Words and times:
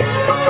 میں 0.00 0.49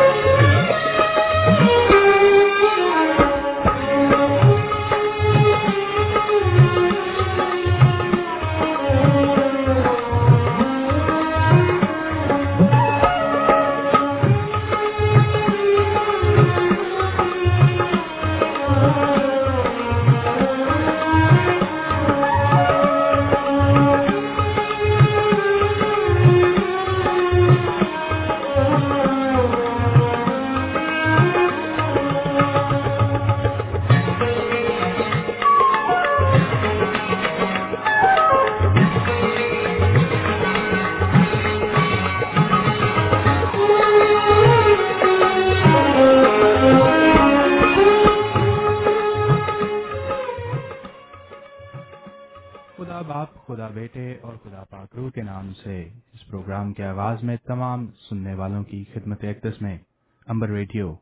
خدمت 59.51 59.63
میں 59.63 59.79
امبر 60.27 60.49
ریڈیو 60.49 60.95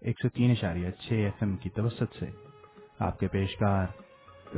ایک 0.00 0.20
سو 0.22 0.28
تین 0.28 0.50
اشاریہ 0.50 0.90
چھ 0.90 1.12
ایف 1.12 1.32
ایم 1.40 1.56
کی 1.56 1.70
توسط 1.70 2.18
سے 2.18 2.26
آپ 2.98 3.20
کے 3.20 3.28
پیشکار 3.28 3.86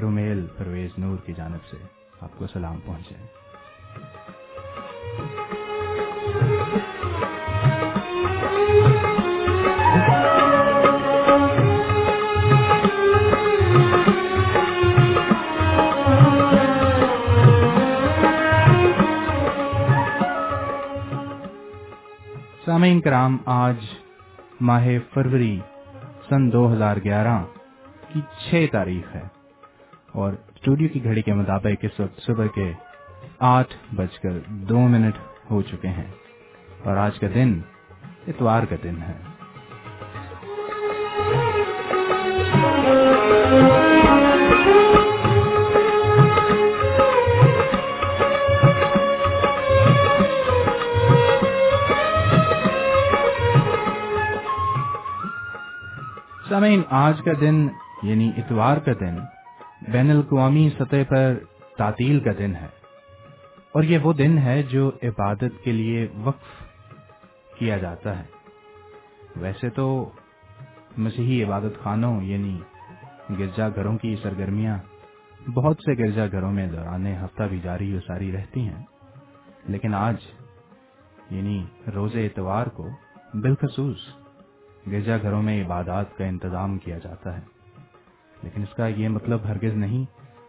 رومیل 0.00 0.46
پرویز 0.58 0.90
نور 0.98 1.16
کی 1.26 1.32
جانب 1.32 1.64
سے 1.70 1.76
آپ 2.20 2.38
کو 2.38 2.46
سلام 2.46 2.80
پہنچے۔ 2.80 3.14
سامعین 22.64 23.00
کرام، 23.00 23.36
آج 23.44 23.76
ماہ 24.60 24.86
فروری 25.14 25.58
سن 26.28 26.52
دو 26.52 26.62
ہزار 26.72 26.96
گیارہ 27.04 27.36
کی 28.12 28.20
چھ 28.38 28.66
تاریخ 28.72 29.14
ہے 29.16 29.22
اور 30.12 30.32
اسٹوڈیو 30.32 30.88
کی 30.92 31.04
گھڑی 31.04 31.22
کے 31.22 31.34
مطابق 31.34 31.84
اس 31.84 32.00
وقت 32.00 32.20
صبح 32.20 32.46
کے 32.54 32.72
آٹھ 33.38 33.74
بج 33.94 34.18
کر 34.18 34.38
دو 34.68 34.78
منٹ 34.88 35.18
ہو 35.50 35.62
چکے 35.62 35.88
ہیں 35.88 36.10
اور 36.84 36.96
آج 36.96 37.18
کا 37.18 37.26
دن 37.34 37.60
اتوار 38.26 38.62
کا 38.62 38.76
دن 38.84 39.02
ہے۔ 39.02 39.18
سامعین، 56.48 56.82
آج 56.90 57.22
کا 57.24 57.30
دن 57.40 57.68
یعنی 58.02 58.30
اتوار 58.36 58.76
کا 58.76 58.92
دن، 59.00 59.14
بین 59.92 60.10
الاقوامی 60.10 60.70
سطح 60.78 60.96
پر 61.08 61.34
تعطیل 61.78 62.20
کا 62.20 62.30
دن 62.38 62.54
ہے۔ 62.54 62.66
اور 63.72 63.82
یہ 63.82 63.98
وہ 63.98 64.12
دن 64.12 64.38
ہے 64.38 64.62
جو 64.62 64.90
عبادت 65.02 65.64
کے 65.64 65.72
لیے 65.72 66.08
وقف 66.16 66.64
کیا 67.58 67.78
جاتا 67.78 68.18
ہے۔ 68.18 68.24
ویسے 69.36 69.70
تو 69.70 70.10
مسیحی 70.98 71.44
عبادت 71.44 71.82
خانوں 71.82 72.22
یعنی 72.22 72.60
گرجا 73.38 73.68
گھروں 73.68 73.98
کی 73.98 74.16
سرگرمیاں، 74.22 74.78
بہت 75.50 75.76
سے 75.76 75.98
گرجا 75.98 76.26
گھروں 76.26 76.52
میں 76.52 76.66
دوران 76.66 77.06
ہفتہ 77.06 77.42
بھی 77.42 77.60
جاری 77.62 77.96
و 77.96 78.00
ساری 78.06 78.32
رہتی 78.32 78.60
ہیں۔ 78.60 78.84
لیکن 79.68 79.94
آج 79.94 80.16
یعنی 81.30 81.66
روز 81.94 82.16
اتوار 82.16 82.66
کو 82.66 82.88
بالخصوص 83.34 84.23
گرجا 84.92 85.16
گھروں 85.22 85.42
میں 85.42 85.64
عبادات 85.64 86.16
کا 86.16 86.24
انتظام 86.24 86.78
کیا 86.78 86.98
جاتا 86.98 87.36
ہے۔ 87.36 87.42
لیکن 88.42 88.62
اس 88.62 88.74
کا 88.76 88.86
یہ 88.86 89.08
مطلب 89.08 89.44
ہرگز 89.44 89.76
نہیں 89.76 90.04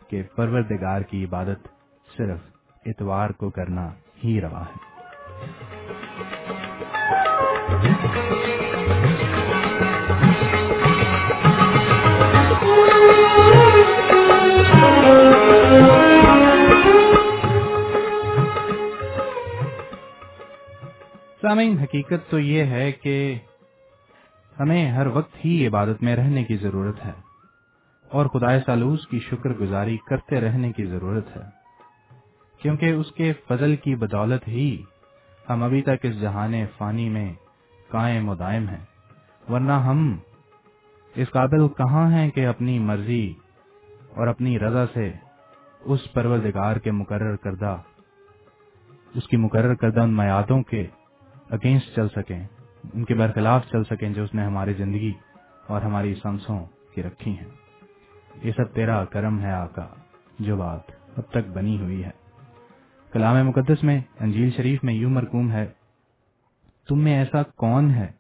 کہ 0.09 0.23
پروردگار 0.35 1.01
کی 1.01 1.25
عبادت 1.25 1.67
صرف 2.17 2.39
اتوار 2.85 3.29
کو 3.29 3.49
کرنا 3.49 3.93
ہی 4.23 4.41
روا 4.41 4.61
ہے۔ 4.61 4.95
سامعین، 21.41 21.77
حقیقت 21.77 22.31
تو 22.31 22.39
یہ 22.39 22.63
ہے 22.63 22.91
کہ 22.91 23.37
ہمیں 24.59 24.91
ہر 24.91 25.07
وقت 25.07 25.45
ہی 25.45 25.67
عبادت 25.67 26.03
میں 26.03 26.15
رہنے 26.15 26.43
کی 26.43 26.55
ضرورت 26.57 27.05
ہے 27.05 27.11
اور 28.11 28.25
خدا 28.25 28.59
سالوس 28.59 29.07
کی 29.07 29.19
شکر 29.19 29.49
گزاری 29.49 29.97
کرتے 29.97 30.41
رہنے 30.41 30.71
کی 30.71 30.85
ضرورت 30.85 31.37
ہے۔ 31.37 31.41
کیونکہ 32.61 32.91
اس 32.91 33.11
کے 33.11 33.33
فضل 33.47 33.75
کی 33.75 33.95
بدولت 33.95 34.47
ہی 34.47 34.81
ہم 35.49 35.63
ابھی 35.63 35.81
تک 35.81 35.97
اس 36.03 36.21
جہان 36.21 36.53
فانی 36.77 37.09
میں 37.09 37.33
قائم 37.89 38.29
و 38.29 38.35
دائم 38.35 38.67
ہیں۔ 38.69 38.85
ورنہ 39.51 39.71
ہم 39.71 40.17
اس 41.15 41.29
قابل 41.29 41.67
کہاں 41.67 42.11
ہیں 42.11 42.29
کہ 42.29 42.47
اپنی 42.47 42.79
مرضی 42.79 43.33
اور 44.15 44.27
اپنی 44.27 44.59
رضا 44.59 44.85
سے 44.93 45.11
اس 45.79 46.13
پروردگار 46.13 46.75
کے 46.75 46.91
مقرر 46.91 47.35
کردہ، 47.35 47.77
اس 49.13 49.27
کی 49.27 49.37
مقرر 49.37 49.73
کردہ 49.73 49.99
ان 49.99 50.13
میادوں 50.13 50.63
کے 50.63 50.87
اگینسٹ 51.49 51.95
چل 51.95 52.07
سکیں۔ 52.09 52.47
ان 52.93 53.03
کے 53.03 53.13
برخلاف 53.13 53.65
چل 53.71 53.83
سکیں 53.83 54.09
جو 54.09 54.23
اس 54.23 54.33
نے 54.33 54.43
ہماری 54.43 54.73
زندگی 54.73 55.13
اور 55.67 55.81
ہماری 55.81 56.15
سنسوں 56.15 56.65
کی 56.95 57.03
رکھی 57.03 57.31
ہیں۔ 57.31 57.47
یہ 58.43 58.51
سب 58.57 58.73
تیرا 58.73 59.05
کرم 59.05 59.39
ہے 59.39 59.51
آقا، 59.51 59.87
جو 60.39 60.57
بات 60.57 60.79
اب 61.17 61.31
تک 61.31 61.49
بنی 61.53 61.77
ہوئی 61.77 62.03
ہے۔ 62.03 62.09
کلام 63.11 63.47
مقدس 63.47 63.83
میں، 63.83 64.01
انجیل 64.19 64.51
شریف 64.51 64.83
میں 64.83 64.93
یوں 64.93 65.11
مرکوم 65.11 65.51
ہے، 65.51 65.67
تم 66.87 66.99
میں 66.99 67.17
ایسا 67.17 67.43
کون 67.43 67.89
ہے 67.89 68.11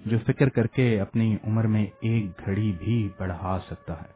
جو 0.00 0.18
فکر 0.26 0.48
کر 0.48 0.66
کے 0.66 1.00
اپنی 1.00 1.36
عمر 1.44 1.66
میں 1.66 1.86
ایک 2.00 2.26
گھڑی 2.44 2.72
بھی 2.78 3.08
بڑھا 3.18 3.58
سکتا 3.70 4.00
ہے؟ 4.00 4.15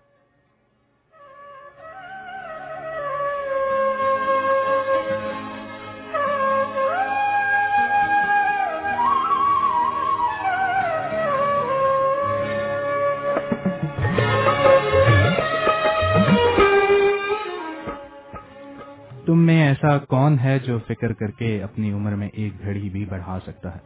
ایسا 19.82 19.98
کون 19.98 20.38
ہے 20.38 20.58
جو 20.58 20.78
فکر 20.78 21.12
کر 21.12 21.30
کے 21.30 21.62
اپنی 21.62 21.92
عمر 21.92 22.14
میں 22.14 22.28
ایک 22.32 22.62
گھڑی 22.62 22.88
بھی 22.88 23.04
بڑھا 23.04 23.38
سکتا 23.46 23.74
ہے؟ 23.74 23.78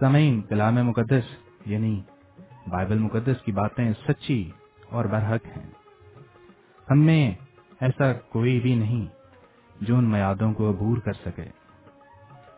سمعین، 0.00 0.40
کلام 0.40 0.74
مقدس 0.74 1.26
یعنی 1.66 2.00
بائبل 2.66 2.98
مقدس 2.98 3.42
کی 3.44 3.52
باتیں 3.52 3.92
سچی 4.08 4.50
اور 4.90 5.04
برحق 5.04 5.46
ہیں۔ 5.46 5.70
ہم 6.88 7.04
میں 7.04 7.34
ایسا 7.80 8.12
کوئی 8.12 8.60
بھی 8.60 8.74
نہیں 8.74 9.06
جو 9.80 9.96
ان 9.96 10.04
میادوں 10.04 10.52
کو 10.52 10.70
عبور 10.70 10.96
کر 10.96 11.12
سکے، 11.12 11.48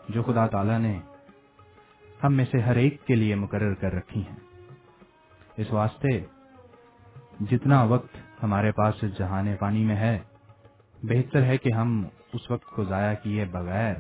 جو 0.09 0.23
خدا 0.23 0.47
تعالی 0.47 0.79
نے 0.79 0.99
ہم 2.25 2.35
میں 2.35 2.45
سے 2.51 2.61
ہر 2.61 2.77
ایک 2.77 3.05
کے 3.07 3.15
لیے 3.15 3.35
مقرر 3.35 3.75
کر 3.75 3.93
رکھی 3.93 4.21
ہیں۔ 4.21 4.39
اس 5.57 5.73
واسطے 5.73 6.21
جتنا 7.51 7.83
وقت 7.83 8.17
ہمارے 8.43 8.73
پاس 8.73 9.05
جہان 9.19 9.55
پانی 9.61 9.85
میں 9.85 9.97
ہے، 9.97 10.19
بہتر 11.03 11.43
ہے 11.43 11.59
کہ 11.59 11.73
ہم 11.73 12.05
اس 12.33 12.51
وقت 12.51 12.65
کو 12.65 12.85
ضائع 12.85 13.15
کیے 13.23 13.45
بغیر 13.45 13.95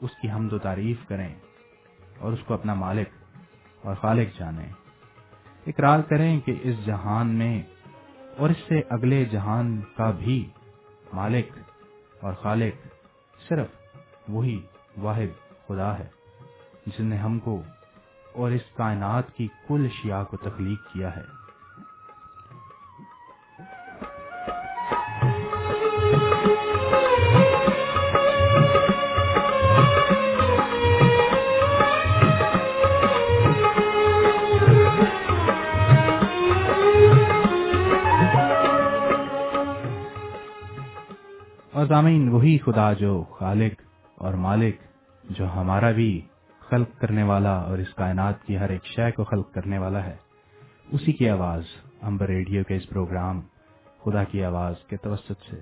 اس 0.00 0.10
کی 0.22 0.30
حمد 0.30 0.52
و 0.52 0.58
تعریف 0.58 0.96
کریں 1.08 1.34
اور 2.18 2.32
اس 2.32 2.38
کو 2.46 2.54
اپنا 2.54 2.74
مالک 2.74 3.08
اور 3.82 3.94
خالق 3.94 4.38
جانیں۔ 4.38 4.72
اقرار 5.66 6.00
کریں 6.00 6.40
کہ 6.40 6.54
اس 6.62 6.86
جہان 6.86 7.28
میں 7.28 7.62
اور 8.36 8.50
اس 8.50 8.56
سے 8.68 8.80
اگلے 8.90 9.24
جہان 9.24 9.80
کا 9.96 10.10
بھی 10.10 10.48
مالک 11.12 11.58
اور 12.20 12.32
خالق 12.32 12.86
صرف 13.48 13.66
وہی 14.28 14.60
واحد 14.98 15.52
خدا 15.66 15.98
ہے 15.98 16.08
جس 16.86 17.00
نے 17.00 17.16
ہم 17.16 17.38
کو 17.38 17.62
اور 18.32 18.50
اس 18.50 18.62
کائنات 18.76 19.34
کی 19.36 19.48
کل 19.68 19.88
شیعہ 20.02 20.24
کو 20.24 20.36
تخلیق 20.36 20.92
کیا 20.92 21.16
ہے۔ 21.16 21.41
اور 41.82 41.88
سامعین 41.88 42.28
وہی 42.28 42.58
خدا 42.58 42.92
جو 42.92 43.24
خالق 43.30 43.82
اور 44.14 44.34
مالک، 44.34 44.76
جو 45.24 45.46
ہمارا 45.56 45.90
بھی 45.90 46.20
خلق 46.60 47.00
کرنے 47.00 47.22
والا 47.22 47.54
اور 47.58 47.78
اس 47.78 47.94
کائنات 47.94 48.44
کی 48.44 48.58
ہر 48.58 48.70
ایک 48.70 48.86
شے 48.86 49.10
کو 49.10 49.24
خلق 49.24 49.52
کرنے 49.52 49.78
والا 49.78 50.04
ہے۔ 50.04 50.16
اسی 50.92 51.12
کی 51.12 51.28
آواز 51.28 51.62
امبر 52.02 52.26
ریڈیو 52.26 52.64
کے 52.64 52.76
اس 52.76 52.88
پروگرام 52.88 53.40
خدا 54.04 54.24
کی 54.24 54.44
آواز 54.44 54.74
کے 54.88 54.96
توسط 54.96 55.50
سے 55.50 55.60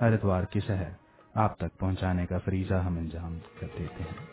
ہر 0.00 0.12
اتوار 0.12 0.44
کی 0.44 0.60
سحر 0.60 0.90
آپ 1.34 1.58
تک 1.58 1.78
پہنچانے 1.78 2.26
کا 2.26 2.38
فریضہ 2.38 2.74
ہم 2.74 2.96
انجام 2.98 3.38
کر 3.60 3.66
دیتے 3.78 4.04
ہیں۔ 4.04 4.26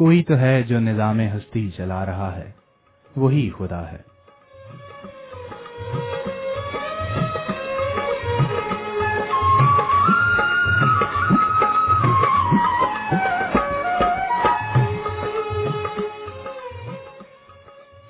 کوئی 0.00 0.22
تو 0.22 0.36
ہے 0.38 0.62
جو 0.62 0.80
نظام 0.80 1.20
ہستی 1.20 1.70
چلا 1.70 2.06
رہا 2.06 2.36
ہے، 2.36 2.50
وہی 3.16 3.50
خدا 3.58 3.92
ہے۔ 3.92 3.98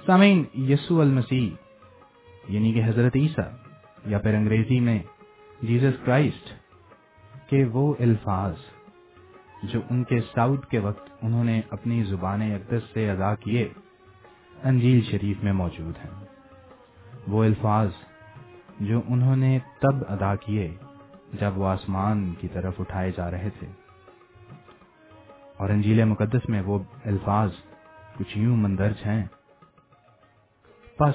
سامعین 0.07 0.45
یسو 0.55 1.01
المسیح 1.01 1.51
یعنی 2.49 2.73
کہ 2.73 2.83
حضرت 2.85 3.17
عیسیٰ، 3.17 3.51
یا 4.07 4.19
پھر 4.19 4.35
انگریزی 4.35 4.81
میں 4.81 4.99
جیزس 5.63 6.05
کرائسٹ 6.05 6.53
کے 7.51 7.65
وہ 7.65 7.95
الفاظ 8.01 8.55
جو 9.63 9.81
ان 9.91 10.05
کے 10.05 10.21
ساؤتھ 10.35 10.67
کے 10.67 10.79
وقت 10.79 11.11
انہوں 11.23 11.45
نے 11.45 11.61
اپنی 11.71 12.05
زبان 12.05 12.43
اقدس 12.43 12.83
سے 12.93 13.11
ادا 13.11 13.35
کیے، 13.35 13.69
انجیل 14.63 15.01
شریف 15.11 15.43
میں 15.43 15.53
موجود 15.53 15.97
ہیں۔ 15.97 16.25
وہ 17.29 17.45
الفاظ 17.45 17.89
جو 18.81 19.01
انہوں 19.09 19.37
نے 19.37 19.59
تب 19.81 19.95
ادا 20.09 20.37
کیے 20.37 20.75
جب 21.33 21.59
وہ 21.59 21.67
آسمان 21.67 22.35
کی 22.41 22.49
طرف 22.49 22.75
اٹھائے 22.81 23.13
جا 23.17 23.31
رہے 23.31 23.49
تھے۔ 23.59 23.67
اور 25.57 25.71
انجیل 25.71 26.05
مقدس 26.05 26.49
میں 26.49 26.63
وہ 26.63 26.79
الفاظ 27.05 27.51
کچھ 28.19 28.39
یوں 28.39 28.57
مندرج 28.57 28.95
ہیں۔ 29.07 29.25
پس 30.99 31.15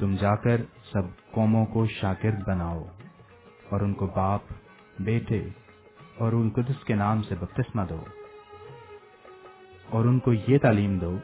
تم 0.00 0.16
جا 0.16 0.36
کر 0.36 0.60
سب 0.92 1.32
قوموں 1.32 1.66
کو 1.66 1.86
شاکرد 1.86 2.48
بناؤ 2.48 2.84
اور 3.70 3.80
ان 3.80 3.94
کو 3.94 4.06
باپ، 4.06 4.40
بیٹے 5.00 5.48
اور 6.18 6.32
ان 6.32 6.50
قدس 6.54 6.84
کے 6.84 6.94
نام 6.94 7.22
سے 7.22 7.34
بپتسمہ 7.34 7.82
دو۔ 7.90 8.04
اور 9.90 10.04
ان 10.04 10.18
کو 10.18 10.32
یہ 10.32 10.58
تعلیم 10.58 10.98
دو 10.98 11.16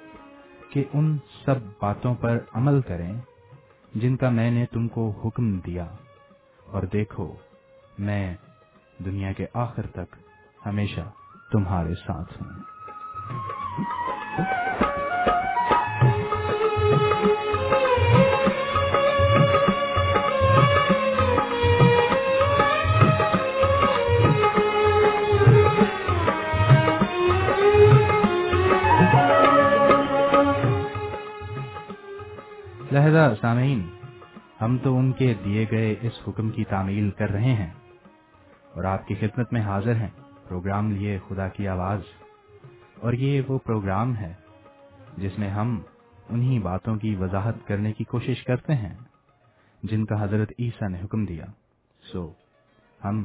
کہ 0.72 0.84
ان 0.94 1.18
سب 1.44 1.54
باتوں 1.80 2.14
پر 2.14 2.38
عمل 2.52 2.80
کریں 2.80 3.20
جن 3.94 4.16
کا 4.16 4.30
میں 4.30 4.50
نے 4.50 4.66
تم 4.66 4.88
کو 4.88 5.10
حکم 5.24 5.58
دیا۔ 5.58 5.86
اور 6.66 6.82
دیکھو، 6.82 7.34
میں 7.98 8.34
دنیا 9.04 9.32
کے 9.32 9.46
آخر 9.54 9.86
تک 9.86 10.16
ہمیشہ 10.66 11.00
تمہارے 11.52 11.94
ساتھ 11.94 12.42
ہوں۔ 12.42 12.58
لہذا 32.92 33.34
سامعین، 33.40 33.88
ہم 34.60 34.78
تو 34.82 34.98
ان 34.98 35.12
کے 35.12 35.34
دیے 35.44 35.66
گئے 35.70 35.94
اس 36.02 36.12
حکم 36.28 36.50
کی 36.50 36.64
تعمیل 36.64 37.10
کر 37.10 37.30
رہے 37.30 37.54
ہیں 37.54 37.72
اور 38.74 38.84
آپ 38.84 39.08
کی 39.08 39.14
خدمت 39.14 39.52
میں 39.52 39.60
حاضر 39.60 39.94
ہیں، 39.94 40.08
پروگرام 40.48 40.92
لیے 40.92 41.18
خدا 41.28 41.48
کی 41.48 41.68
آواز۔ 41.68 42.00
اور 43.00 43.12
یہ 43.12 43.42
وہ 43.48 43.58
پروگرام 43.58 44.16
ہے 44.16 44.34
جس 45.16 45.38
میں 45.38 45.50
ہم 45.50 45.80
انہی 46.28 46.58
باتوں 46.58 46.96
کی 46.96 47.14
وضاحت 47.14 47.54
کرنے 47.66 47.92
کی 47.92 48.04
کوشش 48.04 48.44
کرتے 48.44 48.74
ہیں 48.74 48.96
جن 49.82 50.06
کا 50.06 50.24
حضرت 50.24 50.52
عیسیٰ 50.58 50.88
نے 50.88 50.98
حکم 51.04 51.24
دیا۔ 51.24 51.44
سو، 52.12 52.32
ہم 53.04 53.24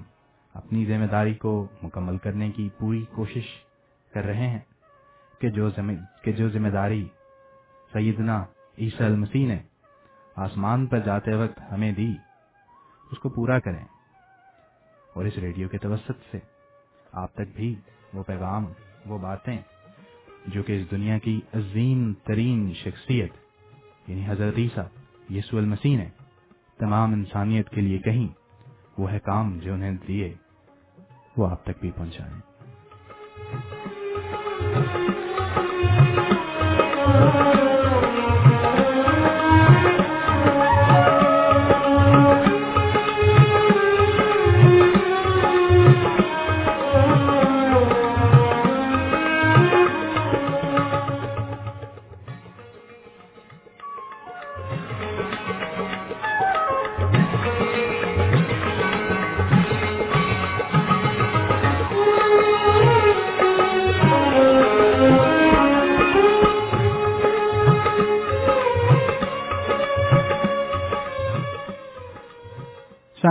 اپنی 0.54 0.86
ذمہ 0.86 1.06
داری 1.06 1.34
کو 1.34 1.68
مکمل 1.84 2.18
کرنے 2.18 2.52
کی 2.52 2.70
پوری 2.78 3.06
کوشش 3.12 3.46
کر 4.14 4.24
رہے 4.24 4.48
ہیں 4.48 4.60
کہ 5.42 5.50
جو 6.32 6.50
ذمہ 6.50 6.70
داری 6.70 7.08
سیدنا 7.94 8.46
عیسی 8.80 9.04
المسیح 9.04 9.48
نے 9.48 9.60
آسمان 10.36 10.86
پر 10.86 11.00
جاتے 11.00 11.36
وقت 11.36 11.60
ہمیں 11.72 11.92
دی، 11.92 12.16
اس 13.12 13.20
کو 13.20 13.30
پورا 13.30 13.60
کریں۔ 13.60 13.86
اور 15.14 15.26
اس 15.26 15.38
ریڈیو 15.38 15.70
کے 15.70 15.78
توسط 15.78 16.12
سے 16.32 16.40
آپ 17.12 17.34
تک 17.34 17.56
بھی 17.56 17.76
وہ 18.14 18.24
پیغام، 18.24 18.66
وہ 19.06 19.18
باتیں، 19.18 19.58
جو 20.46 20.64
کہ 20.64 20.82
اس 20.82 20.92
دنیا 20.92 21.18
کی 21.18 21.42
عظیم 21.54 22.14
ترین 22.14 22.74
شخصیت 22.74 23.34
یعنی 24.08 24.24
حضرت 24.28 24.54
عیسیٰ 24.58 24.86
یسو 25.30 25.58
المسیح 25.58 25.98
نے 25.98 26.10
تمام 26.78 27.14
انسانیت 27.14 27.70
کے 27.70 27.82
لیے 27.82 27.98
کہیں، 27.98 28.28
وہ 28.98 29.12
ہے 29.12 29.20
کام 29.20 29.60
جو 29.60 29.74
انہیں 29.74 29.98
دیے، 30.08 30.34
وہ 31.38 31.48
آپ 31.48 31.64
تک 31.64 31.82
بھی 31.82 31.92
پہنچائیں۔ 31.92 32.40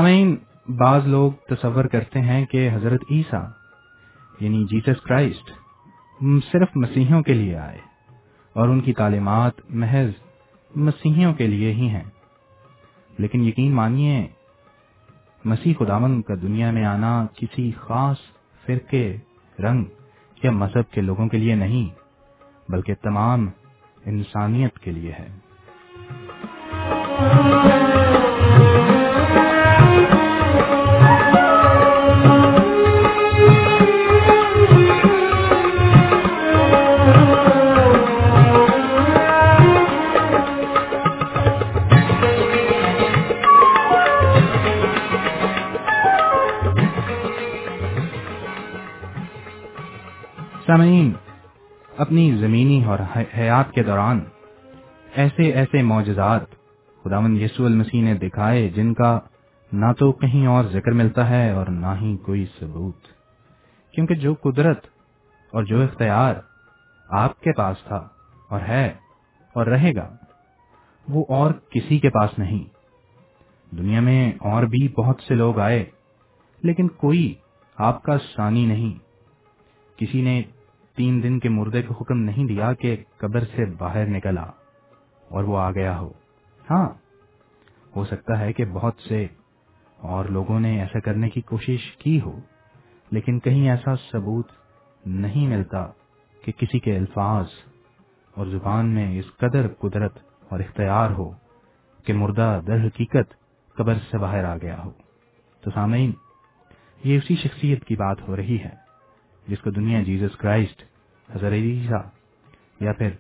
سامعین 0.02 0.36
بعض 0.68 1.06
لوگ 1.06 1.32
تصور 1.32 1.84
کرتے 1.84 2.20
ہیں 2.20 2.46
کہ 2.46 2.70
حضرت 2.72 3.00
عیسیٰ 3.10 3.44
یعنی 4.40 4.64
جیسس 4.64 5.00
کرائسٹ، 5.00 5.50
صرف 6.52 6.68
مسیحوں 6.74 7.22
کے 7.22 7.34
لیے 7.34 7.56
آئے 7.56 7.78
اور 8.52 8.68
ان 8.68 8.80
کی 8.80 8.92
تعلیمات 8.92 9.52
محض 9.68 10.10
مسیحیوں 10.76 11.34
کے 11.34 11.46
لیے 11.46 11.72
ہی 11.72 11.88
ہیں۔ 11.88 12.02
لیکن 13.18 13.44
یقین 13.44 13.74
مانیے، 13.74 14.26
مسیح 15.44 15.74
خداون 15.78 16.22
کا 16.22 16.34
دنیا 16.42 16.70
میں 16.70 16.84
آنا 16.84 17.26
کسی 17.36 17.72
خاص 17.76 18.16
فرقے، 18.66 19.16
رنگ 19.58 19.84
یا 20.42 20.50
مذہب 20.50 20.92
کے 20.92 21.00
لوگوں 21.00 21.28
کے 21.28 21.38
لیے 21.38 21.54
نہیں، 21.54 21.94
بلکہ 22.70 22.94
تمام 23.02 23.50
انسانیت 24.04 24.78
کے 24.78 24.90
لیے 24.90 25.12
ہے۔ 25.12 25.28
سامعین 50.72 51.12
اپنی 51.96 52.36
زمینی 52.36 52.84
اور 52.84 52.98
حیات 53.16 53.72
کے 53.72 53.82
دوران 53.82 54.20
ایسے 55.14 55.42
ایسے 55.42 55.82
معجزات 55.82 56.40
خداون 57.02 57.36
یسو 57.36 57.66
المسیح 57.66 58.02
نے 58.02 58.14
دکھائے 58.14 58.68
جن 58.68 58.94
کا 58.94 59.18
نہ 59.72 59.92
تو 59.98 60.12
کہیں 60.12 60.46
اور 60.46 60.64
ذکر 60.64 60.90
ملتا 60.90 61.30
ہے 61.30 61.50
اور 61.50 61.66
نہ 61.66 61.86
ہی 62.00 62.16
کوئی 62.16 62.46
ثبوت۔ 62.60 62.96
کیونکہ 63.94 64.14
جو 64.14 64.34
قدرت 64.34 64.86
اور 65.52 65.62
جو 65.62 65.82
اختیار 65.82 66.34
آپ 67.08 67.40
کے 67.40 67.52
پاس 67.52 67.76
تھا 67.86 68.08
اور 68.48 68.60
ہے 68.60 68.92
اور 69.52 69.66
رہے 69.66 69.94
گا، 69.94 70.16
وہ 71.08 71.24
اور 71.28 71.50
کسی 71.70 71.98
کے 71.98 72.10
پاس 72.10 72.38
نہیں۔ 72.38 72.64
دنیا 73.76 74.00
میں 74.00 74.32
اور 74.40 74.62
بھی 74.62 74.88
بہت 74.88 75.20
سے 75.28 75.34
لوگ 75.34 75.58
آئے، 75.58 75.84
لیکن 76.62 76.88
کوئی 76.88 77.34
آپ 77.76 78.02
کا 78.02 78.18
ثانی 78.36 78.66
نہیں۔ 78.66 79.12
کسی 79.96 80.22
نے 80.22 80.42
تین 80.96 81.22
دن 81.22 81.38
کے 81.38 81.48
مردے 81.48 81.82
کو 81.82 81.94
حکم 81.94 82.18
نہیں 82.18 82.44
دیا 82.44 82.72
کہ 82.72 82.96
قبر 83.16 83.40
سے 83.40 83.64
باہر 83.78 84.06
نکلا 84.06 84.46
اور 85.28 85.44
وہ 85.44 85.58
آ 85.58 85.70
گیا 85.70 85.98
ہو۔ 85.98 86.10
ہاں 86.70 86.88
ہو 87.96 88.04
سکتا 88.04 88.38
ہے 88.38 88.52
کہ 88.52 88.64
بہت 88.64 88.94
سے 89.08 89.26
اور 89.96 90.24
لوگوں 90.24 90.60
نے 90.60 90.80
ایسا 90.80 91.00
کرنے 91.00 91.30
کی 91.30 91.40
کوشش 91.40 91.96
کی 91.96 92.20
ہو، 92.20 92.40
لیکن 93.10 93.38
کہیں 93.38 93.70
ایسا 93.70 93.94
ثبوت 94.10 94.48
نہیں 95.06 95.48
ملتا 95.48 95.86
کہ 96.44 96.52
کسی 96.52 96.78
کے 96.78 96.96
الفاظ 96.96 97.46
اور 98.34 98.46
زبان 98.46 98.86
میں 98.86 99.18
اس 99.18 99.24
قدر 99.36 99.68
قدرت 99.68 100.18
اور 100.48 100.60
اختیار 100.60 101.10
ہو 101.10 101.30
کہ 102.04 102.12
مردہ 102.12 102.60
در 102.66 102.86
حقیقت 102.86 103.34
قبر 103.74 103.94
سے 104.10 104.18
باہر 104.18 104.44
آ 104.44 104.56
گیا 104.56 104.84
ہو۔ 104.84 104.90
تو 105.60 105.70
سامعین، 105.74 106.12
یہ 107.04 107.18
اسی 107.18 107.36
شخصیت 107.36 107.84
کی 107.84 107.96
بات 107.96 108.28
ہو 108.28 108.36
رہی 108.36 108.58
ہے۔ 108.64 108.81
جس 109.48 109.60
کو 109.60 109.70
دنیا 109.70 110.02
جیزس 110.02 110.36
کرائسٹ، 110.36 110.82
حضرت 111.28 111.52
عیسیٰ 111.52 112.02
یا 112.80 112.92
پھر 112.92 113.10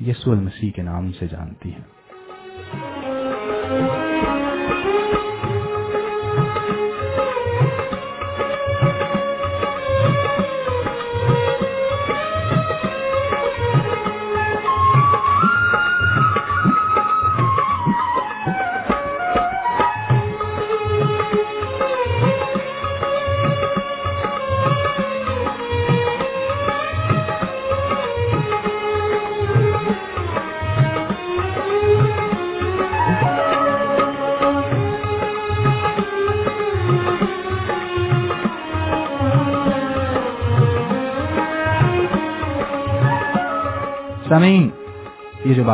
یسو 0.00 0.32
المسیح 0.32 0.70
کے 0.70 0.82
نام 0.82 1.12
سے 1.12 1.26
جانتی 1.26 1.74
ہے 1.74 1.82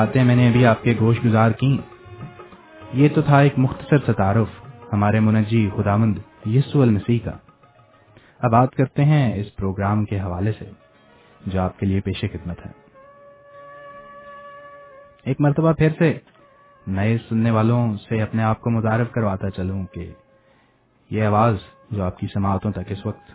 باتیں 0.06 0.24
میں 0.24 0.36
نے 0.36 0.48
ابھی 0.48 0.66
آپ 0.66 0.82
کے 0.82 0.94
گوش 1.00 1.16
گزار 1.24 1.50
کی 1.50 1.78
یہ 2.92 3.08
تو 3.14 3.22
تھا 3.22 3.38
ایک 3.38 3.52
مختصر 3.56 3.98
سا 4.06 4.12
تعارف، 4.12 4.48
ہمارے 4.92 5.20
منجی 5.20 5.70
خدامند 5.76 6.18
یسو 6.46 6.82
المسیح 6.82 7.18
کا۔ 7.24 7.30
اب 8.38 8.50
بات 8.50 8.74
کرتے 8.74 9.04
ہیں 9.04 9.34
اس 9.34 9.56
پروگرام 9.56 10.04
کے 10.04 10.20
حوالے 10.20 10.52
سے، 10.58 10.64
جو 11.46 11.60
آپ 11.60 11.78
کے 11.78 11.86
لیے 11.86 12.00
پیش 12.00 12.20
خدمت 12.20 12.66
ہے۔ 12.66 12.70
ایک 15.24 15.40
مرتبہ 15.40 15.72
پھر 15.72 15.88
سے 15.98 16.18
نئے 16.86 17.18
سننے 17.28 17.50
والوں 17.50 17.96
سے 18.08 18.22
اپنے 18.22 18.42
آپ 18.42 18.60
کو 18.60 18.70
متعارف 18.70 19.10
کرواتا 19.10 19.50
چلوں 19.50 19.84
کہ 19.92 20.12
یہ 21.10 21.24
آواز 21.24 21.56
جو 21.90 22.04
آپ 22.04 22.18
کی 22.18 22.26
سماعتوں 22.34 22.72
تک 22.72 22.86
اس 22.88 23.06
وقت 23.06 23.30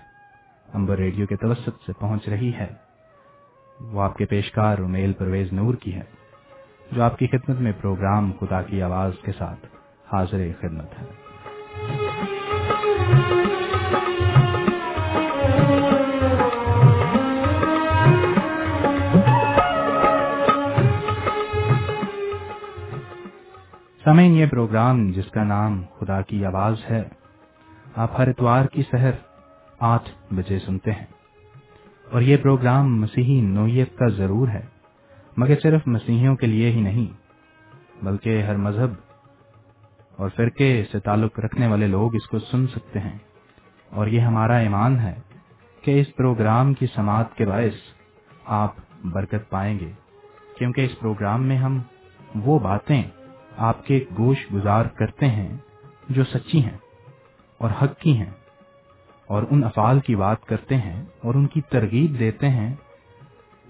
امبر 0.73 0.97
ریڈیو 0.97 1.25
کے 1.25 1.35
توسط 1.35 1.69
سے 1.85 1.93
پہنچ 1.99 2.29
رہی 2.29 2.51
ہے، 2.53 2.67
وہ 3.81 4.01
آپ 4.01 4.17
کے 4.17 4.25
پیشکار 4.25 4.77
امیل 4.77 5.13
پرویز 5.13 5.53
نور 5.53 5.73
کی 5.73 5.95
ہے۔ 5.95 6.20
جو 6.91 7.03
آپ 7.03 7.17
کی 7.17 7.27
خدمت 7.27 7.59
میں 7.59 7.71
پروگرام 7.81 8.31
خدا 8.39 8.61
کی 8.61 8.81
آواز 8.81 9.11
کے 9.25 9.31
ساتھ 9.37 9.65
حاضر 10.11 10.47
خدمت 10.61 11.01
ہے۔ 11.01 11.05
سمین 24.03 24.31
یہ 24.31 24.45
پروگرام 24.45 25.11
جس 25.11 25.31
کا 25.31 25.43
نام 25.43 25.83
خدا 25.99 26.21
کی 26.21 26.45
آواز 26.45 26.75
ہے، 26.89 27.03
آپ 27.95 28.19
ہر 28.19 28.27
اتوار 28.27 28.65
کی 28.65 28.83
سحر 28.91 29.11
آٹھ 29.79 30.33
بجے 30.33 30.59
سنتے 30.59 30.91
ہیں۔ 30.91 31.05
اور 32.11 32.21
یہ 32.21 32.37
پروگرام 32.37 33.01
مسیحی 33.01 33.41
نوعیت 33.41 33.97
کا 33.97 34.07
ضرور 34.07 34.47
ہے۔ 34.47 34.70
مگر 35.37 35.59
صرف 35.63 35.87
مسیحیوں 35.87 36.35
کے 36.35 36.47
لیے 36.47 36.71
ہی 36.71 36.81
نہیں، 36.81 37.07
بلکہ 38.03 38.41
ہر 38.43 38.55
مذہب 38.57 38.93
اور 40.17 40.29
فرقے 40.29 40.71
سے 40.91 40.99
تعلق 40.99 41.39
رکھنے 41.39 41.67
والے 41.67 41.87
لوگ 41.87 42.15
اس 42.15 42.27
کو 42.27 42.39
سن 42.41 42.67
سکتے 42.67 42.99
ہیں۔ 42.99 43.17
اور 43.91 44.07
یہ 44.07 44.19
ہمارا 44.19 44.57
ایمان 44.57 44.99
ہے 44.99 45.13
کہ 45.83 45.99
اس 45.99 46.15
پروگرام 46.15 46.73
کی 46.73 46.85
سماعت 46.95 47.35
کے 47.35 47.45
باعث 47.45 47.79
آپ 48.45 48.75
برکت 49.03 49.49
پائیں 49.49 49.79
گے، 49.79 49.91
کیونکہ 50.57 50.85
اس 50.85 50.99
پروگرام 50.99 51.47
میں 51.47 51.57
ہم 51.57 51.79
وہ 52.35 52.59
باتیں 52.59 53.01
آپ 53.59 53.85
کے 53.85 54.03
گوش 54.17 54.45
گزار 54.53 54.85
کرتے 54.85 55.27
ہیں 55.27 55.57
جو 56.09 56.23
سچی 56.23 56.63
ہیں 56.63 56.77
اور 57.59 57.69
حق 57.81 57.99
کی 57.99 58.17
ہیں، 58.17 58.31
اور 59.29 59.43
ان 59.51 59.63
افعال 59.63 59.99
کی 59.99 60.15
بات 60.15 60.45
کرتے 60.45 60.77
ہیں 60.77 61.01
اور 61.23 61.35
ان 61.35 61.47
کی 61.47 61.61
ترغیب 61.61 62.19
دیتے 62.19 62.49
ہیں 62.49 62.73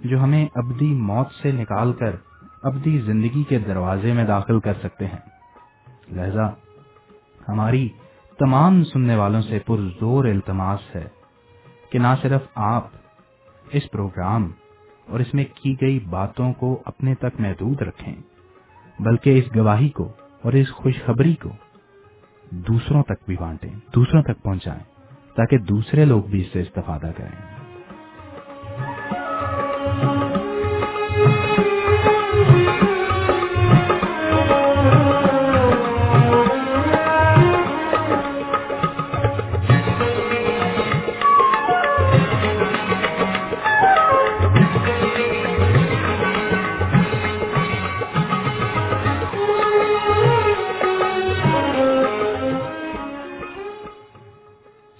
جو 0.03 0.24
ہمیں 0.24 0.48
ابدی 0.55 0.93
موت 0.93 1.27
سے 1.41 1.51
نکال 1.51 1.93
کر 1.93 2.15
ابدی 2.63 3.00
زندگی 3.00 3.43
کے 3.43 3.60
دروازے 3.60 4.13
میں 4.13 4.24
داخل 4.24 4.60
کر 4.60 4.74
سکتے 4.84 5.08
ہیں۔ 5.08 5.20
لہذا 6.12 6.50
ہماری 7.48 7.89
تمام 8.39 8.84
سننے 8.84 9.15
والوں 9.15 9.41
سے 9.41 9.60
پرزور 9.60 10.25
التماس 10.25 10.96
ہے 10.96 11.08
کہ 11.91 12.00
نہ 12.00 12.08
صرف 12.22 12.41
آپ 12.55 12.88
اس 13.72 13.91
پروگرام 13.91 14.51
اور 15.08 15.20
اس 15.20 15.34
میں 15.34 15.46
کی 15.55 15.75
گئی 15.81 16.00
باتوں 16.00 16.53
کو 16.53 16.81
اپنے 16.86 17.15
تک 17.15 17.39
محدود 17.39 17.81
رکھیں، 17.81 18.15
بلکہ 19.00 19.38
اس 19.38 19.55
گواہی 19.55 19.89
کو 19.89 20.12
اور 20.41 20.53
اس 20.53 20.72
خوشخبری 20.72 21.34
کو 21.34 21.50
دوسروں 22.50 23.03
تک 23.03 23.25
بھی 23.25 23.36
بانٹیں، 23.39 23.70
دوسروں 23.96 24.24
تک 24.24 24.43
پہنچائیں، 24.43 24.84
تاکہ 25.36 25.58
دوسرے 25.58 26.05
لوگ 26.05 26.24
بھی 26.24 26.41
اس 26.41 26.48
سے 26.53 26.62
استفادہ 26.62 27.12
کریں۔ 27.17 27.50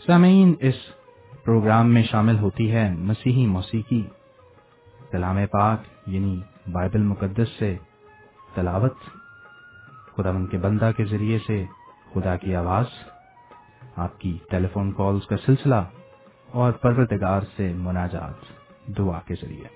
سامعین، 0.02 0.54
اس 0.60 0.76
پروگرام 1.46 1.94
میں 1.94 2.02
شامل 2.04 2.38
ہوتی 2.40 2.72
ہے 2.72 2.88
مسیحی 3.00 3.46
موسیقی، 3.48 4.02
کلام 5.12 5.38
پاک 5.52 5.84
یعنی 6.08 6.40
بائبل 6.72 7.02
مقدس 7.02 7.50
سے 7.60 7.76
تلاوت 8.56 8.96
خدا 10.16 10.32
من 10.32 10.46
کے 10.48 10.58
بندہ 10.58 10.92
کے 10.98 11.06
ذریعے 11.06 11.38
سے 11.48 11.64
خدا 12.14 12.36
کی 12.36 12.56
آواز، 12.56 12.86
آپ 13.96 14.20
کی 14.20 14.38
ٹیلی 14.50 14.68
فون 14.74 14.92
کالز 14.92 15.28
کا 15.28 15.38
سلسلہ، 15.46 15.82
اور 16.50 16.72
پروردگار 16.82 17.42
سے 17.56 17.72
مناجات، 17.78 18.50
دعا 18.98 19.20
کے 19.26 19.36
ذریعے۔ 19.42 19.68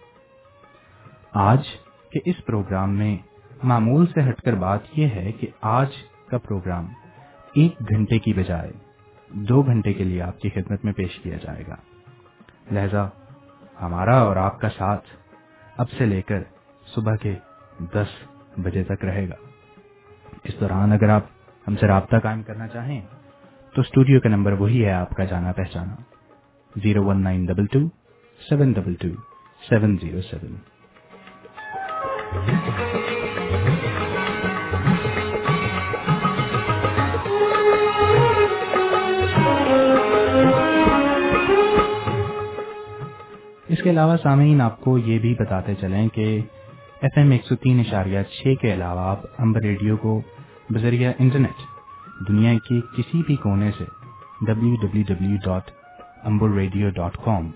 آج 1.44 1.68
کے 2.12 2.20
اس 2.26 2.46
پروگرام 2.46 2.98
میں 2.98 3.16
معمول 3.64 4.06
سے 4.06 4.30
ہٹ 4.30 4.42
کر 4.42 4.56
بات 4.56 4.98
یہ 4.98 5.08
ہے 5.08 5.32
کہ 5.32 5.48
آج 5.62 6.02
کا 6.28 6.38
پروگرام 6.38 6.88
ایک 7.54 7.90
گھنٹے 7.90 8.20
کی 8.20 8.34
بجائے 8.34 8.72
دو 9.36 9.62
گھنٹے 9.62 9.94
کے 9.94 10.04
لیے 10.04 10.22
آپ 10.22 10.40
کی 10.40 10.50
خدمت 10.50 10.86
میں 10.86 10.94
پیش 10.94 11.20
کیا 11.20 11.38
جائے 11.38 11.64
گا۔ 11.68 11.76
لہذا 12.72 13.08
ہمارا 13.82 14.18
اور 14.18 14.36
آپ 14.36 14.62
کا 14.62 14.70
ساتھ 14.70 15.04
اب 15.78 15.90
سے 15.90 16.06
لے 16.06 16.22
کر 16.22 16.44
صبح 16.86 17.16
کے 17.16 17.36
دس 17.80 18.08
بجے 18.58 18.84
تک 18.84 19.06
رہے 19.06 19.30
گا۔ 19.30 19.36
اس 20.44 20.60
دوران 20.60 20.92
اگر 20.92 21.10
آپ 21.10 21.24
ہم 21.68 21.76
سے 21.76 21.88
رابطہ 21.88 22.16
قائم 22.24 22.44
کرنا 22.44 22.68
چاہیں 22.68 23.02
تو 23.76 23.82
اسٹوڈیو 23.82 24.20
کا 24.20 24.30
نمبر 24.30 24.52
وہی 24.52 24.86
ہے 24.86 24.92
آپ 24.92 25.10
کا 25.10 25.24
جانا 25.24 25.52
پہچانا۔ 25.52 25.96
Zero 26.76 27.04
one 27.04 27.24
nine 27.24 27.46
double 27.46 27.66
two, 27.66 27.80
seven 28.50 28.72
double 28.72 28.94
two, 28.94 29.08
seven 29.70 29.98
zero 30.02 30.22
seven. 30.22 30.56
کے 43.86 43.92
علاوہ 43.92 44.16
سامعین، 44.24 44.62
آپ 44.62 44.80
کو 44.82 44.98
یہ 44.98 45.20
بھی 45.20 45.34
بتاتے 45.40 45.74
چلیں 45.76 46.08
کہ 46.10 46.24
ایف 47.02 47.18
ایم 47.18 47.32
ایک 47.32 47.46
سو 47.46 47.56
تین 47.56 47.80
اشاریہ 47.80 48.20
چھ 48.32 48.54
کے 48.62 48.74
علاوہ 48.74 49.00
آپ 49.00 49.26
امبر 49.38 49.62
ریڈیو 49.62 49.98
کو 49.98 50.22
بذریعہ 50.70 51.12
انٹرنیٹ 51.20 51.62
دنیا 52.28 52.54
کے 52.70 52.80
کسی 52.96 53.22
بھی 53.28 53.36
کونے 53.36 53.70
سے 53.78 53.84
W 54.46 54.76
W 54.76 55.02
W 55.08 55.36
dot 55.46 55.70
Ambur 56.24 56.50
radio 56.50 56.90
dot 56.90 57.18
com 57.18 57.52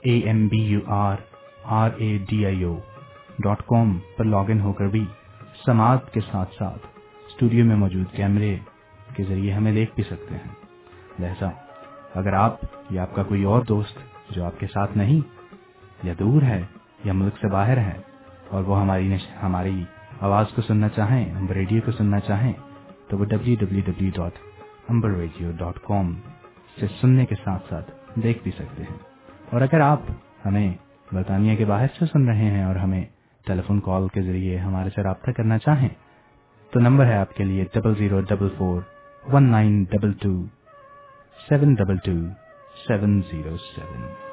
A 0.00 0.18
M 0.18 0.46
B 0.48 0.58
U 0.58 0.80
R 0.86 1.16
R 1.64 1.90
A 1.96 2.18
D 2.30 2.46
I 2.46 2.62
O 2.62 2.76
dot 3.38 3.62
com 3.66 3.98
per 4.16 4.24
log 4.24 4.44
in 4.48 4.60
ہو 4.60 4.72
کر 4.72 4.86
بھی 4.86 5.04
سماعت 5.66 6.12
کے 6.12 6.20
ساتھ 6.20 6.54
ساتھ 6.58 6.86
اسٹوڈیو 7.28 7.64
میں 7.64 7.76
موجود 7.76 8.16
کیمرے 8.16 8.56
کے 9.16 9.24
ذریعے 9.28 9.52
ہمیں 9.52 9.72
دیکھ 9.72 9.94
بھی 9.94 10.04
سکتے 10.04 10.34
ہیں۔ 10.34 10.54
لہذا، 11.18 11.48
اگر 12.14 12.32
آپ 12.32 12.64
یا 12.90 13.02
آپ 13.02 13.14
کا 13.14 13.22
کوئی 13.22 13.44
اور 13.44 13.62
دوست 13.62 13.98
جو 14.30 14.44
آپ 14.44 14.60
کے 14.60 14.66
ساتھ 14.66 14.98
نہیں 14.98 15.41
یا 16.02 16.12
دور 16.18 16.42
ہے 16.42 16.60
یا 17.04 17.12
ملک 17.12 17.34
سے 17.40 17.48
باہر 17.48 17.76
ہے 17.76 17.98
اور 18.48 18.64
وہ 18.64 18.80
ہماری 18.80 19.16
ہماری 19.42 19.84
آواز 20.20 20.46
کو 20.54 20.62
سننا 20.62 20.88
چاہیں 20.88 21.24
امبر 21.34 21.54
ریڈیو 21.54 21.80
کو 21.84 21.92
سننا 21.92 22.20
چاہیں، 22.20 22.52
تو 23.08 23.18
وہ 23.18 23.24
W 23.24 23.54
W 23.60 23.80
W 23.86 24.10
dot 24.14 24.38
Ambur 24.88 25.10
radio 25.10 25.50
dot 25.58 25.78
com 25.82 26.14
سے 26.80 26.86
سننے 27.00 27.26
کے 27.26 27.34
ساتھ 27.44 27.66
ساتھ 27.68 27.90
دیکھ 28.22 28.42
بھی 28.42 28.50
سکتے 28.50 28.82
ہیں۔ 28.82 28.96
اور 29.50 29.60
اگر 29.60 29.80
آپ 29.80 30.00
ہمیں 30.46 30.74
برطانیہ 31.12 31.56
کے 31.56 31.64
باہر 31.64 31.86
سے 31.98 32.06
سن 32.12 32.28
رہے 32.28 32.50
ہیں 32.50 32.64
اور 32.64 32.76
ہمیں 32.76 33.04
ٹیلی 33.46 33.62
فون 33.66 33.80
کال 33.80 34.08
کے 34.08 34.22
ذریعے 34.22 34.58
ہمارے 34.58 34.90
سے 34.94 35.02
رابطہ 35.02 35.30
کرنا 35.30 35.58
چاہیں، 35.58 35.88
تو 36.72 36.80
نمبر 36.80 37.06
ہے 37.06 37.16
آپ 37.16 37.34
کے 37.36 37.44
لیے 37.44 37.64
double 37.74 37.94
zero 37.98 38.20
double 38.20 38.48
four 38.58 38.80
one 39.32 39.50
nine 39.50 39.82
double 39.82 40.12
two 40.12 40.34
seven 41.48 41.74
double 41.74 41.96
two 41.96 42.18
seven 42.88 43.20
zero 43.32 43.56
seven 43.56 44.31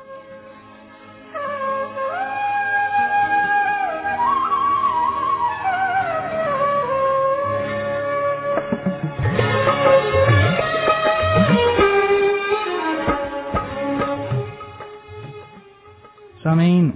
سامعین 16.49 16.91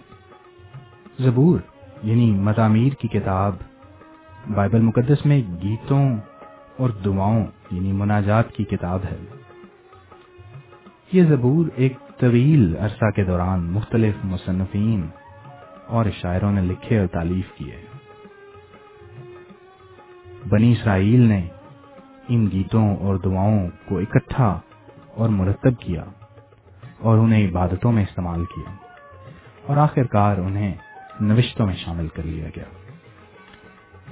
زبور 1.20 1.60
یعنی 2.04 2.32
مضامیر 2.32 2.94
کی 2.94 3.08
کتاب۔ 3.08 3.56
بائبل 4.56 4.82
مقدس 4.82 5.26
میں 5.26 5.42
گیتوں 5.64 6.18
اور 6.78 6.90
دعاؤں 6.90 7.46
یعنی 7.72 7.92
مناجات 7.92 8.52
کی 8.52 8.64
کتاب 8.64 9.00
ہے۔ 9.12 9.18
یہ 11.12 11.24
زبور 11.24 11.66
ایک 11.76 11.94
طویل 12.18 12.76
عرصہ 12.80 13.12
کے 13.12 13.24
دوران 13.24 13.60
مختلف 13.64 14.16
مصنفین 14.24 15.08
اور 15.88 16.06
شاعروں 16.22 16.52
نے 16.52 16.62
لکھے 16.62 17.00
اور 17.00 17.08
تعلیف 17.08 17.58
کیے۔ 17.58 17.86
بنی 20.50 20.72
اسرائیل 20.72 21.20
نے 21.20 21.48
ان 22.28 22.52
گیتوں 22.52 22.98
اور 22.98 23.16
دعاؤں 23.16 23.70
کو 23.86 23.98
اکٹھا 23.98 24.60
اور 25.16 25.30
مرتب 25.30 25.80
کیا 25.80 26.04
اور 27.00 27.18
انہیں 27.18 27.48
عبادتوں 27.48 27.92
میں 27.92 28.04
استعمال 28.04 28.46
کیا۔ 28.46 28.83
اور 29.65 29.77
آخر 29.77 30.03
کار 30.03 30.38
انہیں 30.38 30.74
نوشتوں 31.20 31.65
میں 31.65 31.75
شامل 31.75 32.08
کر 32.08 32.24
لیا 32.24 32.48
گیا۔ 32.55 32.63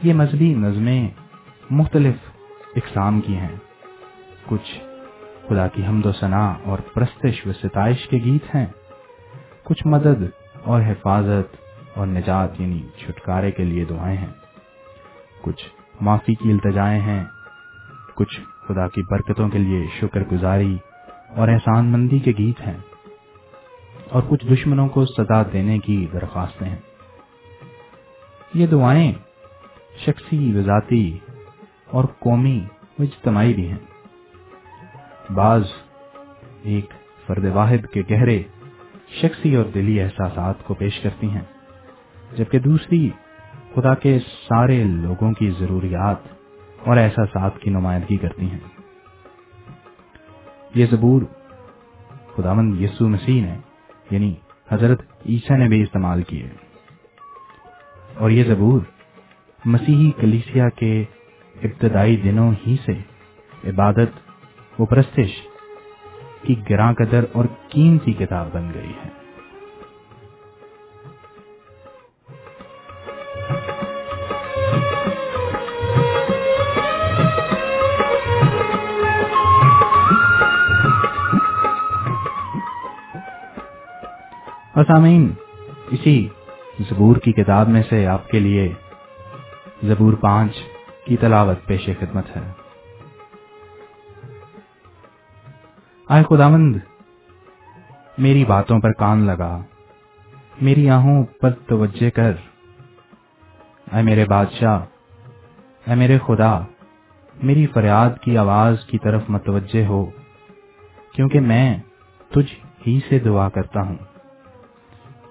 یہ 0.03 0.13
مذہبی 0.13 0.53
نظمیں 0.53 1.09
مختلف 1.69 2.15
اقسام 2.75 3.21
کی 3.21 3.37
ہیں۔ 3.37 3.55
کچھ 4.45 4.79
خدا 5.47 5.67
کی 5.67 5.85
حمد 5.85 6.05
و 6.05 6.11
ثناء 6.11 6.53
اور 6.63 6.77
پرستش 6.79 7.47
و 7.47 7.53
ستائش 7.53 8.07
کے 8.07 8.17
گیت 8.17 8.55
ہیں۔ 8.55 8.65
کچھ 9.63 9.87
مدد 9.87 10.23
اور 10.63 10.81
حفاظت 10.81 11.55
اور 11.97 12.07
نجات 12.07 12.61
یعنی 12.61 12.81
چھٹکارے 12.97 13.51
کے 13.51 13.63
لیے 13.63 13.85
دعائیں 13.85 14.17
ہیں۔ 14.17 14.33
کچھ 15.41 15.69
معافی 16.01 16.35
کی 16.35 16.51
التجائیں 16.51 17.01
ہیں۔ 17.01 17.23
کچھ 18.15 18.41
خدا 18.67 18.87
کی 18.87 19.01
برکتوں 19.01 19.49
کے 19.49 19.57
لیے 19.57 19.85
شکر 20.01 20.23
گزاری 20.31 20.77
اور 21.29 21.47
احسان 21.47 21.91
مندی 21.91 22.19
کے 22.19 22.31
گیت 22.37 22.61
ہیں۔ 22.61 22.77
اور 24.11 24.23
کچھ 24.29 24.47
دشمنوں 24.47 24.87
کو 24.87 25.05
سزا 25.05 25.43
دینے 25.53 25.79
کی 25.79 26.07
درخواستیں 26.13 26.69
ہیں۔ 26.69 26.79
یہ 28.53 28.67
دعائیں 28.67 29.13
شخصی 30.05 30.57
وذاتی 30.57 31.17
اور 31.85 32.03
قومی 32.19 32.65
و 32.99 33.03
اجتماعی 33.03 33.53
بھی 33.53 33.71
ہیں۔ 33.71 33.77
بعض 35.33 35.63
ایک 36.63 36.85
فرد 37.27 37.45
واحد 37.45 37.93
کے 37.93 38.01
گہرے 38.09 38.43
شخصی 39.21 39.55
اور 39.55 39.65
دلی 39.65 40.01
احساسات 40.01 40.63
کو 40.63 40.73
پیش 40.73 40.99
کرتی 40.99 41.29
ہیں، 41.29 41.41
جبکہ 42.37 42.59
دوسری 42.59 43.09
خدا 43.75 43.95
کے 43.95 44.19
سارے 44.19 44.83
لوگوں 44.83 45.31
کی 45.31 45.51
ضروریات 45.59 46.17
اور 46.87 46.97
احساسات 46.97 47.59
کی 47.59 47.69
نمائندگی 47.69 48.17
کرتی 48.17 48.45
ہیں۔ 48.45 48.59
یہ 50.75 50.85
زبور 50.91 51.21
خداوند 52.35 52.81
یسو 52.81 53.07
مسیح 53.07 53.41
نے 53.41 53.57
یعنی 54.11 54.35
حضرت 54.71 55.01
عیسیٰ 55.29 55.57
نے 55.57 55.67
بھی 55.67 55.83
استعمال 55.83 56.23
کیے۔ 56.23 56.49
اور 58.15 58.29
یہ 58.29 58.43
زبور 58.43 58.81
مسیحی 59.65 60.11
کلیسیا 60.11 60.69
کے 60.69 61.03
ابتدائی 61.63 62.15
دنوں 62.15 62.51
ہی 62.67 62.75
سے 62.85 62.93
عبادت 63.69 64.31
و 64.79 64.85
پرستش 64.85 65.29
کی 66.41 66.55
گراں 66.69 66.93
قدر 66.93 67.25
اور 67.33 67.45
قیمتی 67.69 68.13
کتاب 68.13 68.47
بن 68.53 68.71
گئی 68.73 68.91
ہے۔ 69.05 69.20
اور 84.73 84.83
سامعین 84.83 85.33
اسی 85.91 86.27
زبور 86.79 87.15
کی 87.15 87.31
کتاب 87.31 87.69
میں 87.69 87.83
سے 87.89 88.07
آپ 88.07 88.29
کے 88.29 88.39
لیے 88.39 88.73
زبور 89.83 90.13
پانچ 90.13 90.51
کی 91.05 91.17
تلاوت 91.17 91.65
پیش 91.65 91.89
خدمت 91.99 92.37
ہے۔ 92.37 92.51
آئے 96.07 96.23
خداوند، 96.23 96.75
میری 98.17 98.45
باتوں 98.45 98.79
پر 98.79 98.91
کان 98.91 99.19
لگا۔ 99.19 99.61
میری 100.61 100.89
آہوں 100.89 101.25
پر 101.41 101.51
توجہ 101.51 102.09
کر۔ 102.09 102.31
اے 103.93 104.01
میرے 104.01 104.25
بادشاہ، 104.25 104.85
اے 105.89 105.95
میرے 105.95 106.17
خدا، 106.27 106.59
میری 107.43 107.67
فریاد 107.67 108.09
کی 108.21 108.37
آواز 108.37 108.85
کی 108.85 108.97
طرف 108.97 109.21
متوجہ 109.29 109.85
ہو، 109.85 110.05
کیونکہ 111.13 111.39
میں 111.39 111.77
تجھ 112.29 112.65
ہی 112.87 112.99
سے 113.09 113.19
دعا 113.19 113.49
کرتا 113.49 113.81
ہوں۔ 113.81 113.95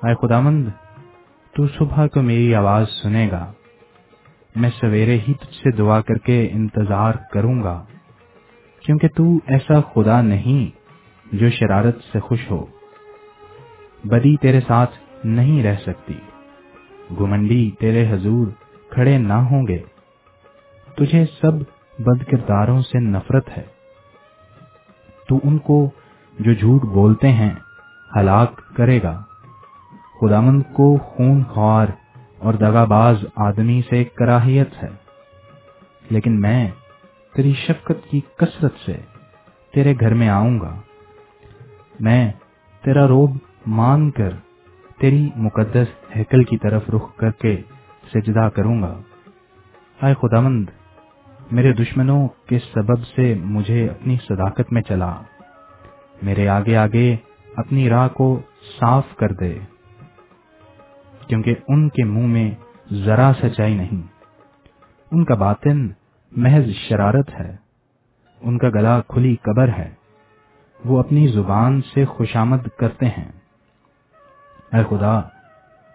اے 0.03 0.15
خداوند، 0.15 0.69
تو 1.55 1.67
صبح 1.67 2.07
کو 2.07 2.23
میری 2.23 2.55
آواز 2.55 2.87
سنے 3.03 3.31
گا۔ 3.31 3.53
میں 4.57 4.71
سویرے 4.81 5.19
ہی 5.29 5.35
تجھ 5.35 5.55
سے 5.55 5.71
دعا 5.71 6.01
کر 6.01 6.15
کے 6.15 6.49
انتظار 6.53 7.13
کروں 7.33 7.63
گا، 7.63 7.85
کیونکہ 8.87 9.09
تو 9.17 9.37
ایسا 9.47 9.81
خدا 9.81 10.23
نہیں 10.23 10.81
جو 11.37 11.51
شرارت 11.51 11.97
سے 12.13 12.21
خوش 12.21 12.51
ہو۔ 12.51 12.67
بدی 14.05 14.37
تیرے 14.37 14.61
ساتھ 14.61 14.91
نہیں 15.25 15.63
رہ 15.63 15.77
سکتی 15.87 16.15
گمنڈی 17.21 17.71
تیرے 17.81 18.13
حضور 18.13 18.47
کھڑے 18.91 19.19
نہ 19.19 19.33
ہوں 19.33 19.67
گے۔ 19.67 19.79
تجھے 20.97 21.25
سب 21.41 21.53
بد 21.99 22.25
کرداروں 22.31 22.83
سے 22.83 22.99
نفرت 22.99 23.59
ہے۔ 23.59 23.65
تو 25.29 25.41
ان 25.45 25.59
کو 25.59 25.91
جو 26.39 26.53
جھوٹ 26.53 26.83
بولتے 26.83 27.29
ہیں 27.29 27.55
ہلاک 28.17 28.63
کرے 28.77 29.03
گا۔ 29.03 29.23
خدامند 30.21 30.63
کو 30.73 30.99
خون 30.99 31.45
خوار 31.45 31.87
اور 32.39 32.55
دگا 32.55 32.85
باز 32.85 33.25
آدمی 33.37 33.83
سے 33.91 34.05
کراہیت 34.05 34.83
ہے۔ 34.83 34.89
لیکن 36.11 36.41
میں 36.41 36.71
تیری 37.35 37.53
شفقت 37.53 38.11
کی 38.11 38.21
کثرت 38.37 38.73
سے 38.87 38.97
تیرے 39.75 39.95
گھر 40.01 40.15
میں 40.15 40.29
آؤں 40.29 40.61
گا۔ 40.61 40.81
میں 42.01 42.33
تیرا 42.85 43.09
روب 43.09 43.37
مان 43.67 44.11
کر 44.11 44.31
تیری 44.99 45.31
مقدس 45.37 45.87
ہیکل 46.17 46.45
کی 46.45 46.59
طرف 46.59 46.83
رخ 46.95 47.17
کر 47.17 47.31
کے 47.31 47.57
سجدہ 48.15 48.49
کروں 48.55 48.83
گا۔ 48.83 49.01
آئے 50.01 50.15
خدا 50.15 50.41
مند 50.41 50.67
میرے 51.51 51.73
دشمنوں 51.73 52.29
کے 52.47 52.59
سبب 52.59 53.05
سے 53.17 53.35
مجھے 53.43 53.87
اپنی 53.87 54.17
صداقت 54.29 54.73
میں 54.73 54.83
چلا۔ 54.83 55.21
میرے 56.23 56.49
آگے 56.49 56.77
آگے 56.77 57.17
اپنی 57.57 57.89
راہ 57.89 58.09
کو 58.09 58.41
صاف 58.81 59.05
کر 59.17 59.33
دے۔ 59.33 59.59
کیونکہ 61.31 61.55
ان 61.69 61.89
کے 61.89 62.05
منہ 62.05 62.27
میں 62.27 62.51
ذرا 62.93 63.33
سچائی 63.43 63.75
نہیں۔ 63.75 64.03
ان 65.13 65.25
کا 65.25 65.35
باطن 65.35 65.89
محض 66.31 66.71
شرارت 66.89 67.31
ہے۔ 67.41 67.57
ان 68.41 68.59
کا 68.59 68.69
گلا 68.69 69.01
کھلی 69.01 69.37
قبر 69.43 69.69
ہے۔ 69.69 69.95
وہ 70.85 70.99
اپنی 70.99 71.27
زبان 71.27 71.83
سے 71.83 72.05
خوشامد 72.05 72.59
کرتے 72.79 73.07
ہیں۔ 73.07 73.33
اے 74.73 74.85
خدا، 74.91 75.21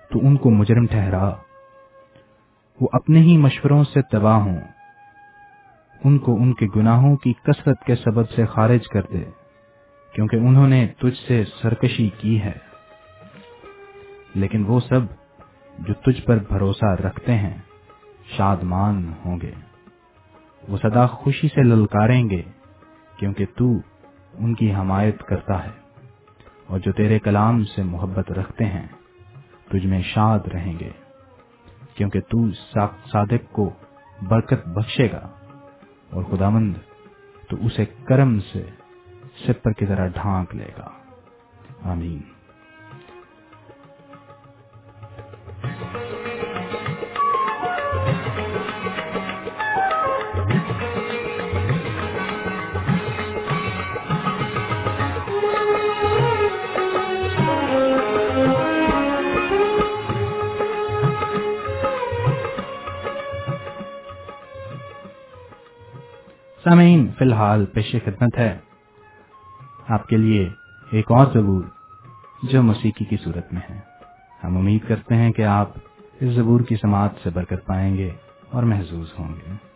تو 0.10 0.20
ان 0.22 0.38
کو 0.38 0.50
مجرم 0.50 0.86
ٹھہرا۔ 0.86 1.34
وہ 2.82 2.88
اپنے 2.92 3.20
ہی 3.20 3.38
مشوروں 3.38 3.84
سے 3.84 4.02
تباہ 4.02 4.38
ہوں۔ 4.38 4.62
ان 6.04 6.18
کو 6.18 6.36
ان 6.36 6.54
کے 6.54 6.66
گناہوں 6.76 7.16
کی 7.16 7.34
کثرت 7.34 7.84
کے 7.84 7.96
سبب 7.96 8.30
سے 8.30 8.46
خارج 8.46 8.88
کر 8.88 9.02
دے۔ 9.02 9.24
کیونکہ 10.14 10.36
انہوں 10.36 10.68
نے 10.68 10.88
تجھ 10.88 11.28
سے 11.28 11.44
سرکشی 11.62 12.10
کی 12.10 12.42
ہے۔ 12.42 12.66
لیکن 14.36 14.64
وہ 14.68 14.80
سب 14.80 15.25
جو 15.80 15.94
تجھ 15.94 16.22
پر 16.22 16.38
بھروسہ 16.48 16.86
رکھتے 16.86 17.36
ہیں، 17.36 17.58
شادمان 18.38 19.14
ہوں 19.26 19.42
گے۔ 19.42 19.52
وہ 20.70 20.78
سدا 20.78 21.08
خوشی 21.08 21.48
سے 21.48 21.64
للکاریں 21.64 22.30
گے، 22.30 22.42
کیونکہ 23.18 23.46
تو 23.58 23.74
ان 24.34 24.54
کی 24.54 24.74
حمایت 24.74 25.24
کرتا 25.24 25.64
ہے۔ 25.64 25.72
اور 26.68 26.80
جو 26.80 26.92
تیرے 26.92 27.20
کلام 27.20 27.64
سے 27.64 27.84
محبت 27.84 28.32
رکھتے 28.32 28.66
ہیں، 28.66 28.88
تجھ 29.70 29.86
میں 29.86 30.02
شاد 30.02 30.40
رہیں 30.54 30.80
گے۔ 30.80 30.90
کیونکہ 31.96 32.20
تو 32.20 32.52
صادق 33.12 33.52
کو 33.52 33.70
برکت 34.28 34.68
بخشے 34.68 35.12
گا۔ 35.12 35.30
اور 36.10 36.24
خدامند 36.24 36.74
تو 37.50 37.58
اسے 37.66 37.86
کرم 37.86 38.40
سے 38.40 38.70
سپر 39.48 39.72
کی 39.72 39.86
طرح 39.86 40.08
ڈھانک 40.08 40.56
لے 40.56 40.70
گا۔ 40.78 40.90
آمین۔ 41.84 42.35
سامعین، 66.66 67.08
فی 67.18 67.26
الحال 67.26 67.66
پیش 67.66 67.96
خدمت 68.06 68.38
ہے۔ 68.38 68.58
آپ 69.88 70.08
کے 70.08 70.18
لیے 70.18 70.50
ایک 70.92 71.12
اور 71.12 71.26
زبور 71.34 71.64
جو 72.44 72.64
موسیقی 72.64 73.06
کی 73.06 73.18
صورت 73.24 73.54
میں 73.54 73.62
ہے۔ 73.70 73.80
ہم 74.44 74.58
امید 74.58 74.88
کرتے 74.88 75.16
ہیں 75.16 75.32
کہ 75.32 75.42
آپ 75.42 75.70
اس 76.22 76.34
زبور 76.34 76.60
کی 76.60 76.76
سماعت 76.76 77.10
سے 77.24 77.30
برکت 77.30 77.66
پائیں 77.66 77.98
گے 77.98 78.12
اور 78.52 78.64
محظوظ 78.64 79.08
ہوں 79.20 79.36
گے۔ 79.36 79.75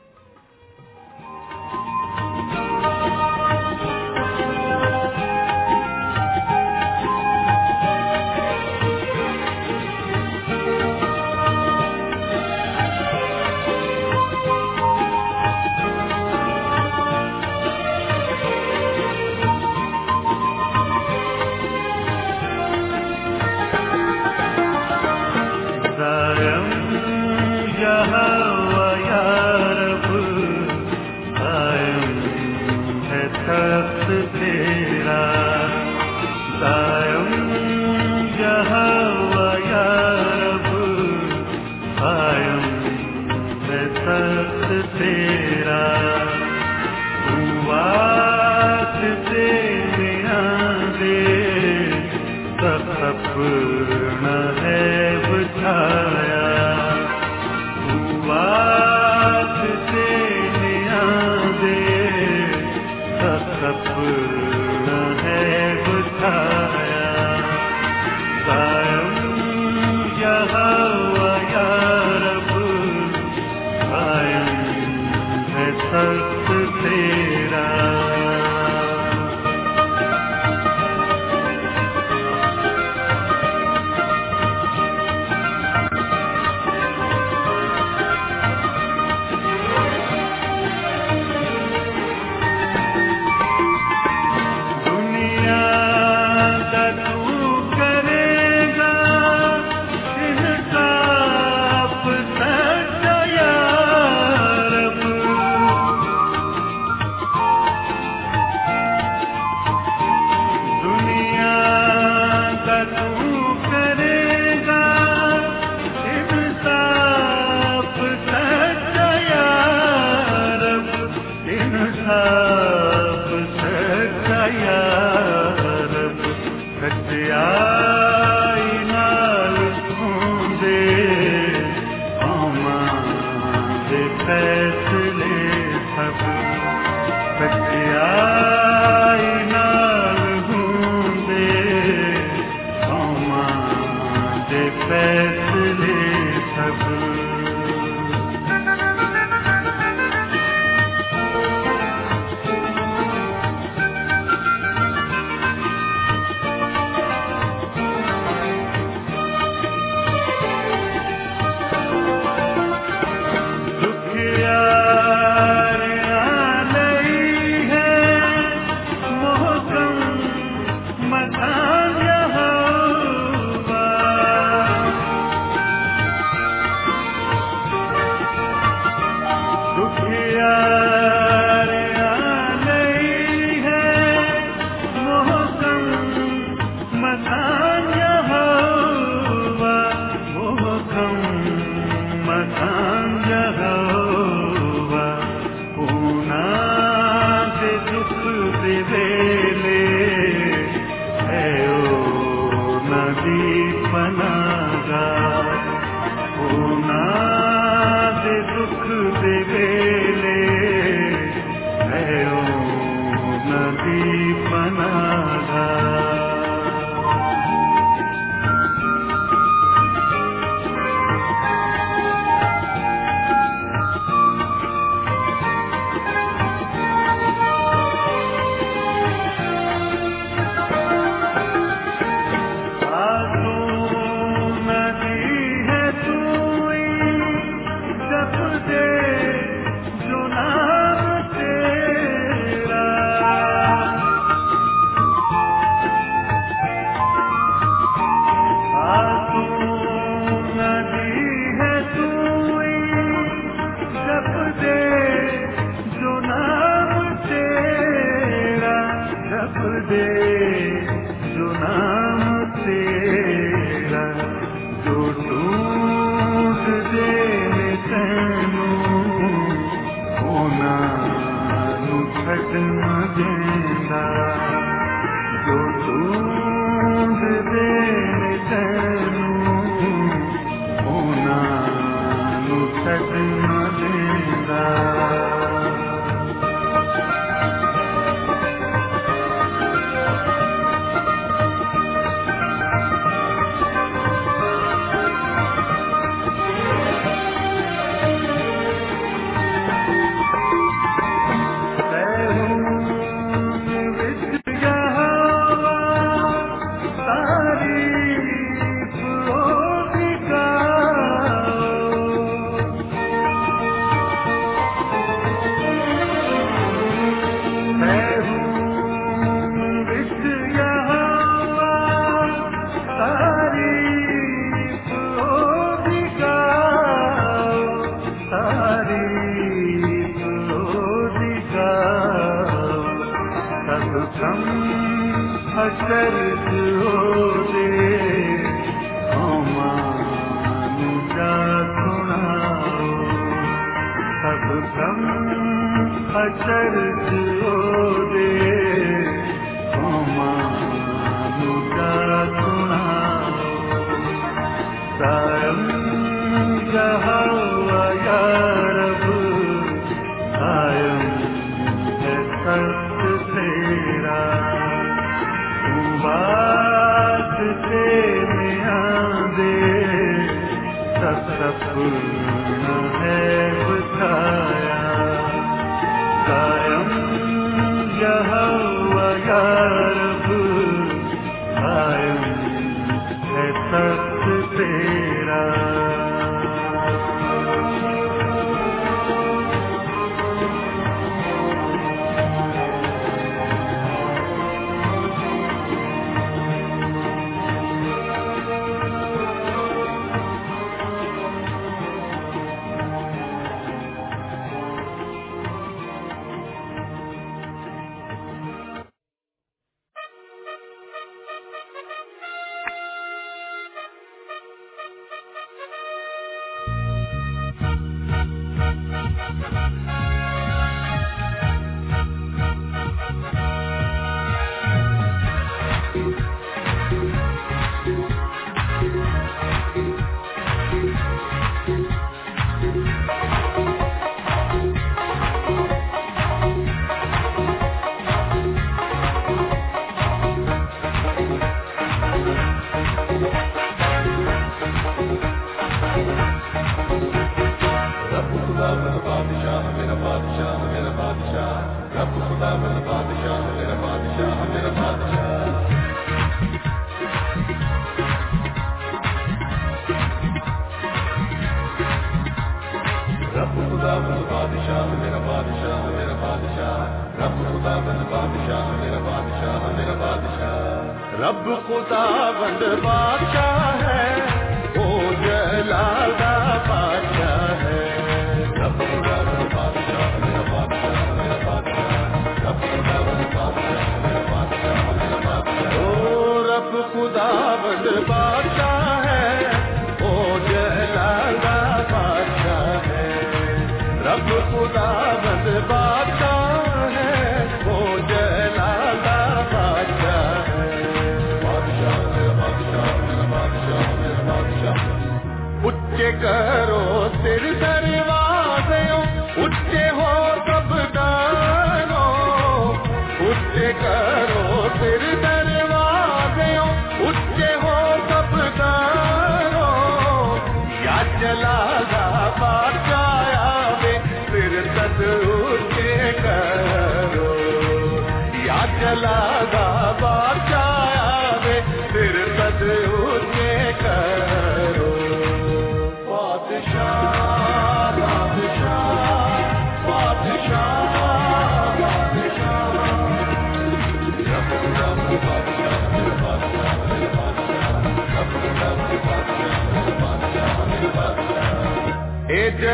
river 53.40 53.99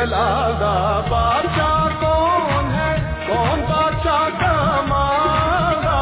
کہلاگا 0.06 1.02
بادشاہ 1.10 1.88
کون 2.00 2.66
ہے؟ 2.72 2.90
کون 3.28 3.62
بادشاہ 3.70 4.28
کماگا 4.40 6.02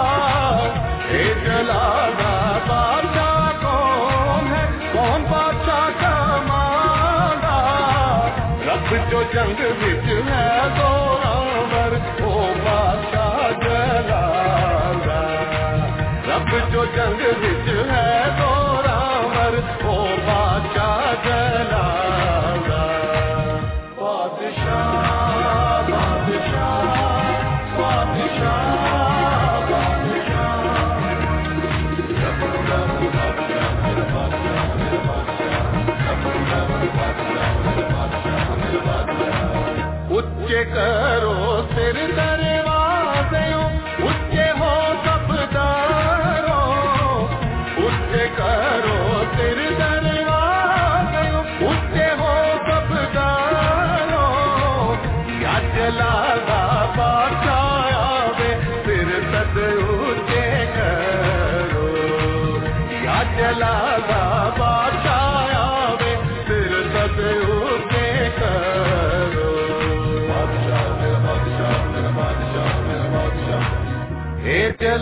اے 1.10 1.22
کہلاگا 1.44 2.34
بادشاہ 2.68 3.62
کون 3.62 4.48
ہے؟ 4.48 4.66
کون 4.94 5.24
بادشاہ 5.30 5.88
کا 6.02 6.12
کماگا 6.42 7.62
رب 8.66 8.92
جو 9.12 9.22
جنگ 9.34 9.64
بچ 9.80 10.10
ہے 10.28 10.50
دور 10.78 11.96
وہ 12.20 12.42
بادشاہ 12.66 13.40
جلاگا 13.62 15.22
رب 16.28 16.54
جو 16.74 16.86
جنگ 16.96 17.24
بچ 17.42 17.72
ہے 17.92 18.12
دور 18.40 18.92
وہ 19.84 20.06
بادشاہ 20.26 21.14
جلاگا 21.26 21.83
بادشاہ 28.40 28.74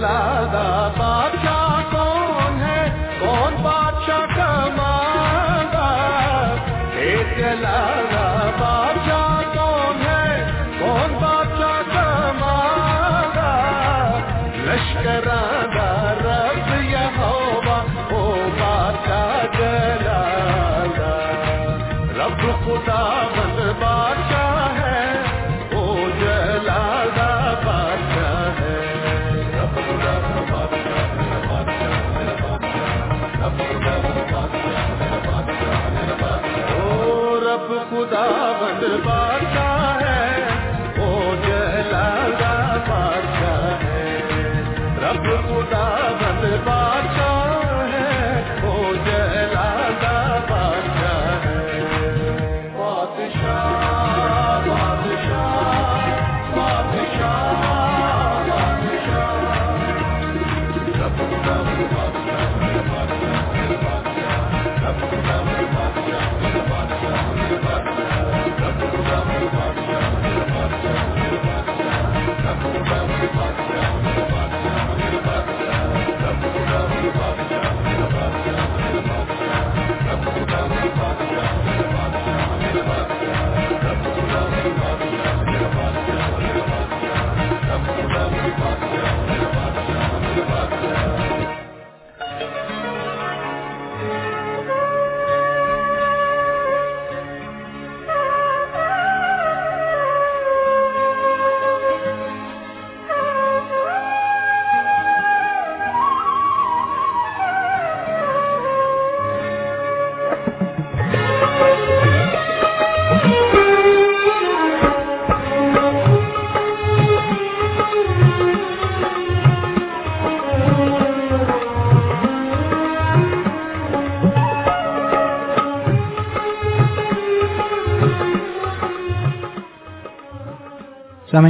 اے 0.03 0.90
خدا 38.01 38.51
بند 38.61 38.83
بادشاہ 39.05 39.99
ہے 40.01 40.47
وہ 40.97 41.35
جہلا 41.45 42.07
بادشاہ 42.87 43.83
ہے۔ 43.83 44.17
رب 45.01 45.27
خدا 45.49 45.85
خدا 69.41 69.73
بند 88.60 89.40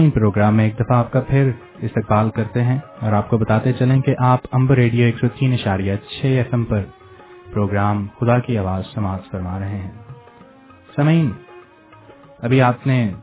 سامعین 0.02 0.12
پروگرام 0.12 0.56
میں 0.56 0.64
ایک 0.64 0.76
دفعہ 0.76 0.97
آپ 0.97 1.12
کا 1.12 1.20
پھر 1.20 1.52
استقبال 1.82 2.30
کرتے 2.30 2.64
ہیں 2.64 2.80
اور 2.99 3.14
آپ 3.14 3.30
کو 3.30 3.38
بتاتے 3.38 3.74
چلیں 3.74 4.02
کہ 4.02 4.16
آپ 4.20 4.39
امبر 4.52 4.76
ریڈیو 4.76 5.06
ایک 5.06 5.18
سو 5.20 5.28
تین 5.28 5.54
اشاریہ 5.54 5.95
چھ 5.95 6.26
ایف 6.26 6.47
ایم 6.52 6.64
پر 6.64 6.82
پروگرام 7.54 8.08
خدا 8.20 8.39
کی 8.39 8.58
آواز 8.58 8.84
سماعت 8.93 9.32
فرما 9.32 9.60
رہے 9.60 9.78
ہیں۔ 9.78 9.91
سامعین 10.95 11.32
ابھی 12.39 12.62
آپ 12.62 12.88
نے 12.88 13.14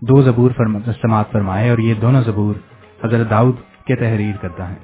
دو 0.00 0.22
زبور 0.22 0.50
فرما- 0.56 0.92
سماعت 1.02 1.32
فرمائے 1.32 1.70
اور 1.70 1.78
یہ 1.78 1.94
دونوں 1.94 2.22
زبور 2.22 2.54
حضرت 3.04 3.30
داؤد 3.30 3.86
کے 3.86 3.96
تحریر 3.96 4.36
کرتا 4.36 4.70
ہے۔ 4.70 4.76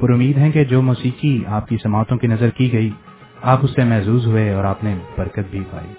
پر 0.00 0.10
امید 0.10 0.38
ہے 0.38 0.50
کہ 0.50 0.64
جو 0.64 0.82
موسیقی 0.82 1.44
آپ 1.46 1.68
کی 1.68 1.76
سماعتوں 1.82 2.16
کی 2.16 2.26
نظر 2.26 2.50
کی 2.50 2.72
گئی، 2.72 2.90
آپ 3.42 3.58
اس 3.62 3.74
سے 3.74 3.84
محظوظ 3.84 4.26
ہوئے 4.26 4.52
اور 4.52 4.64
آپ 4.64 4.84
نے 4.84 4.94
برکت 5.18 5.50
بھی 5.50 5.60
پائی۔ 5.70 5.92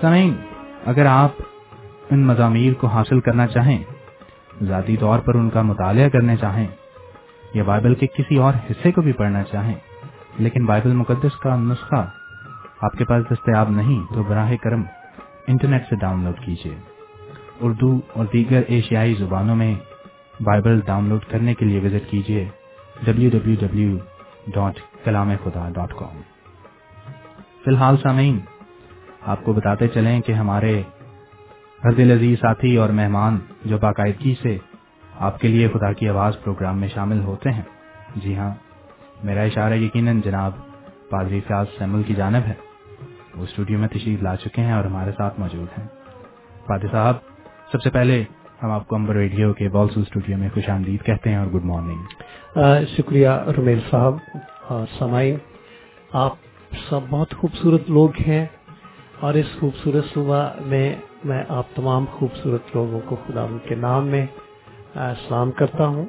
سامعین 0.00 0.34
اگر 0.86 1.06
آپ 1.06 1.30
ان 2.10 2.24
مضامیر 2.26 2.72
کو 2.80 2.86
حاصل 2.88 3.20
کرنا 3.20 3.46
چاہیں، 3.46 3.78
ذاتی 4.62 4.96
طور 4.96 5.18
پر 5.18 5.34
ان 5.34 5.48
کا 5.50 5.62
مطالعہ 5.62 6.08
کرنا 6.08 6.36
چاہیں، 6.36 6.66
یا 7.54 7.62
بائبل 7.64 7.94
کے 7.94 8.06
کسی 8.14 8.36
اور 8.38 8.54
حصے 8.70 8.92
کو 8.92 9.02
بھی 9.02 9.12
پڑھنا 9.12 9.42
چاہیں، 9.42 9.74
لیکن 10.38 10.66
بائبل 10.66 10.92
مقدس 10.94 11.36
کا 11.38 11.56
نسخہ 11.58 12.04
آپ 12.82 12.92
کے 12.92 13.04
پاس 13.04 13.24
دستیاب 13.24 13.70
نہیں 13.72 14.00
تو 14.14 14.22
براہ 14.22 14.52
کرم 14.62 14.82
انٹرنیٹ 15.48 15.88
سے 15.88 15.96
ڈاؤن 15.96 16.24
لوڈ 16.24 16.40
کیجیے 16.44 16.74
اردو 17.60 17.90
اور 18.12 18.24
دیگر 18.32 18.62
ایشیائی 18.68 19.14
زبانوں 19.14 19.56
میں 19.56 19.74
بائبل 20.40 20.80
ڈاؤن 20.86 21.08
لوڈ 21.08 21.24
کرنے 21.30 21.54
کے 21.54 21.64
لیے 21.64 21.80
وزٹ 21.80 22.10
کیجیے 22.10 22.44
ڈبلو 23.04 23.96
ڈاٹ 24.54 24.78
کلام 25.04 25.30
خدا 25.44 25.68
ڈاٹ 25.74 25.94
کام 25.94 26.20
فی 27.64 27.70
الحال 27.70 27.96
سامعین، 28.02 28.38
آپ 29.22 29.44
کو 29.44 29.52
بتاتے 29.52 29.88
چلیں 29.88 30.20
کہ 30.20 30.32
ہمارے 30.32 30.82
ہر 31.84 32.12
عزیز 32.12 32.38
ساتھی 32.40 32.76
اور 32.76 32.88
مہمان 32.88 33.38
جو 33.64 33.78
باقاعدگی 33.78 34.34
سے 34.42 34.58
آپ 35.20 35.40
کے 35.40 35.48
لیے 35.48 35.68
خدا 35.68 35.92
کی 35.92 36.08
آواز 36.08 36.34
پروگرام 36.44 36.78
میں 36.80 36.88
شامل 36.88 37.20
ہوتے 37.20 37.50
ہیں۔ 37.50 37.62
جی 38.16 38.36
ہاں 38.36 38.54
میرا 39.24 39.42
اشارہ 39.42 39.74
یقیناً 39.74 40.20
جناب 40.20 40.52
پادری 41.10 41.40
فیاض 41.40 41.66
سیمل 41.78 42.02
کی 42.02 42.14
جانب 42.14 42.42
ہے۔ 42.46 42.54
وہ 43.36 43.42
اسٹوڈیو 43.42 43.78
میں 43.78 43.88
تشریف 43.88 44.22
لا 44.22 44.36
چکے 44.36 44.62
ہیں 44.62 44.72
اور 44.72 44.84
ہمارے 44.84 45.10
ساتھ 45.16 45.40
موجود 45.40 45.78
ہیں۔ 45.78 45.86
پادری 46.66 46.88
صاحب، 46.90 47.14
سب 47.72 47.82
سے 47.82 47.90
پہلے 47.90 48.24
ہم 48.62 48.70
آپ 48.70 48.88
کو 48.88 48.96
امبر 48.96 49.14
ریڈیو 49.14 49.52
کے 49.52 49.68
بالسو 49.68 50.00
اسٹوڈیو 50.00 50.38
میں 50.38 50.48
خوش 50.54 50.68
آمدید 50.68 51.02
کہتے 51.02 51.30
ہیں 51.30 51.36
اور 51.36 51.46
گڈ 51.46 51.64
مارننگ۔ 51.64 52.02
شکریہ 52.96 53.28
رمیل 53.28 53.80
صاحب 53.90 54.14
اور 54.68 54.86
سمائن 54.98 55.36
آپ 56.12 56.32
سب 56.88 57.00
بہت 57.10 57.34
خوبصورت 57.34 57.90
لوگ 57.90 58.10
ہیں 58.26 58.46
اور 59.20 59.34
اس 59.34 59.46
خوبصورت 59.60 60.04
صبح 60.14 60.48
میں 60.60 60.94
میں 61.24 61.44
آپ 61.48 61.66
تمام 61.74 62.04
خوبصورت 62.12 62.62
لوگوں 62.74 63.00
کو 63.04 63.16
خدا 63.26 63.46
کے 63.68 63.74
نام 63.74 64.06
میں 64.06 64.26
سلام 64.94 65.50
کرتا 65.50 65.86
ہوں۔ 65.86 66.06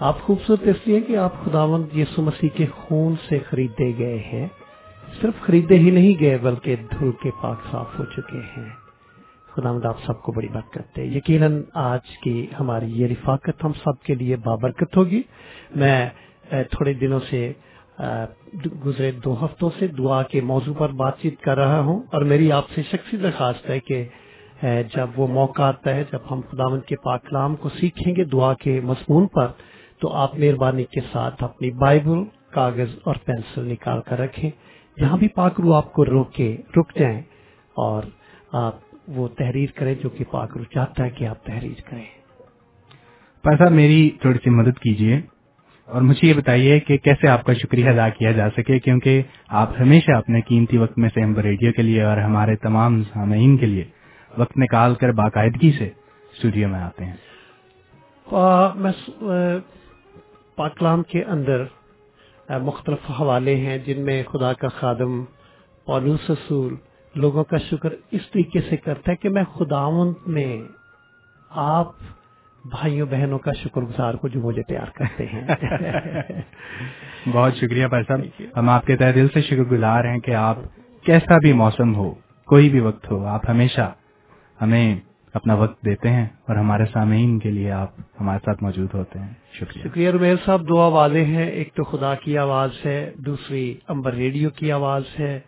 آپ 0.00 0.20
خوبصورت 0.20 0.60
اس 0.62 0.76
لیے 0.84 1.00
کہ 1.00 1.16
آپ 1.16 1.32
خداوند 1.44 1.96
یسو 1.96 2.22
مسیح 2.22 2.48
کے 2.54 2.66
خون 2.76 3.14
سے 3.28 3.38
خریدے 3.38 3.92
گئے 3.98 4.18
ہیں۔ 4.18 4.46
صرف 5.20 5.40
خریدے 5.40 5.78
ہی 5.78 5.90
نہیں 5.90 6.20
گئے، 6.20 6.38
بلکہ 6.42 6.76
دھل 6.90 7.10
کے 7.22 7.30
پاک 7.42 7.58
صاف 7.70 7.98
ہو 7.98 8.04
چکے 8.04 8.40
ہیں۔ 8.56 8.68
خدا 9.52 9.88
آپ 9.88 9.96
سب 10.06 10.22
کو 10.22 10.32
بڑی 10.32 10.48
بات 10.48 10.72
کرتے 10.72 11.04
یقیناً 11.04 11.62
آج 11.74 12.18
کی 12.22 12.46
ہماری 12.60 12.90
یہ 13.00 13.06
رفاقت 13.06 13.64
ہم 13.64 13.72
سب 13.72 14.02
کے 14.02 14.14
لیے 14.14 14.36
بابرکت 14.36 14.96
ہوگی۔ 14.96 15.22
میں 15.76 16.08
تھوڑے 16.48 16.92
دنوں 16.92 17.20
سے 17.30 17.52
گزرے 18.86 19.10
دو 19.24 19.44
ہفتوں 19.44 19.70
سے 19.78 19.86
دعا 19.86 20.22
کے 20.22 20.40
موضوع 20.40 20.74
پر 20.78 20.88
بات 20.92 21.20
چیت 21.20 21.40
کر 21.40 21.58
رہا 21.58 21.80
ہوں 21.80 22.02
اور 22.12 22.22
میری 22.22 22.52
آپ 22.52 22.70
سے 22.74 22.82
شخصی 22.82 23.16
درخواست 23.16 23.70
ہے 23.70 23.80
کہ 23.80 24.04
جب 24.62 25.08
وہ 25.16 25.26
موقع 25.26 25.62
آتا 25.62 25.94
ہے، 25.94 26.04
جب 26.12 26.18
ہم 26.30 26.40
خداوند 26.40 26.82
کے 26.82 26.96
پاک 26.96 27.22
کلام 27.28 27.56
کو 27.56 27.68
سیکھیں 27.68 28.14
گے 28.16 28.24
دعا 28.24 28.54
کے 28.54 28.80
مضمون 28.80 29.26
پر، 29.26 29.46
تو 30.00 30.12
آپ 30.12 30.38
مہربانی 30.38 30.84
کے 30.84 31.00
ساتھ 31.12 31.44
اپنی 31.44 31.70
بائبل، 31.70 32.24
کاغذ 32.50 32.94
اور 33.04 33.14
پینسل 33.24 33.68
نکال 33.68 34.00
کر 34.06 34.18
رکھیں۔ 34.18 34.50
جہاں 34.98 35.16
بھی 35.16 35.28
پاک 35.28 35.60
روح 35.60 35.76
آپ 35.76 35.92
کو 35.92 36.04
روکے، 36.04 36.56
رک 36.76 36.98
جائیں 36.98 37.20
اور 37.76 38.02
آپ 38.52 38.74
وہ 39.08 39.28
تحریر 39.28 39.70
کریں 39.74 39.94
جو 40.02 40.08
کہ 40.08 40.24
پاک 40.30 40.56
روح 40.56 40.64
چاہتا 40.74 41.04
ہے 41.04 41.10
کہ 41.10 41.26
آپ 41.26 41.44
تحریر 41.44 41.80
کریں۔ 41.90 42.04
پائے 43.44 43.56
صاحب، 43.56 43.72
میری 43.72 44.10
تھوڑی 44.20 44.38
سی 44.44 44.50
مدد 44.50 44.78
کیجیے 44.78 45.20
اور 45.88 46.02
مجھے 46.02 46.28
یہ 46.28 46.34
بتائیے 46.34 46.80
کہ 46.80 46.96
کیسے 46.96 47.28
آپ 47.28 47.44
کا 47.44 47.54
شکریہ 47.54 47.88
ادا 47.88 48.08
کیا 48.08 48.32
جا 48.32 48.50
سکے، 48.50 48.78
کیونکہ 48.78 49.22
آپ 49.48 49.80
ہمیشہ 49.80 50.12
اپنے 50.12 50.40
قیمتی 50.40 50.76
وقت 50.78 50.98
میں 50.98 51.08
سے 51.14 51.20
ہم 51.20 51.34
ریڈیو 51.36 51.72
کے 51.72 51.82
لیے 51.82 52.02
اور 52.02 52.16
ہمارے 52.16 52.56
تمام 52.56 53.02
سامعین 53.02 53.56
کے 53.56 53.66
لیے 53.66 53.84
وقت 54.38 54.58
نکال 54.58 54.94
کر 54.94 55.12
باقاعدگی 55.12 55.72
سے 55.78 55.90
اسٹوڈیو 56.32 56.68
میں 56.68 56.80
آتے 56.80 57.04
ہیں۔ 57.04 57.16
میں 58.74 58.92
س- 58.92 59.22
آ، 59.22 59.26
پاک 60.56 60.78
کلام 60.78 61.02
کے 61.02 61.24
اندر 61.24 61.64
مختلف 62.50 63.10
حوالے 63.10 63.56
ہیں 63.56 63.78
جن 63.78 64.04
میں 64.04 64.22
خدا 64.22 64.52
کا 64.52 64.68
خادم 64.68 65.24
پولوس 65.86 66.30
رسول 66.30 66.76
لوگوں 67.14 67.44
کا 67.44 67.58
شکر 67.58 67.90
اس 68.10 68.30
طریقے 68.30 68.60
سے 68.70 68.76
کرتا 68.76 69.10
ہے 69.10 69.16
کہ 69.16 69.28
میں 69.28 69.44
خداوند 69.44 70.14
میں 70.26 70.62
آپ 71.50 71.86
بھائیوں 72.64 73.06
بہنوں 73.10 73.38
کا 73.38 73.52
شکر 73.52 73.80
گزار 73.80 74.14
کو 74.14 74.28
جو 74.28 74.40
مجھے 74.40 74.62
پیار 74.62 74.86
کرتے 74.94 75.26
ہیں۔ 75.26 75.42
بہت 77.32 77.56
شکریہ 77.56 77.86
بھائی 77.86 78.04
صاحب۔ 78.08 78.42
ہم 78.56 78.68
آپ 78.68 78.86
کے 78.86 78.96
تہ 78.96 79.04
دل 79.14 79.28
سے 79.34 79.42
شکر 79.42 79.56
گزار 79.56 80.04
ہیں 80.04 80.18
کہ 80.18 80.34
آپ 80.34 80.56
کیسا 81.02 81.38
بھی 81.38 81.52
موسم 81.52 81.94
ہو 81.94 82.14
کوئی 82.46 82.70
بھی 82.70 82.80
وقت 82.80 83.10
ہو 83.10 83.24
آپ 83.24 83.50
ہمیشہ 83.50 83.94
ہمیں 84.62 84.96
اپنا 85.34 85.54
وقت 85.54 85.84
دیتے 85.84 86.08
ہیں 86.08 86.26
اور 86.26 86.56
ہمارے 86.56 86.84
سامعین 86.92 87.38
کے 87.38 87.50
لیے 87.50 87.70
آپ 87.70 87.88
ہمارے 88.20 88.38
ساتھ 88.44 88.62
موجود 88.62 88.94
ہوتے 88.94 89.18
ہیں۔ 89.18 89.28
شکریہ۔ 89.52 89.82
شکریہ 89.82 90.10
رمیل 90.10 90.36
صاحب 90.44 90.68
دو 90.68 90.80
آوازیں 90.80 91.24
ہیں 91.24 91.46
ایک 91.46 91.74
تو 91.74 91.84
خدا 91.84 92.14
کی 92.14 92.38
آواز 92.38 92.70
ہے 92.84 93.12
دوسری 93.16 93.74
امبر 93.88 94.14
ریڈیو 94.14 94.50
کی 94.50 94.72
آواز 94.72 95.02
ہے۔ 95.20 95.40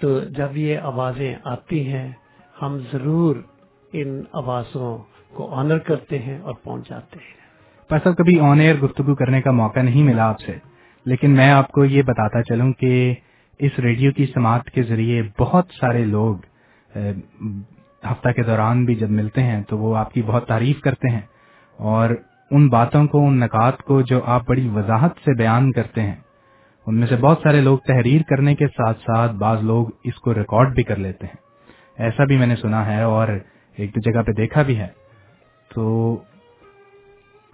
تو 0.00 0.20
جب 0.20 0.56
یہ 0.56 0.78
آوازیں 0.78 1.34
آتی 1.44 1.92
ہیں 1.92 2.12
ہم 2.62 2.78
ضرور 2.92 3.36
ان 3.92 4.22
آوازوں 4.32 4.98
کو 5.34 5.54
آنر 5.54 5.78
کرتے 5.78 6.18
ہیں 6.18 6.38
اور 6.38 6.54
پہنچاتے 6.54 7.18
ہیں۔ 7.22 7.36
پر 7.88 7.98
سب 8.04 8.16
کبھی 8.16 8.40
آن 8.40 8.60
ایئر 8.60 8.76
گفتگو 8.76 9.14
کرنے 9.14 9.42
کا 9.42 9.50
موقع 9.50 9.80
نہیں 9.80 10.02
ملا 10.02 10.28
آپ 10.28 10.40
سے 10.40 10.52
لیکن 11.04 11.30
میں 11.30 11.50
آپ 11.50 11.72
کو 11.72 11.84
یہ 11.84 12.02
بتاتا 12.02 12.42
چلوں 12.42 12.72
کہ 12.72 13.14
اس 13.58 13.78
ریڈیو 13.78 14.12
کی 14.12 14.26
سماعت 14.26 14.64
کے 14.64 14.82
ذریعے 14.82 15.22
بہت 15.38 15.66
سارے 15.80 16.04
لوگ 16.04 16.36
ہفتہ 18.04 18.28
کے 18.28 18.42
دوران 18.42 18.84
بھی 18.84 18.94
جب 18.94 19.10
ملتے 19.10 19.42
ہیں 19.42 19.62
تو 19.62 19.78
وہ 19.78 19.96
آپ 19.96 20.12
کی 20.12 20.22
بہت 20.22 20.46
تعریف 20.46 20.80
کرتے 20.80 21.08
ہیں 21.08 21.20
اور 21.76 22.10
ان 22.50 22.68
باتوں 22.68 23.06
کو، 23.06 23.26
ان 23.26 23.40
نکات 23.40 23.82
کو 23.82 24.00
جو 24.00 24.20
آپ 24.26 24.46
بڑی 24.46 24.68
وضاحت 24.68 25.10
سے 25.24 25.34
بیان 25.34 25.72
کرتے 25.72 26.02
ہیں، 26.02 26.16
ان 26.86 26.94
میں 26.94 27.06
سے 27.06 27.16
بہت 27.16 27.38
سارے 27.42 27.60
لوگ 27.60 27.78
تحریر 27.78 28.20
کرنے 28.28 28.54
کے 28.54 28.66
ساتھ 28.66 28.98
ساتھ 29.00 29.32
بعض 29.32 29.62
لوگ 29.62 29.86
اس 30.04 30.14
کو 30.14 30.34
ریکارڈ 30.34 30.74
بھی 30.74 30.82
کر 30.82 30.96
لیتے 30.96 31.26
ہیں۔ 31.26 31.36
ایسا 31.98 32.24
بھی 32.24 32.36
میں 32.36 32.46
نے 32.46 32.56
سنا 32.56 32.86
ہے 32.86 33.02
اور 33.02 33.28
ایک 33.76 33.94
دو 33.94 34.10
جگہ 34.10 34.22
پہ 34.22 34.32
دیکھا 34.32 34.62
بھی 34.62 34.78
ہے۔ 34.78 34.88
تو 35.74 36.16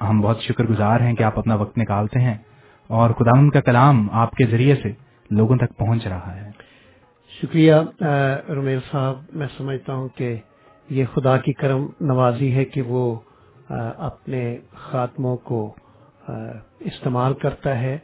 ہم 0.01 0.21
بہت 0.21 0.41
شکر 0.41 0.65
گزار 0.65 1.01
ہیں 1.01 1.15
کہ 1.15 1.23
آپ 1.23 1.39
اپنا 1.39 1.55
وقت 1.55 1.79
نکالتے 1.79 2.21
ہیں 2.21 2.35
اور 2.89 3.11
خدا 3.11 3.51
کا 3.51 3.61
کلام 3.61 4.09
آپ 4.13 4.31
کے 4.31 4.47
ذریعے 4.47 4.75
سے 4.75 4.93
لوگوں 5.31 5.57
تک 5.57 5.77
پہنچ 5.77 6.07
رہا 6.07 6.37
ہے۔ 6.37 6.52
شکریہ 7.43 7.75
رمیل 8.49 8.79
صاحب، 8.91 9.19
میں 9.33 9.47
سمجھتا 9.57 9.95
ہوں 9.95 10.09
کہ 10.09 10.37
یہ 10.91 11.05
خدا 11.15 11.37
کی 11.37 11.53
کرم 11.53 11.87
نوازی 12.01 12.55
ہے 12.55 12.65
کہ 12.65 12.83
وہ 12.83 13.19
اپنے 13.97 14.57
خاتموں 14.73 15.37
کو 15.37 15.75
استعمال 16.81 17.35
کرتا 17.35 17.79
ہے۔ 17.79 17.99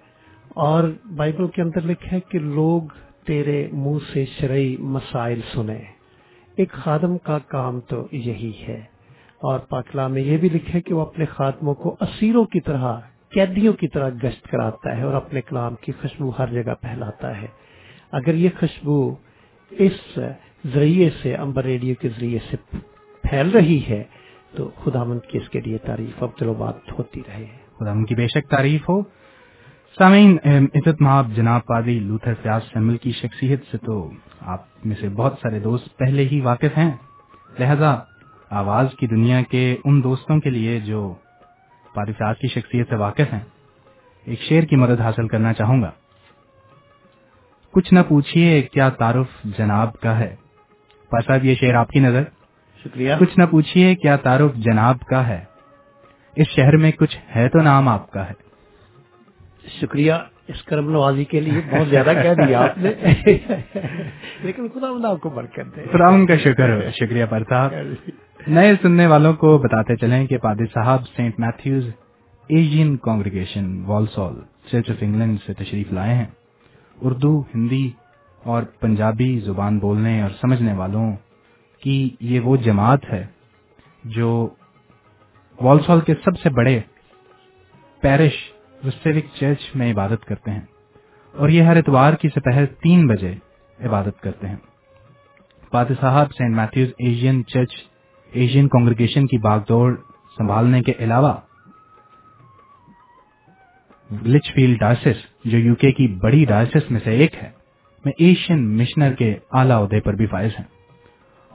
اور 0.48 0.84
بائبل 1.16 1.46
کے 1.46 1.62
اندر 1.62 1.80
لکھا 1.80 2.12
ہے 2.12 2.20
کہ 2.20 2.38
لوگ 2.38 2.82
تیرے 3.26 3.68
منہ 3.72 3.98
سے 4.12 4.24
شرعی 4.24 4.76
مسائل 4.76 5.40
سنیں۔ 5.54 5.84
ایک 6.56 6.72
خادم 6.72 7.18
کا 7.18 7.38
کام 7.38 7.80
تو 7.80 8.06
یہی 8.12 8.52
ہے۔ 8.68 8.80
اور 9.42 9.58
پاکلا 9.58 10.06
میں 10.06 10.22
یہ 10.22 10.36
بھی 10.36 10.48
لکھا 10.48 10.74
ہے 10.74 10.80
کہ 10.80 10.94
وہ 10.94 11.00
اپنے 11.00 11.24
خاتموں 11.24 11.74
کو 11.74 11.96
اسیروں 12.00 12.44
کی 12.44 12.60
طرح، 12.60 13.00
قیدیوں 13.28 13.72
کی 13.72 13.88
طرح 13.88 14.10
گشت 14.24 14.48
کراتا 14.48 14.96
ہے 14.96 15.02
اور 15.02 15.14
اپنے 15.14 15.40
کلام 15.40 15.74
کی 15.74 15.92
خوشبو 15.92 16.30
ہر 16.38 16.46
جگہ 16.46 16.74
پھیلاتا 16.80 17.42
ہے۔ 17.42 17.46
اگر 18.12 18.34
یہ 18.34 18.48
خوشبو 18.60 19.14
اس 19.70 20.18
ذریعے 20.74 21.10
سے 21.22 21.34
امبر 21.34 21.64
ریڈیو 21.64 21.94
کے 22.00 22.08
ذریعے 22.08 22.38
سے 22.50 22.56
پھیل 23.24 23.50
رہی 23.50 23.80
ہے، 23.88 24.02
تو 24.56 24.70
خدا 24.84 25.02
مند 25.04 25.20
کی 25.28 25.38
اس 25.38 25.48
کے 25.48 25.60
لیے 25.60 25.78
تعریف 25.78 26.22
اب 26.22 26.30
چلو 26.38 26.54
بات 26.54 26.92
ہوتی 26.98 27.20
رہے 27.28 27.46
خدا 27.78 27.92
کی 28.08 28.14
بے 28.14 28.26
شک 28.28 28.48
تعریف 28.50 28.88
ہو۔ 28.88 29.00
سامعین 29.98 30.36
عزت 30.74 31.00
ماب 31.00 31.30
جناب 31.34 31.64
پادری 31.66 31.98
لوتھر 31.98 32.34
فیاض 32.42 32.62
سیمل 32.72 32.96
کی 32.96 33.12
شخصیت 33.12 33.60
سے 33.70 33.78
تو 33.78 34.10
آپ 34.40 34.64
میں 34.84 34.96
سے 35.00 35.08
بہت 35.08 35.34
سارے 35.42 35.58
دوست 35.58 35.96
پہلے 35.98 36.28
ہی 36.28 36.40
واقف 36.40 36.78
ہیں۔ 36.78 36.90
لہذا 37.58 37.96
آواز 38.50 38.86
کی 38.98 39.06
دنیا 39.06 39.40
کے 39.42 39.76
ان 39.84 40.02
دوستوں 40.02 40.38
کے 40.40 40.50
لیے 40.50 40.78
جو 40.80 41.14
پادری 41.94 42.12
فیاض 42.12 42.36
کی 42.36 42.48
شخصیت 42.48 42.88
سے 42.88 42.96
واقف 42.96 43.32
ہیں، 43.32 43.44
ایک 44.26 44.40
شعر 44.40 44.62
کی 44.62 44.76
مدد 44.76 45.00
حاصل 45.00 45.28
کرنا 45.28 45.52
چاہوں 45.52 45.82
گا۔ 45.82 45.90
کچھ 47.78 47.94
نہ 47.94 48.00
پوچھیے 48.08 48.62
کیا 48.62 48.88
تعارف 48.88 49.26
جناب 49.44 49.92
کا 49.92 50.18
ہے۔ 50.18 50.34
پا 51.10 51.20
صاحب 51.20 51.44
یہ 51.44 51.54
شعر 51.54 51.74
آپ 51.74 51.90
کی 51.90 52.00
نظر؟ 52.00 52.22
شکریہ۔ 52.84 53.14
کچھ 53.20 53.38
نہ 53.38 53.44
پوچھیے 53.50 53.94
کیا 53.94 54.16
تعارف 54.16 54.54
جناب 54.54 55.00
کا 55.00 55.28
ہے۔ 55.28 55.44
اس 56.36 56.46
شہر 56.56 56.76
میں 56.76 56.90
کچھ 56.90 57.18
ہے 57.36 57.48
تو 57.48 57.58
نام 57.58 57.88
آپ 57.88 58.10
کا 58.10 58.28
ہے۔ 58.28 58.32
شکریہ 59.80 60.12
اس 60.48 60.62
کرم 60.62 60.90
نوازی 60.90 61.24
کے 61.24 61.40
لیے 61.40 61.60
بہت 61.70 61.88
زیادہ 61.88 62.12
کہہ 62.22 62.46
دیا 62.46 62.60
آپ 62.60 62.78
نے۔ 62.78 62.92
لیکن 64.42 64.68
خدا 64.68 64.92
مند 64.92 65.04
آپ 65.04 65.20
کو 65.20 65.28
برکت 65.28 65.76
دے۔ 65.76 65.80
خداون 65.92 66.26
کا 66.26 66.36
شکر 66.36 66.76
ہو۔ 66.76 66.80
شکریہ 66.90 67.24
پر 67.30 67.42
صاحب۔ 67.48 67.74
نئے 68.46 68.74
سننے 68.82 69.06
والوں 69.06 69.32
کو 69.32 69.58
بتاتے 69.58 69.96
چلیں 69.96 70.26
کہ 70.26 70.38
پادری 70.38 70.66
صاحب 70.74 71.02
Saint 71.16 71.34
Matthews 71.38 71.88
Asian 72.48 72.96
congregation 72.96 73.84
Walsall 73.84 74.34
church 74.72 74.90
of 74.90 74.96
England 75.00 75.38
سے 75.46 75.54
تشریف 75.54 75.92
لائے 75.92 76.14
ہیں۔ 76.14 76.26
اردو، 77.00 77.40
ہندی 77.40 77.90
اور 78.44 78.62
پنجابی 78.62 79.40
زبان 79.40 79.78
بولنے 79.78 80.22
اور 80.22 80.30
سمجھنے 80.30 80.72
والوں 80.72 81.16
کی 81.82 82.10
یہ 82.20 82.40
وہ 82.40 82.56
جماعت 82.56 83.00
ہے 83.12 83.26
جو 84.04 84.48
والسال 85.62 86.00
کے 86.00 86.14
سب 86.14 86.38
سے 86.38 86.50
بڑے 86.50 86.80
پیرش 88.00 88.32
وسٹرک 88.84 89.24
چرچ 89.40 89.58
میں 89.74 89.92
عبادت 89.92 90.24
کرتے 90.24 90.50
ہیں 90.50 90.60
اور 91.32 91.48
یہ 91.48 91.62
ہر 91.62 91.76
اتوار 91.76 92.12
کی 92.12 92.28
سپہر 92.28 92.66
تین 92.66 93.06
بجے 93.06 93.34
عبادت 93.84 94.20
کرتے 94.20 94.48
ہیں۔ 94.48 94.56
پادری 95.70 95.94
صاحب 96.00 96.32
Saint 96.32 96.56
Matthews 96.56 96.88
Asian 96.98 97.46
church, 97.46 97.72
Asian 98.30 98.68
congregation 98.68 99.26
کی 99.26 99.38
باغ 99.38 99.60
دوڑ 99.68 99.96
سنبھالنے 100.38 100.82
کے 100.82 100.92
علاوہ 100.98 101.34
لچ 104.10 104.54
فیلڈ 104.54 104.80
ڈائسس 104.80 105.44
جو 105.44 105.58
یو 105.58 105.74
کے 105.74 105.92
کی 105.92 106.06
بڑی 106.06 106.44
ڈائسس 106.44 106.90
میں 106.90 107.00
سے 107.04 107.10
ایک 107.10 107.34
ہے، 107.42 107.50
میں 108.04 108.12
ایشین 108.18 108.78
مشنر 108.78 109.12
کے 109.12 109.34
اعلی 109.52 109.72
عہدے 109.72 110.00
پر 110.00 110.14
بھی 110.14 110.26
فائز 110.26 110.50
ہیں۔ 110.58 110.66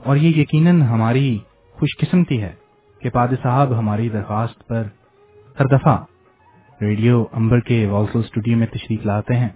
اور 0.04 0.16
یہ 0.16 0.28
یقیناً 0.28 0.82
ہماری 0.82 1.38
خوش 1.70 1.88
قسمتی 1.98 2.42
ہے 2.42 2.52
کہ 3.00 3.10
پادری 3.10 3.36
صاحب 3.42 3.78
ہماری 3.78 4.08
درخواست 4.08 4.68
پر 4.68 4.82
ہر 5.60 5.64
دفعہ 5.64 6.04
ریڈیو 6.80 7.24
امبر 7.32 7.60
کے 7.60 7.86
والسل 7.86 8.18
اسٹوڈیو 8.18 8.56
میں 8.56 8.66
تشریف 8.66 9.06
لاتے 9.06 9.34
ہیں، 9.34 9.48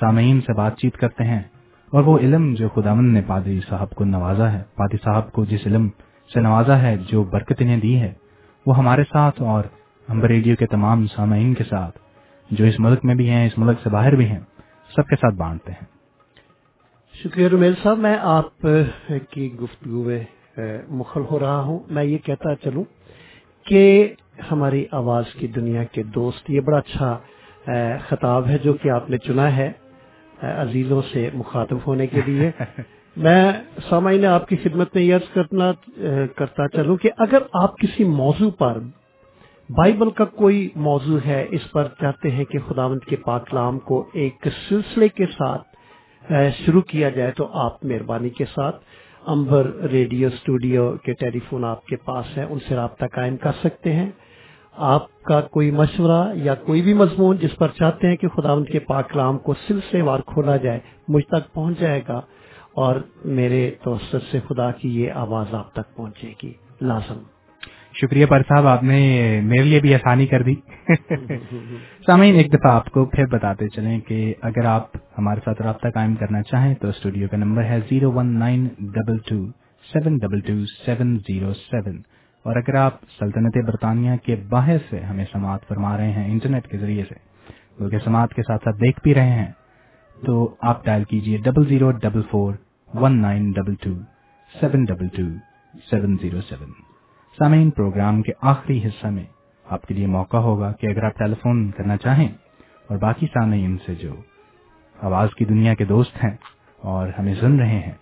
سامعین 0.00 0.40
سے 0.40 0.52
بات 0.52 0.78
چیت 0.78 0.96
کرتے 0.96 1.24
ہیں۔ 1.24 1.42
اور 1.90 2.02
وہ 2.02 2.18
علم 2.18 2.54
جو 2.54 2.68
خداون 2.68 3.12
نے 3.12 3.22
پادری 3.26 3.60
صاحب 3.68 3.90
کو 3.90 4.04
نوازا 4.04 4.52
ہے، 4.52 4.62
پادری 4.76 4.96
صاحب 5.04 5.32
کو 5.32 5.44
جس 5.44 5.60
علم 5.66 5.88
سے 6.34 6.40
نوازا 6.40 6.82
ہے، 6.82 6.96
جو 6.96 7.22
برکت 7.22 7.52
انہیں 7.58 7.80
دی 7.80 8.00
ہے، 8.00 8.12
وہ 8.66 8.78
ہمارے 8.78 9.02
ساتھ 9.04 9.42
اور 9.42 9.64
امبر 10.08 10.28
ریڈیو 10.28 10.56
کے 10.56 10.66
تمام 10.66 11.06
سامعین 11.06 11.54
کے 11.54 11.64
ساتھ 11.64 11.98
جو 12.50 12.64
اس 12.64 12.80
ملک 12.80 13.04
میں 13.04 13.14
بھی 13.14 13.30
ہیں 13.30 13.46
اس 13.46 13.58
ملک 13.58 13.78
سے 13.82 13.90
باہر 13.90 14.14
بھی 14.14 14.26
ہیں 14.26 14.38
سب 14.96 15.06
کے 15.06 15.16
ساتھ 15.16 15.34
بانٹتے 15.34 15.72
ہیں۔ 15.72 15.84
شکریہ 17.24 17.48
رمیل 17.48 17.74
صاحب 17.82 17.98
میں 17.98 18.16
آپ 18.20 18.66
کی 19.30 19.54
گفتگو 19.54 20.04
میں 20.04 20.24
مخل 20.88 21.22
ہو 21.30 21.38
رہا 21.38 21.60
ہوں۔ 21.60 21.78
میں 21.90 22.04
یہ 22.04 22.18
کہتا 22.18 22.54
چلوں 22.54 22.84
کہ 23.64 24.14
ہماری 24.52 24.86
آواز 24.90 25.24
کی 25.34 25.46
دنیا 25.46 25.84
کے 25.84 26.02
دوست 26.02 26.50
یہ 26.50 26.60
بڑا 26.60 26.78
اچھا 26.78 27.18
خطاب 28.08 28.46
ہے 28.46 28.58
جو 28.58 28.72
کہ 28.72 28.88
آپ 28.88 29.10
نے 29.10 29.18
چنا 29.18 29.56
ہے 29.56 29.72
عزیزوں 30.42 31.02
سے 31.12 31.30
مخاطب 31.34 31.78
ہونے 31.86 32.06
کے 32.06 32.20
لیے۔ 32.26 32.50
میں 33.16 33.52
سامعین 33.88 34.26
آپ 34.26 34.48
کی 34.48 34.56
خدمت 34.56 34.94
میں 34.94 35.02
یہ 35.02 35.16
کرنا 35.34 35.72
کرتا 36.36 36.68
چلوں 36.68 36.96
کہ 36.96 37.10
اگر 37.18 37.38
آپ 37.52 37.78
کسی 37.78 38.04
موضوع 38.04 38.50
پر 38.50 38.78
بائبل 39.76 40.10
کا 40.10 40.24
کوئی 40.24 40.68
موضوع 40.76 41.18
ہے 41.26 41.46
اس 41.50 41.70
پر 41.70 41.88
چاہتے 42.00 42.30
ہیں 42.30 42.44
کہ 42.44 42.58
خداوند 42.68 43.00
کے 43.08 43.16
پاکلام 43.16 43.78
کو 43.78 44.08
ایک 44.12 44.46
سلسلے 44.68 45.08
کے 45.08 45.26
ساتھ 45.26 45.62
شروع 46.58 46.80
کیا 46.80 47.08
جائے 47.08 47.30
تو 47.30 47.48
آپ 47.52 47.84
مہربانی 47.84 48.28
کے 48.28 48.44
ساتھ 48.44 48.76
امبر 49.26 49.74
ریڈیو 49.74 50.28
اسٹوڈیو 50.28 50.92
کے 51.02 51.12
ٹیلی 51.12 51.38
فون 51.48 51.64
آپ 51.64 51.86
کے 51.86 51.96
پاس 51.96 52.38
ہے 52.38 52.44
ان 52.44 52.58
سے 52.68 52.76
رابطہ 52.76 53.04
قائم 53.12 53.36
کر 53.36 53.52
سکتے 53.64 53.92
ہیں۔ 53.92 54.10
آپ 54.72 55.22
کا 55.22 55.40
کوئی 55.40 55.70
مشورہ 55.70 56.34
یا 56.34 56.54
کوئی 56.54 56.82
بھی 56.82 56.94
مضمون 56.94 57.36
جس 57.36 57.56
پر 57.56 57.68
چاہتے 57.68 58.08
ہیں 58.08 58.16
کہ 58.16 58.28
خداوند 58.28 58.66
کے 58.66 58.78
پاکلام 58.78 59.38
کو 59.38 59.54
سلسلے 59.68 60.02
وار 60.02 60.20
کھولا 60.26 60.56
جائے، 60.56 60.80
مجھ 61.08 61.24
تک 61.24 61.52
پہنچ 61.52 61.80
جائے 61.80 62.02
گا 62.08 62.20
اور 62.72 62.96
میرے 63.24 63.70
توسط 63.82 64.16
سے 64.30 64.40
خدا 64.48 64.70
کی 64.70 65.02
یہ 65.02 65.12
آواز 65.12 65.54
آپ 65.54 65.72
تک 65.72 65.96
پہنچے 65.96 66.32
گی۔ 66.42 66.52
لازم۔ 66.80 67.39
شکریہ 67.94 68.26
پر 68.26 68.42
صاحب 68.42 68.66
آپ 68.66 68.82
نے 68.82 68.98
میرے 69.44 69.62
لیے 69.62 69.80
بھی 69.80 69.94
آسانی 69.94 70.26
کر 70.26 70.42
دی۔ 70.42 70.54
سامعین 72.06 72.34
ایک 72.34 72.52
دفعہ 72.52 72.72
آپ 72.72 72.90
کو 72.90 73.04
پھر 73.04 73.26
بتاتے 73.26 73.68
چلیں 73.68 74.00
کہ 74.00 74.34
اگر 74.42 74.64
آپ 74.64 74.96
ہمارے 75.18 75.40
ساتھ 75.44 75.62
رابطہ 75.62 75.88
قائم 75.88 76.14
کرنا 76.14 76.42
چاہیں 76.42 76.74
تو 76.74 76.88
اسٹوڈیو 76.88 77.28
کا 77.28 77.36
نمبر 77.36 77.64
ہے 77.64 77.80
zero 77.90 78.12
one 78.12 78.38
nine 78.38 78.68
double 78.80 79.18
two 79.18 79.46
seven 79.92 80.18
double 80.18 80.40
two 80.40 80.64
seven 80.86 81.18
zero 81.18 81.52
seven. 81.54 81.96
اور 82.44 82.56
اگر 82.56 82.74
آپ 82.74 82.92
سلطنت 83.18 83.56
برطانیہ 83.56 84.10
کے 84.24 84.36
باہر 84.36 84.76
سے 84.90 85.00
ہمیں 85.00 85.24
سماعت 85.32 85.68
فرما 85.68 85.96
رہے 85.96 86.12
ہیں 86.12 86.32
انٹرنیٹ 86.32 86.66
کے 86.68 86.78
ذریعے 86.78 87.04
سے 87.08 87.14
بلکہ 87.80 87.98
سماعت 88.04 88.34
کے 88.34 88.42
ساتھ 88.42 88.64
ساتھ 88.64 88.76
دیکھ 88.76 89.00
بھی 89.02 89.14
رہے 89.14 89.30
ہیں 89.30 89.52
تو 90.26 90.54
آپ 90.60 90.84
ڈائل 90.84 91.04
کیجیے 91.04 91.38
double 91.38 91.68
zero 91.68 91.90
double 91.90 92.22
four 92.30 92.54
one 92.94 93.22
nine 93.22 93.50
double 93.52 93.74
two 93.74 93.94
seven 94.60 94.84
double 94.84 95.08
two 95.08 95.22
seven 95.90 96.16
zero 96.22 96.40
seven. 96.40 96.89
سامعین، 97.42 97.70
پروگرام 97.70 98.22
کے 98.22 98.32
آخری 98.42 98.84
حصہ 98.84 99.06
میں 99.06 99.24
آپ 99.64 99.82
کے 99.82 99.94
لیے 99.94 100.06
موقع 100.06 100.36
ہوگا 100.36 100.72
کہ 100.72 100.86
اگر 100.86 101.02
آپ 101.02 101.18
ٹیلی 101.18 101.34
فون 101.42 101.70
کرنا 101.70 101.96
چاہیں 101.96 102.28
اور 102.88 102.98
باقی 102.98 103.26
سامعین 103.26 103.76
سے 103.86 103.94
جو 103.94 104.14
آواز 105.02 105.34
کی 105.34 105.44
دنیا 105.44 105.74
کے 105.74 105.84
دوست 105.84 106.24
ہیں 106.24 106.36
اور 106.78 107.08
ہمیں 107.18 107.34
سن 107.34 107.58
رہے 107.58 107.78
ہیں، 107.78 107.92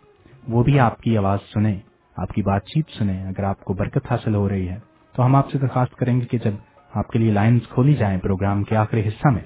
وہ 0.48 0.62
بھی 0.62 0.80
آپ 0.80 1.00
کی 1.00 1.18
آواز 1.18 1.38
سنیں، 1.54 1.80
آپ 2.16 2.28
کی 2.28 2.42
بات 2.42 2.64
چیت 2.64 2.90
سنیں، 2.90 3.26
اگر 3.26 3.42
آپ 3.42 3.64
کو 3.64 3.74
برکت 3.74 4.10
حاصل 4.10 4.34
ہو 4.34 4.48
رہی 4.48 4.68
ہے۔ 4.68 4.78
تو 5.14 5.26
ہم 5.26 5.34
آپ 5.34 5.50
سے 5.50 5.58
درخواست 5.58 5.96
کریں 5.96 6.20
گے 6.20 6.26
کہ 6.26 6.38
جب 6.38 6.52
آپ 6.94 7.08
کے 7.08 7.18
لیے 7.18 7.30
لائنز 7.30 7.68
کھولی 7.68 7.94
جائیں 7.94 8.18
پروگرام 8.18 8.64
کے 8.64 8.76
آخری 8.76 9.08
حصہ 9.08 9.28
میں، 9.28 9.42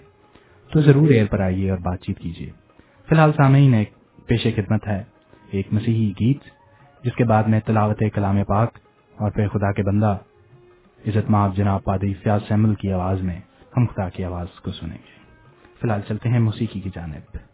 تو 0.73 0.81
ضرور 0.81 1.09
ایئر 1.09 1.27
پر 1.27 1.41
آئیے 1.41 1.71
اور 1.71 1.79
بات 1.79 2.01
چیت 2.01 2.19
کیجیے۔ 2.19 2.51
فی 3.09 3.15
الحال 3.15 3.33
سامعین، 3.33 3.75
ایک 3.75 3.91
پیش 4.27 4.47
خدمت 4.57 4.87
ہے، 4.87 5.03
ایک 5.51 5.73
مسیحی 5.73 6.13
گیت، 6.21 6.43
جس 7.05 7.13
کے 7.13 7.25
بعد 7.25 7.43
میں 7.43 7.61
تلاوت 7.61 8.03
کلام 8.15 8.45
پاک 8.45 8.79
اور 9.17 9.31
پھر 9.31 9.49
خدا 9.49 9.73
کے 9.73 9.83
بندہ، 9.83 10.19
عزت 11.07 11.31
ماب 11.31 11.57
جناب 11.57 11.85
پادری 11.85 12.15
فیاض 12.15 12.41
سیمل 12.49 12.75
کی 12.75 12.93
آواز 12.93 13.21
میں 13.21 13.41
ہم 13.77 13.87
خدا 13.87 14.09
کی 14.09 14.25
آواز 14.25 14.61
کو 14.61 14.73
سنیں 14.73 14.99
گے۔ 14.99 15.23
فی 15.63 15.79
الحال 15.83 16.01
چلتے 16.09 16.29
ہیں 16.29 16.39
موسیقی 16.39 16.81
کی 16.81 16.91
جانب۔ 16.95 17.52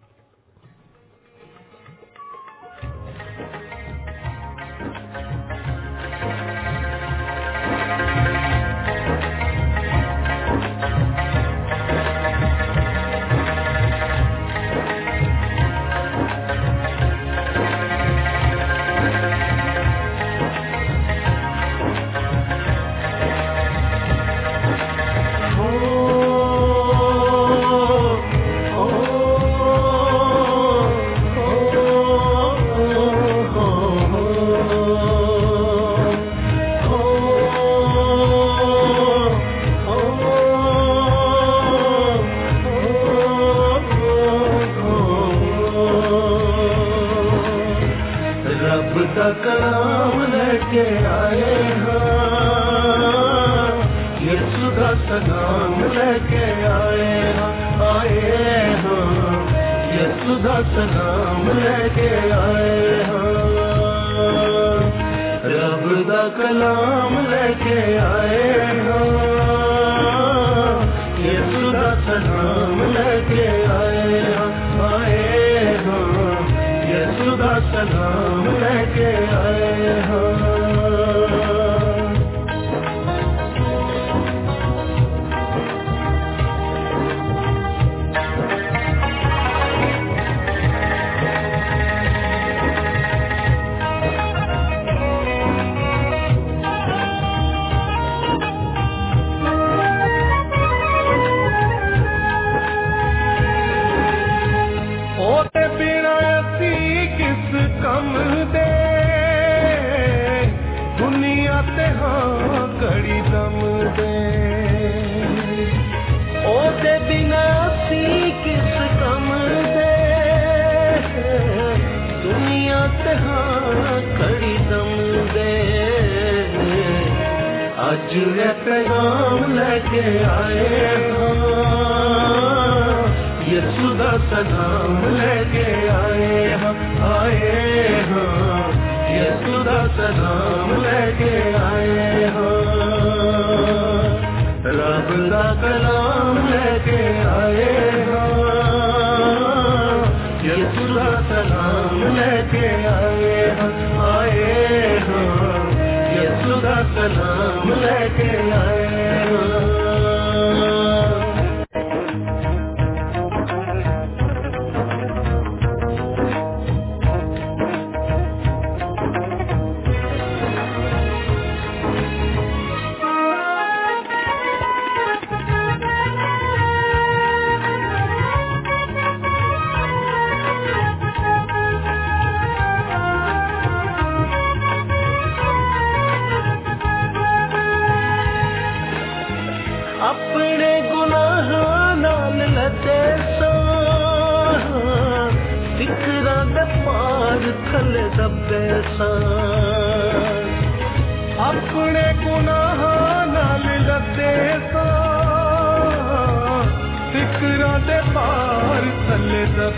آج 127.98 128.14
یہ 128.16 128.52
پیغام 128.64 129.52
لے 129.52 129.78
کے 129.90 130.02
آئے 130.30 130.86
ہاں۔ 131.10 133.06
یہ 133.46 133.60
سدا 133.76 134.10
سلام 134.30 135.16
لے 135.16 135.42
کے 135.52 135.88
آئے 135.90 136.56
ہاں 136.62 136.72
آئے 137.10 138.02
ہاں۔ 138.10 138.70
یہ 139.10 139.30
سدا 139.44 139.80
سلام 139.96 140.74
لے 140.82 141.12
کے 141.18 141.37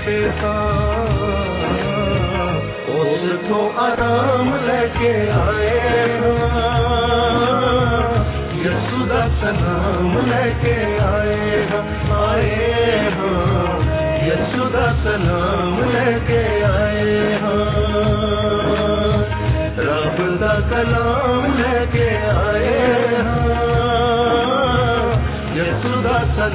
سکتا 0.06 0.54
اس 2.86 3.48
کو 3.48 3.70
آرام 3.76 4.56
لے 4.66 4.86
کے 4.98 5.30
آئے 5.30 5.80
نام 9.42 10.18
لے 10.26 10.52
کے 10.60 10.98
آئے 11.00 11.66
آئے 12.10 13.08
ہاں۔ 13.16 13.78
نام 15.18 15.80
لے 15.92 16.18
کے 16.26 16.64
آئے 16.64 17.38
ہاں۔ 17.42 17.70
لے 21.58 21.84
کے 21.92 22.08
آئے 22.46 23.06
ہاں۔ 23.22 23.46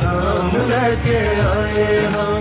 نام 0.03 0.49
لے 0.69 0.95
کے 1.03 1.23
آئے 1.55 2.05
ہاں۔ 2.15 2.34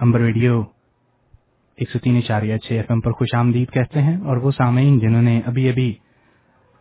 امبر 0.00 0.20
ویڈیو 0.20 0.62
ایک 1.76 1.90
سو 1.90 1.98
تین 1.98 2.16
اشاریہ 2.16 2.56
چھ 2.56 2.72
ایف 2.72 2.84
ایم 2.88 3.00
پر 3.00 3.12
خوش 3.12 3.34
آمدید 3.34 3.70
کہتے 3.70 4.02
ہیں 4.02 4.16
اور 4.16 4.36
وہ 4.36 4.50
سامعین 4.50 4.98
جنہوں 4.98 5.22
نے 5.22 5.40
ابھی 5.46 5.68
ابھی 5.68 5.94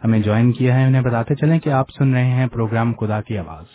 ہمیں 0.03 0.19
جوائن 0.19 0.51
کیا 0.51 0.79
ہے، 0.79 0.85
انہیں 0.85 1.01
بتاتے 1.01 1.35
چلیں 1.35 1.59
کہ 1.59 1.69
آپ 1.69 1.85
سن 1.89 2.13
رہے 2.13 2.25
ہیں 2.25 2.47
پروگرام 2.47 2.93
خدا 2.93 3.21
کی 3.21 3.37
آواز۔ 3.37 3.65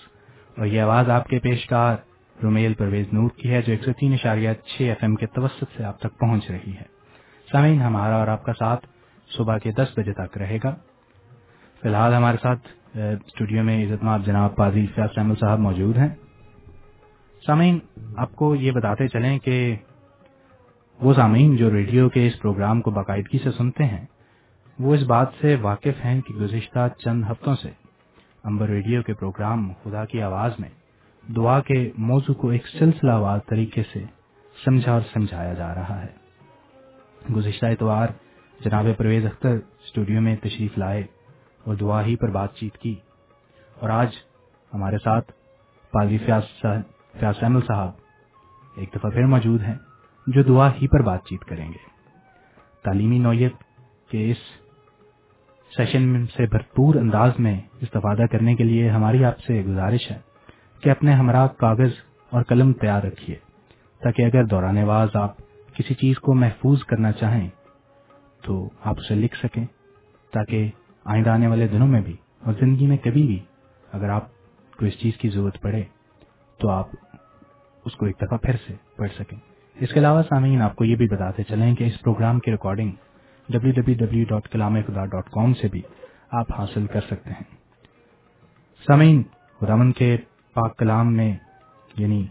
اور 0.58 0.66
یہ 0.66 0.80
آواز 0.80 1.10
آپ 1.10 1.28
کے 1.28 1.38
پیشکار 1.38 1.96
رومیل 2.42 2.74
پرویز 2.74 3.06
نور 3.12 3.30
کی 3.30 3.50
ہے، 3.50 3.62
جو 3.62 3.72
ایک 3.72 3.84
سو 3.84 3.92
تین 3.92 4.12
اشاریہ 4.12 4.50
چھ 4.52 4.82
ایف 4.82 4.98
ایم 5.02 5.14
کے 5.14 5.26
توسط 5.26 5.64
سے 5.76 5.84
آپ 5.84 5.98
تک 5.98 6.18
پہنچ 6.18 6.50
رہی 6.50 6.72
ہے۔ 6.72 6.82
سامعین، 7.52 7.82
ہمارا 7.82 8.16
اور 8.16 8.28
آپ 8.28 8.44
کا 8.44 8.52
ساتھ 8.52 8.86
صبح 9.36 9.58
کے 9.58 9.72
دس 9.72 9.88
بجے 9.96 10.12
تک 10.12 10.38
رہے 10.38 10.58
گا۔ 10.64 10.74
فی 11.82 11.88
الحال 11.88 12.14
ہمارے 12.14 12.36
ساتھ 12.42 12.68
اسٹوڈیو 12.94 13.62
میں 13.62 13.84
عزت 13.84 14.04
ماب 14.04 14.26
جناب 14.26 14.56
پازی 14.56 14.86
فیاض 14.86 15.08
احمد 15.16 15.34
صاحب 15.40 15.58
موجود 15.58 15.98
ہیں۔ 15.98 16.08
سامعین، 17.46 17.78
آپ 18.16 18.32
کو 18.32 18.54
یہ 18.54 18.72
بتاتے 18.72 19.08
چلیں 19.08 19.38
کہ 19.38 19.76
وہ 21.02 21.14
سامعین 21.14 21.56
جو 21.56 21.70
ریڈیو 21.70 22.08
کے 22.08 22.26
اس 22.26 22.40
پروگرام 22.40 22.80
کو 22.80 22.90
باقاعدگی 22.90 23.38
سے 23.38 23.50
سنتے 23.50 23.84
ہیں، 23.84 24.06
وہ 24.78 24.94
اس 24.94 25.02
بات 25.02 25.28
سے 25.40 25.56
واقف 25.60 26.04
ہیں 26.04 26.20
کہ 26.20 26.34
گزشتہ 26.34 26.88
چند 26.98 27.24
ہفتوں 27.30 27.54
سے 27.54 27.70
امبر 28.44 28.68
ریڈیو 28.68 29.02
کے 29.02 29.14
پروگرام 29.14 29.72
خدا 29.84 30.04
کی 30.04 30.22
آواز 30.22 30.52
میں 30.58 30.68
دعا 31.36 31.60
کے 31.60 31.90
موضوع 31.98 32.34
کو 32.34 32.48
ایک 32.48 32.66
سلسلہ 32.68 33.12
وار 33.12 33.38
طریقے 33.38 33.82
سے 33.92 34.04
سمجھا 34.64 34.92
اور 34.92 35.00
سمجھایا 35.12 35.54
جا 35.54 35.74
رہا 35.74 36.04
ہے۔ 36.04 36.12
گزشتہ 37.34 37.66
اتوار 37.66 38.08
جناب 38.60 38.86
پرویز 38.96 39.26
اختر 39.26 39.56
اسٹوڈیو 39.84 40.20
میں 40.20 40.36
تشریف 40.36 40.78
لائے 40.78 41.02
اور 41.64 41.74
دعا 41.74 42.04
ہی 42.04 42.16
پر 42.16 42.30
بات 42.30 42.54
چیت 42.54 42.78
کی۔ 42.78 42.94
اور 43.80 43.90
آج 43.90 44.08
ہمارے 44.74 44.96
ساتھ 45.04 45.32
فیاض 45.92 46.42
صاحب 46.62 46.99
فیاض 47.20 47.34
سیمل 47.40 47.60
صاحب 47.66 47.90
ایک 48.76 48.88
دفعہ 48.94 49.10
پھر 49.10 49.26
موجود 49.26 49.62
ہیں 49.62 49.74
جو 50.26 50.42
دعا 50.42 50.70
ہی 50.72 50.88
پر 50.88 51.02
بات 51.02 51.24
چیت 51.24 51.44
کریں 51.44 51.68
گے۔ 51.68 51.78
تعلیمی 52.84 53.18
نوعیت 53.18 53.52
کے 54.10 54.30
اس 54.30 54.36
سیشن 55.76 56.26
سے 56.26 56.46
بھرپور 56.46 56.94
انداز 56.94 57.38
میں 57.38 57.60
استفادہ 57.80 58.26
کرنے 58.32 58.54
کے 58.54 58.64
لیے 58.64 58.90
ہماری 58.90 59.24
آپ 59.24 59.40
سے 59.40 59.62
گزارش 59.68 60.10
ہے 60.10 60.18
کہ 60.82 60.90
اپنے 60.90 61.12
ہمراہ 61.12 61.46
کاغذ 61.46 61.90
اور 62.32 62.42
قلم 62.42 62.72
تیار 62.72 63.02
رکھیے 63.02 63.36
تاکہ 64.00 64.22
اگر 64.22 64.44
دوران 64.44 64.78
آواز 64.78 65.08
آپ 65.14 65.36
کسی 65.74 65.94
چیز 65.94 66.18
کو 66.18 66.34
محفوظ 66.34 66.84
کرنا 66.84 67.12
چاہیں 67.12 67.48
تو 68.42 68.70
آپ 68.84 68.98
اسے 68.98 69.14
لکھ 69.14 69.36
سکیں 69.36 69.64
تاکہ 70.32 70.70
آئندہ 71.04 71.30
آنے 71.30 71.46
والے 71.46 71.66
دنوں 71.68 71.88
میں 71.88 72.00
بھی 72.00 72.16
اور 72.44 72.54
زندگی 72.60 72.86
میں 72.86 72.96
کبھی 72.96 73.26
بھی 73.26 73.38
اگر 73.92 74.08
آپ 74.08 74.28
کو 74.76 74.86
اس 74.86 74.98
چیز 75.00 75.16
کی 75.16 75.28
ضرورت 75.28 75.60
پڑے 75.60 75.82
تو 76.60 76.70
آپ 76.70 76.88
اس 77.84 77.92
کو 77.96 78.06
ایک 78.06 78.16
دفعہ 78.16 78.38
پھر 78.38 78.56
سے 78.66 78.74
پڑھ 78.96 79.10
سکیں۔ 79.18 79.38
اس 79.76 79.92
کے 79.92 80.00
علاوہ 80.00 80.22
سامعین، 80.22 80.62
آپ 80.62 80.76
کو 80.76 80.84
یہ 80.84 80.96
بھی 80.96 81.08
بتاتے 81.08 81.42
چلیں 81.42 81.74
کہ 81.74 81.84
اس 81.84 82.00
پروگرام 82.00 82.38
کی 82.38 82.50
ریکارڈنگ 82.50 82.90
ڈبلو 83.48 84.40
کلام 84.52 84.76
خدا 84.86 85.04
ڈاٹ 85.06 85.30
کام 85.30 85.54
سے 85.54 85.68
بھی 85.68 85.82
آپ 86.30 86.52
حاصل 86.58 86.86
کر 86.86 87.00
سکتے 87.00 87.30
ہیں۔ 87.30 87.44
سامعین 88.86 89.22
خدامن 89.60 89.92
کے 89.92 90.16
پاک 90.54 90.76
کلام 90.76 91.14
میں 91.16 91.36
یعنی 91.96 92.26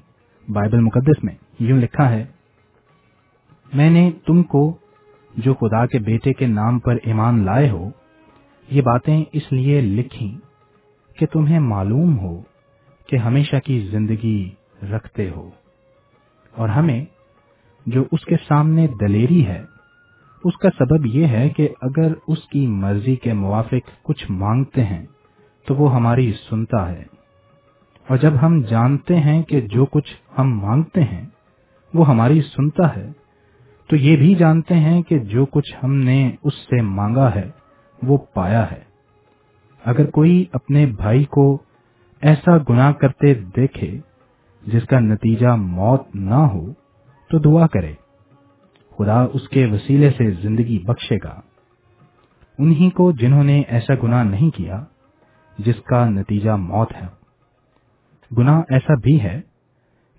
بائبل 0.47 0.79
مقدس 0.79 1.23
میں 1.23 1.35
یوں 1.59 1.77
لکھا 1.77 2.09
ہے، 2.09 2.25
میں 3.73 3.89
نے 3.89 4.11
تم 4.25 4.43
کو 4.43 4.77
جو 5.33 5.53
خدا 5.53 5.85
کے 5.85 5.99
بیٹے 5.99 6.33
کے 6.33 6.47
نام 6.47 6.79
پر 6.79 6.95
ایمان 7.03 7.45
لائے 7.45 7.69
ہو، 7.69 7.89
یہ 8.69 8.81
باتیں 8.81 9.23
اس 9.31 9.51
لیے 9.51 9.81
لکھی 9.81 10.37
کہ 11.17 11.25
تمہیں 11.25 11.59
معلوم 11.59 12.17
ہو 12.19 12.41
کہ 13.09 13.15
ہمیشہ 13.15 13.55
کی 13.65 13.79
زندگی 13.79 14.49
رکھتے 14.91 15.29
ہو۔ 15.29 15.49
اور 16.55 16.69
ہمیں 16.69 17.05
جو 17.85 18.03
اس 18.11 18.25
کے 18.25 18.35
سامنے 18.47 18.87
دلیری 19.01 19.47
ہے، 19.47 19.63
اس 20.43 20.57
کا 20.57 20.69
سبب 20.79 21.05
یہ 21.05 21.27
ہے 21.27 21.49
کہ 21.49 21.69
اگر 21.81 22.13
اس 22.27 22.47
کی 22.47 22.67
مرضی 22.67 23.15
کے 23.15 23.33
موافق 23.33 24.03
کچھ 24.03 24.31
مانگتے 24.31 24.83
ہیں، 24.83 25.05
تو 25.65 25.75
وہ 25.75 25.95
ہماری 25.95 26.33
سنتا 26.49 26.91
ہے۔ 26.91 27.03
اور 28.07 28.17
جب 28.17 28.31
ہم 28.41 28.61
جانتے 28.61 29.15
ہیں 29.15 29.43
کہ 29.43 29.61
جو 29.61 29.85
کچھ 29.85 30.15
ہم 30.39 30.59
مانگتے 30.59 31.03
ہیں، 31.03 31.25
وہ 31.93 32.07
ہماری 32.07 32.41
سنتا 32.41 32.95
ہے، 32.95 33.11
تو 33.87 33.95
یہ 33.95 34.17
بھی 34.17 34.35
جانتے 34.35 34.75
ہیں 34.75 35.01
کہ 35.01 35.19
جو 35.19 35.45
کچھ 35.45 35.75
ہم 35.83 35.95
نے 35.95 36.31
اس 36.43 36.53
سے 36.53 36.81
مانگا 36.81 37.35
ہے، 37.35 37.49
وہ 38.03 38.17
پایا 38.33 38.71
ہے۔ 38.71 38.83
اگر 39.85 40.05
کوئی 40.05 40.45
اپنے 40.53 40.85
بھائی 40.85 41.23
کو 41.23 41.57
ایسا 42.21 42.57
گناہ 42.69 42.91
کرتے 42.91 43.33
دیکھے 43.33 43.99
جس 44.67 44.83
کا 44.83 44.99
نتیجہ 44.99 45.47
موت 45.47 46.15
نہ 46.15 46.35
ہو 46.35 46.73
تو 47.29 47.39
دعا 47.39 47.67
کرے۔ 47.67 47.93
خدا 48.97 49.21
اس 49.33 49.49
کے 49.49 49.65
وسیلے 49.65 50.09
سے 50.09 50.31
زندگی 50.31 50.79
بخشے 50.79 51.15
گا۔ 51.23 51.41
انہی 52.57 52.89
کو 52.89 53.11
جنہوں 53.11 53.43
نے 53.43 53.61
ایسا 53.67 53.93
گناہ 54.03 54.23
نہیں 54.23 54.49
کیا 54.49 54.83
جس 55.57 55.75
کا 55.81 56.09
نتیجہ 56.09 56.51
موت 56.51 56.91
ہے۔ 56.91 57.07
گناہ 58.37 58.61
ایسا 58.69 58.95
بھی 58.95 59.21
ہے 59.21 59.41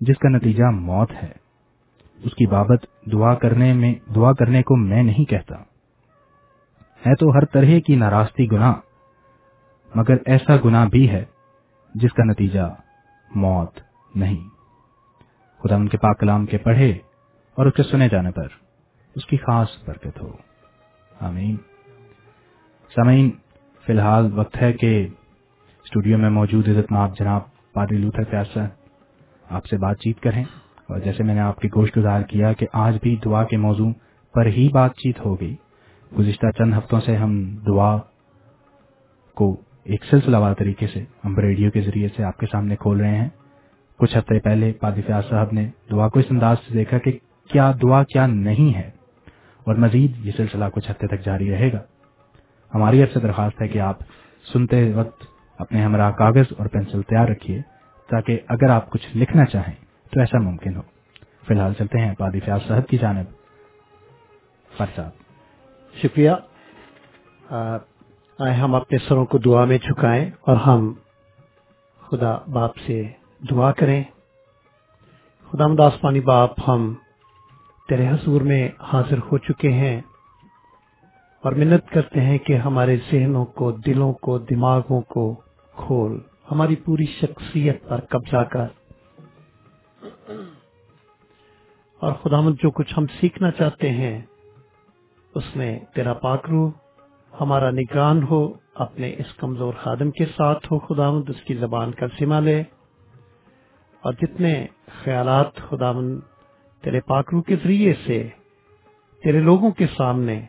جس 0.00 0.18
کا 0.18 0.28
نتیجہ 0.28 0.64
موت 0.64 1.12
ہے۔ 1.22 1.32
اس 2.24 2.34
کی 2.34 2.46
بابت 2.46 2.86
دعا 3.12 3.34
کرنے 3.34 3.72
میں، 3.72 3.94
دعا 4.14 4.32
کرنے 4.32 4.62
کو 4.62 4.76
میں 4.76 5.02
نہیں 5.02 5.24
کہتا۔ 5.24 5.54
ہے 7.06 7.14
تو 7.14 7.30
ہر 7.30 7.44
طرح 7.44 7.78
کی 7.86 7.96
ناراضی 7.96 8.50
گناہ، 8.52 8.74
مگر 9.94 10.14
ایسا 10.26 10.56
گناہ 10.64 10.88
بھی 10.88 11.10
ہے 11.10 11.24
جس 11.94 12.12
کا 12.12 12.24
نتیجہ 12.24 12.74
موت 13.34 13.80
نہیں۔ 14.14 14.48
خدا 15.62 15.74
ان 15.74 15.88
کے 15.88 15.98
پاک 15.98 16.20
کلام 16.20 16.46
کے 16.46 16.58
پڑھے 16.58 16.90
اور 17.54 17.66
اس 17.66 17.74
کے 17.74 17.82
سنے 17.82 18.08
جانے 18.08 18.32
پر 18.32 18.48
اس 19.14 19.26
کی 19.26 19.36
خاص 19.36 19.68
برکت 19.86 20.22
ہو۔ 20.22 20.32
آمین۔ 21.20 21.56
سامعین، 22.94 23.30
فی 23.86 23.92
الحال 23.92 24.32
وقت 24.32 24.62
ہے 24.62 24.72
کہ 24.72 25.08
اسٹوڈیو 25.84 26.18
میں 26.18 26.30
موجود 26.30 26.68
عزت 26.68 26.92
مآب 26.92 27.18
جناب 27.18 27.40
پادری 27.72 27.96
لوتھر 27.96 28.24
پیاسا 28.24 28.60
آپ 29.50 29.66
سے 29.66 29.76
بات 29.76 29.98
چیت 29.98 30.20
کریں 30.20 30.44
اور 30.88 30.98
جیسے 30.98 31.22
میں 31.22 31.34
نے 31.34 31.40
آپ 31.40 31.60
کی 31.60 31.68
گوشت 31.74 31.96
گزار 31.96 32.22
کیا 32.22 32.52
کہ 32.52 32.66
آج 32.72 32.98
بھی 33.02 33.16
دعا 33.24 33.44
کے 33.44 33.56
موضوع 33.56 33.92
پر 34.34 34.46
ہی 34.46 34.68
بات 34.68 34.94
چیت 34.94 35.20
ہو 35.24 35.40
گئی، 35.40 35.56
گزشتہ 36.18 36.50
چند 36.58 36.74
ہفتوں 36.78 37.00
سے 37.00 37.16
ہم 37.16 37.56
دعا 37.56 37.96
کو 39.34 39.60
ایک 39.86 40.04
سلسلہ 40.04 40.36
وار 40.36 40.54
طریقے 40.54 40.86
سے 40.86 41.04
ہم 41.24 41.38
ریڈیو 41.38 41.70
کے 41.70 41.80
ذریعے 41.80 42.08
سے 42.16 42.24
آپ 42.24 42.38
کے 42.38 42.46
سامنے 42.52 42.76
کھول 42.76 43.00
رہے 43.00 43.16
ہیں۔ 43.16 43.28
کچھ 44.00 44.16
ہفتے 44.18 44.38
پہلے 44.40 44.72
پادی 44.80 45.02
فیاض 45.02 45.28
صاحب 45.28 45.52
نے 45.52 45.68
دعا 45.90 46.08
کو 46.08 46.18
اس 46.18 46.26
انداز 46.30 46.56
سے 46.66 46.74
دیکھا 46.74 46.98
کہ 46.98 47.12
کیا 47.50 47.70
دعا 47.82 48.02
کیا 48.04 48.26
نہیں 48.26 48.74
ہے، 48.74 48.88
اور 49.66 49.74
مزید 49.76 50.26
یہ 50.26 50.32
سلسلہ 50.36 50.64
کچھ 50.74 50.90
ہفتے 50.90 51.06
تک 51.06 51.24
جاری 51.24 51.50
رہے 51.50 51.72
گا۔ 51.72 51.82
ہماری 52.72 53.02
اب 53.02 53.12
سے 53.12 53.20
درخواست 53.20 53.60
ہے 53.62 53.68
کہ 53.68 53.78
آپ 53.80 53.98
سنتے 54.46 54.82
وقت 54.94 55.24
اپنے 55.60 55.82
ہمراہ 55.84 56.10
کاغذ 56.12 56.52
اور 56.58 56.66
پینسل 56.66 57.02
تیار 57.02 57.28
رکھیے، 57.28 57.60
تاکہ 58.08 58.38
اگر 58.48 58.70
آپ 58.70 58.90
کچھ 58.90 59.06
لکھنا 59.16 59.44
چاہیں 59.44 59.74
تو 60.12 60.20
ایسا 60.20 60.38
ممکن 60.40 60.76
ہو۔ 60.76 60.82
فی 61.46 61.54
الحال 61.54 61.74
چلتے 61.78 61.98
ہیں 61.98 62.14
پادی 62.18 62.40
فیاض 62.40 62.66
صاحب 62.68 62.86
کی 62.88 62.98
جانب۔ 62.98 63.26
فر 64.70 64.86
صاحب 64.96 65.12
شکریہ 65.94 66.30
آئے، 68.40 68.54
ہم 68.54 68.74
اپنے 68.74 68.98
سروں 69.08 69.24
کو 69.24 69.38
دعا 69.38 69.64
میں 69.64 69.78
جھکائیں 69.78 70.30
اور 70.40 70.56
ہم 70.56 70.92
خدا 72.00 72.38
باپ 72.52 72.76
سے 72.76 73.08
دعا 73.50 73.72
کریں۔ 73.72 74.04
خدا 75.50 75.66
مداس 75.66 76.00
پانی 76.00 76.20
باپ، 76.20 76.50
ہم 76.68 76.94
تیرے 77.88 78.08
حضور 78.08 78.40
میں 78.40 78.68
حاضر 78.80 79.18
ہو 79.18 79.38
چکے 79.38 79.72
ہیں 79.72 80.00
اور 81.42 81.52
منت 81.52 81.90
کرتے 81.90 82.20
ہیں 82.20 82.38
کہ 82.38 82.56
ہمارے 82.56 82.96
ذہنوں 82.96 83.44
کو، 83.44 83.70
دلوں 83.70 84.12
کو، 84.12 84.38
دماغوں 84.38 85.00
کو 85.00 85.40
کھول، 85.76 86.20
ہماری 86.50 86.76
پوری 86.76 87.06
شخصیت 87.06 87.88
پر 87.88 88.00
قبضہ 88.00 88.44
کر۔ 88.44 88.66
اور 91.98 92.12
خدا 92.12 92.40
مد 92.40 92.52
جو 92.62 92.70
کچھ 92.70 92.94
ہم 92.96 93.06
سیکھنا 93.20 93.50
چاہتے 93.50 93.90
ہیں، 93.90 94.22
اس 95.34 95.56
میں 95.56 95.78
تیرا 95.94 96.14
پاک 96.14 96.50
روح 96.50 96.70
ہمارا 97.40 97.70
نگران 97.70 98.22
ہو، 98.22 98.52
اپنے 98.74 99.14
اس 99.18 99.34
کمزور 99.34 99.72
خادم 99.82 100.10
کے 100.10 100.26
ساتھ 100.26 100.72
ہو، 100.72 100.78
خداوند 100.78 101.30
اس 101.30 101.42
کی 101.42 101.54
زبان 101.54 101.92
کا 101.92 102.06
سما 102.18 102.40
لے۔ 102.40 102.62
اور 104.00 104.12
جتنے 104.12 104.66
خیالات 105.04 105.56
خداوند 105.56 106.20
تیرے 106.82 107.00
پاک 107.00 107.28
روح 107.32 107.42
کے 107.42 107.56
ذریعے 107.56 107.94
سے 108.06 108.28
تیرے 109.22 109.40
لوگوں 109.40 109.70
کے 109.70 109.86
سامنے 109.96 110.46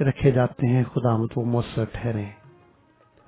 رکھے 0.00 0.30
جاتے 0.30 0.66
ہیں، 0.66 0.84
خداوند 0.94 1.26
وہ 1.36 1.44
مؤثر 1.44 1.84
ٹھہرے۔ 1.92 2.24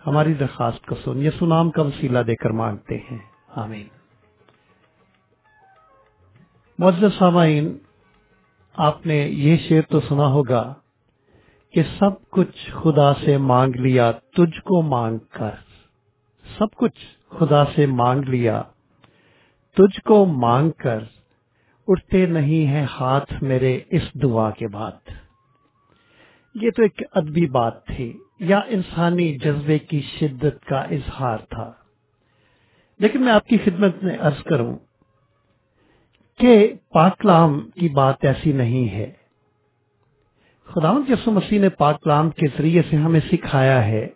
ہماری 0.06 0.34
درخواست 0.34 0.86
کو 0.86 0.94
سن، 0.94 1.26
یسو 1.26 1.46
نام 1.46 1.70
کا 1.70 1.82
وسیلہ 1.82 2.18
دے 2.18 2.36
کر 2.36 2.50
مانگتے 2.50 2.96
ہیں۔ 2.96 3.18
آمین۔ 3.48 3.86
معزز 6.78 7.18
سامعین، 7.18 7.78
آپ 8.74 9.06
نے 9.06 9.16
یہ 9.16 9.56
شعر 9.68 9.82
تو 9.90 10.00
سنا 10.00 10.26
ہوگا 10.26 10.74
کہ 11.72 11.82
سب 11.98 12.30
کچھ 12.30 12.70
خدا 12.70 13.14
سے 13.14 13.38
مانگ 13.38 13.76
لیا، 13.76 14.12
تجھ 14.12 14.60
کو 14.60 14.82
مانگ 14.82 15.18
کر۔ 15.32 15.50
سب 16.58 16.70
کچھ 16.76 17.06
خدا 17.28 17.64
سے 17.64 17.86
مانگ 17.86 18.22
لیا، 18.22 18.62
تجھ 19.74 20.00
کو 20.00 20.24
مانگ 20.24 20.70
کر۔ 20.70 20.98
اٹھتے 21.88 22.26
نہیں 22.26 22.66
ہیں 22.66 22.86
ہاتھ 23.00 23.44
میرے 23.44 23.80
اس 23.90 24.02
دعا 24.22 24.50
کے 24.50 24.68
بعد۔ 24.68 25.10
یہ 26.54 26.70
تو 26.70 26.82
ایک 26.82 27.02
ادبی 27.12 27.46
بات 27.46 27.86
تھی، 27.86 28.18
یا 28.40 28.58
انسانی 28.58 29.38
جذبے 29.38 29.78
کی 29.78 30.00
شدت 30.00 30.64
کا 30.64 30.80
اظہار 30.80 31.38
تھا۔ 31.38 31.72
لیکن 32.98 33.20
میں 33.22 33.32
آپ 33.32 33.46
کی 33.46 33.58
خدمت 33.64 34.02
میں 34.02 34.18
عرض 34.20 34.42
کروں 34.42 34.76
کہ 36.38 36.72
پاکلام 36.90 37.70
کی 37.70 37.88
بات 37.88 38.24
ایسی 38.24 38.52
نہیں 38.52 38.94
ہے۔ 38.94 39.19
خدا 40.74 40.92
یسو 41.08 41.30
مسیح 41.30 41.60
نے 41.60 41.68
پاکلام 41.68 42.30
کے 42.30 42.46
ذریعے 42.58 42.82
سے 42.90 42.96
ہمیں 42.96 43.20
سکھایا 43.32 43.84
ہے۔ 43.84 44.08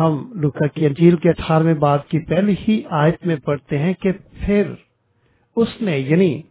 ہم 0.00 0.32
لکا 0.34 0.66
کی 0.66 0.86
انجیل 0.86 1.16
کے 1.16 1.28
اٹھارہویں 1.28 1.74
بات 1.74 2.08
کی 2.08 2.18
پہلی 2.18 2.54
ہی 2.68 2.82
آیت 2.90 3.26
میں 3.26 3.36
پڑھتے 3.36 3.78
ہیں 3.78 3.92
کہ 3.92 4.12
پھر 4.12 4.72
اس 5.56 5.68
نے 5.80 5.98
یعنی 5.98 6.42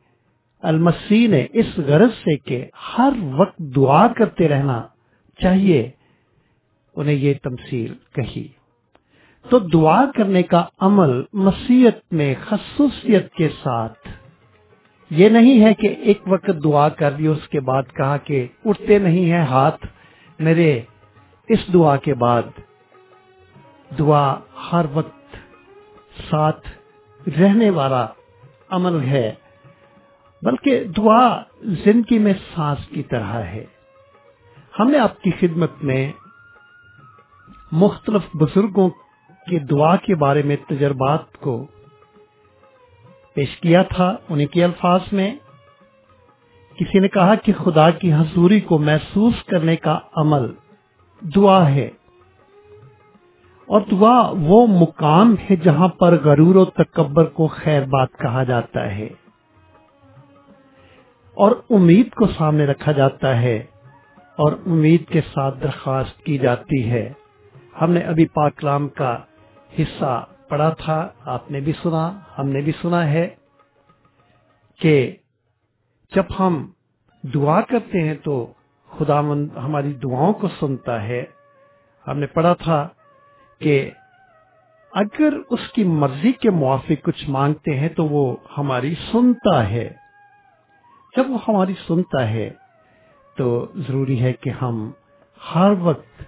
المسیح 0.61 1.27
نے 1.27 1.47
اس 1.53 1.65
غرض 1.77 2.09
سے 2.09 2.37
کہ 2.37 2.65
ہر 2.97 3.13
وقت 3.33 3.57
دعا 3.57 4.07
کرتے 4.07 4.47
رہنا 4.47 4.81
چاہیے، 5.41 5.89
انہیں 6.95 7.15
یہ 7.15 7.33
تمثیل 7.43 7.93
کہی۔ 8.13 8.47
تو 9.49 9.59
دعا 9.59 10.05
کرنے 10.15 10.43
کا 10.43 10.65
عمل 10.79 11.21
مسیحت 11.33 12.13
میں 12.13 12.35
خصوصیت 12.49 13.33
کے 13.33 13.49
ساتھ 13.63 14.07
یہ 15.13 15.29
نہیں 15.29 15.65
ہے 15.65 15.73
کہ 15.73 15.87
ایک 15.87 16.21
وقت 16.27 16.63
دعا 16.63 16.89
کر 16.89 17.11
لی، 17.11 17.27
اس 17.27 17.47
کے 17.47 17.59
بعد 17.59 17.83
کہا 17.95 18.17
کہ 18.17 18.47
اٹھتے 18.65 18.99
نہیں 18.99 19.31
ہیں 19.31 19.45
ہاتھ 19.45 19.85
میرے۔ 20.39 20.81
اس 21.49 21.59
دعا 21.73 21.95
کے 21.97 22.13
بعد 22.13 22.41
دعا 23.99 24.35
ہر 24.71 24.85
وقت 24.93 25.35
ساتھ 26.29 26.69
رہنے 27.39 27.69
والا 27.69 28.07
عمل 28.69 29.01
ہے، 29.03 29.33
بلکہ 30.41 30.83
دعا 30.83 31.41
زندگی 31.61 32.19
میں 32.19 32.33
سانس 32.55 32.87
کی 32.87 33.03
طرح 33.03 33.33
ہے۔ 33.43 33.65
ہم 34.79 34.89
نے 34.89 34.97
آپ 34.97 35.21
کی 35.21 35.31
خدمت 35.39 35.71
میں 35.83 36.11
مختلف 37.71 38.35
بزرگوں 38.35 38.89
کی 39.47 39.59
دعا 39.59 39.95
کے 39.95 40.15
بارے 40.15 40.41
میں 40.43 40.55
تجربات 40.69 41.37
کو 41.37 41.67
پیش 43.33 43.57
کیا 43.57 43.83
تھا 43.83 44.15
انہیں 44.29 44.47
کے 44.47 44.63
الفاظ 44.63 44.99
میں۔ 45.11 45.35
کسی 46.79 46.99
نے 46.99 47.07
کہا 47.07 47.35
کہ 47.35 47.53
خدا 47.53 47.89
کی 47.89 48.13
حضوری 48.13 48.59
کو 48.59 48.77
محسوس 48.77 49.43
کرنے 49.43 49.75
کا 49.75 49.99
عمل 50.15 50.53
دعا 51.21 51.69
ہے۔ 51.69 51.89
اور 53.65 53.81
دعا 53.91 54.31
وہ 54.41 54.67
مقام 54.67 55.35
ہے 55.49 55.55
جہاں 55.55 55.87
پر 55.87 56.19
غرور 56.23 56.55
و 56.55 56.65
تکبر 56.65 57.25
کو 57.25 57.47
خیر 57.47 57.81
بات 57.85 58.09
کہا 58.17 58.43
جاتا 58.43 58.95
ہے۔ 58.95 59.09
اور 61.33 61.51
امید 61.69 62.09
کو 62.09 62.27
سامنے 62.37 62.65
رکھا 62.65 62.91
جاتا 62.91 63.41
ہے۔ 63.41 63.63
اور 64.35 64.51
امید 64.65 65.07
کے 65.07 65.21
ساتھ 65.33 65.61
درخواست 65.63 66.23
کی 66.23 66.37
جاتی 66.37 66.91
ہے۔ 66.91 67.13
ہم 67.81 67.91
نے 67.91 67.99
ابھی 67.99 68.25
پاکلام 68.25 68.87
کا 68.87 69.17
حصہ 69.79 70.25
پڑھا 70.53 70.69
تھا، 70.69 71.09
آپ 71.25 71.51
نے 71.51 71.59
بھی 71.59 71.73
سنا، 71.83 72.19
ہم 72.37 72.49
نے 72.49 72.61
بھی 72.61 72.71
سنا 72.81 73.09
ہے 73.09 73.35
کہ 74.79 75.17
جب 76.15 76.23
ہم 76.39 76.71
دعا 77.23 77.61
کرتے 77.61 78.01
ہیں 78.01 78.13
تو 78.23 78.53
خدا 78.89 79.21
مند 79.21 79.49
ہماری 79.57 79.93
دعاؤں 79.93 80.33
کو 80.33 80.47
سنتا 80.59 81.03
ہے۔ 81.03 81.25
ہم 82.07 82.19
نے 82.19 82.25
پڑھا 82.25 82.53
تھا 82.53 82.87
کہ 83.59 83.91
اگر 84.91 85.33
اس 85.49 85.59
کی 85.75 85.83
مرضی 85.83 86.31
کے 86.31 86.49
موافق 86.49 87.03
کچھ 87.03 87.29
مانگتے 87.29 87.79
ہیں 87.79 87.89
تو 87.89 88.05
وہ 88.05 88.35
ہماری 88.57 88.95
سنتا 89.11 89.69
ہے۔ 89.69 89.93
جب 91.17 91.29
وہ 91.29 91.37
ہماری 91.47 91.73
سنتا 91.87 92.29
ہے 92.29 92.49
تو 93.37 93.67
ضروری 93.75 94.21
ہے 94.21 94.33
کہ 94.33 94.49
ہم 94.49 94.91
ہر 95.55 95.71
وقت 95.79 96.23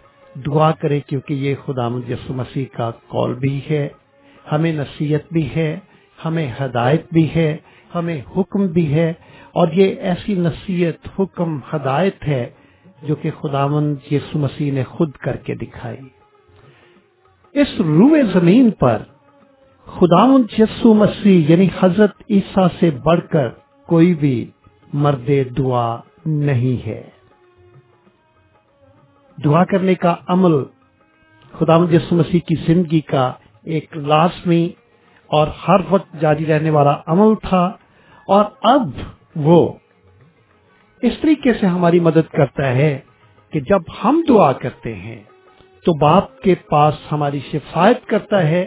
دعا 0.45 0.71
کریں، 0.71 0.99
کیونکہ 0.99 1.34
یہ 1.34 1.55
خدا 1.65 1.88
یسو 2.07 2.34
مسیح 2.34 2.65
کا 2.73 2.91
کال 2.91 3.34
بھی 3.34 3.61
ہے۔ 3.69 3.89
ہمیں 4.51 4.73
نصیحت 4.73 5.33
بھی 5.33 5.49
ہے، 5.55 5.79
ہمیں 6.25 6.53
ہدایت 6.61 7.05
بھی 7.11 7.29
ہے، 7.35 7.57
ہمیں 7.95 8.21
حکم 8.37 8.67
بھی 8.67 8.93
ہے۔ 8.93 9.13
اور 9.51 9.67
یہ 9.73 9.95
ایسی 9.95 10.33
نصیحت، 10.33 11.19
حکم، 11.19 11.59
ہدایت 11.73 12.23
ہے 12.27 12.49
جو 13.01 13.15
کہ 13.15 13.31
خداوند 13.41 13.95
یسو 14.11 14.39
مسیح 14.39 14.71
نے 14.71 14.83
خود 14.83 15.11
کر 15.11 15.35
کے 15.35 15.55
دکھائی۔ 15.55 15.97
اس 17.53 17.67
روئے 17.79 18.23
زمین 18.33 18.71
پر 18.71 18.97
خداوند 19.85 20.59
یسو 20.59 20.93
مسیح 20.93 21.45
یعنی 21.47 21.67
حضرت 21.79 22.11
عیسیٰ 22.29 22.67
سے 22.79 22.89
بڑھ 22.89 23.21
کر 23.31 23.49
کوئی 23.85 24.15
بھی 24.15 24.51
مرد 24.93 25.29
دعا 25.57 25.97
نہیں 26.25 26.87
ہے۔ 26.87 27.03
دعا 29.45 29.65
کرنے 29.65 29.95
کا 29.95 30.15
عمل 30.27 30.63
خدا 31.59 31.75
یسو 31.91 32.15
مسیح 32.15 32.39
کی 32.39 32.73
زندگی 32.73 33.01
کا 33.01 33.33
ایک 33.66 33.97
لازمی 33.97 34.68
اور 35.30 35.47
ہر 35.68 35.80
وقت 35.89 36.16
جاری 36.22 36.45
رہنے 36.45 36.70
والا 36.70 36.95
عمل 37.07 37.34
تھا 37.43 37.66
اور 38.28 38.45
اب 38.63 38.89
وہ 39.36 39.57
اس 41.01 41.18
طریقے 41.22 41.53
سے 41.53 41.68
ہماری 41.68 41.99
مدد 41.99 42.32
کرتا 42.32 42.68
ہے 42.76 42.97
کہ 43.53 43.59
جب 43.59 43.91
ہم 44.03 44.22
دعا 44.30 44.51
کرتے 44.53 44.93
ہیں 44.95 45.22
تو 45.86 45.93
باپ 45.97 46.39
کے 46.41 46.55
پاس 46.70 46.93
ہماری 47.11 47.39
شفایت 47.51 48.05
کرتا 48.05 48.41
ہے 48.47 48.63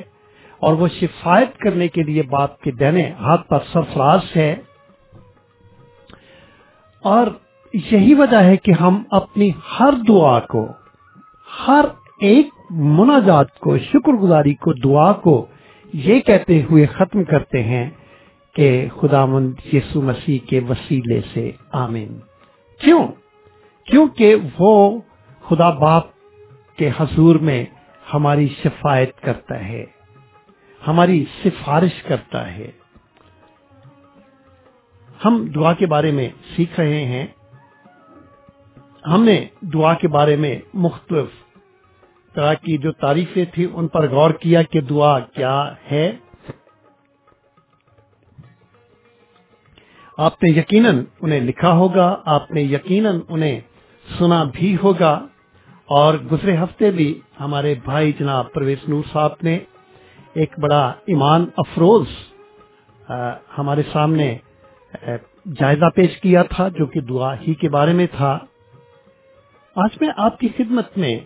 اور 0.63 0.73
وہ 0.73 0.89
شفایت 1.01 1.57
کرنے 1.59 1.89
کے 1.89 2.03
لیے 2.03 2.23
باپ 2.23 2.61
کے 2.61 2.71
دینے 2.71 3.11
ہاتھ 3.21 3.49
پر 3.49 3.59
سرفراز 3.73 4.37
ہے 4.37 4.55
اور 7.05 7.27
یہی 7.75 8.15
وجہ 8.15 8.43
ہے 8.43 8.57
کہ 8.57 8.73
ہم 8.73 9.03
اپنی 9.11 9.51
ہر 9.81 9.95
دعا 10.09 10.39
کو 10.41 10.67
ہر 11.67 11.85
ایک 12.21 12.55
مناجات 12.71 13.59
کو 13.59 13.79
شکر 13.79 14.13
گزاری 14.13 14.55
کو، 14.55 14.73
دعا 14.73 15.13
کو 15.13 15.47
یہ 15.93 16.21
کہتے 16.21 16.63
ہوئے 16.63 16.87
ختم 16.87 17.25
کرتے 17.25 17.63
ہیں 17.63 17.91
کہ 18.53 18.89
خدا 19.01 19.27
مند 19.27 19.75
یسو 19.75 20.03
مسیح 20.03 20.39
کے 20.49 20.61
وسیلے 20.61 21.21
سے، 21.35 21.53
آمین۔ 21.73 22.19
کیوں؟ 22.81 23.09
کیونکہ 23.85 24.35
وہ 24.59 25.01
خدا 25.49 25.71
باپ 25.71 26.03
کے 26.77 26.91
حضور 26.99 27.37
میں 27.37 27.65
ہماری 28.15 28.49
شفایت 28.63 29.21
کرتا 29.21 29.65
ہے، 29.65 29.85
ہماری 30.87 31.25
سفارش 31.45 32.03
کرتا 32.03 32.55
ہے۔ 32.55 32.71
ہم 35.25 35.47
دعا 35.55 35.73
کے 35.73 35.87
بارے 35.87 36.11
میں 36.11 36.29
سیکھ 36.57 36.81
رہے 36.81 37.05
ہیں۔ 37.05 37.27
ہم 39.07 39.25
نے 39.25 39.47
دعا 39.61 39.95
کے 39.95 40.09
بارے 40.09 40.37
میں 40.37 40.59
مختلف 40.75 41.48
طرح 42.39 42.55
کی 42.55 42.79
جو 42.79 42.93
تعریفیں 42.93 43.45
تھیں 43.55 43.67
ان 43.73 43.89
پر 43.89 44.09
غور 44.09 44.31
کیا 44.31 44.63
کہ 44.63 44.81
دعا 44.81 45.21
کیا 45.21 45.75
ہے۔ 45.91 46.13
آپ 50.19 50.43
نے 50.43 50.51
یقیناً 50.51 51.05
انہیں 51.21 51.41
لکھا 51.41 51.73
ہوگا، 51.73 52.23
آپ 52.25 52.51
نے 52.51 52.63
یقیناً 52.63 53.21
انہیں 53.29 53.61
سنا 54.19 54.45
بھی 54.53 54.77
ہوگا۔ 54.83 55.27
اور 55.85 56.15
گزرے 56.15 56.57
ہفتے 56.57 56.91
بھی 56.91 57.21
ہمارے 57.41 57.75
بھائی 57.85 58.13
جناب 58.13 58.53
پرویز 58.53 58.79
نور 58.89 59.03
صاحب 59.13 59.31
نے 59.43 59.59
ایک 60.33 60.59
بڑا 60.59 60.93
ایمان 61.07 61.47
افروز 61.57 62.07
ہمارے 63.59 63.83
سامنے 63.93 64.39
جائزہ 65.47 65.85
پیش 65.95 66.21
کیا 66.21 66.43
تھا 66.43 66.69
جو 66.69 66.87
کہ 66.87 67.01
دعا 67.01 67.41
ہی 67.41 67.55
کے 67.55 67.69
بارے 67.69 67.93
میں 67.93 68.07
تھا۔ 68.17 68.39
آج 69.77 69.99
میں 70.01 70.09
آپ 70.17 70.39
کی 70.39 70.49
خدمت 70.57 70.99
میں 70.99 71.21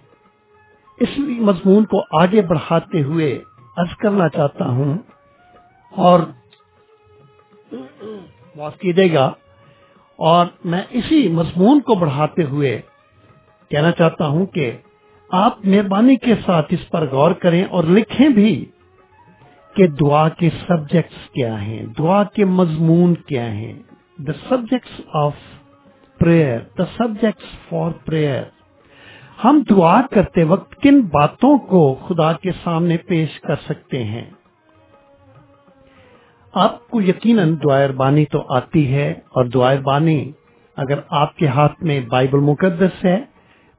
اس 0.99 1.19
مضمون 1.49 1.85
کو 1.85 2.03
آگے 2.21 2.43
بڑھاتے 2.49 3.03
ہوئے 3.03 3.29
عرض 3.77 3.97
کرنا 4.01 4.29
چاہتا 4.29 4.69
ہوں 4.69 4.97
اور 5.93 6.21
معاف 8.57 8.77
کیجیے 8.79 9.13
گا، 9.13 9.27
اور 10.19 10.47
میں 10.65 10.83
اسی 10.91 11.29
مضمون 11.33 11.81
کو 11.81 11.95
بڑھاتے 11.95 12.45
ہوئے 12.45 12.81
کہنا 13.71 13.91
چاہتا 13.99 14.27
ہوں 14.27 14.47
کہ 14.55 14.71
آپ 15.31 15.65
مہربانی 15.65 16.17
کے 16.17 16.35
ساتھ 16.47 16.75
اس 16.75 16.89
پر 16.91 17.07
غور 17.11 17.31
کریں 17.43 17.65
اور 17.65 17.85
لکھیں 17.91 18.29
بھی 18.31 18.55
کہ 19.77 19.87
دعا 20.01 20.29
کے 20.31 20.49
سبجیکٹس 20.67 21.29
کیا 21.35 21.55
ہیں، 21.63 21.83
دعا 21.99 22.23
کے 22.35 22.45
مضمون 22.45 23.15
کیا 23.29 23.47
ہیں۔ 23.53 23.73
The 24.19 24.33
subjects 24.49 25.01
of 25.15 25.37
prayer 26.21 26.59
the 26.79 26.85
subjects 26.97 27.55
for 27.69 27.91
prayer 28.07 28.43
ہم 29.45 29.63
دعا 29.71 30.01
کرتے 30.11 30.45
وقت 30.45 30.83
کن 30.83 31.01
باتوں 31.01 31.59
کو 31.59 31.95
خدا 31.95 32.33
کے 32.33 32.51
سامنے 32.65 32.97
پیش 32.97 33.41
کر 33.41 33.55
سکتے 33.57 34.05
ہیں؟ 34.05 34.31
آپ 36.55 36.89
کو 36.89 37.01
یقیناً 37.01 37.57
دعائر 37.63 37.91
بانی 37.91 38.25
تو 38.25 38.57
آتی 38.57 38.95
ہے 38.95 39.11
اور 39.11 39.45
دعائر 39.45 39.81
بانی 39.81 40.33
اگر 40.77 40.99
آپ 41.09 41.37
کے 41.37 41.47
ہاتھ 41.47 41.83
میں 41.83 42.01
بائبل 42.01 42.39
مقدس 42.39 43.05
ہے 43.05 43.25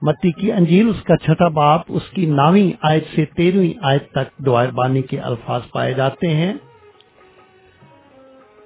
متی 0.01 0.32
کی 0.32 0.51
انجیل، 0.51 0.89
اس 0.89 1.03
کا 1.03 1.18
چھٹا 1.18 1.47
باپ، 1.47 1.82
اس 1.88 2.09
کی 2.09 2.26
ناویں 2.26 2.72
آیت 2.82 3.03
سے 3.16 3.26
تیرہویں 3.26 3.74
آیت 3.82 4.11
تک 4.11 4.45
دعائر 4.45 4.72
بانی 4.72 5.01
کے 5.01 5.20
الفاظ 5.20 5.61
پائے 5.72 5.93
جاتے 5.93 6.28
ہیں۔ 6.36 6.53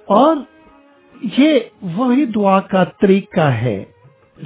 اور 0.06 0.36
یہ 1.38 1.60
وہی 1.82 2.24
دعا 2.24 2.60
کا 2.60 2.84
طریقہ 2.84 3.40
ہے 3.40 3.84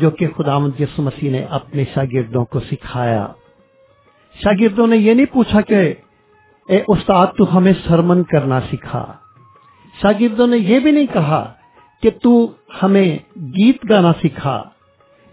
جو 0.00 0.10
کہ 0.10 0.26
خدا 0.36 0.58
یسو 0.80 1.02
مسیح 1.02 1.30
نے 1.30 1.44
اپنے 1.50 1.84
شاگردوں 1.94 2.44
کو 2.44 2.60
سکھایا۔ 2.60 3.26
شاگردوں 4.44 4.86
نے 4.86 4.96
یہ 4.96 5.14
نہیں 5.14 5.32
پوچھا 5.32 5.60
کہ 5.60 5.94
اے 6.68 6.82
استاد 6.88 7.26
تو 7.38 7.56
ہمیں 7.56 7.72
سرمن 7.86 8.22
کرنا 8.22 8.60
سکھا۔ 8.72 9.12
شاگردوں 10.02 10.46
نے 10.46 10.56
یہ 10.56 10.78
بھی 10.78 10.90
نہیں 10.90 11.06
کہا 11.12 11.52
کہ 12.02 12.10
تو 12.22 12.52
ہمیں 12.82 13.18
گیت 13.36 13.90
گانا 13.90 14.12
سکھا 14.24 14.62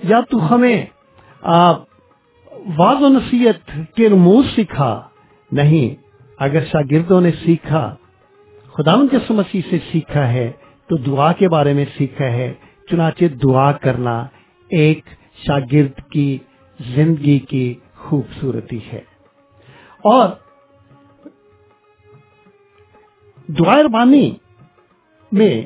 یا 0.04 0.20
تو 0.32 0.54
ہمیں 0.54 0.86
واض 2.78 3.04
و 3.04 3.08
نصیحت 3.08 3.96
کے 3.96 4.10
رموز 4.10 4.46
سکھا۔ 4.58 5.02
نہیں، 5.52 6.02
اگر 6.40 6.66
شاگردوں 6.66 7.22
نے 7.22 7.32
سیکھا 7.46 7.96
خدا 8.74 8.96
مسیح 9.30 9.62
سے 9.70 9.78
سیکھا 9.92 10.28
ہے 10.28 10.52
تو 10.88 10.98
دعا 10.98 11.32
کے 11.34 11.50
بارے 11.50 11.74
میں 11.74 11.86
سیکھا 11.98 12.26
ہے۔ 12.26 12.54
چنانچہ 12.90 13.26
دعا 13.44 13.72
کرنا 13.72 14.26
ایک 14.70 15.06
شاگرد 15.48 16.12
کی 16.12 16.38
زندگی 16.80 17.40
کی 17.40 17.74
خوبصورتی 17.96 18.80
ہے۔ 18.94 19.02
اور 20.04 20.30
دعائر 23.48 23.86
بانی 23.86 24.36
میں 25.32 25.62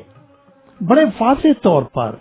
بڑے 0.82 1.04
واضح 1.20 1.48
طور 1.62 1.82
پر 1.82 2.16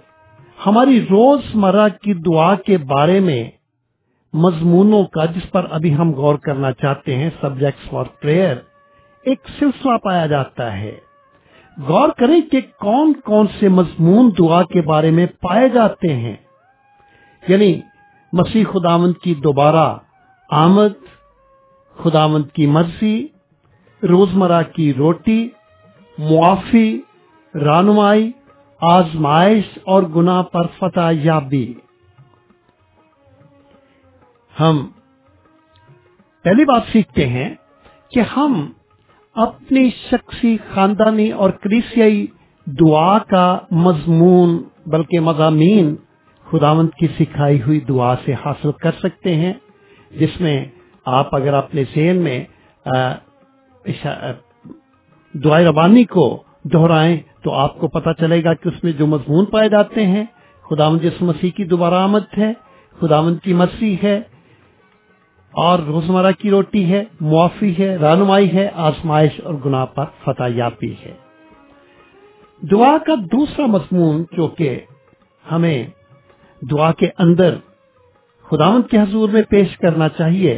ہماری 0.66 1.02
روز 1.02 1.42
مرہ 1.54 1.88
کی 2.02 2.14
دعا 2.14 2.56
کے 2.56 2.78
بارے 2.78 3.20
میں 3.20 3.52
مضمونوں 4.34 5.04
کا، 5.04 5.26
جس 5.26 5.52
پر 5.52 5.66
ابھی 5.72 5.96
ہم 5.96 6.12
غور 6.12 6.36
کرنا 6.36 6.72
چاہتے 6.72 7.16
ہیں، 7.16 7.30
سبجیکٹس 7.42 7.90
فار 7.90 8.06
پریئر، 8.22 8.56
ایک 9.24 9.40
سلسلہ 9.60 9.98
پایا 9.98 10.28
جاتا 10.28 10.78
ہے۔ 10.78 11.00
غور 11.88 12.10
کریں 12.10 12.42
کہ 12.52 12.62
کون 12.80 13.14
کون 13.14 13.48
سے 13.60 13.70
مضمون 13.70 14.32
دعا 14.40 14.64
کے 14.64 14.82
بارے 14.82 15.12
میں 15.12 15.26
پائے 15.26 15.70
جاتے 15.70 16.14
ہیں۔ 16.14 16.36
یعنی 17.48 17.82
مسیح 18.34 18.64
خداوند 18.74 19.14
کی 19.24 19.34
دوبارہ 19.34 19.98
آمد، 20.50 20.94
خداوند 21.98 22.44
کی 22.54 22.66
مرضی، 22.66 23.28
روزمرہ 24.04 24.62
کی 24.64 24.94
روٹی، 24.94 25.50
معافی 26.18 27.02
رانمائی 27.54 28.32
آزمائش 28.82 29.78
اور 29.84 30.04
گناہ 30.04 30.42
پر 30.42 30.68
فتح 30.80 31.12
یابی۔ 31.14 31.74
ہم 34.60 34.88
پہلی 36.46 36.66
بات 36.66 36.82
سیکھتے 36.92 37.28
ہیں 37.28 37.54
کہ 38.12 38.20
ہم 38.38 38.72
اپنی 39.36 39.90
شخصی 40.12 40.58
خاندانی 40.74 41.32
اور 41.32 41.50
کلیسیائی 41.50 42.28
دعا 42.68 43.18
کا 43.20 43.60
مضمون 43.72 44.64
بلکہ 44.86 45.20
مضامین 45.20 45.96
خداوند 46.46 46.90
کی 47.00 47.08
سکھائی 47.18 47.62
ہوئی 47.62 47.80
دعا 47.80 48.14
سے 48.26 48.34
حاصل 48.46 48.72
کر 48.82 48.92
سکتے 49.04 49.36
ہیں، 49.36 49.54
جس 50.12 50.40
میں 50.42 50.58
آپ 51.06 51.36
اگر 51.36 51.54
اپنے 51.54 51.84
ذہن 51.96 52.18
میں 52.18 52.40
دعائیں 55.34 55.66
ربانی 55.68 56.04
کو 56.06 56.26
دہرائیں 56.74 57.18
تو 57.44 57.52
آپ 57.54 57.80
کو 57.80 57.88
پتا 57.88 58.14
چلے 58.14 58.44
گا 58.44 58.54
کہ 58.54 58.68
اس 58.70 58.84
میں 58.84 58.92
جو 58.92 59.08
مضمون 59.08 59.46
پائے 59.46 59.70
جاتے 59.70 60.06
ہیں، 60.08 60.26
خداوند 60.66 61.02
جس 61.02 61.22
مسیح 61.22 61.52
کی 61.52 61.64
دوبارہ 61.66 62.02
آمد 62.02 62.38
ہے، 62.38 62.52
خداوند 62.96 63.40
کی 63.44 63.54
مرسی 63.54 63.96
ہے، 64.04 64.16
اور 65.54 65.80
روزمرہ 65.80 66.32
کی 66.32 66.50
روٹی 66.50 66.84
ہے، 66.92 67.04
معافی 67.22 67.74
ہے، 67.80 67.96
رہنمائی 67.98 68.54
ہے، 68.54 68.70
آزمائش 68.84 69.40
اور 69.44 69.54
گناہ 69.66 69.86
پر 69.86 70.06
فتح 70.24 70.48
یابی 70.50 70.94
ہے۔ 71.06 71.14
دعا 72.62 72.98
کا 73.06 73.16
دوسرا 73.32 73.66
مضمون 73.66 74.24
جو 74.32 74.48
کہ 74.48 74.80
ہمیں 75.46 75.86
دعا 76.72 76.92
کے 76.92 77.10
اندر 77.18 77.56
خداوند 78.52 78.90
کے 78.92 78.98
حضور 78.98 79.30
میں 79.30 79.42
پیش 79.50 79.78
کرنا 79.78 80.10
چاہیے۔ 80.10 80.54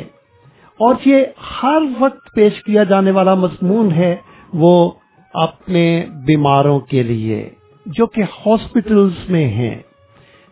اور 0.78 0.96
یہ 1.06 1.24
ہر 1.64 1.82
وقت 2.00 2.36
پیش 2.36 2.64
کیا 2.64 2.84
جانے 2.84 3.12
والا 3.12 3.34
مضمون 3.34 3.92
ہے 3.92 4.16
وہ 4.54 4.92
اپنے 5.34 6.06
بیماروں 6.26 6.80
کے 6.80 7.04
لیے، 7.04 7.50
جو 7.86 8.06
کہ 8.06 8.22
ہاسپٹلز 8.22 9.30
میں 9.30 9.48
ہیں، 9.48 9.80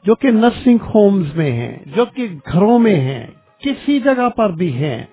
جو 0.03 0.15
کہ 0.15 0.31
نرسنگ 0.31 0.77
ہومز 0.95 1.35
میں 1.35 1.51
ہیں، 1.51 1.77
جو 1.95 2.05
کہ 2.05 2.27
گھروں 2.53 2.79
میں 2.79 2.95
ہیں، 2.95 3.27
کسی 3.59 3.99
جگہ 3.99 4.29
پر 4.29 4.49
بھی 4.49 4.73
ہیں۔ 4.73 5.03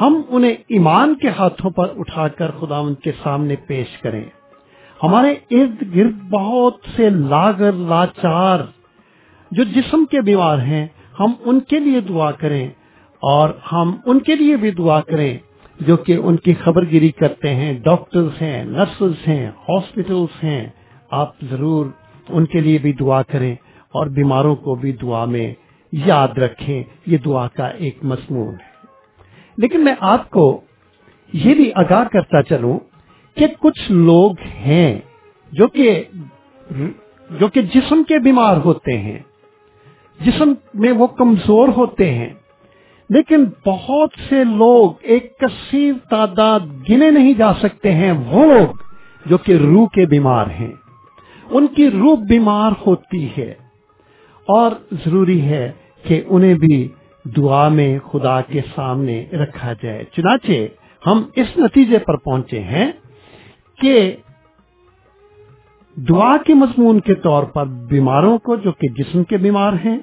ہم 0.00 0.22
انہیں 0.28 0.52
ایمان 0.52 1.14
کے 1.14 1.28
ہاتھوں 1.28 1.70
پر 1.70 1.88
اٹھا 1.96 2.28
کر 2.28 2.50
خداوند 2.50 2.94
کے 3.02 3.12
سامنے 3.22 3.56
پیش 3.56 3.98
کریں۔ 3.98 4.24
ہمارے 5.02 5.34
ارد 5.50 5.96
گرد 5.96 6.30
بہت 6.30 6.74
سے 6.96 7.10
لاگر 7.10 7.72
لاچار 7.72 8.58
جو 9.50 9.64
جسم 9.64 10.04
کے 10.04 10.20
بیمار 10.20 10.58
ہیں، 10.58 10.86
ہم 11.20 11.32
ان 11.44 11.60
کے 11.60 11.78
لیے 11.78 12.00
دعا 12.00 12.30
کریں 12.30 12.68
اور 13.22 13.50
ہم 13.72 13.96
ان 14.06 14.18
کے 14.18 14.36
لیے 14.36 14.56
بھی 14.56 14.70
دعا 14.70 15.00
کریں 15.00 15.38
جو 15.80 15.96
کہ 15.96 16.16
ان 16.16 16.36
کی 16.36 16.54
خبر 16.54 16.84
گیری 16.86 17.08
کرتے 17.08 17.54
ہیں۔ 17.54 17.78
ڈاکٹرز 17.78 18.42
ہیں، 18.42 18.64
نرسز 18.64 19.28
ہیں 19.28 19.50
ہاسپٹلس 19.68 20.44
ہیں، 20.44 20.68
آپ 21.10 21.40
ضرور 21.50 21.86
ان 22.28 22.46
کے 22.46 22.60
لیے 22.60 22.78
بھی 22.78 22.92
دعا 22.92 23.22
کریں 23.22 23.54
اور 23.88 24.06
بیماروں 24.06 24.56
کو 24.56 24.74
بھی 24.74 24.92
دعا 24.92 25.24
میں 25.24 25.54
یاد 25.92 26.38
رکھیں۔ 26.38 26.82
یہ 27.06 27.18
دعا 27.18 27.48
کا 27.48 27.66
ایک 27.66 27.98
مضمون 28.02 28.54
ہے۔ 28.54 28.86
لیکن 29.56 29.84
میں 29.84 29.94
آپ 30.00 30.30
کو 30.30 30.60
یہ 31.32 31.54
بھی 31.54 31.70
آگاہ 31.74 32.04
کرتا 32.04 32.42
چلوں 32.42 32.78
کہ 33.34 33.46
کچھ 33.58 33.92
لوگ 33.92 34.32
ہیں 34.40 34.98
جو 35.52 35.66
کہ 35.66 36.04
جو 37.40 37.48
کہ 37.48 37.62
جسم 37.62 38.02
کے 38.08 38.18
بیمار 38.18 38.56
ہوتے 38.56 38.98
ہیں۔ 38.98 39.18
جسم 40.20 40.52
میں 40.74 40.92
وہ 40.92 41.06
کمزور 41.06 41.68
ہوتے 41.68 42.10
ہیں، 42.14 42.28
لیکن 43.10 43.44
بہت 43.66 44.10
سے 44.28 44.44
لوگ 44.44 44.92
ایک 45.00 45.38
کثیر 45.38 45.92
تعداد 46.10 46.60
گنے 46.88 47.10
نہیں 47.10 47.34
جا 47.34 47.52
سکتے 47.54 47.92
ہیں 47.94 48.12
وہ 48.12 48.46
لوگ 48.46 48.66
جو 49.26 49.38
کہ 49.38 49.52
روح 49.52 49.88
کے 49.88 50.06
بیمار 50.06 50.46
ہیں۔ 50.46 50.72
ان 51.50 51.66
کی 51.66 51.90
روح 51.90 52.16
بیمار 52.28 52.72
ہوتی 52.86 53.28
ہے 53.38 53.54
اور 54.48 54.70
ضروری 54.92 55.40
ہے 55.40 55.72
کہ 56.02 56.22
انہیں 56.26 56.54
بھی 56.54 56.88
دعا 57.36 57.68
میں 57.68 57.98
خدا 57.98 58.40
کے 58.40 58.60
سامنے 58.74 59.24
رکھا 59.32 59.72
جائے۔ 59.82 60.04
چنانچہ 60.04 60.52
ہم 61.06 61.22
اس 61.34 61.58
نتیجے 61.58 61.98
پر 61.98 62.16
پہنچے 62.16 62.60
ہیں 62.60 62.92
کہ 63.80 64.16
دعا 65.98 66.36
کے 66.46 66.54
مضمون 66.54 67.00
کے 67.00 67.14
طور 67.14 67.42
پر 67.42 67.66
بیماروں 67.66 68.38
کو 68.38 68.56
جو 68.56 68.72
کہ 68.72 68.88
جسم 68.88 69.24
کے 69.24 69.36
بیمار 69.36 69.72
ہیں 69.72 69.98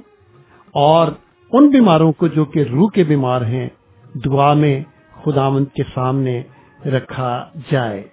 اور 0.71 1.07
ان 1.51 1.69
بیماروں 1.69 2.11
کو 2.11 2.27
جو 2.27 2.45
کہ 2.45 2.59
روح 2.59 2.89
کے 2.89 3.03
بیمار 3.03 3.41
ہیں، 3.41 3.69
دعا 4.13 4.53
میں 4.53 4.83
خداوند 5.23 5.65
کے 5.75 5.83
سامنے 5.93 6.43
رکھا 6.85 7.49
جائے۔ 7.71 8.03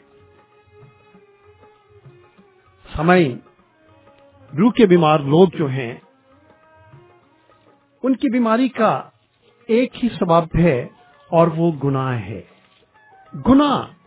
سمعین 2.97 3.39
روح 4.59 4.73
کے 4.73 4.87
بیمار 4.87 5.21
لوگ 5.21 5.49
جو 5.59 5.67
ہیں، 5.67 5.95
ان 8.03 8.17
کی 8.17 8.31
بیماری 8.33 8.69
کا 8.69 9.03
ایک 9.69 10.05
ہی 10.05 10.09
سبب 10.19 10.59
ہے 10.59 10.87
اور 11.31 11.49
وہ 11.57 11.73
گناہ 11.85 12.19
ہے۔ 12.19 12.43
گناہ 13.49 14.02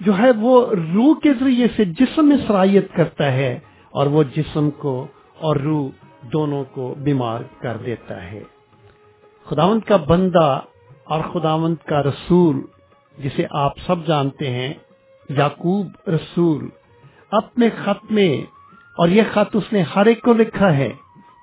جو 0.00 0.18
ہے 0.18 0.30
وہ 0.30 0.66
روح 0.94 1.14
کے 1.22 1.34
ذریعے 1.40 1.66
سے 1.76 1.84
جسم 1.84 2.28
میں 2.28 2.36
صلاحیت 2.46 2.94
کرتا 2.94 3.32
ہے 3.32 3.58
اور 3.90 4.06
وہ 4.06 4.22
جسم 4.22 4.70
کو 4.70 5.06
اور 5.38 5.56
روح 5.56 5.88
دونوں 6.32 6.64
کو 6.64 6.94
بیمار 6.98 7.40
کر 7.58 7.76
دیتا 7.76 8.30
ہے۔ 8.32 8.42
خداوند 9.44 9.80
کا 9.80 9.96
بندہ 9.96 10.60
اور 11.04 11.20
خداوند 11.32 11.74
کا 11.84 12.02
رسول، 12.02 12.60
جسے 13.18 13.46
آپ 13.50 13.72
سب 13.86 14.06
جانتے 14.06 14.50
ہیں، 14.50 14.74
یعقوب 15.28 15.86
رسول، 16.06 16.68
اپنے 17.30 17.68
خط 17.84 18.12
میں، 18.12 18.50
اور 18.98 19.08
یہ 19.08 19.22
خط 19.32 19.56
اس 19.56 19.72
نے 19.72 19.82
ہر 19.82 20.06
ایک 20.06 20.22
کو 20.22 20.32
لکھا 20.32 20.76
ہے۔ 20.76 20.92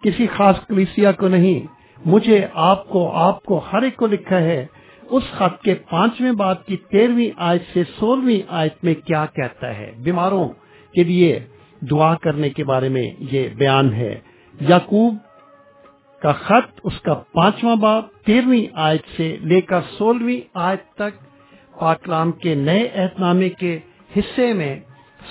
کسی 0.04 0.28
خاص 0.28 0.56
کلیسیا 0.68 1.12
کو 1.12 1.28
نہیں، 1.28 1.68
مجھے 2.06 2.48
آپ 2.54 2.90
کو 2.90 3.12
آپ 3.12 3.44
کو 3.44 3.62
ہر 3.74 3.82
ایک 3.82 3.98
کو 3.98 4.08
لکھا 4.08 4.38
ہے۔ 4.38 4.66
اس 5.10 5.24
خط 5.32 5.64
کے 5.64 5.76
پانچویں 5.76 6.32
بات 6.32 6.66
کی 6.66 6.78
تیرہویں 6.78 7.30
آیت 7.38 7.64
سے 7.74 7.84
سولہویں 8.00 8.42
آیت 8.48 8.84
میں 8.84 8.94
کیا 8.94 9.26
کہتا 9.26 9.78
ہے؟ 9.78 9.92
بیماروں 9.98 10.50
کے 10.94 11.04
لیے 11.04 11.40
دعا 11.82 12.16
کرنے 12.16 12.50
کے 12.50 12.64
بارے 12.64 12.90
میں 12.90 13.12
یہ 13.20 13.50
بیان 13.50 13.94
ہے۔ 13.94 14.20
یعقوب 14.62 15.16
کا 16.22 16.32
خط، 16.32 16.80
اس 16.84 17.02
کا 17.02 17.14
پانچواں 17.14 17.76
باب 17.76 18.06
تیرہویں 18.26 18.66
آیت 18.74 19.02
سے 19.18 19.38
لے 19.42 19.62
کر 19.62 19.80
سولہویں 19.98 20.42
آیت 20.54 20.94
تک 20.94 21.28
پاکلام 21.80 22.32
کے 22.32 22.56
نئے 22.56 22.88
اہت 22.94 23.20
نامے 23.20 23.50
کے 23.50 23.80
حصے 24.18 24.54
میں 24.54 24.80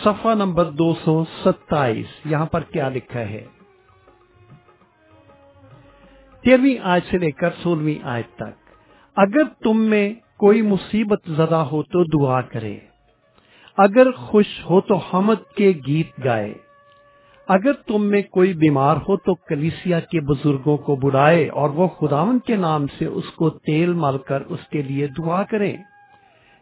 صفحہ 0.05 0.35
نمبر 0.35 0.65
دو 0.65 0.95
سو 1.05 1.25
ستائیس۔ 1.45 2.07
یہاں 2.25 2.47
پر 2.47 2.61
کیا 2.61 2.89
لکھا 2.89 3.21
ہے؟ 3.21 3.45
تیرہویں 6.45 6.77
آیت 6.83 7.05
سے 7.11 7.19
لے 7.19 7.31
کر 7.31 7.51
سولہویں 7.63 8.07
آیت 8.07 8.37
تک۔ 8.37 8.66
اگر 9.17 9.45
تم 9.65 9.81
میں 9.81 10.15
کوئی 10.39 10.63
مصیبت 10.63 11.19
زدہ 11.29 11.55
ہو 11.55 11.83
تو 11.83 12.05
دعا 12.05 12.41
کرے۔ 12.41 12.79
اگر 13.79 14.11
خوش 14.11 14.47
ہو 14.71 14.81
تو 14.81 14.95
حمد 14.95 15.57
کے 15.57 15.73
گیت 15.87 16.25
گائے۔ 16.25 16.55
اگر 17.49 17.73
تم 17.73 18.05
میں 18.05 18.23
کوئی 18.23 18.55
بیمار 18.55 18.97
ہو 18.97 19.17
تو 19.17 19.35
کلیسیا 19.35 20.01
کے 20.01 20.21
بزرگوں 20.21 20.77
کو 20.77 20.97
بلائے 20.97 21.49
اور 21.49 21.71
وہ 21.71 21.89
خداون 21.89 22.39
کے 22.39 22.57
نام 22.57 22.87
سے 22.99 23.07
اس 23.07 23.25
کو 23.25 23.51
تیل 23.51 23.93
مل 23.93 24.19
کر 24.19 24.41
اس 24.41 24.69
کے 24.71 24.83
لیے 24.83 25.07
دعا 25.07 25.43
کریں 25.43 25.77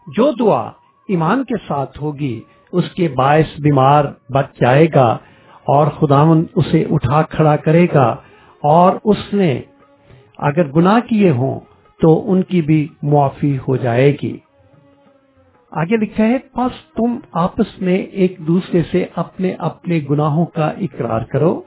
جو 0.06 0.30
دعا 0.40 0.70
ایمان 1.08 1.44
کے 1.44 1.54
ساتھ 1.68 2.02
ہوگی، 2.02 2.40
اس 2.72 2.90
کے 2.90 3.08
باعث 3.08 3.60
بیمار 3.60 4.04
بچ 4.28 4.46
جائے 4.60 4.86
گا 4.94 5.18
اور 5.66 5.86
خداون 5.86 6.46
اسے 6.56 6.84
اٹھا 6.90 7.22
کھڑا 7.22 7.56
کرے 7.56 7.86
گا 7.94 8.16
اور 8.62 8.96
اس 9.04 9.16
نے 9.32 9.62
اگر 10.38 10.64
گناہ 10.64 11.00
کیے 11.00 11.30
ہوں 11.30 11.60
تو 12.04 12.32
ان 12.32 12.42
کی 12.42 12.62
بھی 12.62 12.88
معافی 13.02 13.58
ہو 13.68 13.76
جائے 13.76 14.16
گی۔ 14.22 14.38
آگے 15.70 15.96
لکھا 15.96 16.24
ہے 16.24 16.36
بس 16.54 16.94
تم 16.94 17.18
آپس 17.32 17.80
میں 17.80 17.98
ایک 17.98 18.38
دوسرے 18.38 18.82
سے 18.90 19.06
اپنے 19.16 19.54
اپنے 19.58 20.00
گناہوں 20.10 20.46
کا 20.46 20.68
اقرار 20.68 21.20
کرو 21.20 21.62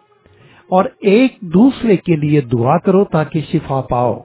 اور 0.69 0.85
ایک 0.85 1.37
دوسرے 1.41 1.97
کے 1.97 2.15
لیے 2.15 2.41
دعا 2.41 2.77
کرو 2.77 3.05
تاکہ 3.05 3.41
شفا 3.41 3.81
پاؤ۔ 3.81 4.19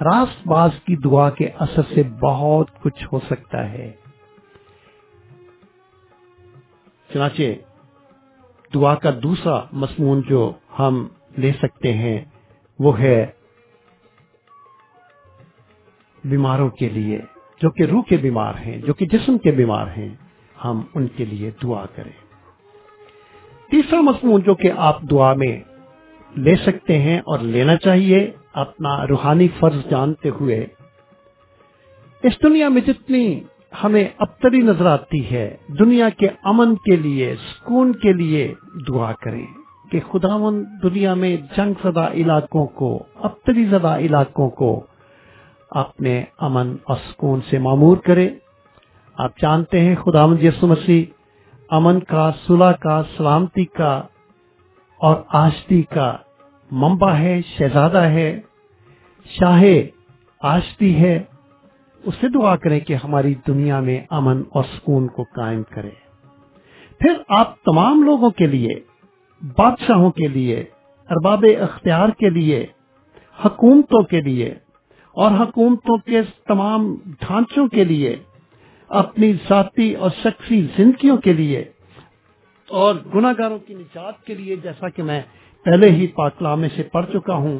راست 0.00 0.48
باز 0.48 0.70
کی 0.86 0.96
دعا 0.96 1.30
کے 1.30 1.48
اثر 1.58 1.82
سے 1.94 2.02
بہت 2.02 2.66
کچھ 2.82 3.04
ہو 3.12 3.20
سکتا 3.30 3.72
ہے۔ 3.72 3.92
چنانچہ، 7.12 7.42
دعا 8.74 8.94
کا 8.94 9.10
دوسرا 9.22 9.60
مضمون 9.72 10.22
جو 10.28 10.52
ہم 10.78 11.08
لے 11.38 11.52
سکتے 11.52 11.92
ہیں 11.92 12.24
وہ 12.78 12.98
ہے 12.98 13.26
بیماروں 16.24 16.68
کے 16.70 16.88
لیے، 16.88 17.18
جو 17.62 17.70
کہ 17.70 17.82
روح 17.82 18.02
کے 18.08 18.16
بیمار 18.16 18.54
ہیں، 18.66 18.78
جو 18.78 18.94
کہ 18.94 19.06
جسم 19.06 19.38
کے 19.38 19.50
بیمار 19.50 19.86
ہیں، 19.86 20.08
ہم 20.64 20.82
ان 20.94 21.06
کے 21.06 21.24
لیے 21.24 21.50
دعا 21.62 21.86
کریں۔ 21.86 22.12
تیسرا 23.70 24.00
مضمون 24.00 24.40
جو 24.40 24.54
کہ 24.54 24.70
آپ 24.76 25.02
دعا 25.02 25.34
میں 25.34 25.60
لے 26.36 26.56
سکتے 26.56 26.98
ہیں 26.98 27.18
اور 27.18 27.38
لینا 27.38 27.76
چاہیے 27.76 28.30
اپنا 28.52 29.06
روحانی 29.06 29.48
فرض 29.58 29.90
جانتے 29.90 30.28
ہوئے، 30.28 30.66
اس 32.22 32.32
دنیا 32.42 32.68
میں 32.68 32.80
جتنی 32.86 33.40
ہمیں 33.84 34.08
ابتری 34.18 34.58
نظر 34.58 34.86
آتی 34.86 35.30
ہے، 35.30 35.56
دنیا 35.78 36.08
کے 36.08 36.28
امن 36.44 36.74
کے 36.74 36.96
لیے، 36.96 37.34
سکون 37.34 37.92
کے 37.92 38.12
لیے 38.12 38.54
دعا 38.88 39.12
کریں 39.12 39.46
کہ 39.90 40.00
خداون 40.12 40.64
دنیا 40.82 41.14
میں 41.14 41.36
جنگ 41.56 41.72
زدہ 41.82 42.08
علاقوں 42.12 42.66
کو 42.66 43.04
ابتری 43.14 43.64
زدہ 43.64 43.96
علاقوں 43.98 44.50
کو 44.50 44.86
اپنے 45.70 46.24
امن 46.38 46.76
اور 46.84 46.96
سکون 47.10 47.40
سے 47.50 47.58
معمور 47.58 47.96
کرے۔ 47.96 48.30
آپ 49.18 49.38
جانتے 49.38 49.80
ہیں 49.80 49.94
خدا 49.94 50.26
یسو 50.42 50.66
مسیح 50.66 51.04
امن 51.70 52.00
کا، 52.00 52.30
صلح 52.46 52.72
کا، 52.72 53.02
سلامتی 53.16 53.64
کا 53.64 54.02
اور 54.96 55.16
آشتی 55.28 55.82
کا 55.82 56.16
ممبا 56.70 57.18
ہے، 57.18 57.40
شہزادہ 57.58 57.98
ہے، 57.98 58.40
شاہ 59.24 59.64
آشتی 60.42 61.00
ہے۔ 61.00 61.22
اس 62.04 62.14
سے 62.20 62.28
دعا 62.28 62.56
کریں 62.56 62.80
کہ 62.80 62.94
ہماری 62.94 63.34
دنیا 63.46 63.80
میں 63.80 64.00
امن 64.10 64.42
اور 64.50 64.64
سکون 64.76 65.08
کو 65.08 65.22
قائم 65.22 65.62
کرے۔ 65.70 65.90
پھر 66.98 67.12
آپ 67.28 67.62
تمام 67.62 68.02
لوگوں 68.02 68.30
کے 68.30 68.46
لیے، 68.46 68.74
بادشاہوں 69.42 70.10
کے 70.10 70.28
لیے، 70.28 70.64
ارباب 71.10 71.44
اختیار 71.60 72.08
کے 72.08 72.30
لیے، 72.30 72.66
حکومتوں 73.44 74.02
کے 74.02 74.20
لیے 74.20 74.54
اور 75.20 75.30
حکومتوں 75.30 75.98
کے 75.98 76.22
تمام 76.22 76.94
ڈھانچوں 76.94 77.68
کے 77.68 77.84
لیے، 77.84 78.16
اپنی 78.88 79.32
ذاتی 79.32 79.94
اور 79.94 80.10
شخصی 80.22 80.66
زندگیوں 80.76 81.16
کے 81.16 81.32
لیے 81.32 81.64
اور 82.68 82.94
گناگاروں 83.14 83.58
کی 83.58 83.74
نجات 83.74 84.24
کے 84.24 84.34
لیے، 84.34 84.56
جیسا 84.56 84.88
کہ 84.88 85.02
میں 85.02 85.22
پہلے 85.64 85.90
ہی 85.90 86.06
پاکلامے 86.06 86.68
سے 86.76 86.82
پڑھ 86.82 87.06
چکا 87.12 87.34
ہوں۔ 87.34 87.58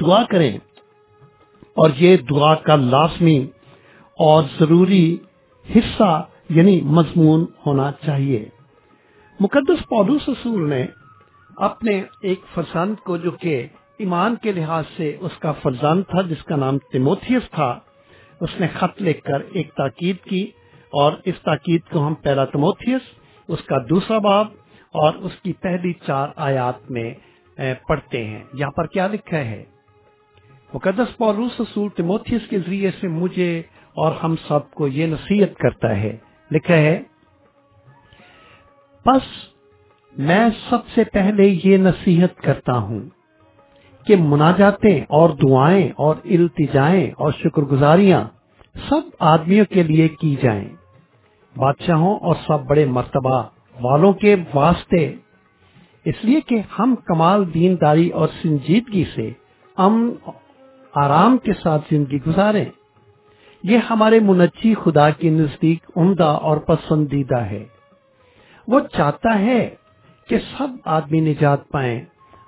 دعا 0.00 0.24
کریں۔ 0.24 0.58
اور 1.62 1.90
یہ 1.98 2.16
دعا 2.16 2.54
کا 2.54 2.76
لازمی 2.76 3.46
اور 4.18 4.42
ضروری 4.58 5.16
حصہ 5.76 6.26
یعنی 6.48 6.80
مضمون 6.80 7.46
ہونا 7.66 7.90
چاہیے۔ 8.06 8.48
مقدس 9.40 9.88
پودوس 9.88 10.28
رسول 10.28 10.70
نے 10.70 10.86
اپنے 11.56 12.02
ایک 12.22 12.40
فرسند 12.54 12.94
کو 13.04 13.16
جو 13.16 13.30
کہ 13.30 13.66
ایمان 13.98 14.34
کے 14.42 14.52
لحاظ 14.52 14.84
سے 14.96 15.16
اس 15.20 15.32
کا 15.38 15.52
فرزان 15.52 16.02
تھا 16.02 16.22
جس 16.22 16.44
کا 16.44 16.56
نام 16.56 16.78
تیموتھیس 16.78 17.50
تھا۔ 17.50 17.78
اس 18.40 18.60
نے 18.60 18.66
خط 18.68 19.02
لکھ 19.02 19.22
کر 19.22 19.40
ایک 19.52 19.74
تاکید 19.74 20.16
کی 20.24 20.50
اور 20.92 21.12
اس 21.24 21.34
تاکید 21.42 21.80
کو 21.92 22.06
ہم 22.06 22.14
پہلا 22.14 22.44
تموتھیس 22.44 23.00
اس 23.48 23.64
کا 23.64 23.78
دوسرا 23.90 24.18
باب 24.18 24.46
اور 24.92 25.14
اس 25.14 25.32
کی 25.42 25.52
پہلی 25.52 25.92
چار 26.06 26.28
آیات 26.36 26.90
میں 26.90 27.14
پڑھتے 27.88 28.24
ہیں۔ 28.24 28.42
یہاں 28.54 28.70
پر 28.70 28.86
کیا 28.86 29.06
لکھا 29.06 29.38
ہے؟ 29.38 29.64
مقدس 30.74 31.16
پوروس 31.16 31.60
رسول 31.60 31.88
تموتھیس 31.96 32.40
کے 32.50 32.58
ذریعے 32.58 32.90
سے 33.00 33.08
مجھے 33.08 33.62
اور 33.96 34.12
ہم 34.22 34.34
سب 34.48 34.70
کو 34.70 34.88
یہ 34.88 35.06
نصیحت 35.06 35.58
کرتا 35.58 35.96
ہے۔ 35.96 36.16
لکھا 36.50 36.76
ہے 36.76 37.02
بس 39.06 39.26
میں 40.18 40.48
سب 40.68 40.88
سے 40.94 41.04
پہلے 41.04 41.58
یہ 41.64 41.76
نصیحت 41.76 42.40
کرتا 42.42 42.72
ہوں 42.72 43.00
کہ 44.06 44.16
مناجاتیں 44.16 45.00
اور 45.08 45.30
دعائیں 45.30 45.88
اور 45.96 46.16
التجائیں 46.24 47.10
اور 47.10 47.32
شکر 47.32 47.62
گزاریاں 47.62 48.24
سب 48.88 49.00
آدمیوں 49.18 49.64
کے 49.70 49.82
لیے 49.82 50.08
کی 50.08 50.36
جائیں۔ 50.42 50.68
بادشاہوں 51.56 52.18
اور 52.18 52.34
سب 52.46 52.60
بڑے 52.66 52.84
مرتبہ 52.84 53.42
والوں 53.82 54.12
کے 54.12 54.36
واسطے۔ 54.54 55.14
اس 56.04 56.14
لیے 56.22 56.40
کہ 56.40 56.62
ہم 56.78 56.94
کمال 57.04 57.54
دینداری 57.54 58.08
اور 58.08 58.28
سنجیدگی 58.42 59.04
سے 59.14 59.32
امن 59.76 60.30
آرام 60.94 61.36
کے 61.36 61.52
ساتھ 61.62 61.82
زندگی 61.90 62.18
گزاریں۔ 62.26 62.64
یہ 63.62 63.78
ہمارے 63.90 64.20
منچی 64.20 64.74
خدا 64.74 65.10
کے 65.10 65.30
نزدیک 65.30 65.78
عمدہ 65.96 66.38
اور 66.42 66.56
پسندیدہ 66.56 67.38
ہے۔ 67.38 67.64
وہ 68.68 68.80
چاہتا 68.80 69.38
ہے 69.38 69.70
کہ 70.28 70.38
سب 70.38 70.68
آدمی 70.84 71.20
نجات 71.20 71.68
پائیں۔ 71.68 72.00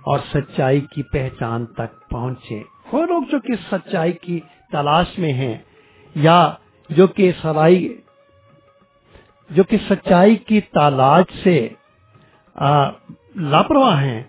اور 0.04 0.18
سچائی 0.34 0.80
کی 0.80 1.02
پہچان 1.02 1.66
تک 1.66 2.10
پہنچے۔ 2.10 2.62
وہ 2.92 3.06
لوگ 3.06 3.22
جو 3.30 3.38
کہ 3.40 3.52
سچائی 3.70 4.12
کی 4.12 4.40
تلاش 4.72 5.18
میں 5.18 5.32
ہیں 5.32 5.58
یا 6.14 6.54
جو 6.90 7.06
کہ 7.06 7.32
سرائی 7.42 7.96
جو 9.50 9.62
کہ 9.62 9.76
سچائی 9.90 10.36
کی 10.36 10.60
تلاش 10.60 11.42
سے 11.42 11.68
لاپرواہ 13.34 14.04
ہیں، 14.04 14.22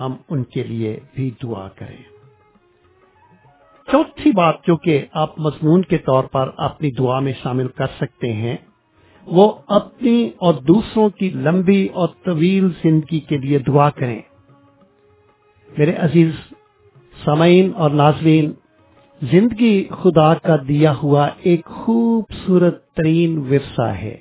ہم 0.00 0.16
ان 0.30 0.44
کے 0.44 0.62
لیے 0.62 1.00
بھی 1.14 1.30
دعا 1.42 1.68
کریں۔ 1.68 2.02
چوتھی 3.92 4.32
بات 4.32 4.54
جو 4.66 4.76
کہ 4.76 5.06
آپ 5.12 5.38
مضمون 5.38 5.82
کے 5.82 5.98
طور 5.98 6.24
پر 6.24 6.50
اپنی 6.56 6.90
دعا 6.90 7.18
میں 7.20 7.32
شامل 7.42 7.68
کر 7.68 7.86
سکتے 8.00 8.32
ہیں، 8.32 8.56
وہ 9.26 9.52
اپنی 9.66 10.30
اور 10.38 10.54
دوسروں 10.54 11.08
کی 11.08 11.30
لمبی 11.30 11.86
اور 11.86 12.08
طویل 12.24 12.68
زندگی 12.82 13.20
کے 13.20 13.38
لیے 13.38 13.58
دعا 13.58 13.90
کریں۔ 13.90 14.20
میرے 15.78 15.94
عزیز 15.94 16.30
سامعین 17.24 17.72
اور 17.76 17.90
ناظرین، 17.90 18.52
زندگی 19.22 19.88
خدا 20.02 20.34
کا 20.34 20.56
دیا 20.68 20.94
ہوا 21.02 21.28
ایک 21.42 21.64
خوبصورت 21.64 22.92
ترین 22.92 23.38
ورثہ 23.38 23.82
ہے۔ 23.82 24.16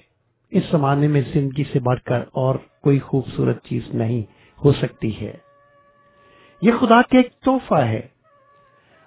اس 0.52 0.64
زمانے 0.72 1.08
میں 1.08 1.22
زندگی 1.34 1.64
سے 1.72 1.80
بڑھ 1.80 2.00
کر 2.00 2.20
اور 2.32 2.56
کوئی 2.84 3.00
خوبصورت 3.00 3.64
چیز 3.64 3.82
نہیں 3.94 4.22
ہو 4.66 4.74
سکتی 4.74 5.22
ہے۔ 5.22 5.34
یہ 6.62 6.72
خدا 6.80 7.02
کا 7.02 7.18
ایک 7.18 7.30
تحفہ 7.32 7.76
ہے۔ 7.76 8.02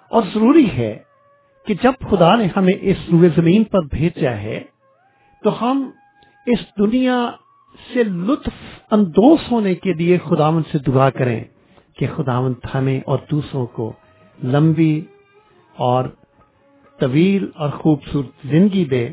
اور 0.09 0.23
ضروری 0.33 0.69
ہے 0.77 0.99
کہ 1.67 1.73
جب 1.83 1.93
خدا 2.09 2.35
نے 2.35 2.47
ہمیں 2.57 2.73
اس 2.81 2.97
روئے 3.11 3.29
زمین 3.35 3.63
پر 3.63 3.79
بھیجا 3.91 4.31
ہے، 4.31 4.63
تو 5.43 5.61
ہم 5.61 5.91
اس 6.45 6.59
دنیا 6.79 7.31
سے 7.93 8.03
لطف 8.03 8.83
اندوز 8.91 9.39
ہونے 9.51 9.75
کے 9.75 9.93
لیے 9.93 10.17
خداون 10.29 10.63
سے 10.71 10.77
دعا 10.77 11.09
کریں۔ 11.09 11.43
کہ 11.97 12.07
خداون 12.15 12.53
ہمیں 12.73 12.99
اور 13.05 13.19
دوسروں 13.31 13.65
کو 13.65 13.93
لمبی 14.43 15.01
اور 15.77 16.05
طویل 16.99 17.45
اور 17.55 17.69
خوبصورت 17.69 18.47
زندگی 18.47 18.85
دے 18.85 19.09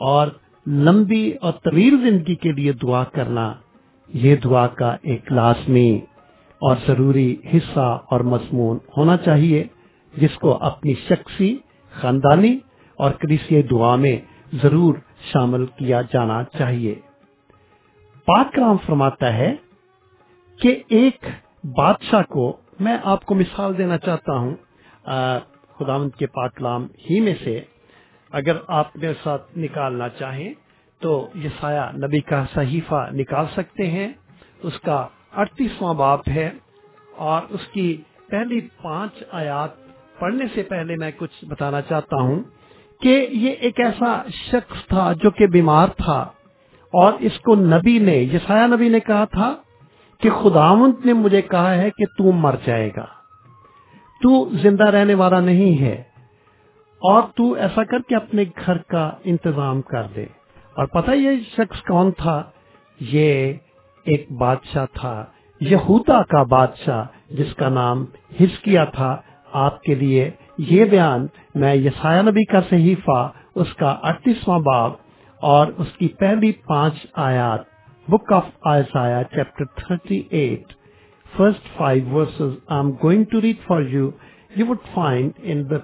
اور 0.00 0.28
لمبی 0.66 1.32
اور 1.32 1.52
طویل 1.52 1.96
زندگی 2.00 2.34
کے 2.34 2.52
لیے 2.52 2.72
دعا 2.72 3.04
کرنا، 3.04 3.54
یہ 4.08 4.36
دعا 4.36 4.66
کا 4.66 4.96
ایک 5.02 5.32
لازمی 5.32 6.00
اور 6.60 6.76
ضروری 6.86 7.36
حصہ 7.54 8.02
اور 8.10 8.20
مضمون 8.20 8.78
ہونا 8.96 9.16
چاہیے، 9.16 9.64
جس 10.14 10.38
کو 10.38 10.58
اپنی 10.60 10.94
شخصی، 11.08 11.56
خاندانی 11.90 12.58
اور 12.98 13.10
کلیسیائی 13.10 13.62
دعا 13.62 13.96
میں 13.96 14.16
ضرور 14.62 14.94
شامل 15.32 15.66
کیا 15.66 16.02
جانا 16.02 16.42
چاہیے۔ 16.58 16.94
پاک 18.26 18.52
کرام 18.52 18.76
فرماتا 18.86 19.34
ہے 19.34 19.54
کہ 20.60 20.82
ایک 20.88 21.26
بادشاہ 21.66 22.22
کو 22.22 22.56
میں 22.80 22.98
آپ 23.04 23.24
کو 23.26 23.34
مثال 23.34 23.78
دینا 23.78 23.98
چاہتا 23.98 24.32
ہوں 24.32 24.54
خداوند 25.78 26.10
کے 26.18 26.26
پاک 26.26 26.56
کلام 26.56 26.86
ہی 27.10 27.20
میں 27.20 27.34
سے 27.44 27.60
اگر 28.30 28.56
آپ 28.68 28.96
میرے 28.96 29.12
ساتھ 29.22 29.58
نکالنا 29.58 30.08
چاہیں 30.08 30.54
تو 31.00 31.28
یہ 31.34 31.48
سایہ 31.60 31.96
نبی 31.96 32.20
کا 32.20 32.44
صحیفہ 32.54 33.08
نکال 33.12 33.44
سکتے 33.56 33.90
ہیں۔ 33.90 34.08
اس 34.62 34.80
کا 34.80 35.06
اڑتیسواں 35.36 35.94
باپ 35.94 36.28
ہے 36.28 36.50
اور 37.16 37.42
اس 37.50 37.66
کی 37.72 38.02
پہلی 38.30 38.60
پانچ 38.82 39.24
آیات 39.30 39.70
پڑھنے 40.18 40.44
سے 40.54 40.62
پہلے 40.62 40.96
میں 40.96 41.10
کچھ 41.16 41.44
بتانا 41.44 41.82
چاہتا 41.82 42.16
ہوں 42.16 42.42
کہ 43.00 43.26
یہ 43.30 43.50
ایک 43.50 43.80
ایسا 43.80 44.22
شخص 44.52 44.86
تھا 44.88 45.12
جو 45.12 45.30
کہ 45.30 45.46
بیمار 45.46 45.88
تھا 45.88 46.18
اور 46.92 47.12
اس 47.20 47.38
کو 47.38 47.54
نبی 47.54 47.98
نے، 47.98 48.16
یسایہ 48.16 48.66
نبی 48.66 48.88
نے 48.88 49.00
کہا 49.00 49.24
تھا 49.24 49.54
کہ 50.20 50.30
خداونت 50.30 51.06
نے 51.06 51.12
مجھے 51.12 51.42
کہا 51.42 51.74
ہے 51.74 51.90
کہ 51.90 52.04
تو 52.18 52.32
مر 52.32 52.54
جائے 52.66 52.90
گا۔ 52.96 53.06
تو 54.22 54.48
زندہ 54.50 54.84
رہنے 54.84 55.14
والا 55.14 55.40
نہیں 55.40 55.82
ہے 55.82 56.02
اور 56.98 57.22
تو 57.36 57.52
ایسا 57.52 57.84
کر 57.84 57.98
کے 58.08 58.16
اپنے 58.16 58.44
گھر 58.66 58.78
کا 58.78 59.10
انتظام 59.24 59.82
کر 59.82 60.02
دے۔ 60.16 60.26
اور 60.76 60.86
پتہ 60.86 61.10
یہ 61.10 61.30
شخص 61.52 61.82
کون 61.82 62.10
تھا؟ 62.10 62.42
یہ 63.00 63.52
ایک 64.04 64.32
بادشاہ 64.32 64.86
تھا، 64.92 65.24
یہودا 65.60 66.22
کا 66.22 66.42
بادشاہ، 66.42 67.04
جس 67.30 67.54
کا 67.54 67.68
نام 67.68 68.04
ہسکیا 68.40 68.84
تھا۔ 68.84 69.16
آپ 69.52 69.82
کے 69.82 69.94
لیے 69.94 70.30
یہ 70.58 70.84
بیان 70.84 71.26
میں 71.54 71.74
یسایہ 71.74 72.22
نبی 72.22 72.44
کا 72.44 72.60
صحیفہ، 72.70 73.30
اس 73.54 73.74
کا 73.74 73.96
اڑتیسواں 74.02 74.58
باب 74.58 74.92
اور 75.40 75.66
اس 75.76 75.92
کی 75.98 76.08
پہلی 76.08 76.52
پانچ 76.52 77.06
آیات 77.14 77.75
book 78.08 78.32
of 78.32 78.48
Isaiah 78.64 79.22
chapter 79.24 79.64
thirty 79.76 80.22
eight, 80.30 80.72
first 81.36 81.68
five 81.76 82.08
verses 82.08 82.52
I 82.66 82.80
am 82.80 82.90
going 83.02 83.24
to 83.24 83.40
read 83.40 83.56
for 83.66 83.82
you 83.82 84.10
you 84.56 84.66
would 84.66 84.78
find 84.94 85.32
in 85.42 85.70
the 85.70 85.76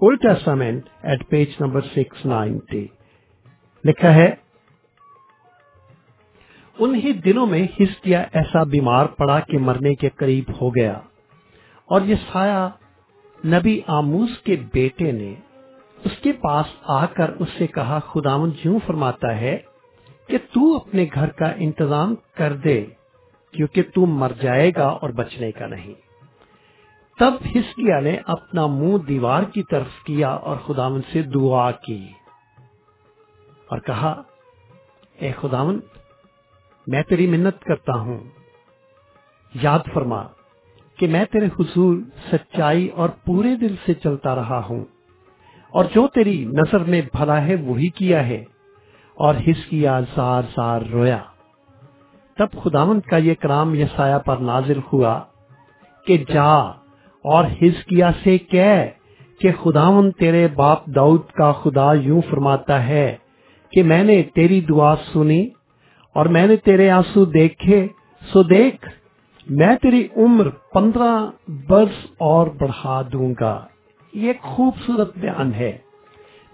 old 0.00 0.22
testament 0.22 0.88
at 1.02 1.28
page 1.28 1.62
لکھا 3.84 4.14
ہے، 4.14 4.30
انہی 6.78 7.12
دنوں 7.12 7.46
میں 7.46 7.66
ہسکیا 7.80 8.24
ایسا 8.32 8.62
بیمار 8.62 9.06
پڑا 9.06 9.38
کہ 9.40 9.58
مرنے 9.58 9.94
کے 9.94 10.08
قریب 10.16 10.50
ہو 10.60 10.74
گیا۔ 10.74 10.92
اور 11.88 12.00
یہ 12.00 12.14
سایہ 12.32 12.68
نبی 13.46 13.80
آموز 13.86 14.38
کے 14.38 14.56
بیٹے 14.72 15.12
نے 15.12 15.34
اس 16.04 16.16
کے 16.22 16.32
پاس 16.32 16.66
آ 16.82 17.04
کر 17.06 17.30
اس 17.38 17.48
سے 17.58 17.66
کہا 17.66 17.98
خداون 17.98 18.50
یوں 18.64 18.78
فرماتا 18.86 19.36
ہے 19.36 19.56
کہ 20.26 20.38
تو 20.38 20.76
اپنے 20.76 21.06
گھر 21.14 21.28
کا 21.28 21.52
انتظام 21.56 22.14
کر 22.34 22.52
دے، 22.52 22.86
کیونکہ 23.52 23.82
تو 23.94 24.06
مر 24.06 24.32
جائے 24.40 24.70
گا 24.76 24.86
اور 24.86 25.10
بچنے 25.10 25.52
کا 25.52 25.66
نہیں۔ 25.66 25.94
تب 27.18 27.34
ہسکیا 27.44 28.00
نے 28.00 28.16
اپنا 28.26 28.66
منہ 28.66 28.96
دیوار 28.98 29.42
کی 29.42 29.62
طرف 29.62 30.04
کیا 30.04 30.28
اور 30.28 30.56
خداون 30.56 31.00
سے 31.12 31.22
دعا 31.22 31.70
کی۔ 31.70 32.08
اور 33.70 33.78
کہا، 33.78 34.22
اے 35.18 35.32
خداون 35.40 35.80
میں 36.86 37.02
تیری 37.02 37.26
منت 37.26 37.64
کرتا 37.64 37.92
ہوں۔ 37.92 38.18
یاد 39.62 39.78
فرما 39.94 40.22
کہ 40.96 41.08
میں 41.08 41.24
تیرے 41.24 41.46
حضور 41.46 41.96
سچائی 42.32 42.88
اور 42.88 43.08
پورے 43.08 43.56
دل 43.56 43.74
سے 43.86 43.94
چلتا 43.94 44.34
رہا 44.34 44.66
ہوں، 44.70 44.84
اور 45.70 45.84
جو 45.94 46.08
تیری 46.08 46.44
نظر 46.44 46.80
میں 46.80 47.02
بھلا 47.12 47.46
ہے 47.46 47.54
وہی 47.54 47.88
کیا 47.88 48.26
ہے۔ 48.26 48.44
اور 49.14 49.34
حس 49.34 49.66
کیا 49.66 50.00
زار 50.00 50.42
زار 50.42 50.80
رویا۔ 50.92 51.18
تب 52.38 52.62
خداوند 52.62 53.00
کا 53.00 53.16
یہ 53.16 53.34
کرام 53.34 53.74
یسایا 53.74 54.18
پر 54.18 54.36
نازل 54.36 54.78
ہوا 54.92 55.20
کہ 56.06 56.24
جا 56.28 56.54
اور 57.24 57.44
حس 57.44 57.84
کیا 57.84 58.10
سے 58.24 58.38
کہہ 58.38 58.90
کہ 59.40 59.52
خداون 59.62 60.10
تیرے 60.10 60.48
باپ 60.48 60.86
داؤد 60.86 61.22
کا 61.22 61.52
خدا 61.52 61.92
یوں 61.94 62.20
فرماتا 62.30 62.86
ہے 62.86 63.16
کہ 63.72 63.82
میں 63.82 64.04
نے 64.04 64.22
تیری 64.22 64.60
دعا 64.60 64.94
سنی 65.12 65.48
اور 66.14 66.26
میں 66.26 66.46
نے 66.46 66.56
تیرے 66.56 66.90
آنسو 66.90 67.24
دیکھے، 67.24 67.86
سو 68.32 68.42
دیکھ، 68.42 68.88
میں 69.50 69.76
تیری 69.82 70.08
عمر 70.16 70.48
پندرہ 70.48 71.30
برس 71.48 72.06
اور 72.18 72.46
بڑھا 72.46 73.02
دوں 73.12 73.34
گا۔ 73.40 73.66
یہ 74.12 74.26
ایک 74.26 74.40
خوبصورت 74.40 75.18
بیان 75.18 75.54
ہے۔ 75.54 75.78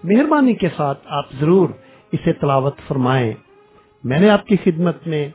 مہربانی 0.03 0.53
کے 0.53 0.67
ساتھ 0.77 0.99
آپ 1.05 1.25
ضرور 1.39 1.69
اسے 2.11 2.33
تلاوت 2.33 2.75
فرمائیں۔ 2.87 3.33
میں 4.03 4.19
نے 4.19 4.29
آپ 4.29 4.47
کی 4.47 4.55
خدمت 4.63 5.07
میں 5.07 5.29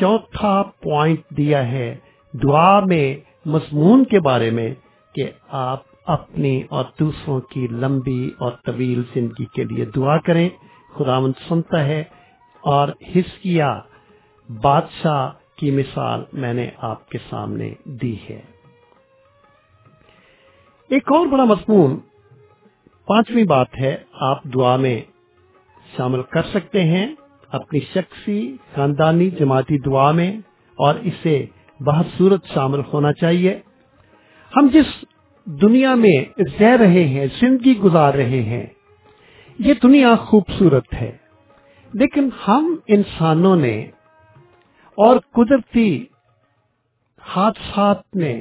چوتھا 0.00 0.62
پوائنٹ 0.62 1.20
دیا 1.36 1.68
ہے 1.68 1.96
دعا 2.32 2.80
میں 2.80 3.16
مضمون 3.48 4.04
کے 4.04 4.20
بارے 4.20 4.50
میں 4.50 4.74
کہ 5.14 5.30
آپ 5.48 5.82
اپنی 6.06 6.62
اور 6.70 6.84
دوسروں 7.00 7.40
کی 7.40 7.66
لمبی 7.70 8.30
اور 8.38 8.52
طویل 8.64 9.02
زندگی 9.14 9.44
کے 9.44 9.64
لیے 9.64 9.84
دعا 9.84 10.18
کریں۔ 10.18 10.48
خدا 10.94 11.20
سنتا 11.48 11.84
ہے 11.84 12.04
اور 12.60 12.88
ہسکیا 12.88 13.80
بادشاہ 14.62 15.30
کی 15.56 15.70
مثال 15.70 16.24
میں 16.32 16.54
نے 16.54 16.70
آپ 16.76 17.08
کے 17.08 17.18
سامنے 17.30 17.74
دی 17.84 18.16
ہے۔ 18.30 18.40
ایک 20.88 21.12
اور 21.12 21.26
بڑا 21.26 21.44
مضمون، 21.44 21.96
پانچویں 23.06 23.44
بات 23.44 23.66
ہے 23.80 23.96
آپ 24.12 24.44
دعا 24.44 24.76
میں 24.76 25.11
شامل 25.96 26.22
کر 26.22 26.42
سکتے 26.42 26.84
ہیں 26.84 27.14
اپنی 27.48 27.80
شخصی، 27.80 28.56
خاندانی، 28.74 29.30
جماعتی 29.30 29.78
دعا 29.78 30.12
میں 30.12 30.36
اور 30.74 30.94
اسے 30.94 31.46
بہت 31.80 32.06
صورت 32.18 32.44
شامل 32.54 32.80
ہونا 32.92 33.12
چاہیے۔ 33.12 33.60
ہم 34.56 34.68
جس 34.72 35.04
دنیا 35.44 35.94
میں 35.94 36.40
رہ 36.60 36.76
رہے 36.76 37.04
ہیں، 37.04 37.26
زندگی 37.40 37.78
گزار 37.78 38.14
رہے 38.14 38.42
ہیں، 38.42 38.66
یہ 39.58 39.74
دنیا 39.82 40.16
خوبصورت 40.16 40.94
ہے۔ 40.94 41.16
لیکن 41.92 42.28
ہم 42.48 42.76
انسانوں 42.86 43.56
نے 43.56 43.86
اور 44.94 45.16
قدرتی 45.32 46.04
حادثات 47.20 48.16
نے 48.16 48.40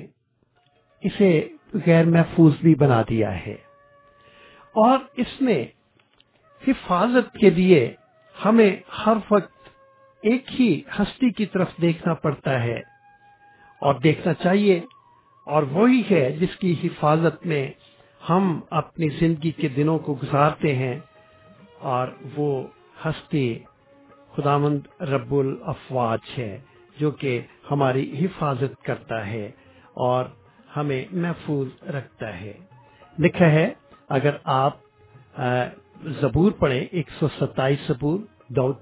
اسے 1.01 1.49
غیر 1.85 2.05
محفوظ 2.05 2.53
بھی 2.61 2.75
بنا 2.75 3.01
دیا 3.09 3.45
ہے۔ 3.45 3.55
اور 4.75 4.99
اس 5.17 5.41
میں 5.41 5.65
حفاظت 6.67 7.33
کے 7.33 7.49
لیے 7.49 7.95
ہمیں 8.45 8.77
ہر 9.05 9.13
وقت 9.31 9.69
ایک 10.21 10.61
ہی 10.61 10.81
ہستی 10.99 11.29
کی 11.29 11.45
طرف 11.45 11.67
دیکھنا 11.81 12.13
پڑتا 12.13 12.63
ہے 12.63 12.79
اور 13.81 13.95
دیکھنا 13.95 14.33
چاہیے 14.33 14.79
اور 15.45 15.63
وہی 15.63 16.01
ہے 16.11 16.31
جس 16.31 16.55
کی 16.55 16.75
حفاظت 16.83 17.45
میں 17.45 17.71
ہم 18.29 18.59
اپنی 18.69 19.09
زندگی 19.09 19.51
کے 19.51 19.67
دنوں 19.67 19.99
کو 19.99 20.15
گزارتے 20.23 20.75
ہیں 20.75 20.99
اور 21.79 22.07
وہ 22.35 22.67
ہستی 23.05 23.59
خدامند 24.35 25.01
رب 25.01 25.35
الافواج 25.35 26.19
ہے 26.37 26.59
جو 26.99 27.11
کہ 27.11 27.41
ہماری 27.71 28.25
حفاظت 28.25 28.83
کرتا 28.83 29.27
ہے 29.27 29.51
اور 29.93 30.25
ہمیں 30.77 31.05
محفوظ 31.11 31.83
رکھتا 31.83 32.41
ہے۔ 32.41 32.53
لکھا 33.19 33.51
ہے، 33.51 33.73
اگر 34.09 34.35
آپ 34.43 34.77
زبور 36.05 36.51
پڑھیں، 36.51 36.79
ایک 36.79 37.09
سو 37.19 37.27
ستائیس 37.39 37.79
زبور 37.87 38.19
دعوت 38.55 38.79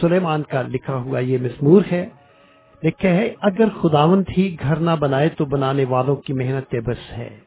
سلیمان 0.00 0.42
کا 0.42 0.62
لکھا 0.62 0.94
ہوا 0.94 1.18
یہ 1.18 1.38
مضمور 1.38 1.82
ہے۔ 1.92 2.08
لکھا 2.82 3.08
ہے، 3.08 3.34
اگر 3.40 3.68
خداوند 3.80 4.24
ہی 4.38 4.56
گھر 4.62 4.76
نہ 4.76 4.90
بنائے 5.00 5.28
تو 5.28 5.44
بنانے 5.44 5.84
والوں 5.84 6.16
کی 6.16 6.32
محنت 6.32 6.74
بس 6.74 7.12
ہے 7.12 7.40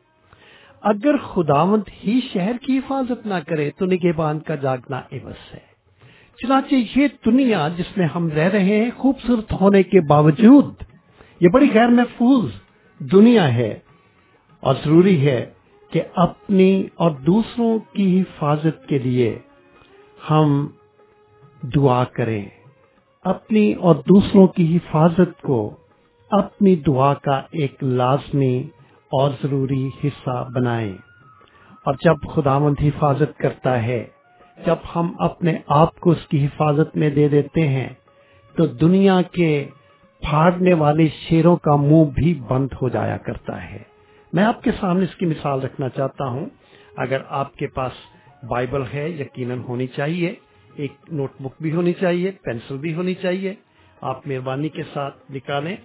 اگر 0.81 1.17
خداوند 1.17 1.81
ہی 2.03 2.19
شہر 2.33 2.51
کی 2.61 2.77
حفاظت 2.77 3.25
نہ 3.25 3.33
کرے 3.47 3.71
تو 3.71 3.85
نگہبان 3.85 4.39
کا 4.39 4.55
جاگنا 4.55 4.97
عبس 4.97 5.53
ہے۔ 5.53 5.59
چنانچہ 6.37 6.99
یہ 6.99 7.07
دنیا 7.25 7.67
جس 7.77 7.97
میں 7.97 8.07
ہم 8.15 8.29
رہ 8.29 8.49
رہے 8.49 8.63
ہیں 8.63 8.91
خوبصورت 8.97 9.53
ہونے 9.61 9.83
کے 9.83 10.01
باوجود 10.01 10.73
یہ 11.39 11.49
بڑی 11.49 11.69
غیر 11.73 11.87
محفوظ 11.87 12.51
دنیا 12.99 13.53
ہے 13.53 13.79
اور 14.59 14.75
ضروری 14.85 15.27
ہے۔ 15.27 15.54
کہ 15.95 16.01
اپنی 16.15 16.83
اور 16.95 17.11
دوسروں 17.11 17.79
کی 17.93 18.21
حفاظت 18.21 18.87
کے 18.87 18.99
لیے 18.99 19.39
ہم 20.29 20.67
دعا 21.75 22.03
کریں۔ 22.03 22.45
اپنی 23.23 23.73
اور 23.73 23.95
دوسروں 23.95 24.47
کی 24.47 24.75
حفاظت 24.75 25.41
کو 25.41 25.75
اپنی 26.31 26.75
دعا 26.75 27.13
کا 27.13 27.41
ایک 27.51 27.83
لازمی 27.83 28.63
اور 29.11 29.31
ضروری 29.43 29.89
حصہ 30.03 30.47
بنائیں۔ 30.55 30.93
اور 31.85 31.93
جب 32.03 32.15
خداوند 32.33 32.75
حفاظت 32.81 33.37
کرتا 33.37 33.83
ہے، 33.83 34.05
جب 34.65 34.75
ہم 34.95 35.13
اپنے 35.19 35.57
آپ 35.67 35.99
کو 35.99 36.11
اس 36.11 36.27
کی 36.27 36.45
حفاظت 36.45 36.97
میں 36.97 37.09
دے 37.09 37.27
دیتے 37.27 37.67
ہیں، 37.67 37.89
تو 38.55 38.65
دنیا 38.65 39.21
کے 39.21 39.65
پھاڑنے 40.21 40.73
والے 40.73 41.07
شیروں 41.07 41.55
کا 41.55 41.75
منہ 41.75 42.03
بھی 42.03 42.41
بند 42.47 42.67
ہو 42.81 42.89
جایا 42.89 43.17
کرتا 43.17 43.69
ہے۔ 43.69 43.94
میں 44.35 44.43
آپ 44.43 44.63
کے 44.63 44.71
سامنے 44.79 45.03
اس 45.03 45.15
کی 45.15 45.25
مثال 45.25 45.61
رکھنا 45.61 45.89
چاہتا 45.89 46.27
ہوں۔ 46.27 46.45
اگر 46.97 47.17
آپ 47.29 47.55
کے 47.55 47.67
پاس 47.67 47.91
بائبل 48.43 48.83
ہے، 48.93 49.09
یقیناً 49.09 49.59
ہونی 49.59 49.87
چاہیے۔ 49.87 50.35
ایک 50.75 50.93
نوٹ 51.11 51.31
بک 51.39 51.61
بھی 51.61 51.75
ہونی 51.75 51.93
چاہیے، 51.93 52.31
پینسل 52.31 52.77
بھی 52.77 52.93
ہونی 52.93 53.13
چاہیے۔ 53.13 53.53
آپ 54.01 54.27
مہربانی 54.27 54.69
کے 54.69 54.83
ساتھ 54.93 55.31
نکالیں۔ 55.31 55.75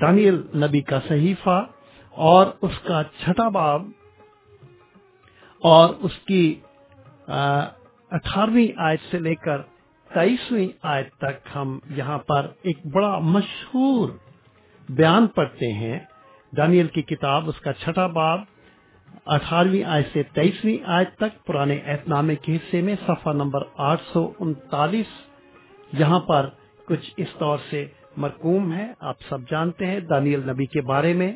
دانیل 0.00 0.34
نبی 0.34 0.80
کا 0.80 1.00
صحیفہ 1.08 1.66
اور 2.10 2.46
اس 2.62 2.78
کا 2.78 3.02
چھٹا 3.02 3.48
باب 3.48 3.82
اور 5.62 5.94
اس 5.98 6.18
کی 6.18 6.60
اٹھارہویں 8.10 8.68
آیت 8.76 9.00
سے 9.10 9.18
لے 9.18 9.34
کر 9.34 9.62
تیئیسویں 10.14 10.68
آیت 10.82 11.14
تک 11.14 11.48
ہم 11.54 11.78
یہاں 11.90 12.18
پر 12.18 12.46
ایک 12.62 12.86
بڑا 12.86 13.18
مشہور 13.18 14.10
بیان 14.88 15.26
پڑھتے 15.26 15.72
ہیں۔ 15.72 15.98
دانیل 16.52 16.86
کی 16.86 17.02
کتاب، 17.02 17.48
اس 17.48 17.60
کا 17.60 17.72
چھٹا 17.72 18.06
باب، 18.14 18.40
اٹھارہویں 19.26 19.84
آیت 19.84 20.06
سے 20.12 20.22
تیئیسویں 20.34 20.76
آیت 20.96 21.10
تک، 21.16 21.44
پرانے 21.46 21.78
عہد 21.86 22.08
نامے 22.08 22.36
کے 22.36 22.56
حصے 22.56 22.80
میں، 22.80 22.94
صفحہ 23.06 23.32
نمبر 23.32 23.62
آٹھ 23.90 24.02
سو 24.12 24.30
انتالیس، 24.40 25.12
یہاں 25.92 26.20
پر 26.20 26.48
کچھ 26.88 27.10
اس 27.16 27.34
طور 27.38 27.58
سے 27.70 27.84
مرکوم 28.16 28.72
ہے۔ 28.72 28.86
آپ 29.00 29.16
سب 29.28 29.48
جانتے 29.50 29.86
ہیں 29.86 30.00
دانیل 30.00 30.48
نبی 30.50 30.66
کے 30.66 30.80
بارے 30.82 31.12
میں۔ 31.12 31.32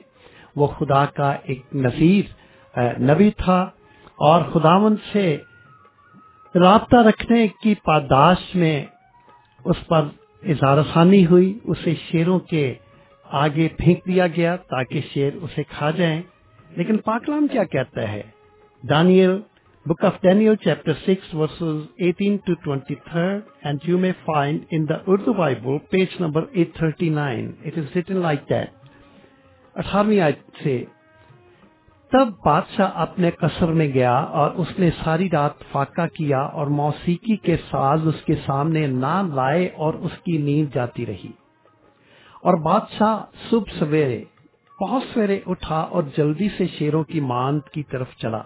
وہ 0.56 0.66
خدا 0.68 1.04
کا 1.16 1.30
ایک 1.44 1.62
نذیر 1.74 2.24
نبی 3.00 3.30
تھا، 3.36 3.60
اور 4.18 4.42
خداوند 4.52 4.96
سے 5.12 5.36
رابطہ 6.54 6.96
رکھنے 6.96 7.46
کی 7.62 7.74
پاداش 7.84 8.54
میں 8.54 8.76
اس 9.64 9.76
پر 9.88 10.02
اظہار 10.42 10.78
ثانی 10.94 11.24
ہوئی۔ 11.26 11.58
اسے 11.64 11.94
شیروں 12.02 12.38
کے 12.50 12.74
آگے 13.34 13.68
پھینک 13.68 14.06
دیا 14.06 14.26
گیا 14.26 14.56
تاکہ 14.56 15.00
شیر 15.12 15.34
اسے 15.42 15.62
کھا 15.62 15.90
جائیں۔ 15.90 16.22
لیکن 16.70 16.96
پاکلام 16.96 17.46
کیا 17.46 17.64
کہتا 17.64 18.12
ہے؟ 18.12 18.22
دانیل 18.82 19.40
book 19.86 20.04
of 20.04 20.20
Daniel 20.22 20.56
chapter 20.56 20.92
six 20.92 21.34
verses 21.34 21.80
eighteen 21.96 22.36
to 22.36 22.54
twenty 22.54 22.94
third 22.94 23.40
and 23.64 23.78
you 23.88 23.98
may 23.98 24.12
find 24.24 24.64
in 24.70 24.88
the 24.88 24.94
Urdu 25.06 25.32
Bible 25.32 25.78
page 25.90 26.06
number 26.20 26.44
eight 26.52 26.74
thirty 26.74 27.08
nine 27.08 27.50
it 27.64 27.78
is 27.78 27.84
written 27.96 28.16
like 28.16 28.40
that 28.50 28.70
اٹھارہویں 29.76 30.20
آیت 30.20 30.38
سے، 30.62 30.84
تب 32.12 32.28
بادشاہ 32.44 32.90
اپنے 32.94 33.30
قصر 33.30 33.66
میں 33.66 33.88
گیا 33.88 34.14
اور 34.14 34.50
اس 34.50 34.78
نے 34.78 34.90
ساری 35.04 35.30
رات 35.30 35.64
فاقہ 35.72 36.06
کیا 36.14 36.38
اور 36.38 36.66
موسیقی 36.66 37.36
کے 37.36 37.56
ساز 37.70 38.06
اس 38.06 38.24
کے 38.24 38.34
سامنے 38.46 38.86
نہ 38.86 39.22
لائے 39.34 39.66
اور 39.66 39.94
اس 39.94 40.12
کی 40.24 40.38
نیند 40.38 40.74
جاتی 40.74 41.06
رہی۔ 41.06 41.43
اور 42.44 42.54
بادشاہ 42.54 43.20
صبح 43.50 43.78
سویرے 43.78 44.24
بہت 44.78 45.02
سویرے 45.14 45.38
اٹھا 45.46 45.80
اور 45.90 46.02
جلدی 46.16 46.48
سے 46.58 46.66
شیروں 46.78 47.02
کی 47.04 47.20
ماند 47.20 47.68
کی 47.72 47.82
طرف 47.82 48.16
چلا 48.16 48.42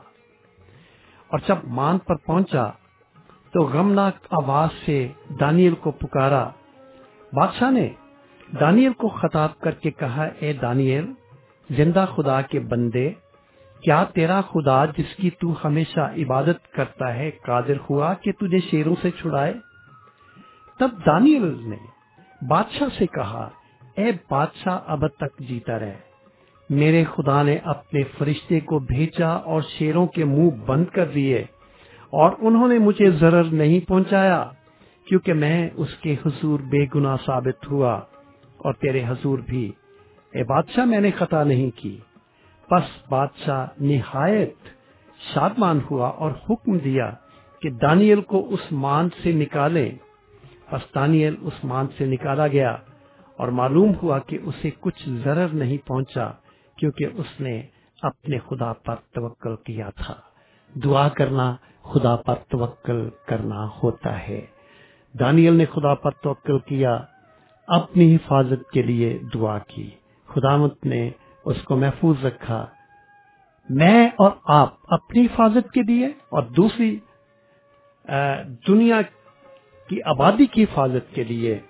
اور 1.31 1.39
جب 1.49 1.65
ماند 1.69 1.99
پر 2.07 2.17
پہنچا 2.17 2.71
تو 3.55 3.65
غمناک 3.65 4.27
آواز 4.31 4.69
سے 4.87 5.09
دانیل 5.41 5.75
کو 5.75 5.91
پکارا، 5.91 6.45
بادشاہ 7.33 7.71
نے 7.71 7.89
دانیل 8.61 8.93
کو 8.93 9.09
خطاب 9.09 9.59
کر 9.59 9.71
کے 9.71 9.91
کہا، 9.91 10.25
اے 10.39 10.53
دانیل، 10.53 11.13
زندہ 11.71 12.07
خدا 12.17 12.41
کے 12.43 12.61
بندے، 12.61 13.11
کیا 13.83 14.03
تیرا 14.05 14.41
خدا 14.41 14.85
جس 14.87 15.15
کی 15.17 15.31
تو 15.31 15.55
ہمیشہ 15.65 16.01
عبادت 16.01 16.73
کرتا 16.73 17.15
ہے 17.15 17.31
قادر 17.31 17.85
ہوا 17.91 18.15
کہ 18.15 18.33
تجھے 18.33 18.61
شیروں 18.71 18.95
سے 19.03 19.11
چھڑائے؟ 19.11 19.55
تب 20.81 21.07
دانیل 21.07 21.53
نے 21.69 21.85
بادشاہ 22.49 22.99
سے 22.99 23.07
کہا 23.07 23.49
اے 23.99 24.13
بادشاہ 24.31 24.79
اب 24.87 25.09
تک 25.09 25.39
جیتا 25.39 25.79
رہے۔ 25.79 25.97
میرے 26.71 27.05
خدا 27.05 27.43
نے 27.43 27.59
اپنے 27.65 28.03
فرشتے 28.19 28.61
کو 28.61 28.79
بھیجا 28.79 29.29
اور 29.29 29.63
شیروں 29.79 30.07
کے 30.07 30.25
منہ 30.25 30.51
بند 30.67 30.85
کر 30.85 31.05
دیے 31.05 31.39
اور 32.11 32.33
انہوں 32.39 32.69
نے 32.69 32.79
مجھے 32.79 33.11
ضرر 33.11 33.45
نہیں 33.45 33.89
پہنچایا 33.89 34.51
کیونکہ 35.09 35.33
میں 35.33 35.71
اس 35.75 35.95
کے 35.95 36.17
حضور 36.27 36.61
بے 36.61 36.87
گناہ 36.95 37.17
ثابت 37.27 37.71
ہوا 37.71 37.93
اور 38.57 38.73
تیرے 38.73 39.03
حضور 39.07 39.39
بھی۔ 39.39 39.73
اے 40.33 40.45
بادشاہ، 40.45 40.85
میں 40.85 41.01
نے 41.01 41.11
خطا 41.11 41.45
نہیں 41.45 41.71
کی۔ 41.79 41.99
پس 42.71 43.09
بادشاہ 43.09 43.67
نہایت 43.81 44.55
شادمان 45.35 45.81
ہوا 45.91 46.09
اور 46.09 46.31
حکم 46.51 46.79
دیا 46.79 47.11
کہ 47.63 47.71
دانیل 47.71 48.21
کو 48.21 48.49
اس 48.49 48.73
مان 48.73 49.09
سے 49.23 49.33
نکالے 49.33 49.91
پس 50.71 50.95
دانیل 50.95 51.35
اس 51.41 51.65
مان 51.65 51.87
سے 51.99 52.07
نکالا 52.07 52.47
گیا۔ 52.47 52.77
اور 53.39 53.49
معلوم 53.49 53.93
ہوا 54.03 54.19
کہ 54.19 54.39
اسے 54.43 54.71
کچھ 54.81 55.09
ضرر 55.09 55.49
نہیں 55.49 55.87
پہنچا 55.87 56.31
کیونکہ 56.77 57.07
اس 57.15 57.41
نے 57.41 57.63
اپنے 58.03 58.39
خدا 58.39 58.73
پر 58.73 58.95
توکل 58.95 59.57
کیا 59.57 59.91
تھا۔ 59.91 60.15
دعا 60.85 61.09
کرنا 61.09 61.57
خدا 61.83 62.17
پر 62.17 62.35
توکل 62.35 63.09
کرنا 63.27 63.69
ہوتا 63.83 64.29
ہے۔ 64.29 64.47
دانیل 65.21 65.55
نے 65.55 65.65
خدا 65.67 65.95
پر 65.95 66.11
توکل 66.11 66.59
کیا، 66.59 67.01
اپنی 67.67 68.15
حفاظت 68.15 68.71
کے 68.71 68.83
لیے 68.83 69.19
دعا 69.35 69.59
کی۔ 69.59 69.91
خدامت 70.27 70.87
نے 70.87 71.11
اس 71.45 71.63
کو 71.63 71.77
محفوظ 71.77 72.25
رکھا۔ 72.25 72.67
میں 73.71 74.09
اور 74.09 74.31
آپ 74.45 74.75
اپنی 74.83 75.25
حفاظت 75.25 75.73
کے 75.73 75.83
لیے 75.83 76.07
اور 76.07 76.43
دوسری 76.43 76.99
دنیا 78.69 79.03
کی 79.89 80.03
آبادی 80.03 80.47
کی 80.47 80.63
حفاظت 80.63 81.15
کے 81.15 81.25
لیے 81.25 81.61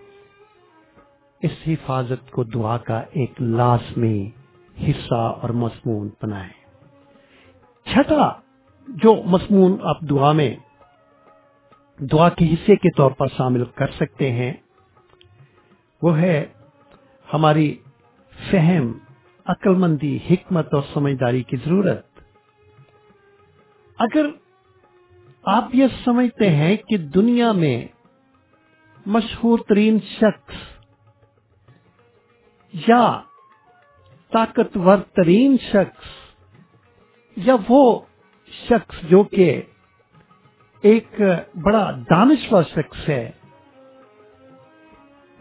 اس 1.42 1.50
حفاظت 1.66 2.30
کو 2.30 2.44
دعا 2.44 2.78
کا 2.78 2.98
ایک 2.98 3.42
لازمی 3.42 4.30
حصہ 4.88 5.14
اور 5.14 5.50
مضمون 5.50 6.08
بنائیں۔ 6.22 6.52
چھٹا 7.84 8.32
جو 8.88 9.22
مضمون 9.26 9.76
آپ 9.82 10.00
دعا 10.00 10.32
میں 10.32 10.56
دعا 11.98 12.28
کے 12.28 12.44
حصے 12.44 12.76
کے 12.76 12.90
طور 12.96 13.10
پر 13.10 13.26
شامل 13.36 13.64
کر 13.64 13.86
سکتے 13.86 14.32
ہیں، 14.32 14.52
وہ 16.02 16.18
ہے 16.18 16.46
ہماری 17.32 17.78
فہم 18.50 18.98
عقل 19.44 19.74
مندی 19.74 20.18
حکمت 20.30 20.74
اور 20.74 20.82
سمجھداری 20.94 21.42
کی 21.42 21.56
ضرورت۔ 21.56 22.06
اگر 23.98 24.26
آپ 25.42 25.64
یہ 25.72 25.86
سمجھتے 26.04 26.50
ہیں 26.50 26.76
کہ 26.76 26.96
دنیا 26.96 27.52
میں 27.52 27.86
مشہور 29.06 29.58
ترین 29.68 29.98
شخص 30.00 30.77
یا 32.74 33.04
طاقتور 34.32 34.98
ترین 35.14 35.56
شخص، 35.62 36.06
یا 37.36 37.56
وہ 37.68 37.82
شخص 38.52 39.02
جو 39.10 39.22
کہ 39.32 39.50
ایک 40.84 41.20
بڑا 41.64 41.90
دانشور 42.10 42.62
شخص 42.62 43.08
ہے، 43.08 43.30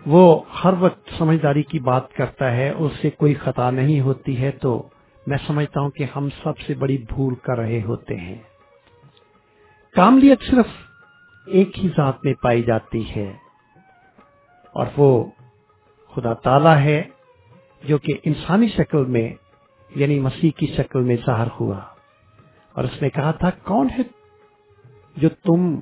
وہ 0.02 0.26
ہر 0.64 0.74
وقت 0.80 1.10
سمجھداری 1.18 1.64
کی 1.64 1.80
بات 1.84 2.14
کرتا 2.14 2.52
ہے، 2.52 2.70
اس 2.70 2.92
سے 3.02 3.10
کوئی 3.10 3.34
خطا 3.36 3.70
نہیں 3.72 4.00
ہوتی 4.02 4.42
ہے، 4.42 4.52
تو 4.62 4.72
میں 5.28 5.38
سمجھتا 5.48 5.82
ہوں 5.82 5.90
کہ 5.90 6.06
ہم 6.16 6.30
سب 6.44 6.60
سے 6.60 6.74
بڑی 6.74 6.98
بھول 7.10 7.36
کر 7.44 7.58
رہے 7.58 7.82
ہوتے 7.84 8.16
ہیں۔ 8.18 8.38
کاملیت 9.96 10.42
صرف 10.42 10.68
ایک 11.48 11.78
ہی 11.80 11.90
ذات 11.98 12.26
میں 12.26 12.34
پائی 12.42 12.64
جاتی 12.64 13.04
ہے، 13.16 13.32
اور 14.76 14.88
وہ 14.98 15.10
خدا 16.14 16.34
تعالی 16.44 16.76
ہے۔ 16.84 17.02
جو 17.88 17.98
کہ 17.98 18.14
انسانی 18.24 18.68
شکل 18.68 19.06
میں 19.06 19.34
یعنی 19.96 20.20
مسیح 20.20 20.52
کی 20.58 20.68
شکل 20.78 21.02
میں 21.02 21.16
ظاہر 21.26 21.48
ہوا۔ 21.60 21.80
اور 22.74 22.84
اس 22.84 23.02
نے 23.02 23.10
کہا 23.10 23.32
تھا 23.32 23.50
کون 23.50 23.88
ہے 23.98 24.04
جو 25.18 25.30
تم 25.30 25.80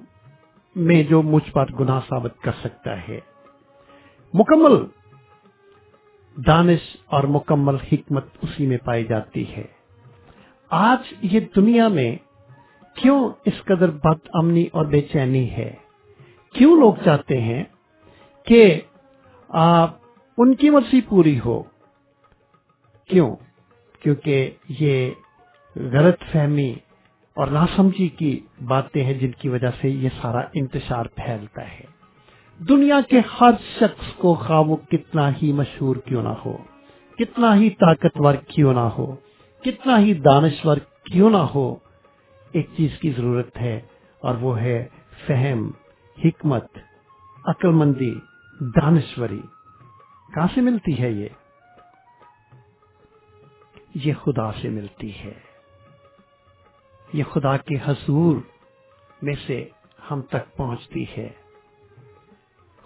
میں 0.76 1.04
جو 1.04 1.22
مجھ 1.22 1.52
پر 1.52 1.66
گناہ 1.80 2.00
ثابت 2.10 2.42
کر 2.42 2.52
سکتا 2.64 3.08
ہے؟ 3.08 3.20
مکمل 4.34 4.86
دانش 6.48 6.98
اور 7.06 7.24
مکمل 7.24 7.76
حکمت 7.76 8.26
اسی 8.42 8.68
میں 8.68 8.78
پائی 8.78 9.04
جاتی 9.04 9.56
ہے۔ 9.56 9.64
آج 10.70 11.14
یہ 11.22 11.40
دنیا 11.56 11.88
میں 11.88 12.16
کیوں 12.96 13.30
اس 13.46 13.64
قدر 13.66 13.90
بد 13.90 14.28
امنی 14.34 14.66
اور 14.72 14.86
بے 14.86 15.02
چینی 15.02 15.52
ہے؟ 15.52 15.74
کیوں 16.54 16.80
لوگ 16.80 16.94
چاہتے 17.06 17.42
ہیں 17.42 17.64
کہ 18.46 18.82
آ, 19.50 19.86
ان 20.38 20.56
کی 20.56 20.70
مرضی 20.70 21.02
پوری 21.02 21.40
ہو 21.46 21.64
کیوں؟ 23.10 23.36
کیونکہ 24.00 24.52
یہ 24.70 25.12
غلط 25.76 26.24
فہمی 26.32 26.74
اور 27.34 27.48
ناسمجھی 27.48 28.08
کی 28.08 28.40
باتیں 28.68 29.04
ہیں 29.04 29.14
جن 29.14 29.32
کی 29.32 29.50
وجہ 29.50 29.72
سے 29.82 29.90
یہ 29.90 30.10
سارا 30.22 30.42
انتشار 30.54 31.06
پھیلتا 31.06 31.72
ہے۔ 31.72 31.86
دنیا 32.70 33.00
کے 33.10 33.20
ہر 33.20 33.52
شخص 33.80 34.14
کو 34.14 34.34
خواہ 34.34 34.60
وہ 34.60 34.76
کتنا 34.76 35.30
ہی 35.30 35.52
مشہور 35.52 35.96
کیوں 35.96 36.24
نہ 36.24 36.34
ہو، 36.46 36.58
کتنا 37.18 37.56
ہی 37.56 37.70
طاقتور 37.70 38.34
کیوں 38.34 38.74
نہ 38.74 38.80
ہو، 38.80 39.16
کتنا 39.62 40.00
ہی 40.00 40.14
دانشور 40.14 40.78
کیوں 41.04 41.30
نہ 41.30 41.44
ہو، 41.56 41.76
ایک 42.52 42.68
چیز 42.78 43.00
کی 43.00 43.12
ضرورت 43.18 43.58
ہے 43.58 43.80
اور 44.20 44.36
وہ 44.36 44.60
ہے 44.60 44.88
فہم، 45.28 45.72
حکمت 46.26 46.66
عقل 47.46 47.72
مندی 47.72 48.14
دانشوری۔ 48.76 49.42
کہاں 50.34 50.48
سے 50.56 50.62
ملتی 50.62 51.00
ہے 51.00 51.12
یہ؟ 51.12 51.28
یہ 53.96 54.14
خدا 54.14 54.52
سے 54.62 54.70
ملتی 54.70 55.20
ہے۔ 55.20 55.34
یہ 57.14 57.24
خدا 57.24 57.58
کے 57.58 57.76
حضور 57.86 58.38
میں 59.22 59.36
سے 59.48 59.70
ہم 60.12 60.22
تک 60.22 60.58
پہنچتی 60.58 61.06
ہے۔ 61.18 61.30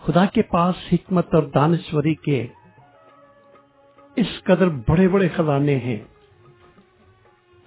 خدا 0.03 0.25
کے 0.25 0.41
پاس 0.41 0.75
حکمت 0.93 1.35
اور 1.35 1.43
دانشوری 1.43 2.15
کے 2.15 2.47
اس 4.15 4.27
قدر 4.43 4.67
بڑے 4.67 5.07
بڑے 5.07 5.27
خزانے 5.27 5.75
ہیں 5.75 5.99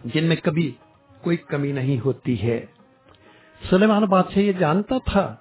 جن 0.05 0.25
میں 0.25 0.37
کبھی 0.37 0.73
کوئی 1.23 1.37
کمی 1.37 1.73
نہیں 1.73 2.05
ہوتی 2.05 2.43
ہے۔ 2.43 2.67
سلیمان 3.71 4.05
بادشاہ 4.05 4.43
یہ 4.43 4.53
جانتا 4.53 4.95
تھا 5.05 5.37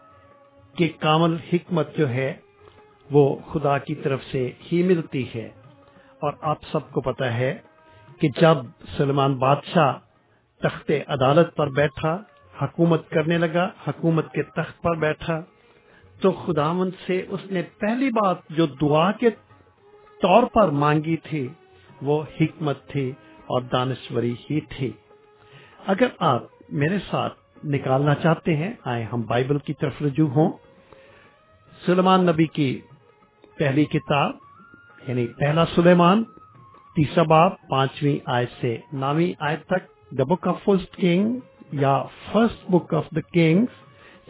کہ 0.75 0.89
کامل 0.99 1.37
حکمت 1.53 1.97
جو 1.97 2.09
ہے 2.09 2.33
وہ 3.11 3.35
خدا 3.53 3.77
کی 3.77 3.95
طرف 3.95 4.23
سے 4.31 4.51
ہی 4.71 4.83
ملتی 4.83 5.25
ہے 5.35 5.49
اور 6.19 6.33
آپ 6.41 6.57
سب 6.71 6.91
کو 6.91 7.01
پتا 7.01 7.33
ہے 7.33 7.57
کہ 8.21 8.29
جب 8.41 8.57
سلمان 8.97 9.35
بادشاہ 9.35 9.93
تخت 10.61 10.91
عدالت 11.07 11.55
پر 11.55 11.69
بیٹھا، 11.69 12.23
حکومت 12.61 13.09
کرنے 13.09 13.37
لگا، 13.37 13.69
حکومت 13.87 14.31
کے 14.31 14.43
تخت 14.43 14.81
پر 14.81 14.95
بیٹھا، 14.95 15.41
تو 16.21 16.31
خداوند 16.31 16.91
سے 17.07 17.25
اس 17.29 17.39
نے 17.51 17.61
پہلی 17.61 18.09
بات 18.09 18.37
جو 18.49 18.65
دعا 18.65 19.11
کے 19.11 19.29
طور 20.21 20.43
پر 20.43 20.67
مانگی 20.67 21.17
تھی، 21.17 21.47
وہ 22.01 22.23
حکمت 22.41 22.87
تھی 22.87 23.11
اور 23.37 23.61
دانشوری 23.61 24.35
ہی 24.49 24.59
تھی۔ 24.59 24.91
اگر 25.87 26.07
آپ 26.19 26.43
میرے 26.69 26.97
ساتھ 27.11 27.33
نکالنا 27.63 28.15
چاہتے 28.15 28.55
ہیں 28.55 28.73
آئے 28.85 29.03
ہم 29.03 29.21
بائبل 29.21 29.57
کی 29.57 29.73
طرف 29.73 30.01
رجوع 30.01 30.27
ہوں۔ 30.27 30.51
سلیمان 31.85 32.25
نبی 32.25 32.45
کی 32.45 32.81
پہلی 33.57 33.85
کتاب 33.85 34.31
یعنی 35.07 35.27
پہلا 35.27 35.65
سلیمان 35.65 36.23
تیسرا 36.95 37.23
باب، 37.23 37.51
پانچویں 37.69 38.17
آیت 38.25 38.49
سے 38.61 38.77
نامی 38.93 39.31
آیت 39.39 39.65
تک 39.65 39.83
the 40.17 40.23
book 40.23 40.47
of 40.47 40.63
first 40.63 40.95
king 40.95 41.39
یا 41.71 41.93
first 42.31 42.69
book 42.71 42.93
of 42.93 43.05
the 43.15 43.21
kings 43.33 43.69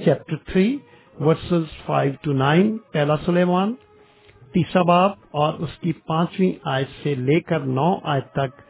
chapter 0.06 0.36
three 0.46 0.78
verses 1.20 1.64
five 1.86 2.14
to 2.22 2.34
nine 2.34 2.78
پہلا 2.92 3.16
سلیمان۔ 3.26 3.74
تیسرا 4.54 4.82
باب 4.82 5.12
اور 5.32 5.54
اس 5.54 5.78
کی 5.82 5.94
پانچویں 6.08 6.52
آیت 6.66 6.88
سے 7.04 7.16
لے 7.16 7.40
کر 7.40 7.60
نو 7.60 7.90
آیت 8.04 8.32
تک، 8.32 8.62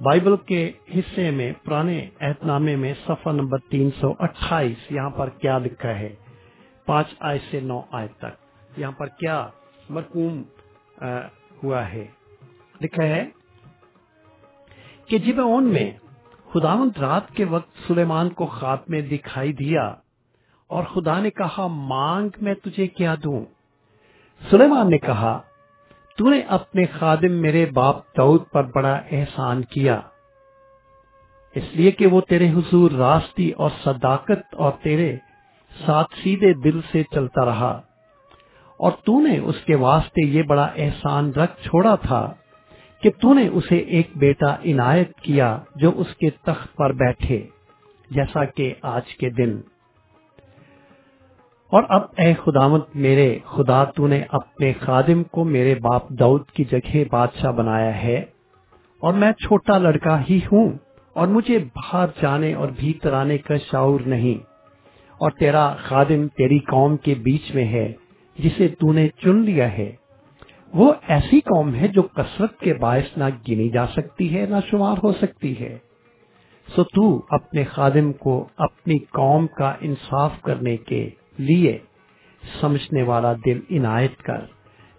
بائبل 0.00 0.36
کے 0.46 0.62
حصے 0.94 1.30
میں، 1.30 1.52
پرانے 1.64 2.00
عہد 2.20 2.46
نامے 2.46 2.76
میں 2.76 2.94
صفحہ 3.06 3.32
نمبر 3.32 3.58
تین 3.70 3.90
سو 4.00 4.12
اٹھائیس، 4.18 4.90
یہاں 4.90 5.10
پر 5.10 5.28
کیا 5.28 5.58
لکھا 5.58 5.98
ہے؟ 5.98 6.14
پانچ 6.86 7.14
آیت 7.20 7.50
سے 7.50 7.60
نو 7.60 7.80
آیت 7.90 8.18
تک۔ 8.18 8.78
یہاں 8.78 8.92
پر 8.92 9.06
کیا 9.20 9.46
مرکوم 9.88 10.42
ہوا 11.62 11.88
ہے؟ 11.92 12.06
لکھا 12.80 13.04
ہے 13.04 13.24
کہ 15.08 15.18
جب 15.18 15.40
اون 15.40 15.72
میں 15.72 15.90
خداوند 16.48 16.98
رات 16.98 17.30
کے 17.36 17.44
وقت 17.44 17.86
سلیمان 17.86 18.28
کو 18.30 18.46
خواب 18.48 18.78
میں 18.88 19.00
دکھائی 19.02 19.52
دیا 19.52 19.82
اور 20.70 20.84
خدا 20.84 21.18
نے 21.20 21.30
کہا، 21.30 21.66
مانگ 21.88 22.28
میں 22.42 22.54
تجھے 22.64 22.86
کیا 22.88 23.14
دوں؟ 23.24 23.44
سلیمان 24.42 24.90
نے 24.90 24.98
کہا، 24.98 25.38
تو 26.18 26.30
نے 26.30 26.40
اپنے 26.48 26.84
خادم 26.92 27.40
میرے 27.42 27.64
باپ 27.74 27.96
دعود 28.16 28.42
پر 28.52 28.64
بڑا 28.74 28.94
احسان 29.10 29.62
کیا، 29.64 30.00
اس 31.56 31.74
لیے 31.74 31.90
کہ 31.90 32.06
وہ 32.06 32.20
تیرے 32.20 32.50
حضور 32.50 32.90
راستی 32.90 33.50
اور 33.52 33.70
صداقت 33.84 34.54
اور 34.54 34.72
تیرے 34.82 35.16
ساتھ 35.72 36.14
سیدھے 36.22 36.52
دل 36.64 36.80
سے 36.92 37.02
چلتا 37.12 37.44
رہا، 37.44 37.72
اور 38.80 38.92
تو 39.04 39.20
نے 39.20 39.38
اس 39.40 39.64
کے 39.66 39.74
واسطے 39.78 40.26
یہ 40.28 40.42
بڑا 40.42 40.64
احسان 40.76 41.30
رکھ 41.32 41.60
چھوڑا 41.62 41.94
تھا۔ 42.02 42.22
کہ 43.04 43.10
تو 43.20 43.34
نے 43.34 43.48
اسے 43.48 43.76
ایک 43.76 44.08
بیٹا 44.16 44.54
عنایت 44.54 45.14
کیا 45.14 45.58
جو 45.76 45.92
اس 45.96 46.14
کے 46.14 46.30
تخت 46.30 46.76
پر 46.76 46.92
بیٹھے، 46.92 47.42
جیسا 48.10 48.44
کہ 48.44 48.74
آج 48.82 49.14
کے 49.16 49.30
دن۔ 49.30 49.60
اور 51.70 51.82
اب 51.88 52.02
اے 52.16 52.34
خدامت 52.34 52.96
میرے 52.96 53.38
خدا، 53.44 53.84
تو 53.84 54.06
نے 54.06 54.22
اپنے 54.28 54.72
خادم 54.80 55.24
کو 55.24 55.44
میرے 55.44 55.74
باپ 55.74 56.08
دعود 56.08 56.46
کی 56.46 56.64
جگہ 56.64 56.96
بادشاہ 57.10 57.52
بنایا 57.52 58.02
ہے 58.02 58.24
اور 59.00 59.14
میں 59.14 59.32
چھوٹا 59.32 59.78
لڑکا 59.78 60.22
ہی 60.30 60.40
ہوں 60.52 60.72
اور 61.12 61.28
مجھے 61.28 61.58
باہر 61.58 62.06
جانے 62.22 62.54
اور 62.54 62.68
بھیتر 62.68 63.12
آنے 63.12 63.38
کا 63.38 63.54
شعور 63.70 64.00
نہیں۔ 64.00 64.44
اور 65.18 65.30
تیرا 65.30 65.74
خادم 65.78 66.28
تیری 66.28 66.58
قوم 66.58 66.96
کے 66.96 67.14
بیچ 67.14 67.54
میں 67.54 67.64
ہے 67.64 67.92
جسے 68.38 68.68
تو 68.68 68.92
نے 68.92 69.08
چن 69.08 69.36
لیا 69.36 69.72
ہے۔ 69.72 69.92
وہ 70.74 70.94
ایسی 71.08 71.40
قوم 71.40 71.74
ہے 71.74 71.88
جو 71.88 72.02
کثرت 72.02 72.60
کے 72.60 72.74
باعث 72.74 73.18
نہ 73.18 73.24
گنی 73.48 73.68
جا 73.68 73.86
سکتی 73.86 74.38
ہے، 74.38 74.46
نہ 74.46 74.56
شمار 74.70 74.96
ہو 75.02 75.12
سکتی 75.12 75.60
ہے۔ 75.60 75.78
سو 76.76 76.84
تو 76.84 77.26
اپنے 77.28 77.64
خادم 77.64 78.12
کو 78.12 78.48
اپنی 78.56 78.98
قوم 78.98 79.46
کا 79.46 79.74
انصاف 79.80 80.42
کرنے 80.42 80.76
کے 80.76 81.10
لیے 81.38 81.78
سمجھنے 82.60 83.02
والا 83.02 83.32
دل 83.32 83.60
عنایت 83.70 84.16
کر، 84.16 84.40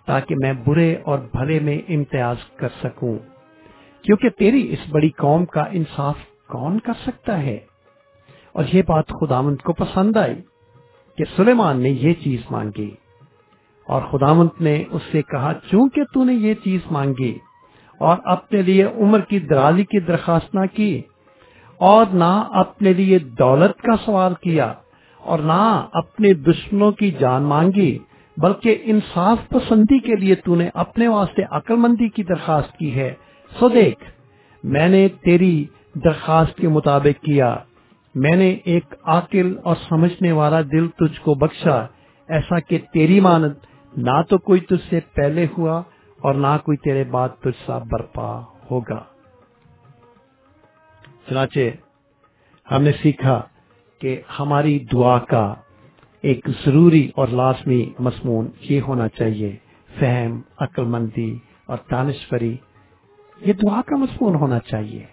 تاکہ 0.05 0.35
میں 0.37 0.53
برے 0.53 0.95
اور 0.95 1.19
بھلے 1.19 1.59
میں 1.59 1.77
امتیاز 1.87 2.37
کر 2.55 2.69
سکوں۔ 2.83 3.19
کیونکہ 4.01 4.29
تیری 4.29 4.73
اس 4.73 4.79
بڑی 4.89 5.09
قوم 5.09 5.45
کا 5.45 5.63
انصاف 5.71 6.15
کون 6.47 6.79
کر 6.79 6.93
سکتا 7.07 7.41
ہے؟ 7.41 7.57
اور 8.53 8.63
یہ 8.73 8.81
بات 8.81 9.05
خدامند 9.07 9.57
کو 9.57 9.73
پسند 9.73 10.17
آئی 10.17 10.35
کہ 11.17 11.23
سلیمان 11.35 11.81
نے 11.81 11.89
یہ 11.89 12.13
چیز 12.13 12.41
مانگی۔ 12.51 13.04
اور 13.87 14.01
خدامند 14.01 14.61
نے 14.61 14.75
اس 14.91 15.01
سے 15.11 15.21
کہا، 15.21 15.51
چونکہ 15.71 16.03
تو 16.13 16.23
نے 16.23 16.33
یہ 16.33 16.53
چیز 16.63 16.91
مانگی 16.91 17.33
اور 18.01 18.17
اپنے 18.25 18.61
لیے 18.61 18.83
عمر 18.85 19.19
کی 19.19 19.39
درازی 19.39 19.83
کی 19.83 19.99
درخواست 19.99 20.55
نہ 20.55 20.65
کی 20.73 21.01
اور 21.79 22.05
نہ 22.13 22.31
اپنے 22.53 22.93
لیے 22.93 23.19
دولت 23.39 23.81
کا 23.81 23.95
سوال 24.05 24.33
کیا 24.41 24.73
اور 25.19 25.39
نہ 25.39 25.61
اپنے 25.93 26.33
دشمنوں 26.33 26.91
کی 26.91 27.11
جان 27.11 27.43
مانگی، 27.43 27.97
بلکہ 28.37 28.81
انصاف 28.83 29.47
پسندی 29.49 29.99
کے 29.99 30.15
لیے 30.15 30.35
تو 30.35 30.55
نے 30.55 30.69
اپنے 30.73 31.07
واسطے 31.07 31.43
عقل 31.51 31.75
مندی 31.75 32.09
کی 32.09 32.23
درخواست 32.23 32.77
کی 32.77 32.93
ہے، 32.95 33.13
سو 33.51 33.69
دیکھ، 33.69 34.03
میں 34.63 34.87
نے 34.89 35.07
تیری 35.23 35.65
درخواست 36.05 36.57
کے 36.57 36.67
مطابق 36.67 37.23
کیا، 37.25 37.55
میں 38.15 38.35
نے 38.35 38.49
ایک 38.65 38.93
عاقل 39.03 39.55
اور 39.63 39.75
سمجھنے 39.89 40.31
والا 40.31 40.61
دل 40.71 40.87
تجھ 40.99 41.21
کو 41.21 41.35
بخشا، 41.35 41.79
ایسا 42.29 42.59
کہ 42.59 42.77
تیری 42.93 43.19
مانت 43.19 43.57
نہ 43.97 44.21
تو 44.29 44.37
کوئی 44.37 44.59
تجھ 44.59 44.89
سے 44.89 44.99
پہلے 45.13 45.45
ہوا 45.57 45.83
اور 46.21 46.33
نہ 46.33 46.57
کوئی 46.63 46.77
تیرے 46.77 47.03
بعد 47.03 47.29
تجھ 47.39 47.65
سا 47.65 47.77
برپا 47.77 48.43
ہوگا۔ 48.71 49.03
چنانچہ 51.29 51.59
ہم 52.71 52.81
نے 52.81 52.91
سیکھا 53.01 53.41
کہ 53.99 54.21
ہماری 54.39 54.79
دعا 54.79 55.19
کا 55.19 55.53
ایک 56.21 56.47
ضروری 56.65 57.11
اور 57.15 57.27
لازمی 57.27 57.89
مضمون 57.99 58.47
یہ 58.59 58.81
ہونا 58.81 59.07
چاہیے، 59.07 59.55
فہم 59.99 60.41
عقل 60.59 60.83
مندی 60.83 61.37
اور 61.65 61.77
دانشوری۔ 61.91 62.57
یہ 63.41 63.53
دعا 63.53 63.81
کا 63.81 63.95
مضمون 63.95 64.35
ہونا 64.35 64.59
چاہیے۔ 64.59 65.05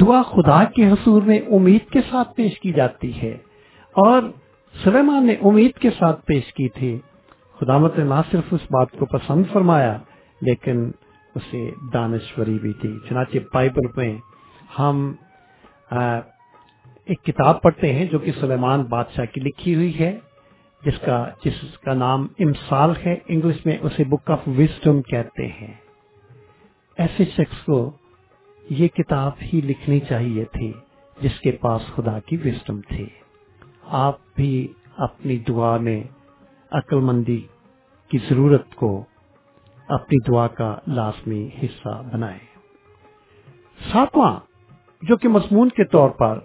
دعا 0.00 0.22
خدا 0.22 0.64
کے 0.64 0.88
حصور 0.88 1.22
میں 1.22 1.38
امید 1.38 1.90
کے 1.90 2.00
ساتھ 2.10 2.34
پیش 2.34 2.60
کی 2.60 2.72
جاتی 2.72 3.22
ہے 3.22 3.36
اور 3.92 4.22
سلیمان 4.84 5.26
نے 5.26 5.32
امید 5.32 5.72
کے 5.72 5.90
ساتھ 5.98 6.26
پیش 6.26 6.54
کی 6.54 6.68
تھی۔ 6.68 6.98
خدا 7.60 7.78
مت 7.78 7.98
نے 7.98 8.04
نہ 8.04 8.20
صرف 8.30 8.44
اس 8.50 8.60
بات 8.70 8.88
کو 8.98 9.06
پسند 9.06 9.44
فرمایا، 9.52 9.98
لیکن 10.40 10.90
اسے 11.34 11.70
دانشوری 11.94 12.58
بھی 12.58 12.72
تھی 12.72 12.98
چنانچہ 13.08 13.38
بائبل 13.54 13.86
میں 13.96 14.18
ہم 14.78 15.12
ایک 17.04 17.24
کتاب 17.24 17.62
پڑھتے 17.62 17.92
ہیں 17.92 18.04
جو 18.04 18.18
کہ 18.18 18.32
سلیمان 18.40 18.82
بادشاہ 18.82 19.24
کی 19.24 19.40
لکھی 19.40 19.74
ہوئی 19.74 20.00
ہے، 20.00 20.18
جس 20.84 20.98
کا 21.04 21.28
جس 21.44 21.78
کا 21.78 21.94
نام 21.94 22.26
امسال 22.38 22.92
ہے۔ 23.06 23.16
انگلش 23.28 23.66
میں 23.66 23.78
اسے 23.80 24.04
بک 24.04 24.30
آف 24.30 24.48
وزڈم 24.58 25.02
کہتے 25.02 25.46
ہیں۔ 25.46 25.74
ایسے 26.98 27.24
شخص 27.24 27.64
کو 27.64 27.90
یہ 28.70 28.88
کتاب 28.88 29.32
ہی 29.42 29.60
لکھنی 29.60 30.00
چاہیے 30.00 30.44
تھی، 30.44 30.72
جس 31.20 31.40
کے 31.40 31.50
پاس 31.50 31.82
خدا 31.94 32.18
کی 32.20 32.36
وزڈم 32.36 32.80
تھی۔ 32.80 33.06
آپ 33.84 34.16
بھی 34.36 34.68
اپنی 34.96 35.36
دعا 35.38 35.76
میں 35.76 36.02
عقل 36.70 37.00
مندی 37.00 37.40
کی 38.10 38.18
ضرورت 38.30 38.74
کو 38.74 39.04
اپنی 39.88 40.16
دعا 40.28 40.46
کا 40.48 40.78
لازمی 40.86 41.48
حصہ 41.62 42.02
بنائیں 42.12 42.46
ساتواں، 43.92 44.40
جو 45.02 45.16
کہ 45.16 45.28
مضمون 45.28 45.68
کے 45.68 45.84
طور 45.84 46.10
پر 46.10 46.38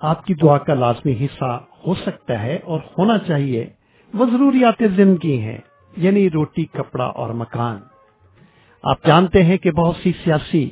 آپ 0.00 0.24
کی 0.26 0.34
دعا 0.34 0.58
کا 0.58 0.74
لازمی 0.74 1.14
حصہ 1.24 1.60
ہو 1.86 1.94
سکتا 1.94 2.42
ہے 2.42 2.58
اور 2.64 2.80
ہونا 2.98 3.18
چاہیے، 3.18 3.66
وہ 4.14 4.26
ضروریات 4.26 4.82
زندگی 4.96 5.38
ہیں 5.38 5.58
یعنی 5.96 6.30
روٹی، 6.30 6.64
کپڑا 6.64 7.04
اور 7.04 7.30
مکان۔ 7.34 7.80
آپ 8.82 9.06
جانتے 9.06 9.42
ہیں 9.42 9.58
کہ 9.58 9.70
بہت 9.70 9.96
سی 10.02 10.12
سیاسی 10.24 10.70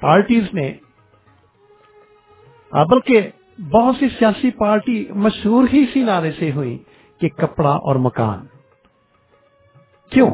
پارٹیز 0.00 0.54
نے 0.54 0.72
بلکہ 2.72 3.30
بہت 3.58 3.96
سی 3.96 4.08
سیاسی 4.08 4.50
پارٹی 4.50 5.04
مشہور 5.14 5.66
ہی 5.72 5.82
اسی 5.82 6.02
نعرے 6.02 6.32
سے 6.38 6.52
ہوئی۔ 6.52 6.78
کہ 7.20 7.28
کپڑا 7.28 7.70
اور 7.70 7.96
مکان۔ 7.96 8.46
کیوں؟ 10.10 10.30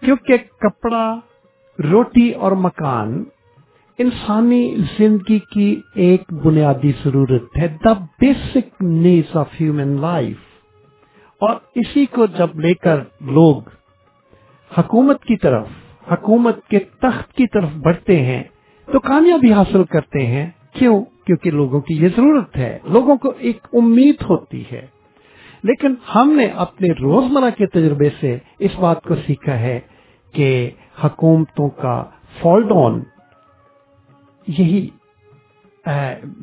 کیونکہ 0.00 0.36
کپڑا، 0.60 1.20
روٹی 1.90 2.30
اور 2.30 2.52
مکان 2.52 3.24
انسانی 3.98 4.76
زندگی 4.98 5.38
کی 5.38 5.80
ایک 5.94 6.32
بنیادی 6.32 6.92
ضرورت 7.04 7.58
ہے 7.58 7.68
the 7.84 7.92
basic 8.20 8.82
needs 8.82 9.36
of 9.36 9.48
human 9.60 10.00
life 10.00 10.36
اور 11.40 11.56
اسی 11.74 12.06
کو 12.06 12.26
جب 12.26 12.60
لے 12.60 12.74
کر 12.74 12.96
لوگ 13.20 13.62
حکومت 14.78 15.24
کی 15.24 15.36
طرف، 15.36 15.66
حکومت 16.12 16.66
کے 16.66 16.78
تخت 16.78 17.32
کی 17.32 17.46
طرف 17.46 17.68
بڑھتے 17.82 18.22
ہیں، 18.22 18.42
تو 18.92 19.00
کامیابی 19.00 19.52
حاصل 19.52 19.84
کرتے 19.84 20.26
ہیں۔ 20.26 20.50
کیوں؟ 20.72 21.04
کیونکہ 21.24 21.50
لوگوں 21.50 21.80
کی 21.80 21.94
یہ 21.94 22.08
ضرورت 22.16 22.56
ہے، 22.56 22.78
لوگوں 22.84 23.16
کو 23.16 23.32
ایک 23.38 23.66
امید 23.72 24.14
ہوتی 24.30 24.64
ہے۔ 24.72 24.86
لیکن 25.62 25.94
ہم 26.14 26.32
نے 26.36 26.46
اپنے 26.46 26.88
روزمرہ 26.92 27.50
کے 27.50 27.66
تجربے 27.66 28.10
سے 28.20 28.38
اس 28.58 28.78
بات 28.78 29.02
کو 29.02 29.14
سیکھا 29.16 29.58
ہے 29.58 29.80
کہ 30.32 30.70
حکومتوں 31.04 31.68
کا 31.68 32.04
فال 32.42 32.68
ڈاؤن 32.68 33.02
یہی 34.46 34.90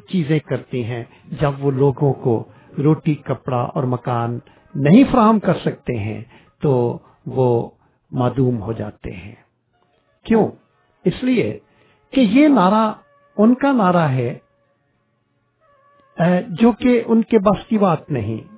چیزیں 0.10 0.40
کرتی 0.40 0.84
ہیں 0.84 1.04
جب 1.42 1.52
وہ 1.60 1.72
لوگوں 1.72 2.14
کو 2.14 2.44
روٹی، 2.78 3.16
کپڑا 3.16 3.62
اور 3.62 3.84
مکان 3.84 4.40
نہیں 4.76 5.04
فراہم 5.12 5.40
کر 5.40 5.54
سکتے 5.54 6.00
ہیں 6.00 6.24
تو 6.62 6.98
وہ 7.26 7.70
معدوم 8.12 8.62
ہو 8.62 8.74
جاتے 8.74 9.12
ہیں۔ 9.12 9.36
کیوں؟ 10.24 10.48
اس 11.06 11.24
لیے 11.24 11.60
کہ 12.12 12.22
یہ 12.22 12.48
نعرہ 12.48 12.94
ان 13.38 13.56
کا 13.56 13.72
نعرہ 13.72 14.08
ہے 14.10 14.38
جو 16.50 16.72
کہ 16.72 17.04
ان 17.06 17.22
کے 17.22 17.40
بس 17.40 17.68
کی 17.68 17.78
بات 17.78 18.12
نہیں۔ 18.12 18.55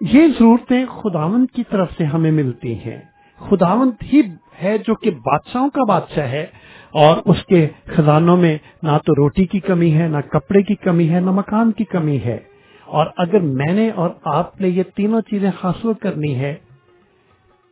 یہ 0.00 0.26
ضرورتیں 0.26 0.84
خداوند 0.86 1.46
کی 1.54 1.62
طرف 1.70 1.92
سے 1.98 2.04
ہمیں 2.04 2.30
ملتی 2.30 2.74
ہیں۔ 2.74 3.00
خداوند 3.38 3.90
ہی 4.02 4.22
ہے 4.62 4.78
جو 4.78 4.94
کہ 4.94 5.10
بادشاہوں 5.10 5.70
کا 5.70 5.84
بادشاہ 5.84 6.28
ہے 6.28 6.46
اور 6.90 7.16
اس 7.24 7.46
کے 7.46 7.68
خزانوں 7.86 8.36
میں 8.36 8.58
نہ 8.82 8.98
تو 9.06 9.14
روٹی 9.14 9.44
کی 9.44 9.60
کمی 9.60 9.94
ہے، 9.94 10.08
نہ 10.08 10.20
کپڑے 10.20 10.62
کی 10.62 10.74
کمی 10.74 11.08
ہے، 11.10 11.20
نہ 11.20 11.30
مکان 11.30 11.72
کی 11.72 11.84
کمی 11.84 12.18
ہے۔ 12.24 12.38
اور 12.84 13.06
اگر 13.16 13.40
میں 13.40 13.72
نے 13.72 13.90
اور 13.90 14.10
آپ 14.24 14.60
نے 14.60 14.68
یہ 14.68 14.82
تینوں 14.96 15.20
چیزیں 15.20 15.50
حاصل 15.64 15.92
کرنی 15.92 16.34
ہے 16.34 16.54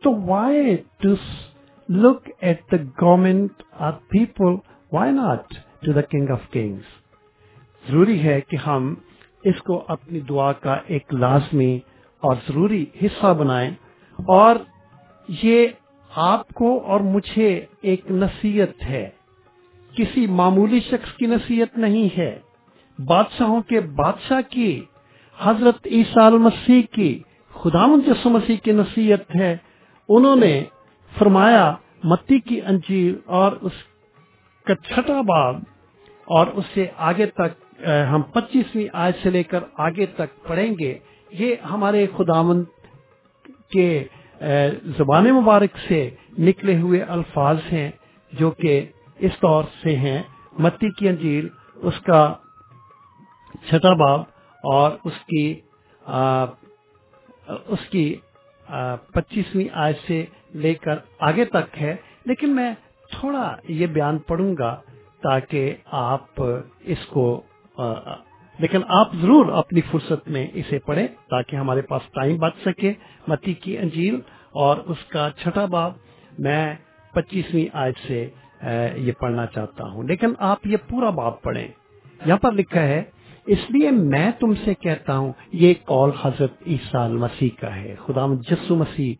تو 0.03 0.13
why 0.15 0.77
to 1.01 1.13
look 1.89 2.29
at 2.41 2.61
the 2.71 2.77
government 3.01 3.63
or 3.79 3.91
people 3.91 4.55
why 4.91 5.11
not 5.11 5.53
to 5.85 5.91
the 5.91 6.01
king 6.01 6.29
of 6.29 6.51
kings 6.51 6.97
ضروری 7.89 8.23
ہے 8.23 8.41
کہ 8.41 8.55
ہم 8.55 8.95
اس 9.43 9.61
کو 9.61 9.83
اپنی 9.87 10.19
دعا 10.19 10.51
کا 10.51 10.77
ایک 10.87 11.13
لازمی 11.13 11.79
اور 12.21 12.35
ضروری 12.35 12.85
حصہ 13.03 13.33
بنائیں 13.33 13.71
اور 14.15 14.55
یہ 15.43 15.67
آپ 16.15 16.47
کو 16.49 16.83
اور 16.85 16.99
مجھے 16.99 17.65
ایک 17.81 18.11
نصیحت 18.11 18.83
ہے۔ 18.83 19.09
کسی 19.97 20.27
معمولی 20.27 20.79
شخص 20.79 21.13
کی 21.17 21.25
نصیحت 21.25 21.77
نہیں 21.77 22.17
ہے۔ 22.17 22.39
بادشاہوں 23.05 23.61
کے 23.61 23.79
بادشاہ 23.79 24.41
کی، 24.49 24.81
حضرت 25.39 25.87
عیسیٰ 25.87 26.25
المسیح 26.25 26.81
کی 26.91 27.19
خدا 27.53 27.85
یسو 28.07 28.29
مسیح 28.29 28.57
کی 28.57 28.71
نصیحت 28.71 29.35
ہے۔ 29.35 29.57
انہوں 30.09 30.35
نے 30.35 30.63
فرمایا، 31.17 31.75
متی 32.03 32.39
کی 32.39 32.61
انجیل 32.61 33.15
اور 33.25 33.51
اس 33.61 33.71
کا 34.65 34.75
چھٹا 34.75 35.21
باب 35.21 35.55
اور 36.25 36.47
اس 36.47 36.65
سے 36.73 36.85
آگے 36.97 37.25
تک، 37.25 37.83
ہم 38.11 38.21
پچیسویں 38.21 38.87
آج 38.93 39.13
سے 39.23 39.29
لے 39.29 39.43
کر 39.43 39.59
آگے 39.77 40.05
تک 40.05 40.47
پڑھیں 40.47 40.71
گے۔ 40.79 40.97
یہ 41.31 41.55
ہمارے 41.71 42.05
خداوند 42.17 42.63
کے 43.71 44.03
زبان 44.97 45.27
مبارک 45.33 45.77
سے 45.87 46.09
نکلے 46.39 46.77
ہوئے 46.81 47.01
الفاظ 47.01 47.57
ہیں 47.71 47.89
جو 48.31 48.51
کہ 48.51 48.85
اس 49.19 49.31
طور 49.39 49.63
سے 49.83 49.95
ہیں۔ 49.95 50.21
متی 50.59 50.89
کی 50.89 51.07
انجیل، 51.09 51.47
اس 51.75 51.99
کا 52.05 52.33
چھٹا 53.69 53.93
باب 53.93 54.19
اور 54.63 54.91
اس 55.03 55.19
کی 55.27 55.59
اس 57.67 57.87
کی 57.89 58.15
پچیسویں 59.13 59.67
آج 59.73 59.93
سے 60.07 60.25
لے 60.53 60.73
کر 60.73 60.95
آگے 61.19 61.45
تک 61.45 61.81
ہے۔ 61.81 61.95
لیکن 62.25 62.55
میں 62.55 62.73
تھوڑا 63.11 63.55
یہ 63.67 63.87
بیان 63.87 64.17
پڑھوں 64.17 64.55
گا 64.57 64.79
تاکہ 65.23 65.75
آپ 65.85 66.41
اس 66.83 67.05
کو 67.05 67.41
لیکن 68.59 68.81
آپ 68.87 69.13
ضرور 69.21 69.45
اپنی 69.45 69.81
فرصت 69.91 70.27
میں 70.27 70.47
اسے 70.53 70.79
پڑھیں 70.79 71.07
تاکہ 71.29 71.55
ہمارے 71.55 71.81
پاس 71.81 72.01
ٹائم 72.13 72.37
بچ 72.37 72.53
سکے۔ 72.65 72.93
متی 73.27 73.53
کی 73.53 73.77
انجیل 73.77 74.19
اور 74.51 74.77
اس 74.77 75.05
کا 75.05 75.29
چھٹا 75.37 75.65
باب 75.65 75.93
میں 76.39 76.75
پچیسویں 77.13 77.65
آج 77.73 77.93
سے 78.07 78.29
یہ 78.95 79.11
پڑھنا 79.19 79.45
چاہتا 79.45 79.83
ہوں۔ 79.83 80.03
لیکن 80.03 80.27
آپ 80.39 80.67
یہ 80.67 80.77
پورا 80.89 81.09
باب 81.09 81.41
پڑھیں۔ 81.41 81.67
یہاں 82.25 82.37
پر 82.37 82.51
لکھا 82.51 82.81
ہے، 82.81 83.03
اس 83.47 83.57
لیے 83.69 83.91
میں 83.91 84.31
تم 84.39 84.53
سے 84.65 84.73
کہتا 84.73 85.17
ہوں، 85.17 85.33
یہ 85.53 85.73
قول 85.85 86.09
حضرت 86.21 86.53
عیسیٰ 86.67 87.09
مسیح 87.09 87.49
کا 87.59 87.75
ہے۔ 87.75 87.95
خدا 88.05 88.25
جسو 88.49 88.75
مسیح 88.75 89.13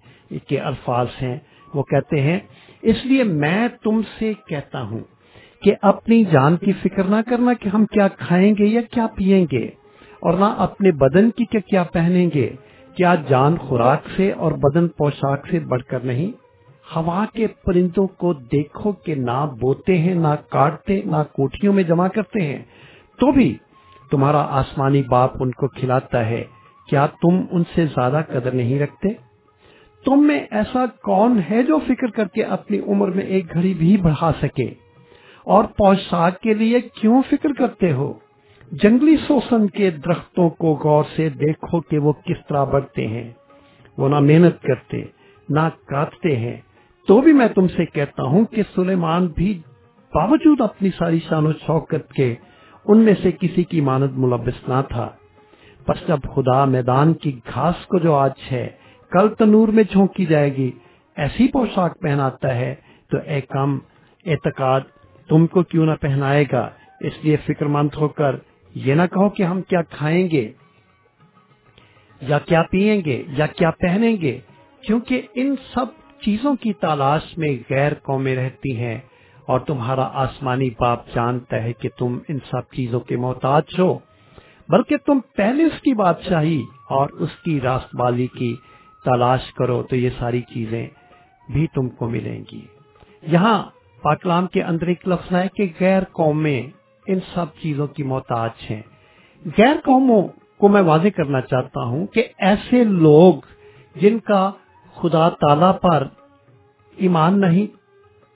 کے 0.48 0.60
الفاظ 0.60 1.08
ہیں۔ 1.22 1.40
وہ 1.74 1.84
کہتے 1.84 2.22
ہیں، 2.22 2.40
اس 2.82 3.06
لیے 3.06 3.24
میں 3.24 3.68
تم 3.84 4.02
سے 4.20 4.34
کہتا 4.48 4.82
ہوں 4.82 5.00
کہ 5.62 5.74
اپنی 5.82 6.24
جان 6.24 6.56
کی 6.58 6.72
فکر 6.72 7.04
نہ 7.04 7.16
کرنا 7.30 7.54
کہ 7.54 7.70
ہم 7.70 7.86
کیا 7.86 8.08
کھائیں 8.08 8.54
گے 8.60 8.66
یا 8.66 8.82
کیا 8.92 9.08
پیئیں 9.16 9.46
گے، 9.52 9.66
اور 10.22 10.34
نہ 10.34 10.46
اپنے 10.58 10.92
بدن 10.92 11.30
کی 11.32 11.46
کہ 11.46 11.60
کیا 11.60 11.84
پہنیں 11.84 12.30
گے۔ 12.36 12.50
کیا 12.98 13.16
جان 13.30 13.58
خوراک 13.58 14.08
سے 14.16 14.32
اور 14.32 14.52
بدن 14.52 14.88
پوشاک 14.88 15.48
سے 15.48 15.60
بڑھ 15.60 15.84
کر 15.84 16.00
نہیں؟ 16.00 16.32
ہوا 16.96 17.26
کے 17.34 17.48
پرندوں 17.48 18.08
کو 18.18 18.34
دیکھو 18.52 18.92
کہ 18.92 19.16
نہ 19.16 19.46
بوتے 19.60 19.98
ہیں، 19.98 20.16
نہ 20.16 20.34
کاٹتے، 20.50 21.02
نہ 21.06 21.24
کوٹھیوں 21.32 21.74
میں 21.74 21.84
جمع 21.84 22.08
کرتے 22.08 22.42
ہیں۔ 22.42 22.58
تو 23.20 23.32
بھی 23.32 23.56
تمہارا 24.12 24.42
آسمانی 24.60 25.02
باپ 25.04 25.32
ان 25.40 25.52
کو 25.52 25.68
کھلاتا 25.68 26.26
ہے۔ 26.26 26.44
کیا 26.90 27.06
تم 27.22 27.42
ان 27.52 27.64
سے 27.76 27.86
زیادہ 27.86 28.22
قدر 28.28 28.52
نہیں 28.52 28.80
رکھتے؟ 28.80 29.10
تم 30.06 30.28
میں 30.28 30.40
ایسا 30.52 30.86
کون 31.04 31.40
ہے 31.50 31.64
جو 31.64 31.80
فکر 31.88 32.08
کر 32.08 32.28
کے 32.28 32.44
اپنی 32.44 32.80
عمر 32.88 33.08
میں 33.08 33.24
ایک 33.24 33.54
گھڑی 33.54 33.74
بھی 33.74 33.96
بڑھا 33.98 34.32
سکے؟ 34.42 34.70
اور 35.44 35.64
پوشاک 35.64 36.42
کے 36.42 36.54
لیے 36.54 36.82
کیوں 36.82 37.22
فکر 37.30 37.54
کرتے 37.54 37.92
ہو؟ 37.92 38.14
جنگلی 38.72 39.18
سوسن 39.18 39.68
کے 39.68 39.90
درختوں 39.90 40.50
کو 40.50 40.80
غور 40.84 41.04
سے 41.16 41.30
دیکھو 41.30 41.82
کہ 41.82 41.98
وہ 41.98 42.14
کس 42.14 42.48
طرح 42.50 42.64
بڑھتے 42.64 43.08
ہیں۔ 43.08 43.32
وہ 43.98 44.10
نہ 44.10 44.20
محنت 44.20 44.62
کرتے، 44.62 45.04
نہ 45.50 45.60
کاٹتے 45.86 46.36
ہیں۔ 46.36 46.58
تو 47.08 47.22
بھی 47.22 47.34
میں 47.34 47.48
تم 47.48 47.68
سے 47.68 47.86
کہتا 47.86 48.24
ہوں 48.24 48.46
کہ 48.46 48.62
سلیمان 48.76 49.28
بھی 49.28 49.62
باوجود 50.14 50.62
اپنی 50.62 50.90
ساری 50.98 51.20
شان 51.30 51.48
و 51.48 51.52
شوکت 51.52 52.14
کے 52.14 52.36
ان 52.86 52.98
میں 52.98 53.14
سے 53.24 53.32
کسی 53.32 53.64
کی 53.64 53.82
مانت 53.82 54.12
ملبس 54.14 54.70
نہ 54.70 54.82
تھا۔ 54.90 55.10
پس 55.86 56.08
جب 56.08 56.18
خدا 56.36 56.66
میدان 56.66 57.14
کی 57.14 57.40
گھاس 57.54 57.86
کو 57.86 58.00
جو 58.00 58.16
آج 58.16 58.32
ہے، 58.52 58.68
کل 59.12 59.34
تنور 59.34 59.68
میں 59.68 59.84
جھونکی 59.92 60.26
جائے 60.26 60.56
گی، 60.56 60.72
ایسی 61.16 61.48
پوشاک 61.48 62.00
پہناتا 62.00 62.56
ہے، 62.56 62.76
تو 63.12 63.18
اے 63.26 63.42
کم 63.42 63.80
اعتقاد 64.26 64.82
تم 65.30 65.48
کو 65.48 65.64
کیوں 65.64 65.86
نہ 65.86 65.92
پہنائے 66.02 66.46
گا؟ 66.52 66.70
اس 67.02 67.14
لیے 67.24 67.38
فکر 67.46 67.66
مند 67.66 67.90
ہو 67.98 68.08
کر 68.08 68.36
یہ 68.76 68.94
نہ 68.94 69.02
کہو 69.14 69.30
کہ 69.30 69.44
ہم 69.44 69.62
کیا 69.62 69.82
کھائیں 69.82 70.30
گے، 70.32 70.52
یا 72.22 72.40
کیا 72.40 72.62
پیئیں 72.72 73.02
گے، 73.06 73.24
یا 73.38 73.46
کیا 73.46 73.72
پہنیں 73.72 74.16
گے، 74.22 74.40
کیونکہ 74.84 75.22
ان 75.36 75.56
سب 75.74 75.86
چیزوں 76.22 76.56
کی 76.56 76.74
تلاش 76.74 77.38
میں 77.38 77.56
غیر 77.70 77.94
قومیں 77.94 78.36
رہتی 78.36 78.76
ہیں 78.78 78.98
اور 79.48 79.60
تمہارا 79.60 80.10
آسمانی 80.14 80.70
باپ 80.80 81.08
جانتا 81.16 81.64
ہے 81.64 81.74
کہ 81.74 81.90
تم 81.98 82.18
ان 82.28 82.40
سب 82.52 82.74
چیزوں 82.76 83.00
کے 83.00 83.18
محتاج 83.18 83.80
ہو، 83.80 84.00
بلکہ 84.70 84.98
تم 85.06 85.20
پہلے 85.36 85.64
اس 85.64 85.82
کی 85.82 85.94
بادشاہی 85.94 86.62
اور 86.90 87.10
اس 87.10 87.30
کی 87.46 87.62
راست 87.62 87.96
بالی 87.96 88.28
کی 88.28 88.56
تلاش 89.06 89.54
کرو 89.54 89.84
تو 89.84 89.96
یہ 89.96 90.10
ساری 90.20 90.42
چیزیں 90.54 90.88
بھی 91.54 91.68
تم 91.68 91.90
کو 91.90 92.10
ملیں 92.10 92.44
گی۔ 92.52 92.66
یہاں 93.24 93.64
پاکلام 94.02 94.48
کے 94.48 94.64
اندر 94.64 94.88
ایک 94.88 95.08
لفظ 95.08 95.36
ہے 95.36 95.48
کہ 95.56 95.74
غیر 95.80 96.04
قومیں 96.04 96.62
ان 97.08 97.20
سب 97.34 97.46
چیزوں 97.62 97.88
کی 97.88 98.04
محتاج 98.04 98.50
ہیں۔ 98.70 98.82
غیر 99.58 99.76
قوموں 99.84 100.28
کو 100.58 100.68
میں 100.68 100.82
واضح 100.82 101.08
کرنا 101.16 101.42
چاہتا 101.42 101.84
ہوں 101.84 102.08
کہ 102.08 102.24
ایسے 102.38 102.84
لوگ 102.84 103.34
جن 103.96 104.20
کا 104.20 104.52
خدا 104.96 105.30
تعالی 105.30 105.72
پر 105.82 106.08
ایمان 106.96 107.42
نہیں، 107.42 107.68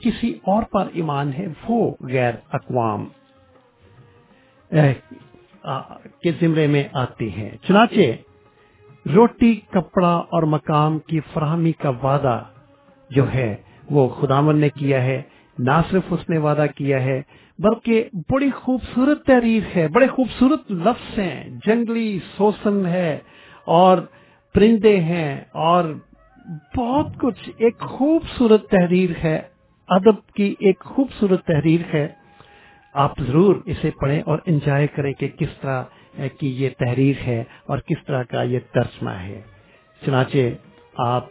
کسی 0.02 0.34
اور 0.44 0.64
پر 0.64 0.88
ایمان 0.94 1.34
ہے، 1.34 1.48
وہ 1.70 1.92
غیر 2.02 2.34
اقوام 2.52 3.08
کے 6.24 6.32
زمرے 6.40 6.68
میں 6.68 6.84
آتی 6.94 7.30
ہیں۔ 7.30 7.50
چنانچہ، 7.68 8.12
روٹی، 9.16 9.56
کپڑا 9.70 10.16
اور 10.16 10.44
مقام 10.44 11.00
کی 11.00 11.20
فراہمی 11.20 11.72
کا 11.72 11.90
وعدہ 11.90 12.44
جو 13.10 13.34
ہے، 13.34 13.56
وہ 13.92 14.08
خداون 14.10 14.60
نے 14.60 14.70
کیا 14.70 15.04
ہے۔ 15.04 15.22
نہ 15.60 15.82
صرف 15.92 16.04
اس 16.10 16.30
نے 16.30 16.38
وعدہ 16.38 16.66
کیا 16.76 17.04
ہے، 17.04 17.22
بلکہ 17.60 18.10
بڑی 18.30 18.52
خوبصورت 18.52 19.26
تحریر 19.26 19.64
ہے، 19.76 19.88
بڑے 19.88 20.08
خوبصورت 20.08 20.72
لفظ 20.72 21.20
ہیں، 21.20 21.50
جنگلی 21.66 22.20
سوسن 22.38 22.86
ہے 22.86 23.20
اور 23.66 23.98
پرندے 24.54 25.00
ہیں 25.00 25.42
اور 25.52 25.84
بہت 26.78 27.08
کچھ۔ 27.22 27.50
ایک 27.58 27.80
خوبصورت 27.80 28.70
تحریر 28.70 29.10
ہے، 29.24 29.42
ادب 29.88 30.34
کی 30.36 30.56
ایک 30.60 30.80
خوبصورت 30.80 31.46
تحریر 31.46 31.82
ہے۔ 31.94 32.08
آپ 32.94 33.20
ضرور 33.20 33.56
اسے 33.66 33.92
پڑھیں 34.02 34.22
اور 34.22 34.40
انجوائے 34.46 34.88
کریں 34.88 35.14
کہ 35.14 35.28
کس 35.28 35.50
طرح 35.62 35.84
کی 36.40 36.64
یہ 36.64 36.70
تحریر 36.78 37.16
ہے 37.28 37.44
اور 37.66 37.78
کس 37.78 38.06
طرح 38.06 38.24
کا 38.24 38.44
یہ 38.44 38.60
ترجمہ 38.72 39.10
ہے۔ 39.10 39.42
چنانچہ 40.06 40.38
آپ 40.98 41.26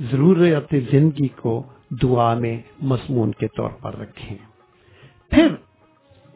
ضرور 0.00 0.52
اپنی 0.52 0.80
زندگی 0.80 1.28
کو 1.28 1.62
دعا 1.90 2.32
میں 2.34 2.56
مضمون 2.82 3.32
کے 3.32 3.46
طور 3.56 3.70
پر 3.82 3.98
رکھیں۔ 3.98 4.36
پھر 5.32 5.54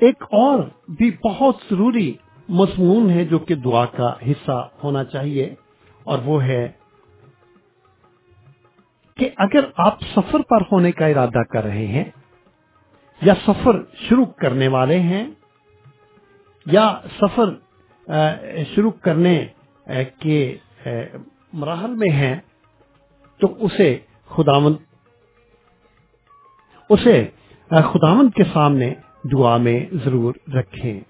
ایک 0.01 0.23
اور 0.33 0.59
بھی 0.89 1.11
بہت 1.25 1.57
ضروری 1.71 2.13
مضمون 2.49 3.11
ہے 3.11 3.25
جو 3.25 3.39
کہ 3.39 3.55
دعا 3.65 3.85
کا 3.87 4.13
حصہ 4.23 4.59
ہونا 4.85 5.05
چاہیے، 5.05 5.55
اور 6.07 6.19
وہ 6.25 6.43
ہے 6.45 6.67
کہ 9.19 9.29
اگر 9.37 9.65
آپ 9.79 10.01
سفر 10.15 10.43
پر 10.43 10.61
ہونے 10.73 10.93
کا 10.93 11.07
ارادہ 11.07 11.43
کر 11.53 11.65
رہے 11.65 11.87
ہیں، 11.87 12.05
یا 13.23 13.35
سفر 13.47 13.81
شروع 13.99 14.25
کرنے 14.39 14.69
والے 14.69 14.99
ہیں، 15.01 15.25
یا 16.67 16.87
سفر 17.21 17.55
شروع 18.75 18.91
کرنے 19.03 19.37
کے 20.21 20.41
مراحل 21.53 21.95
میں 21.95 22.13
ہیں، 22.13 22.37
تو 23.41 23.55
اسے 23.67 23.97
خداون 24.31 24.75
اسے 26.89 27.29
خداون 27.71 28.31
کے 28.31 28.45
سامنے 28.53 28.95
دعا 29.33 29.57
میں 29.57 29.87
ضرور 30.05 30.35
رکھیں۔ 30.55 31.01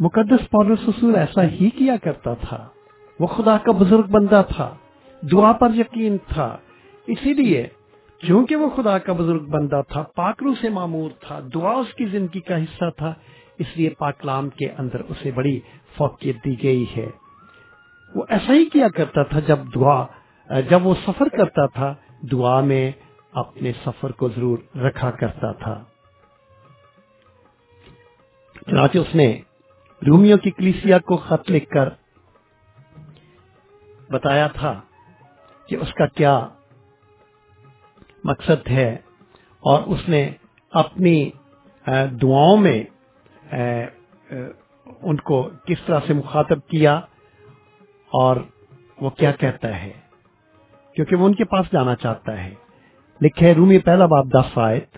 مقدس 0.00 0.50
پولس 0.50 0.78
رسول 0.88 1.16
ایسا 1.16 1.44
ہی 1.44 1.70
کیا 1.70 1.96
کرتا 1.96 2.34
تھا۔ 2.34 2.68
وہ 3.20 3.26
خدا 3.26 3.58
کا 3.58 3.72
بزرگ 3.72 4.02
بندہ 4.02 4.42
تھا۔ 4.56 4.74
دعا 5.32 5.52
پر 5.52 5.74
یقین 5.74 6.16
تھا۔ 6.28 6.56
اسی 7.06 7.34
لیے، 7.34 7.66
چونکہ 8.28 8.56
وہ 8.56 8.70
خدا 8.76 8.98
کا 8.98 9.12
بزرگ 9.12 9.38
بندہ 9.38 9.82
تھا 9.88 10.02
پاکرو 10.02 10.54
سے 10.60 10.68
معمور 10.68 11.10
تھا، 11.20 11.40
دعا 11.54 11.70
اس 11.70 11.94
کی 11.94 12.04
زندگی 12.04 12.40
کا 12.40 12.56
حصہ 12.56 12.90
تھا، 12.96 13.14
اس 13.58 13.66
لیے 13.76 13.90
پاکلام 13.90 14.48
کے 14.48 14.70
اندر 14.78 15.00
اسے 15.00 15.30
بڑی 15.30 15.60
فوقیت 15.96 16.44
دی 16.44 16.62
گئی 16.62 16.84
ہے۔ 16.96 17.06
وہ 18.14 18.22
ایسا 18.28 18.52
ہی 18.52 18.64
کیا 18.64 18.88
کرتا 18.88 19.22
تھا 19.22 19.40
جب 19.40 19.58
دعا، 19.74 20.06
جب 20.70 20.86
وہ 20.86 20.94
سفر 21.06 21.28
کرتا 21.28 21.66
تھا 21.66 21.94
دعا 22.32 22.60
میں۔ 22.60 22.92
اپنے 23.36 23.72
سفر 23.86 24.12
کو 24.12 24.28
ضرور 24.28 24.76
رکھا 24.76 25.10
کرتا 25.10 25.52
تھا۔ 25.52 25.84
چنانچہ 28.66 28.98
اس 28.98 29.14
نے 29.14 29.40
رومیو 30.06 30.36
کی 30.36 30.50
کلیسیا 30.50 30.98
کو 30.98 31.16
خط 31.16 31.50
لکھ 31.50 31.70
کر 31.70 31.88
بتایا 34.10 34.46
تھا 34.46 34.80
کہ 35.68 35.76
اس 35.76 35.92
کا 35.94 36.06
کیا 36.06 36.48
مقصد 38.24 38.68
ہے 38.68 38.94
اور 39.60 39.82
اس 39.86 40.08
نے 40.08 40.30
اپنی 40.70 41.30
دعاؤں 42.22 42.56
میں 42.56 42.84
ان 45.02 45.16
کو 45.16 45.50
کس 45.66 45.78
طرح 45.86 46.00
سے 46.06 46.12
مخاطب 46.12 46.66
کیا 46.66 46.94
اور 48.12 48.36
وہ 49.00 49.10
کیا 49.10 49.32
کہتا 49.32 49.82
ہے۔ 49.82 49.92
کیونکہ 50.94 51.16
وہ 51.16 51.26
ان 51.26 51.34
کے 51.34 51.44
پاس 51.44 51.66
جانا 51.72 51.96
چاہتا 51.96 52.44
ہے۔ 52.44 52.54
لکھے 53.20 53.54
رومی 53.54 53.78
پہلا 53.78 54.06
باب 54.06 54.32
دس 54.32 54.58
آیت۔ 54.58 54.96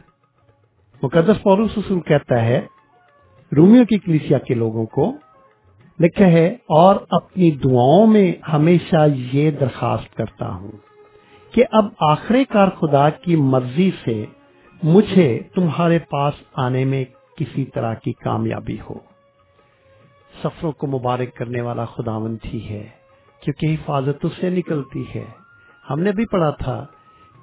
مقدس 1.03 1.43
پورو 1.43 1.67
سسول 1.69 2.01
کہتا 2.01 2.41
ہے، 2.45 2.61
رومیو 3.53 3.85
کی 3.85 3.99
کلیسیا 3.99 4.39
کے 4.39 4.55
لوگوں 4.55 4.87
کو 4.87 5.13
لکھا 5.99 6.27
ہے، 6.27 6.47
اور 6.69 6.97
اپنی 7.11 7.51
دعاؤں 7.51 8.07
میں 8.07 8.33
ہمیشہ 8.53 9.07
یہ 9.33 9.51
درخواست 9.51 10.17
کرتا 10.17 10.49
ہوں 10.51 10.73
کہ 11.55 11.65
اب 11.73 11.85
آخر 12.01 12.37
کار 12.49 12.69
خدا 12.69 13.09
کی 13.11 13.37
مرضی 13.37 13.91
سے 14.05 14.25
مجھے 14.83 15.29
تمہارے 15.55 15.99
پاس 16.11 16.35
آنے 16.57 16.85
میں 16.85 17.05
کسی 17.37 17.65
طرح 17.65 17.95
کی 17.95 18.13
کامیابی 18.13 18.81
ہو۔ 18.81 18.99
سفروں 20.43 20.73
کو 20.73 20.87
مبارک 20.87 21.35
کرنے 21.37 21.61
والا 21.61 21.85
خداوند 21.85 22.39
ہی 22.45 22.69
ہے، 22.69 22.89
کیونکہ 23.43 23.75
حفاظت 23.75 24.25
اس 24.25 24.33
سے 24.41 24.51
نکلتی 24.51 25.05
ہے۔ 25.15 25.25
ہم 25.91 26.01
نے 26.01 26.13
بھی 26.13 26.27
پڑھا 26.27 26.51
تھا 26.51 26.85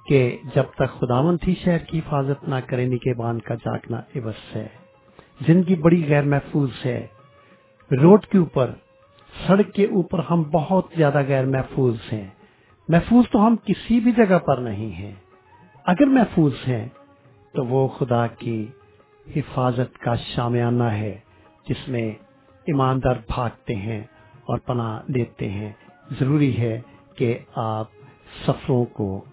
کہ 0.08 0.38
جب 0.56 0.64
تک 0.76 1.00
خداوند 1.00 1.38
ہی 1.48 1.56
شہر 1.56 1.78
کی 1.78 2.00
حفاظت 2.00 2.50
نہ 2.50 2.56
کرے 2.68 2.86
نکے 2.86 3.14
کا 3.46 3.56
جاگنا 3.56 3.98
عوض 3.98 4.56
ہے۔ 4.56 4.68
زندگی 5.48 5.76
بڑی 5.76 6.06
غیر 6.10 6.24
محفوظ 6.24 6.70
ہے۔ 6.86 7.08
روڈ 8.02 8.26
کے 8.26 8.38
اوپر، 8.38 8.72
سڑک 9.48 9.74
کے 9.74 9.86
اوپر 9.86 10.20
ہم 10.20 10.44
بہت 10.44 10.86
زیادہ 10.98 11.22
غیر 11.28 11.46
محفوظ 11.46 11.96
ہیں۔ 12.14 12.30
محفوظ 12.88 13.26
تو 13.32 13.48
ہم 13.48 13.56
کسی 13.56 14.00
بھی 14.00 14.12
جگہ 14.12 14.40
پر 14.40 14.58
نہیں 14.58 14.92
ہیں۔ 14.92 15.12
اگر 15.86 16.06
محفوظ 16.06 16.54
ہیں، 16.68 16.90
تو 17.54 17.66
وہ 17.66 17.88
خدا 17.88 18.28
کی 18.28 18.68
حفاظت 19.36 19.98
کا 19.98 20.16
شامیانہ 20.16 20.84
ہے، 20.84 21.20
جس 21.70 21.88
میں 21.88 22.12
ایماندار 22.68 23.16
بھاگتے 23.28 23.76
ہیں 23.76 24.02
اور 24.36 24.58
پناہ 24.58 25.02
لیتے 25.08 25.50
ہیں۔ 25.50 25.72
ضروری 26.20 26.58
ہے 26.58 26.82
کہ 27.16 27.40
آپ 27.56 27.88
سفروں 28.46 28.86
کو 28.86 29.26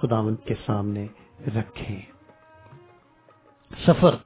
خداوند 0.00 0.36
کے 0.46 0.54
سامنے 0.66 1.06
رکھیں۔ 1.46 2.02
سفر 3.86 4.16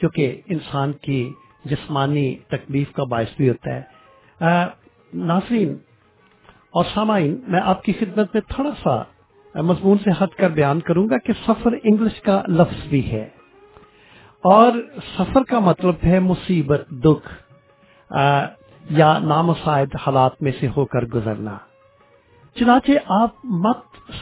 کیونکہ 0.00 0.40
انسان 0.46 0.92
کی 0.92 1.32
جسمانی 1.64 2.36
تکلیف 2.48 2.92
کا 2.92 3.04
باعث 3.04 3.36
بھی 3.36 3.48
ہوتا 3.48 3.70
ہے۔ 3.74 3.82
ناظرین، 5.14 5.76
اور 6.70 6.84
سامعین، 6.94 7.40
میں 7.48 7.60
آپ 7.60 7.84
کی 7.84 7.92
خدمت 7.92 8.34
میں 8.34 8.40
تھوڑا 8.48 8.70
سا 8.82 9.02
مضمون 9.60 9.98
سے 9.98 10.10
ہٹ 10.10 10.34
کر 10.34 10.50
بیان 10.50 10.80
کروں 10.80 11.08
گا 11.10 11.18
کہ 11.18 11.32
سفر 11.46 11.70
انگلش 11.82 12.20
کا 12.20 12.42
لفظ 12.48 12.86
بھی 12.86 13.12
ہے۔ 13.12 13.28
اور 14.42 14.72
سفر 15.18 15.42
کا 15.42 15.58
مطلب 15.58 15.94
ہے 16.04 16.20
مصیبت، 16.20 16.86
دکھ 16.90 17.28
یا 18.90 19.18
نامسائد 19.18 19.88
حالات 20.06 20.42
میں 20.42 20.52
سے 20.60 20.68
ہو 20.76 20.84
کر 20.84 21.04
گزرنا۔ 21.04 21.58
چنانچہ 22.54 22.90
آپ 23.06 23.30
مت 23.44 23.76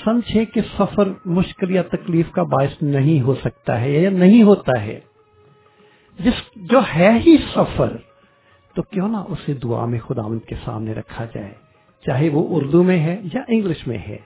سمجھے 0.04 0.44
کہ 0.44 0.60
سفر 0.78 1.08
مشکل 1.24 1.70
یا 1.70 1.82
تکلیف 1.82 2.30
کا 2.30 2.42
باعث 2.42 2.82
نہیں 2.82 3.22
ہو 3.22 3.34
سکتا 3.34 3.80
ہے 3.80 3.90
یا 3.90 4.10
نہیں 4.10 4.42
ہوتا 4.42 4.82
ہے۔ 4.82 5.00
جس 6.18 6.32
جو 6.56 6.80
ہے 6.96 7.18
ہی 7.26 7.36
سفر، 7.54 7.96
تو 8.74 8.82
کیوں 8.82 9.08
نہ 9.08 9.16
اسے 9.16 9.54
دعا 9.54 9.84
میں 9.84 9.98
خدا 9.98 10.22
کے 10.48 10.54
سامنے 10.64 10.92
رکھا 10.92 11.24
جائے۔ 11.24 11.54
چاہے 12.06 12.28
وہ 12.28 12.56
اردو 12.56 12.82
میں 12.82 13.00
ہے 13.00 13.20
یا 13.34 13.42
انگلش 13.48 13.86
میں 13.86 13.98
ہے، 14.08 14.18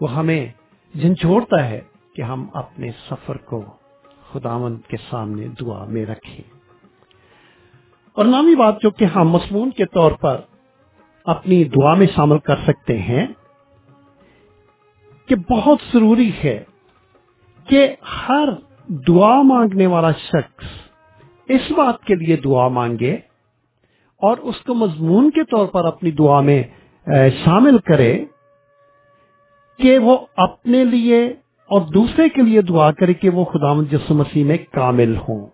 وہ 0.00 0.14
ہمیں 0.14 0.52
جھنجھوڑتا 1.00 1.68
ہے 1.68 1.80
کہ 2.16 2.22
ہم 2.22 2.46
اپنے 2.54 2.90
سفر 3.10 3.36
کو 3.36 3.62
خداوند 4.32 4.88
کے 4.88 4.96
سامنے 5.10 5.48
دعا 5.60 5.84
میں 5.84 6.06
رکھیں۔ 6.06 6.44
اور 8.12 8.24
نامی 8.24 8.54
بات 8.54 8.82
جو 8.82 8.90
کہ 8.90 9.04
ہم 9.04 9.28
مضمون 9.28 9.70
کے 9.70 9.84
طور 9.84 10.12
پر 10.12 10.40
اپنی 11.26 11.64
دعا 11.64 11.94
میں 11.94 12.06
شامل 12.16 12.38
کر 12.38 12.56
سکتے 12.66 12.98
ہیں 12.98 13.26
کہ 15.28 15.36
بہت 15.50 15.78
ضروری 15.94 16.30
ہے 16.44 16.64
کہ 17.66 17.96
ہر 18.28 18.48
دعا 19.08 19.42
مانگنے 19.42 19.86
والا 19.86 20.10
شخص 20.12 20.64
اس 21.48 21.70
بات 21.72 22.02
کے 22.04 22.14
لیے 22.14 22.36
دعا 22.36 22.68
مانگے 22.68 23.12
اور 24.22 24.36
اس 24.42 24.60
کو 24.60 24.74
مضمون 24.74 25.30
کے 25.30 25.44
طور 25.44 25.66
پر 25.66 25.84
اپنی 25.84 26.10
دعا 26.10 26.40
میں 26.40 26.62
شامل 27.44 27.78
کرے 27.78 28.24
کہ 29.80 29.98
وہ 29.98 30.16
اپنے 30.36 30.84
لیے 30.84 31.26
اور 31.70 31.80
دوسرے 31.80 32.28
کے 32.28 32.42
لیے 32.42 32.62
دعا 32.62 32.90
کرے 32.92 33.14
کہ 33.14 33.30
وہ 33.30 33.44
خدا 33.44 33.72
جس 33.90 34.10
مسیح 34.10 34.44
میں 34.44 34.56
کامل 34.72 35.16
ہوں، 35.16 35.46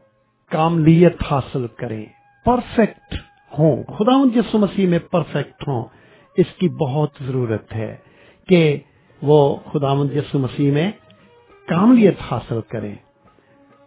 کاملیت 0.50 1.22
حاصل 1.30 1.66
کریں 1.76 2.06
پرفیکٹ 2.46 3.14
ہوں۔ 3.58 3.82
خدا 3.82 4.28
جس 4.34 4.54
مسیح 4.54 4.86
میں 4.86 4.98
پرفیکٹ 4.98 5.68
ہوں۔ 5.68 5.84
اس 6.36 6.46
کی 6.58 6.68
بہت 6.68 7.10
ضرورت 7.26 7.74
ہے 7.74 7.96
کہ 8.48 8.78
وہ 9.22 9.56
خدا 9.56 10.18
یسو 10.18 10.38
مسیح 10.38 10.72
میں 10.72 10.92
کاملیت 11.68 12.14
حاصل 12.30 12.60
کریں۔ 12.68 12.94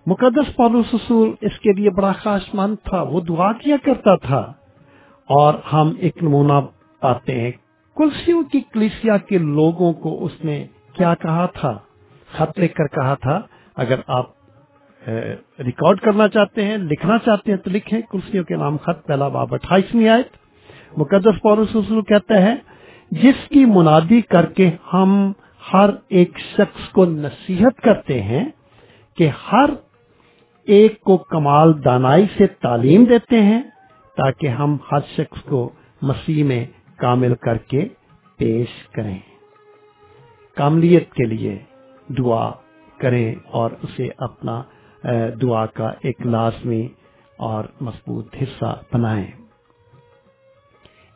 مقدس 0.06 0.56
پالوس 0.56 0.86
رسول 0.94 1.36
اس 1.42 1.60
کے 1.60 1.74
لیے 1.74 1.90
بڑا 1.90 2.12
خاص 2.12 2.42
مند 2.54 2.76
تھا، 2.84 3.02
وہ 3.02 3.22
دعا 3.22 3.54
کیا 3.54 3.76
کرتا 3.84 4.16
تھا۔ 4.16 4.54
اور 5.26 5.54
ہم 5.74 5.94
ایک 6.00 6.24
نمونہ 6.24 6.54
پاتے 7.00 7.42
ہیں، 7.42 7.52
کلسیوں 7.96 8.44
کی 8.44 8.60
کلیسیا 8.60 9.18
کے 9.18 9.38
لوگوں 9.38 9.94
کو 9.94 10.26
اس 10.26 10.32
نے 10.44 10.68
کیا 10.94 11.16
کہا 11.16 11.46
تھا؟ 11.46 11.78
خط 12.38 12.60
لکھ 12.60 12.74
کر 12.74 12.88
کہا 12.88 13.14
تھا، 13.14 13.42
اگر 13.76 14.00
آپ 14.08 14.35
ریکارڈ 15.08 16.00
کرنا 16.00 16.28
چاہتے 16.28 16.66
ہیں، 16.66 16.78
لکھنا 16.78 17.18
چاہتے 17.18 17.52
ہیں 17.52 17.58
تو 17.58 17.70
لکھیں۔ 17.70 18.02
کلسیوں 18.02 18.44
کے 18.44 18.56
نام 18.56 18.78
خط، 18.78 19.06
پہلا 19.08 19.28
باب، 19.28 19.54
اٹھائیسویں 19.54 20.10
آئے 20.10 20.24
مقدس 20.98 21.42
پورس 21.42 21.76
رسول 21.76 22.02
کہتا 22.02 22.42
ہے، 22.42 22.56
جس 23.12 23.48
کی 23.50 23.66
منادی 23.66 24.22
کر 24.22 24.46
کے 24.46 24.70
ہم 24.94 25.32
ہر 25.74 25.90
ایک 26.08 26.38
شخص 26.40 26.90
کو 26.90 27.06
نصیحت 27.06 27.82
کرتے 27.82 28.22
ہیں 28.22 28.46
کہ 29.18 29.30
ہر 29.52 29.70
ایک 30.68 31.00
کو 31.02 31.18
کمال 31.18 31.84
دانائی 31.84 32.26
سے 32.38 32.48
تعلیم 32.48 33.04
دیتے 33.04 33.42
ہیں 33.44 33.62
تاکہ 34.18 34.48
ہم 34.48 34.78
ہر 34.92 35.00
شخص 35.18 35.42
کو 35.42 35.70
مسیح 36.02 36.44
میں 36.44 36.66
کامل 36.98 37.36
کر 37.36 37.58
کے 37.58 37.88
پیش 38.38 38.68
کریں۔ 38.94 39.20
کاملیت 40.58 41.14
کے 41.14 41.26
لیے 41.26 41.58
دعا 42.18 42.52
کریں 42.98 43.36
اور 43.48 43.72
اسے 43.84 44.10
اپنا 44.18 44.64
دعا 45.42 45.66
کا 45.66 45.92
ایک 46.02 46.22
لازمی 46.26 46.88
اور 47.38 47.64
مضبوط 47.82 48.36
حصہ 48.42 48.80
بنائیں۔ 48.94 49.28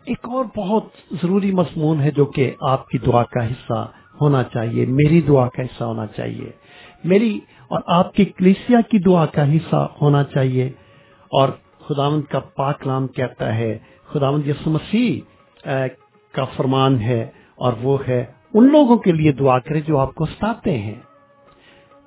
ایک 0.05 0.19
اور 0.23 0.45
بہت 0.57 0.83
ضروری 1.11 1.51
مضمون 1.51 2.01
ہے 2.01 2.11
جو 2.11 2.25
کہ 2.25 2.55
آپ 2.61 2.87
کی 2.87 2.97
دعا 2.97 3.23
کا 3.23 3.47
حصہ 3.47 3.91
ہونا 4.21 4.43
چاہیے، 4.43 4.85
میری 4.85 5.21
دعا 5.21 5.49
کا 5.49 5.61
حصہ 5.61 5.83
ہونا 5.83 6.07
چاہیے۔ 6.07 6.51
میری 7.03 7.39
اور 7.67 7.81
آپ 7.87 8.13
کی 8.13 8.25
کلیسیا 8.25 8.81
کی 8.81 8.99
دعا 8.99 9.25
کا 9.25 9.53
حصہ 9.53 9.87
ہونا 10.01 10.23
چاہیے۔ 10.23 10.67
اور 11.29 11.49
خداوند 11.79 12.21
کا 12.29 12.39
پاک 12.39 12.87
نام 12.87 13.07
کہتا 13.07 13.55
ہے، 13.55 13.77
خداوند 14.05 14.47
یسو 14.47 14.69
مسیح 14.69 15.19
کا 16.31 16.45
فرمان 16.45 16.99
ہے 16.99 17.27
اور 17.55 17.73
وہ 17.81 17.97
ہے، 18.07 18.25
ان 18.53 18.71
لوگوں 18.71 18.97
کے 18.97 19.11
لیے 19.11 19.31
دعا 19.31 19.59
کرے 19.59 19.81
جو 19.81 19.97
آپ 19.97 20.15
کو 20.15 20.25
ستاتے 20.25 20.77
ہیں۔ 20.77 20.95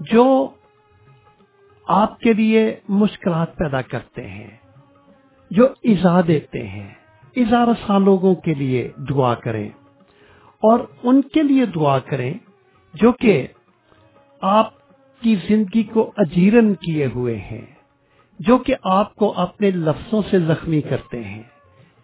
جو 0.01 0.49
آپ 1.89 2.21
کے 2.21 2.33
لیے 2.33 2.77
مشکلات 2.89 3.57
پیدا 3.57 3.83
کرتے 3.83 4.27
ہیں، 4.27 4.51
جو 5.51 5.67
ایزا 5.83 6.21
دیتے 6.29 6.67
ہیں۔ 6.67 6.95
ایزا 7.35 7.65
رساں 7.65 8.01
لوگوں 8.01 8.35
کے 8.35 8.55
لیے 8.55 8.91
دعا 9.11 9.35
کریں۔ 9.35 9.69
اور 10.59 10.81
ان 11.03 11.23
کے 11.23 11.43
لیے 11.43 11.67
دعا 11.67 11.99
کریں 11.99 12.35
جو 12.95 13.13
کہ 13.13 13.47
آپ 14.41 14.71
کی 15.21 15.37
زندگی 15.49 15.83
کو 15.83 16.13
اجیرن 16.17 16.75
کیے 16.75 17.07
ہوئے 17.07 17.37
ہیں، 17.37 17.67
جو 18.39 18.59
کہ 18.59 18.75
آپ 18.83 19.15
کو 19.15 19.33
اپنے 19.37 19.71
لفظوں 19.71 20.23
سے 20.31 20.39
زخمی 20.41 20.81
کرتے 20.81 21.25
ہیں، 21.25 21.43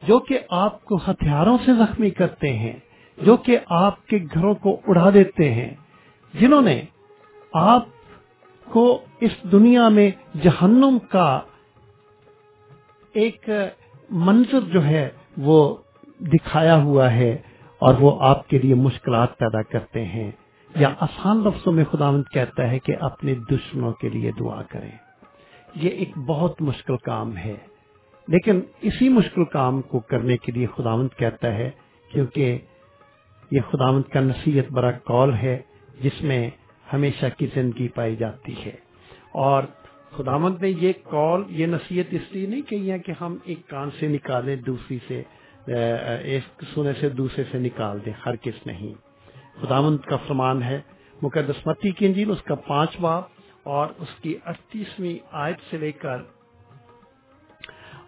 جو 0.03 0.19
کہ 0.19 0.39
آپ 0.51 0.85
کو 0.85 0.97
ہتھیاروں 0.97 1.59
سے 1.65 1.73
زخمی 1.73 2.11
کرتے 2.11 2.53
ہیں، 2.53 2.73
جو 3.23 3.37
کہ 3.37 3.59
آپ 3.69 4.07
کے 4.07 4.19
گھروں 4.35 4.55
کو 4.55 4.81
اڑا 4.87 5.11
دیتے 5.15 5.55
ہیں۔ 5.55 5.75
جنہوں 6.35 6.63
نے 6.63 6.83
آپ 7.53 7.87
کو 8.73 9.05
اس 9.21 9.31
دنیا 9.53 9.89
میں 9.89 10.11
جہنم 10.43 10.99
کا 11.11 11.41
ایک 13.13 13.51
منظر 14.11 14.61
جو 14.61 14.85
ہے 14.85 15.09
وہ 15.37 15.77
دکھایا 16.21 16.83
ہوا 16.83 17.13
ہے 17.13 17.37
اور 17.79 17.95
وہ 18.01 18.23
آپ 18.23 18.49
کے 18.49 18.59
لیے 18.59 18.75
مشکلات 18.75 19.39
پیدا 19.39 19.63
کرتے 19.63 20.05
ہیں 20.05 20.31
یا 20.77 20.89
آسان 21.01 21.45
لفظوں 21.45 21.73
میں 21.73 21.85
خداوند 21.93 22.23
کہتا 22.33 22.71
ہے 22.71 22.79
کہ 22.79 22.97
اپنے 23.01 23.35
دشمنوں 23.35 23.93
کے 23.93 24.09
لیے 24.09 24.31
دعا 24.41 24.63
کریں۔ 24.63 24.91
یہ 25.75 25.89
ایک 25.89 26.19
بہت 26.19 26.63
مشکل 26.63 26.97
کام 26.97 27.37
ہے۔ 27.37 27.55
لیکن 28.29 28.61
اسی 28.81 29.09
مشکل 29.09 29.45
کام 29.45 29.83
کو 29.83 30.01
کرنے 30.01 30.37
کے 30.37 30.53
لیے 30.53 30.67
خداوند 30.67 31.09
کہتا 31.19 31.55
ہے 31.55 31.71
کیونکہ 32.13 32.59
یہ 33.51 33.61
خداوند 33.71 34.03
کا 34.13 34.21
نصیحت 34.21 34.73
بڑا 34.73 34.91
کال 34.91 35.35
ہے 35.35 35.59
جس 36.01 36.23
میں 36.23 36.51
ہمیشہ 36.93 37.27
کی 37.39 37.47
زندگی 37.55 37.89
پائی 37.89 38.17
جاتی 38.17 38.65
ہے۔ 38.65 38.77
اور 39.33 39.63
خداوند 40.11 40.63
نے 40.63 40.69
یہ 40.69 40.93
کال، 41.03 41.43
یہ 41.49 41.67
نصیحت 41.67 42.15
اس 42.15 42.33
لیے 42.33 42.47
نہیں 42.47 42.63
کہی 42.63 42.91
ہے 42.91 42.99
کہ 42.99 43.13
ہم 43.21 43.37
ایک 43.45 43.69
کان 43.69 43.91
سے 44.01 44.09
نکالیں، 44.09 44.57
دوسری 44.57 44.99
سے 45.09 45.23
ایک 46.23 46.65
سونے 46.75 46.93
سے 47.01 47.09
دوسرے 47.09 47.45
سے 47.51 47.59
نکال 47.59 47.99
دیں، 48.05 48.13
ہر 48.27 48.37
کس 48.37 48.67
نہیں۔ 48.67 48.95
خداوند 49.61 49.99
کا 49.99 50.17
فرمان 50.17 50.63
ہے، 50.63 50.81
مقدس 51.23 51.67
متی 51.67 51.91
کی 51.91 52.07
انجیل، 52.07 52.31
اس 52.31 52.43
کا 52.43 52.55
پانچ 52.55 53.01
باب 53.01 53.23
اور 53.63 53.87
اس 53.99 54.09
کی 54.23 54.39
اڑتیسویں 54.45 55.19
آیت 55.33 55.57
سے 55.71 55.77
لے 55.77 55.93
کر 55.93 56.17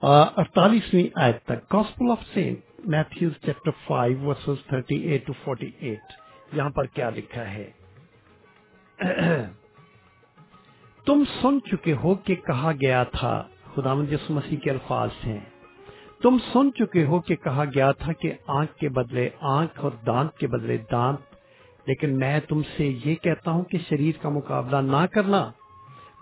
اڑتالیسویں 0.02 1.08
آیت 1.14 1.42
تک۔ 1.44 1.72
Gospel 1.72 2.10
of 2.10 2.22
Saint 2.34 2.58
Matthews 2.86 3.32
chapter 3.44 3.70
five 3.86 4.18
verses 4.20 4.66
thirty 4.66 4.96
eight 4.96 5.26
to 5.26 5.32
forty 5.44 5.70
eight 5.78 6.12
یہاں 6.52 6.70
پر 6.70 6.84
کیا 6.84 7.10
لکھا 7.10 7.50
ہے؟ 7.50 7.70
تم 11.06 11.22
سن 11.42 11.60
چکے 11.60 11.94
ہو 11.94 12.14
کہ 12.14 12.34
کہا 12.34 12.72
گیا 12.72 13.04
تھا 13.04 13.48
خدا 13.74 13.94
یسو 14.10 14.34
مسیح 14.34 14.58
کے 14.58 14.70
الفاظ 14.70 15.08
ہیں۔ 15.26 15.40
تم 16.22 16.38
سن 16.52 16.72
چکے 16.72 17.04
ہو 17.04 17.20
کہ 17.20 17.36
کہا 17.36 17.64
گیا 17.64 17.92
تھا 17.92 18.12
کہ 18.12 18.32
آنکھ 18.46 18.74
کے 18.74 18.88
بدلے 18.88 19.28
آنکھ 19.40 19.80
اور 19.80 19.90
دانت 20.06 20.38
کے 20.38 20.46
بدلے 20.46 20.78
دانت۔ 20.92 21.20
لیکن 21.86 22.18
میں 22.18 22.40
تم 22.40 22.62
سے 22.76 22.98
یہ 23.04 23.14
کہتا 23.14 23.50
ہوں 23.50 23.64
کہ 23.64 23.78
شریر 23.88 24.12
کا 24.22 24.28
مقابلہ 24.28 24.76
نہ 24.76 25.06
کرنا، 25.06 25.50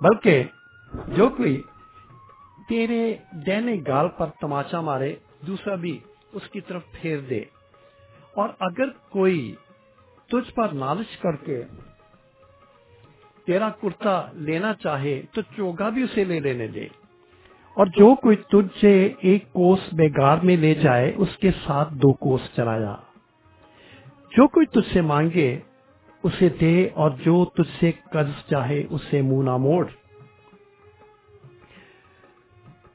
بلکہ 0.00 0.44
جو 1.16 1.28
کوئی 1.28 1.62
تیرے 2.68 3.16
دینے 3.46 3.76
گال 3.88 4.09
پر 4.09 4.26
تماچا 4.40 4.80
مارے، 4.80 5.16
دوسرا 5.46 5.74
بھی 5.74 5.98
اس 6.32 6.48
کی 6.52 6.60
طرف 6.60 6.82
پھیر 6.92 7.18
دے۔ 7.18 7.40
اور 8.34 8.48
اگر 8.60 8.88
کوئی 8.90 9.55
تجھ 10.28 10.55
پر 10.55 10.68
نالش 10.68 11.16
کر 11.16 11.36
کے 11.36 11.64
تیرا 13.49 13.69
کرتا 13.69 14.27
لینا 14.33 14.75
چاہے 14.75 15.23
تو 15.33 15.41
چوگا 15.57 15.89
بھی 15.89 16.03
اسے 16.03 16.25
لے 16.25 16.41
لینے 16.41 16.66
دے۔ 16.66 16.87
اور 17.75 17.87
جو 17.87 18.15
کوئی 18.15 18.37
تجھ 18.37 18.81
سے 18.81 19.12
ایک 19.20 19.53
کوس 19.53 19.79
بیگار 19.93 20.39
میں 20.43 20.57
لے 20.57 20.75
جائے، 20.75 21.12
اس 21.16 21.37
کے 21.37 21.51
ساتھ 21.66 21.95
دو 21.95 22.12
کوس 22.12 22.41
چلا 22.57 22.79
جا 22.79 22.95
جو 24.37 24.49
کوئی 24.49 24.66
تجھ 24.66 24.93
سے 24.93 25.01
مانگے، 25.01 25.59
اسے 26.23 26.49
دے، 26.49 26.89
اور 26.95 27.11
جو 27.11 27.45
تجھ 27.45 27.81
سے 27.81 27.93
قرض 28.12 28.51
چاہے، 28.51 28.85
اسے 28.91 29.23
منہ 29.23 29.43
نہ 29.43 29.57
موڑ۔ 29.57 29.87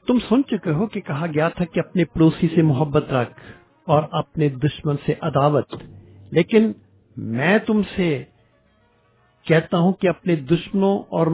تم 0.06 0.18
سن 0.28 0.44
چکے 0.44 0.70
ہو 0.70 0.86
کہ 0.86 1.00
کہا 1.00 1.26
گیا 1.34 1.48
تھا 1.48 1.64
کہ 1.64 1.80
اپنے 1.80 2.04
پڑوسی 2.04 2.48
سے 2.54 2.62
محبت 2.62 3.12
رکھ 3.12 3.40
اور 3.86 4.02
اپنے 4.12 4.48
دشمن 4.48 4.96
سے 5.06 5.14
عداوت۔ 5.20 5.74
لیکن 6.30 6.72
میں 7.16 7.58
تم 7.58 7.82
سے 7.96 8.24
کہتا 9.46 9.78
ہوں 9.78 9.92
کہ 9.92 10.08
اپنے 10.08 10.36
دشمنوں 10.36 10.98
اور 10.98 11.26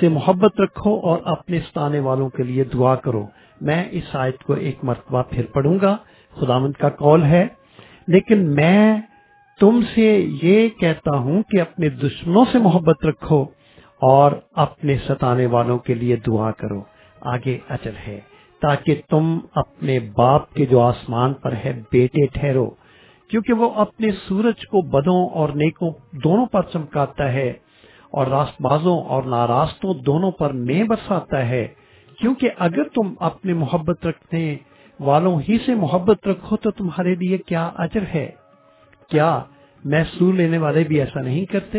سے 0.00 0.08
محبت 0.08 0.60
رکھو 0.60 1.00
اور 1.02 1.18
اپنے 1.24 1.60
ستانے 1.60 1.98
والوں 2.00 2.28
کے 2.28 2.42
لیے 2.42 2.64
دعا 2.64 2.94
کرو۔ 2.94 3.26
میں 3.60 3.84
اس 3.90 4.04
آیت 4.12 4.44
کو 4.44 4.52
ایک 4.52 4.78
مرتبہ 4.82 5.22
پھر 5.30 5.46
پڑھوں 5.46 5.78
گا۔ 5.82 5.96
خدامند 6.40 6.72
کا 6.72 6.88
کال 6.88 7.22
ہے۔ 7.22 7.46
لیکن 8.06 8.54
میں 8.54 9.00
تم 9.60 9.80
سے 9.94 10.26
یہ 10.42 10.68
کہتا 10.68 11.16
ہوں 11.16 11.42
کہ 11.42 11.60
اپنے 11.60 11.88
دشمنوں 11.88 12.44
سے 12.52 12.58
محبت 12.58 13.06
رکھو 13.06 13.42
اور 14.00 14.32
اپنے 14.52 14.96
ستانے 15.08 15.46
والوں 15.46 15.78
کے 15.78 15.94
لیے 15.94 16.16
دعا 16.16 16.50
کرو۔ 16.50 16.82
آگے 17.20 17.58
اچل 17.68 17.92
ہے۔ 18.08 18.20
تاکہ 18.62 19.02
تم 19.10 19.38
اپنے 19.54 19.98
باپ 20.00 20.54
کے 20.54 20.66
جو 20.66 20.80
آسمان 20.80 21.32
پر 21.32 21.52
ہے 21.52 21.82
بیٹے 21.92 22.26
ٹھہرو۔ 22.26 22.70
کیونکہ 23.28 23.52
وہ 23.52 23.70
اپنے 23.74 24.08
سورج 24.28 24.66
کو 24.66 24.82
بدوں 24.82 25.28
اور 25.28 25.48
نیکوں 25.48 25.90
دونوں 26.24 26.46
پر 26.46 26.62
چمکاتا 26.72 27.32
ہے 27.32 27.48
اور 28.10 28.26
راست 28.26 28.62
بازوں 28.62 29.02
اور 29.02 29.22
ناراستوں 29.22 29.94
دونوں 29.94 30.30
پر 30.30 30.50
میں 30.50 30.84
برساتا 30.84 31.48
ہے۔ 31.48 31.68
کیونکہ 32.20 32.50
اگر 32.58 32.84
تم 32.84 33.14
اپنے 33.20 33.52
محبت 33.52 34.06
رکھنے 34.06 34.56
والوں 35.00 35.40
ہی 35.48 35.58
سے 35.66 35.74
محبت 35.74 36.28
رکھو 36.28 36.56
تو 36.56 36.70
تمہارے 36.70 37.14
لیے 37.14 37.38
کیا 37.38 37.70
اجر 37.76 38.02
ہے؟ 38.14 38.30
کیا 39.10 39.40
محسوس 39.84 40.34
لینے 40.34 40.58
والے 40.58 40.84
بھی 40.84 41.00
ایسا 41.00 41.20
نہیں 41.20 41.44
کرتے؟ 41.44 41.78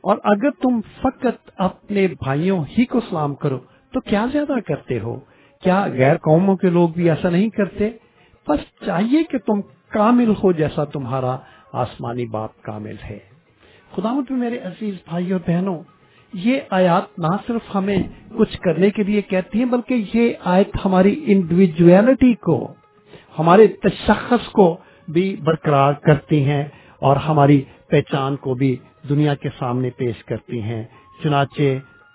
اور 0.00 0.16
اگر 0.24 0.50
تم 0.50 0.80
فقط 1.02 1.50
اپنے 1.56 2.08
بھائیوں 2.08 2.64
ہی 2.78 2.84
کو 2.84 3.00
سلام 3.00 3.34
کرو 3.34 3.58
تو 3.92 4.00
کیا 4.00 4.26
زیادہ 4.32 4.60
کرتے 4.66 5.00
ہو؟ 5.00 5.20
کیا 5.62 5.86
غیر 5.86 6.16
قوموں 6.16 6.56
کے 6.56 6.70
لوگ 6.70 6.88
بھی 6.88 7.10
ایسا 7.10 7.30
نہیں 7.30 7.48
کرتے؟ 7.48 7.90
بس 8.48 8.86
چاہیے 8.86 9.22
کہ 9.24 9.38
تم 9.38 9.60
کامل 9.88 10.32
ہو 10.42 10.52
جیسا 10.52 10.84
تمہارا 10.84 11.36
آسمانی 11.72 12.26
باپ 12.26 12.62
کامل 12.62 12.94
ہے۔ 13.10 13.18
خدا 13.96 14.12
مت 14.12 14.30
میرے 14.30 14.58
عزیز 14.58 14.94
بھائی 15.08 15.32
اور 15.32 15.40
بہنوں، 15.46 15.78
یہ 16.34 16.60
آیات 16.70 17.18
نہ 17.18 17.26
صرف 17.46 17.76
ہمیں 17.76 17.98
کچھ 18.38 18.60
کرنے 18.60 18.90
کے 18.90 19.02
لیے 19.02 19.22
کہتی 19.22 19.58
ہیں، 19.58 19.66
بلکہ 19.66 20.04
یہ 20.14 20.32
آیت 20.44 20.68
ہماری 20.84 21.24
انڈیویجویلٹی 21.26 22.34
کو، 22.34 22.74
ہمارے 23.38 23.66
تشخص 23.66 24.48
کو 24.48 24.76
بھی 25.08 25.36
برقرار 25.44 25.92
کرتی 25.92 26.44
ہیں 26.44 26.64
اور 26.98 27.16
ہماری 27.16 27.64
پہچان 27.88 28.36
کو 28.36 28.54
بھی 28.54 28.76
دنیا 29.08 29.34
کے 29.34 29.48
سامنے 29.58 29.90
پیش 29.90 30.24
کرتی 30.24 30.62
ہیں۔ 30.62 30.84
چنانچہ 31.22 31.62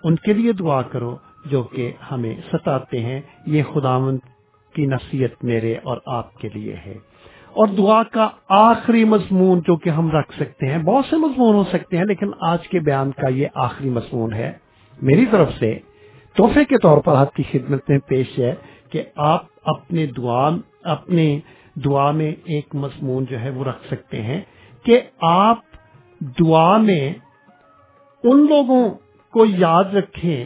ان 0.04 0.16
کے 0.16 0.32
لیے 0.32 0.52
دعا 0.52 0.82
کرو 0.82 1.16
جو 1.46 1.62
کہ 1.62 1.92
ہمیں 2.10 2.36
ستاتے 2.52 2.98
ہیں۔ 2.98 3.20
یہ 3.46 3.62
خداوند 3.74 4.18
کی 4.74 4.86
نصیحت 4.86 5.44
میرے 5.44 5.74
اور 5.82 5.96
آپ 6.06 6.36
کے 6.36 6.48
لیے 6.54 6.76
ہے۔ 6.86 6.94
اور 7.54 7.68
دعا 7.68 8.02
کا 8.02 8.28
آخری 8.48 9.04
مضمون 9.04 9.60
جو 9.66 9.76
کہ 9.76 9.88
ہم 9.90 10.10
رکھ 10.10 10.34
سکتے 10.36 10.66
ہیں، 10.66 10.78
بہت 10.78 11.04
سے 11.10 11.16
مضمون 11.16 11.54
ہو 11.54 11.64
سکتے 11.64 11.96
ہیں، 11.96 12.04
لیکن 12.04 12.26
آج 12.40 12.68
کے 12.68 12.80
بیان 12.80 13.10
کا 13.10 13.28
یہ 13.28 13.46
آخری 13.54 13.90
مضمون 13.90 14.32
ہے۔ 14.32 14.52
میری 15.02 15.26
طرف 15.26 15.52
سے 15.58 15.78
تحفے 16.36 16.64
کے 16.64 16.78
طور 16.78 16.98
پر 16.98 17.16
آپ 17.16 17.34
کی 17.34 17.42
خدمت 17.50 17.90
میں 17.90 17.98
پیش 17.98 18.38
ہے 18.38 18.54
کہ 18.90 19.02
آپ 19.16 19.44
اپنے 19.64 20.06
دعا 20.06 20.50
اپنے 20.82 21.40
دعا 21.84 22.10
میں 22.10 22.32
ایک 22.44 22.74
مضمون 22.74 23.24
جو 23.24 23.40
ہے 23.40 23.50
وہ 23.50 23.64
رکھ 23.64 23.86
سکتے 23.90 24.22
ہیں 24.22 24.40
کہ 24.84 25.00
آپ 25.20 25.58
دعا 26.20 26.76
میں 26.76 27.14
ان 28.24 28.46
لوگوں 28.48 28.88
کو 29.32 29.44
یاد 29.44 29.84
رکھیں 29.84 30.44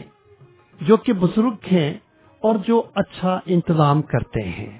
جو 0.81 0.97
کہ 0.97 1.13
بزرگ 1.13 1.55
ہیں 1.71 1.93
اور 2.39 2.55
جو 2.67 2.83
اچھا 2.95 3.39
انتظام 3.45 4.01
کرتے 4.01 4.41
ہیں۔ 4.41 4.79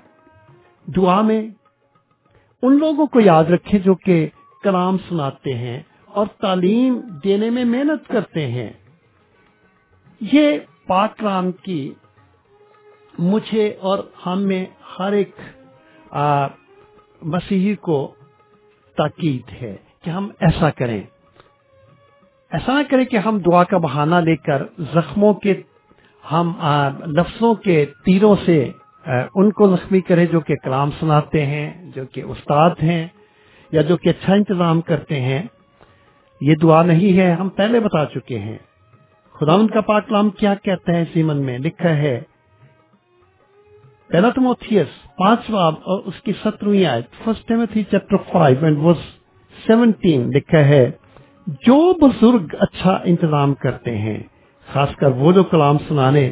دعا 0.95 1.21
میں 1.21 1.41
ان 2.61 2.77
لوگوں 2.77 3.05
کو 3.07 3.19
یاد 3.19 3.43
رکھیں 3.43 3.79
جو 3.79 3.95
کہ 3.95 4.29
کلام 4.63 4.97
سناتے 5.09 5.53
ہیں 5.53 5.83
اور 6.05 6.25
تعلیم 6.41 6.99
دینے 7.23 7.49
میں 7.49 7.65
محنت 7.65 8.07
کرتے 8.07 8.47
ہیں۔ 8.47 8.69
یہ 10.33 10.57
پاک 10.87 11.17
کلام 11.17 11.51
کی 11.51 11.93
مجھے 13.19 13.73
اور 13.79 13.99
ہم 14.25 14.41
میں 14.41 14.65
ہر 14.99 15.11
ایک 15.11 15.35
مسیحی 17.21 17.75
کو 17.75 18.13
تاکید 18.97 19.61
ہے 19.61 19.75
کہ 20.03 20.09
ہم 20.09 20.29
ایسا 20.39 20.69
کریں۔ 20.69 21.01
ایسا 22.51 22.73
نہ 22.73 22.83
کریں 22.89 23.05
کہ 23.05 23.17
ہم 23.17 23.39
دعا 23.39 23.63
کا 23.63 23.77
بہانہ 23.77 24.15
لے 24.15 24.35
کر 24.35 24.63
زخموں 24.93 25.33
کے، 25.33 25.61
ہم 26.31 26.53
لفظوں 27.05 27.53
کے 27.55 27.85
تیروں 28.05 28.35
سے 28.45 28.71
ان 29.35 29.51
کو 29.51 29.75
زخمی 29.75 30.01
کریں 30.01 30.25
جو 30.25 30.39
کہ 30.39 30.55
کلام 30.55 30.89
سناتے 30.99 31.45
ہیں، 31.45 31.91
جو 31.95 32.05
کہ 32.05 32.21
استاد 32.21 32.69
ہیں، 32.83 33.07
یا 33.71 33.81
جو 33.81 33.97
کہ 33.97 34.09
اچھا 34.09 34.33
انتظام 34.33 34.81
کرتے 34.81 35.21
ہیں۔ 35.21 35.41
یہ 36.41 36.55
دعا 36.55 36.83
نہیں 36.83 37.17
ہے، 37.17 37.31
ہم 37.31 37.49
پہلے 37.49 37.79
بتا 37.79 38.05
چکے 38.05 38.39
ہیں۔ 38.39 38.57
خدا 39.33 39.53
ان 39.53 39.67
کا 39.67 39.81
پاک 39.81 40.07
کلام 40.07 40.29
کیا 40.29 40.53
کہتا 40.55 40.93
ہے 40.93 41.03
سیمن 41.13 41.37
میں؟ 41.37 41.57
لکھا 41.57 41.97
ہے، 41.97 42.21
پہلا 44.07 44.29
تموتھیس 44.29 45.15
پانچ 45.17 45.49
باب 45.49 45.73
اور 45.73 45.99
اس 46.05 46.21
کی 46.21 46.33
سترویں 46.43 46.85
آئے 46.85 47.01
first 47.23 47.51
chapter 47.73 48.17
five 48.31 48.65
and 48.65 48.77
verse 48.77 49.03
seventeen 49.67 50.29
لکھا 50.29 50.59
ہے، 50.59 50.91
جو 51.47 51.93
بزرگ 51.93 52.55
اچھا 52.59 52.99
انتظام 53.03 53.53
کرتے 53.53 53.97
ہیں، 53.97 54.23
خاص 54.73 54.95
کر 54.95 55.07
وہ 55.07 55.31
جو 55.31 55.43
کلام 55.43 55.77
سنانے 55.77 56.27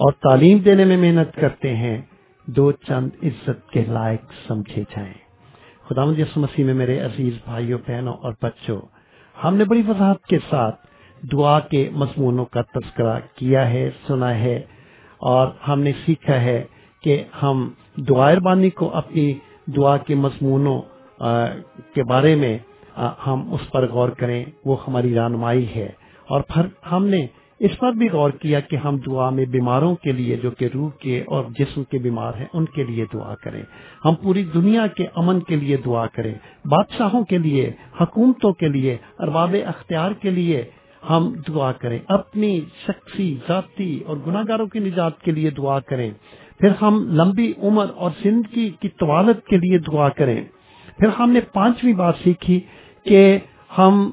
اور 0.00 0.12
تعلیم 0.12 0.58
دینے 0.58 0.84
میں 0.84 0.96
محنت 0.96 1.34
کرتے 1.36 1.76
ہیں۔ 1.76 2.00
دو 2.46 2.72
چند 2.72 3.10
عزت 3.22 3.70
کے 3.70 3.84
لائق 3.88 4.32
سمجھے 4.48 4.82
جائیں۔ 4.82 5.14
خدا 5.88 6.04
مجھے 6.04 6.24
مسیح 6.36 6.64
میں 6.64 6.74
میرے 6.74 7.00
عزیز 7.00 7.34
بھائیوں، 7.44 7.78
بہنوں 7.88 8.14
اور 8.14 8.32
بچوں، 8.42 8.80
ہم 9.44 9.56
نے 9.56 9.64
بڑی 9.64 9.82
وضاحت 9.88 10.26
کے 10.26 10.38
ساتھ 10.50 10.86
دعا 11.32 11.60
کے 11.60 11.90
مضمونوں 11.92 12.44
کا 12.44 12.62
تذکرہ 12.62 13.20
کیا 13.34 13.70
ہے، 13.70 13.90
سنا 14.06 14.34
ہے 14.34 14.60
اور 15.18 15.48
ہم 15.68 15.80
نے 15.80 15.92
سیکھا 16.06 16.40
ہے 16.40 16.64
کہ 17.02 17.24
ہم 17.42 17.70
دعائر 17.96 18.40
بانی 18.40 18.70
کو 18.70 18.94
اپنی 18.94 19.34
دعا 19.76 19.96
کے 19.96 20.14
مضمونوں 20.14 20.82
کے 21.94 22.04
بارے 22.04 22.34
میں 22.34 22.58
ہم 23.26 23.54
اس 23.54 23.70
پر 23.70 23.88
غور 23.88 24.08
کریں، 24.08 24.44
وہ 24.64 24.76
ہماری 24.88 25.14
رہنمائی 25.14 25.74
ہے۔ 25.76 25.88
اور 26.28 26.40
پھر 26.40 26.62
ہم 26.92 27.06
نے 27.06 27.26
اس 27.62 27.78
پر 27.78 27.92
بھی 27.92 28.08
غور 28.08 28.30
کیا 28.30 28.60
کہ 28.60 28.76
ہم 28.76 28.96
دعا 28.96 29.30
میں 29.30 29.44
بیماروں 29.44 29.94
کے 29.94 30.12
لیے 30.12 30.36
جو 30.36 30.50
کہ 30.50 30.68
روح 30.74 30.90
کے 30.90 31.22
اور 31.26 31.44
جسم 31.58 31.84
کے 31.84 31.98
بیمار 31.98 32.32
ہیں، 32.34 32.46
ان 32.52 32.64
کے 32.64 32.84
لیے 32.84 33.04
دعا 33.14 33.34
کریں۔ 33.34 33.62
ہم 34.04 34.14
پوری 34.14 34.44
دنیا 34.44 34.86
کے 34.86 35.06
امن 35.14 35.40
کے 35.40 35.56
لیے 35.56 35.76
دعا 35.76 36.06
کریں۔ 36.06 36.34
بادشاہوں 36.64 37.24
کے 37.24 37.38
لیے، 37.38 37.72
حکومتوں 38.00 38.52
کے 38.52 38.68
لیے، 38.68 38.96
ارباب 39.18 39.56
اختیار 39.66 40.10
کے 40.10 40.30
لیے 40.30 40.64
ہم 41.10 41.32
دعا 41.48 41.72
کریں۔ 41.72 41.98
اپنی 42.08 42.60
شخصی، 42.86 43.36
ذاتی 43.48 44.00
اور 44.06 44.16
گناہ 44.26 44.42
گاروں 44.48 44.66
کی 44.66 44.78
نجات 44.78 45.20
کے 45.20 45.30
لیے 45.30 45.50
دعا 45.50 45.80
کریں۔ 45.80 46.10
پھر 46.58 46.68
ہم 46.82 47.04
لمبی 47.10 47.52
عمر 47.62 47.86
اور 47.96 48.10
زندگی 48.22 48.70
کی 48.70 48.88
طوالت 48.88 49.46
کے 49.46 49.56
لیے 49.56 49.78
دعا 49.78 50.08
کریں۔ 50.08 50.44
پھر 50.98 51.08
ہم 51.08 51.30
نے 51.30 51.40
پانچویں 51.40 51.92
بات 51.92 52.14
سیکھی 52.24 52.60
کہ 53.02 53.38
ہم 53.78 54.10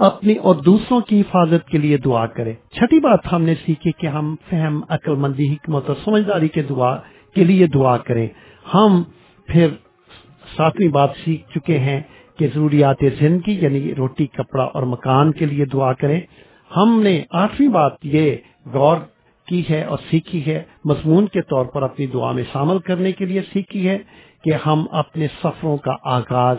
اپنی 0.00 0.34
اور 0.34 0.54
دوسروں 0.54 1.00
کی 1.00 1.20
حفاظت 1.20 1.68
کے 1.68 1.78
لیے 1.78 1.96
دعا 1.96 2.26
کریں 2.26 2.54
چھٹی 2.72 3.00
بات 3.00 3.32
ہم 3.32 3.42
نے 3.42 3.54
سیکھی 3.66 3.92
کہ 3.92 4.06
ہم 4.06 4.34
فہم 4.50 4.80
عقل 4.88 5.14
مندی 5.14 5.52
حکمت 5.52 5.88
اور 5.88 5.96
سمجھداری 6.04 6.48
کے 6.48 6.62
دعا 6.62 6.96
کے 7.34 7.44
لیے 7.44 7.66
دعا 7.66 7.96
کریں۔ 7.96 8.28
ہم 8.74 9.02
پھر 9.46 9.68
ساتویں 10.56 10.88
بات 10.88 11.10
سیکھ 11.24 11.58
چکے 11.58 11.78
ہیں 11.78 12.00
کہ 12.38 12.46
ضروریات 12.54 12.96
زندگی 13.18 13.58
یعنی 13.62 13.94
روٹی، 13.94 14.26
کپڑا 14.26 14.64
اور 14.64 14.82
مکان 14.82 15.32
کے 15.32 15.46
لیے 15.46 15.64
دعا 15.64 15.92
کریں۔ 15.92 16.20
ہم 16.76 17.00
نے 17.02 17.22
آٹھویں 17.30 17.68
بات 17.68 17.92
یہ 18.02 18.36
غور 18.66 18.96
کی 19.46 19.62
ہے 19.70 19.82
اور 19.84 19.98
سیکھی 20.10 20.46
ہے، 20.46 20.62
مضمون 20.84 21.26
کے 21.26 21.42
طور 21.42 21.64
پر 21.64 21.82
اپنی 21.82 22.06
دعا 22.06 22.32
میں 22.32 22.44
شامل 22.52 22.78
کرنے 22.78 23.12
کے 23.12 23.24
لیے 23.24 23.42
سیکھی 23.52 23.88
ہے 23.88 23.98
کہ 24.44 24.50
ہم 24.66 24.86
اپنے 24.90 25.26
سفروں 25.44 25.76
کا 25.76 25.94
آغاز 26.04 26.56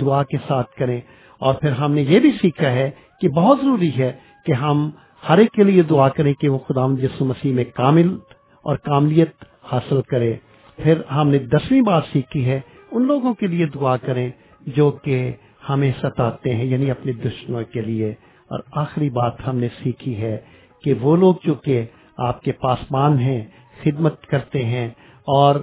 دعا 0.00 0.22
کے 0.22 0.36
ساتھ 0.48 0.70
کریں۔ 0.76 1.00
اور 1.40 1.54
پھر 1.54 1.72
ہم 1.72 1.92
نے 1.92 2.02
یہ 2.02 2.18
بھی 2.18 2.32
سیکھا 2.42 2.70
ہے 2.70 2.90
کہ 3.20 3.28
بہت 3.28 3.58
ضروری 3.62 3.90
ہے 3.98 4.12
کہ 4.46 4.52
ہم 4.52 4.90
ہر 5.28 5.38
ایک 5.38 5.52
کے 5.52 5.64
لیے 5.64 5.82
دعا 5.82 6.08
کریں 6.08 6.34
کہ 6.34 6.48
وہ 6.48 6.58
خدا 6.58 6.86
جس 7.00 7.20
مسیح 7.20 7.52
میں 7.52 7.64
کامل 7.64 8.18
اور 8.64 8.76
کاملیت 8.76 9.44
حاصل 9.72 10.02
کرے۔ 10.02 10.36
پھر 10.76 11.00
ہم 11.14 11.28
نے 11.28 11.38
دسویں 11.38 11.82
بات 11.82 12.02
سیکھی 12.12 12.44
ہے، 12.44 12.60
ان 12.92 13.06
لوگوں 13.06 13.34
کے 13.34 13.46
لیے 13.46 13.66
دعا 13.66 13.96
کریں 13.96 14.30
جو 14.66 14.90
کہ 14.90 15.32
ہمیں 15.68 15.92
ستاتے 16.02 16.54
ہیں 16.54 16.64
یعنی 16.64 16.90
اپنے 16.90 17.12
دشمنوں 17.12 17.62
کے 17.72 17.80
لیے۔ 17.80 18.14
اور 18.50 18.60
آخری 18.72 19.10
بات 19.10 19.48
ہم 19.48 19.56
نے 19.56 19.68
سیکھی 19.82 20.16
ہے 20.16 20.38
کہ 20.84 20.94
وہ 21.00 21.16
لوگ 21.16 21.34
جو 21.44 21.54
کہ 21.54 21.84
آپ 22.16 22.42
کے 22.42 22.52
پاسمان 22.52 23.18
ہیں، 23.18 23.44
خدمت 23.82 24.26
کرتے 24.26 24.64
ہیں 24.64 24.88
اور 25.28 25.54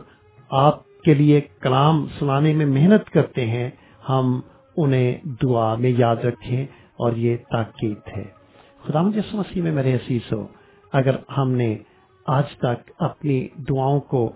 آپ 0.49 1.01
کے 1.01 1.13
لیے 1.13 1.41
کلام 1.61 2.05
سنانے 2.19 2.53
میں 2.53 2.65
محنت 2.65 3.09
کرتے 3.09 3.45
ہیں، 3.45 3.69
ہم 4.09 4.41
انہیں 4.77 5.17
دعا 5.43 5.75
میں 5.75 5.91
یاد 5.97 6.15
رکھیں 6.23 6.65
اور 6.97 7.13
یہ 7.15 7.37
تاکید 7.51 8.17
ہے۔ 8.17 8.23
خدا 8.83 9.01
جس 9.15 9.33
مسیح 9.33 9.61
میں 9.61 9.71
میرے 9.71 9.95
حسیث 9.95 10.31
ہو، 10.33 10.45
اگر 10.93 11.15
ہم 11.37 11.51
نے 11.51 11.75
آج 12.27 12.55
تک 12.57 12.91
اپنی 12.99 13.47
دعاؤں 13.69 13.99
کو 13.99 14.31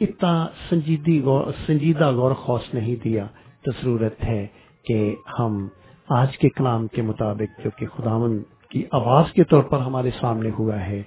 اتنا 0.00 0.46
سنجیدی 0.68 1.20
غور 1.20 1.52
سنجیدہ 1.66 2.10
غور 2.10 2.32
خوص 2.34 2.74
نہیں 2.74 2.96
دیا، 3.04 3.26
تو 3.62 3.70
ضرورت 3.82 4.24
ہے 4.24 4.46
کہ 4.84 5.14
ہم 5.38 5.66
آج 6.08 6.38
کے 6.38 6.48
کلام 6.48 6.86
کے 6.86 7.02
مطابق، 7.02 7.60
جو 7.64 7.70
کہ 7.70 7.86
خداون 7.86 8.42
کی 8.70 8.84
آواز 8.92 9.32
کے 9.32 9.44
طور 9.44 9.62
پر 9.62 9.78
ہمارے 9.78 10.10
سامنے 10.20 10.50
ہوا 10.58 10.80
ہے، 10.80 11.02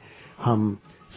ہم 0.48 0.74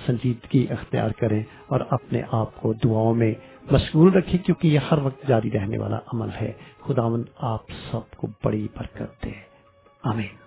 سنجیدگی 0.07 0.67
اختیار 0.71 1.11
کریں 1.11 1.43
اور 1.67 1.81
اپنے 1.91 2.23
آپ 2.33 2.57
کو 2.57 2.73
دعاؤں 2.73 3.15
میں 3.15 3.33
مشغول 3.71 4.13
رکھیں 4.13 4.47
کیونکہ 4.47 4.69
یہ 4.69 4.79
ہر 4.79 4.99
وقت 4.99 5.29
جاری 5.29 5.51
رہنے 5.51 5.79
والا 5.79 5.99
عمل 6.13 6.29
ہے۔ 6.41 6.53
خداون 6.87 7.23
آپ 7.37 7.61
سب 7.91 8.17
کو 8.17 8.27
بڑی 8.45 8.69
برکت 8.77 9.25
دے۔ 9.25 9.31
آمین۔ 10.03 10.46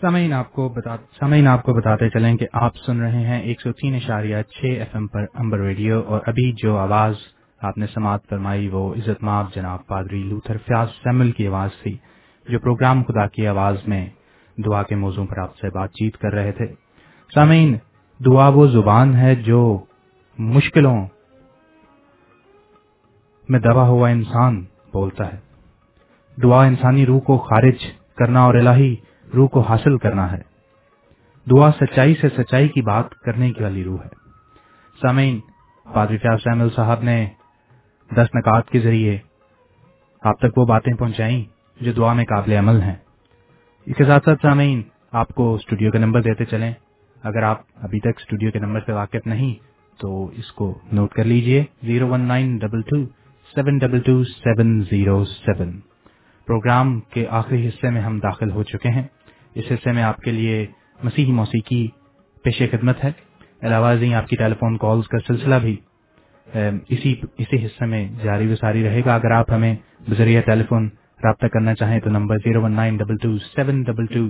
سامعین 0.00 0.32
آپ 0.32 0.52
کو 0.52 0.68
بتا 0.68 0.96
سامعین 0.96 1.46
آپ 1.46 1.62
کو 1.62 1.74
بتاتے 1.74 2.08
چلیں 2.08 2.36
کہ 2.36 2.46
آپ 2.52 2.76
سن 2.76 3.00
رہے 3.00 3.20
ہیں 3.20 3.40
ایک 3.40 3.60
سو 3.60 3.72
تین 3.72 3.94
اشاریہ 3.94 4.36
چھ 4.42 4.64
ایف 4.64 4.94
ایم 4.94 5.06
پر 5.06 5.24
امبر 5.34 5.58
ریڈیو 5.58 6.02
اور 6.06 6.20
ابھی 6.26 6.52
جو 6.52 6.76
آواز 6.76 7.14
آپ 7.60 7.78
نے 7.78 7.86
سماعت 7.86 8.20
فرمائی 8.28 8.68
وہ 8.68 8.94
عزت 8.94 9.22
ماب 9.22 9.46
جناب 9.54 9.86
پادری 9.86 10.22
لوتھر 10.22 10.56
فیاض 10.56 10.88
سیمل 10.88 11.30
کی 11.30 11.46
آواز 11.46 11.70
تھی 11.82 11.96
جو 12.48 12.58
پروگرام 12.58 13.02
خدا 13.02 13.26
کی 13.26 13.46
آواز 13.46 13.88
میں 13.88 14.06
دعا 14.56 14.82
کے 14.82 14.94
موضوع 14.94 15.26
پر 15.26 15.38
آپ 15.38 15.56
سے 15.56 15.70
بات 15.70 15.90
چیت 15.90 16.18
کر 16.18 16.32
رہے 16.32 16.52
تھے۔ 16.52 16.66
سامعین 17.34 17.76
دعا 18.24 18.48
وہ 18.48 18.66
زبان 18.66 19.16
ہے 19.16 19.34
جو 19.34 19.84
مشکلوں 20.38 21.06
میں 23.48 23.60
دبا 23.60 23.88
ہوا 23.88 24.08
انسان 24.08 24.64
بولتا 24.92 25.32
ہے۔ 25.32 25.38
دعا 26.42 26.64
انسانی 26.64 27.06
روح 27.06 27.20
کو 27.20 27.38
خارج 27.38 27.76
کرنا 28.16 28.44
اور 28.44 28.54
الہی 28.54 28.96
روح 29.34 29.48
کو 29.48 29.60
حاصل 29.60 29.98
کرنا 29.98 30.32
ہے۔ 30.32 30.38
دعا 31.50 31.70
سچائی 31.80 32.14
سے 32.14 32.28
سچائی 32.28 32.68
کی 32.68 32.82
بات 32.82 33.10
کرنے 33.10 33.52
کی 33.52 33.62
والی 33.62 33.84
روح 33.84 33.98
ہے۔ 34.00 34.08
سامعین، 35.02 35.40
پادری 35.94 36.18
فیاض 36.18 36.38
سیمل 36.38 36.68
صاحب 36.70 37.02
نے 37.02 37.26
دس 38.16 38.26
نکات 38.34 38.70
کے 38.70 38.80
ذریعے 38.80 39.18
آپ 40.20 40.38
تک 40.38 40.58
وہ 40.58 40.66
باتیں 40.66 40.92
پہنچائیں 40.92 41.44
جو 41.80 41.92
دعا 41.92 42.12
میں 42.12 42.24
قابل 42.24 42.52
عمل 42.52 42.82
ہیں۔ 42.82 42.94
اس 43.86 43.96
کے 43.96 44.04
ساتھ 44.04 44.24
ساتھ 44.24 44.38
سامعین، 44.42 44.82
آپ 45.12 45.28
کو 45.28 45.54
اسٹوڈیو 45.54 45.90
کا 45.90 45.98
نمبر 45.98 46.22
دیتے 46.22 46.44
چلیں۔ 46.44 46.72
اگر 47.22 47.42
آپ 47.42 47.60
ابھی 47.74 48.00
تک 48.00 48.12
اسٹوڈیو 48.16 48.50
کے 48.50 48.58
نمبر 48.58 48.80
سے 48.86 48.92
واقف 48.92 49.26
نہیں، 49.26 49.54
تو 50.00 50.26
اس 50.26 50.52
کو 50.52 50.78
نوٹ 50.92 51.10
کر 51.10 51.24
لیجیے۔ 51.24 51.64
Zero 51.82 52.08
one 52.08 52.20
nine 52.20 52.56
double 52.56 52.82
two 52.82 53.06
seven 53.54 53.78
double 53.78 54.00
two 54.00 54.24
seven 54.24 54.80
zero 54.80 55.24
seven. 55.24 55.80
Program 56.46 57.00
کے 57.00 57.26
آخری 57.30 57.68
حصے 57.68 57.90
میں 57.90 58.02
ہم 58.02 58.18
داخل 58.18 58.50
ہو 58.50 58.62
چکے 58.62 58.88
ہیں۔ 58.88 59.17
اس 59.58 59.64
حصے 59.72 59.92
میں 59.92 60.02
آپ 60.02 60.16
کے 60.16 60.30
لیے 60.32 60.66
مسیحی 61.02 61.32
موسیقی 61.32 61.86
پیش 62.44 62.62
خدمت 62.70 63.04
ہے۔ 63.04 63.10
علاوہ 63.62 63.86
ازیں 63.86 64.14
آپ 64.14 64.28
کی 64.28 64.36
ٹیلی 64.36 64.54
فون 64.60 64.76
کالز 64.78 65.08
کا 65.08 65.18
سلسلہ 65.26 65.54
بھی۔ 65.62 65.76
اسی 66.88 67.14
اسی 67.38 67.64
حصے 67.66 67.86
میں 67.86 68.08
جاری 68.22 68.52
و 68.52 68.56
ساری 68.56 68.84
رہے 68.84 69.00
گا۔ 69.04 69.14
اگر 69.14 69.30
آپ 69.30 69.50
ہمیں 69.52 69.74
بذریعہ 70.10 70.42
ٹیلی 70.42 70.64
فون 70.68 70.88
رابطہ 71.24 71.46
کرنا 71.46 71.74
چاہیں 71.74 72.00
تو 72.00 72.10
number 72.10 72.36
zero 72.44 72.62
one 72.62 72.72
nine 72.72 72.96
double 72.96 73.16
two, 73.16 73.38
seven 73.38 73.82
double 73.82 74.06
two, 74.06 74.26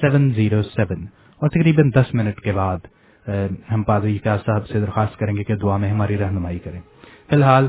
seven 0.00 0.30
zero 0.34 0.62
seven. 0.62 1.06
اور 1.40 1.48
تقریباً 1.48 1.90
دس 1.94 2.14
منٹ 2.14 2.40
کے 2.40 2.52
بعد 2.52 2.78
ہم 3.72 3.82
پادری 3.82 4.18
فیاض 4.22 4.38
صاحب 4.46 4.66
سے 4.66 4.80
درخواست 4.80 5.18
کریں 5.18 5.36
گے 5.36 5.44
کہ 5.44 5.54
دعا 5.54 5.76
میں 5.76 5.90
ہماری 5.90 6.18
رہنمائی 6.18 6.58
کریں۔ 6.58 6.80
فی 7.28 7.36
الحال 7.36 7.68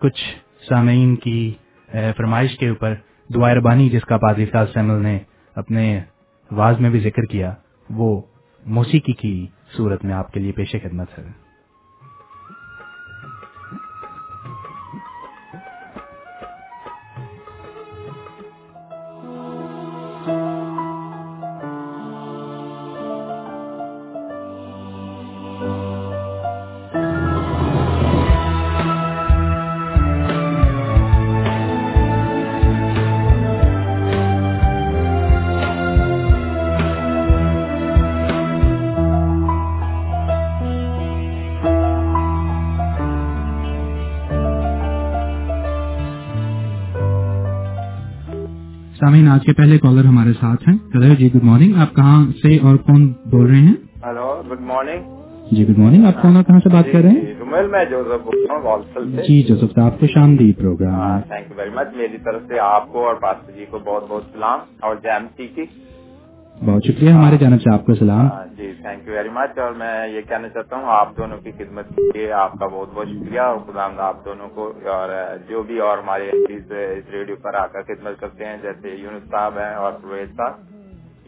کچھ 0.00 0.22
سامعین 0.68 1.16
کی 1.16 1.52
فرمائش 1.92 2.58
کے 2.58 2.68
اوپر 2.68 2.94
دعا 3.34 3.54
ربانی 3.54 3.88
جس 3.88 4.02
کا 4.02 4.16
پادری 4.16 4.46
فیاض 4.46 4.68
سیمل 4.74 5.02
نے 5.02 5.18
اپنے 5.54 6.00
واز 6.50 6.80
میں 6.80 6.90
بھی 6.90 7.00
ذکر 7.00 7.22
کیا، 7.22 7.54
وہ 7.90 8.20
موسیقی 8.66 9.12
کی 9.12 9.46
صورت 9.76 10.04
میں 10.04 10.14
آپ 10.14 10.32
کے 10.32 10.40
لیے 10.40 10.52
پیش 10.52 10.72
خدمت 10.82 11.18
ہے۔ 11.18 11.45
آج 49.36 49.44
کے 49.44 49.52
پہلے 49.52 49.78
کالر 49.78 50.04
ہمارے 50.04 50.32
ساتھ 50.32 50.68
ہیں۔ 50.68 50.76
ہلو 50.94 51.14
جی 51.14 51.28
گڈ 51.34 51.44
مارننگ 51.44 51.74
آپ 51.76 51.94
کہاں 51.94 52.26
سے 52.42 52.56
اور 52.56 52.76
کون 52.76 53.12
بول 53.30 53.46
رہے 53.46 53.56
ہیں؟ 53.56 53.74
ہلو 54.06 54.42
گڈ 54.50 54.60
مارننگ 54.60 55.02
جی 55.50 55.68
گڈ 55.68 55.78
مارننگ 55.78 56.04
آپ 56.04 56.22
کون 56.22 56.42
کہاں 56.42 56.60
سے 56.60 56.68
بات 56.68 56.84
کر 56.92 56.98
رہے 56.98 57.10
ہیں؟ 57.10 57.34
رومیل 57.40 57.66
میں 57.66 57.84
جوزف 57.90 58.24
بول 58.24 58.46
رہا 58.48 58.56
ہوں 58.56 58.62
والسل 58.62 59.16
سے۔ 59.16 59.22
جی 59.22 59.42
جوسف 59.42 59.74
صاحب 59.74 60.00
خوش 60.00 60.16
آمدید 60.16 60.58
program. 60.58 61.20
Thank 61.20 61.50
you 61.50 61.56
very 61.56 61.70
much 61.70 61.96
میری 61.96 62.18
طرف 62.24 62.42
سے 62.48 62.58
آپ 62.58 62.92
کو 62.92 63.06
اور 63.06 63.14
پاسٹر 63.14 63.52
جی 63.52 63.64
کو 63.70 63.78
بہت 63.78 64.04
بہت 64.08 64.22
سلام 64.32 64.58
اور 64.80 64.96
جیم 65.02 65.26
سی 65.36 65.46
کی۔ 65.46 65.62
بہت 66.64 66.84
شکریہ 66.84 67.10
ہمارے 67.10 67.36
جانب 67.36 67.60
سے 67.60 67.72
آپ 67.72 67.84
کو 67.86 67.94
سلام۔ 67.94 68.26
ہاں، 68.26 68.44
جی 68.56 68.72
تھینک 68.82 69.08
یو 69.08 69.14
ویری 69.14 69.28
مچ 69.28 69.58
اور 69.58 69.72
میں 69.72 70.08
یہ 70.08 70.20
کہنا 70.20 70.48
چاہتا 70.48 70.76
ہوں 70.76 70.84
آپ 70.88 71.16
دونوں 71.16 71.38
کی 71.38 71.52
خدمت 71.52 71.88
کے 71.96 72.18
لیے 72.18 72.32
آپ 72.32 72.52
کا 72.52 72.66
بہت 72.66 72.88
بہت 72.94 73.08
شکریہ۔ 73.08 73.40
اور 73.40 73.58
خدا 73.66 73.88
آپ 73.98 74.24
دونوں 74.24 74.48
کو 74.48 74.72
اور 74.84 75.08
جو 75.48 75.62
بھی 75.62 75.78
اور 75.78 75.98
ہمارے 75.98 76.30
اس 76.48 76.70
ریڈیو 77.12 77.36
پر 77.36 77.54
آ 77.54 77.66
کر 77.66 77.82
خدمت 77.82 78.20
کرتے 78.20 78.46
ہیں 78.46 78.56
جیسے 78.62 78.94
یونس 78.94 79.28
صاحب 79.30 79.58
ہیں 79.58 79.74
اور 79.74 79.92
پرویز 79.92 80.36
صاحب 80.36 80.54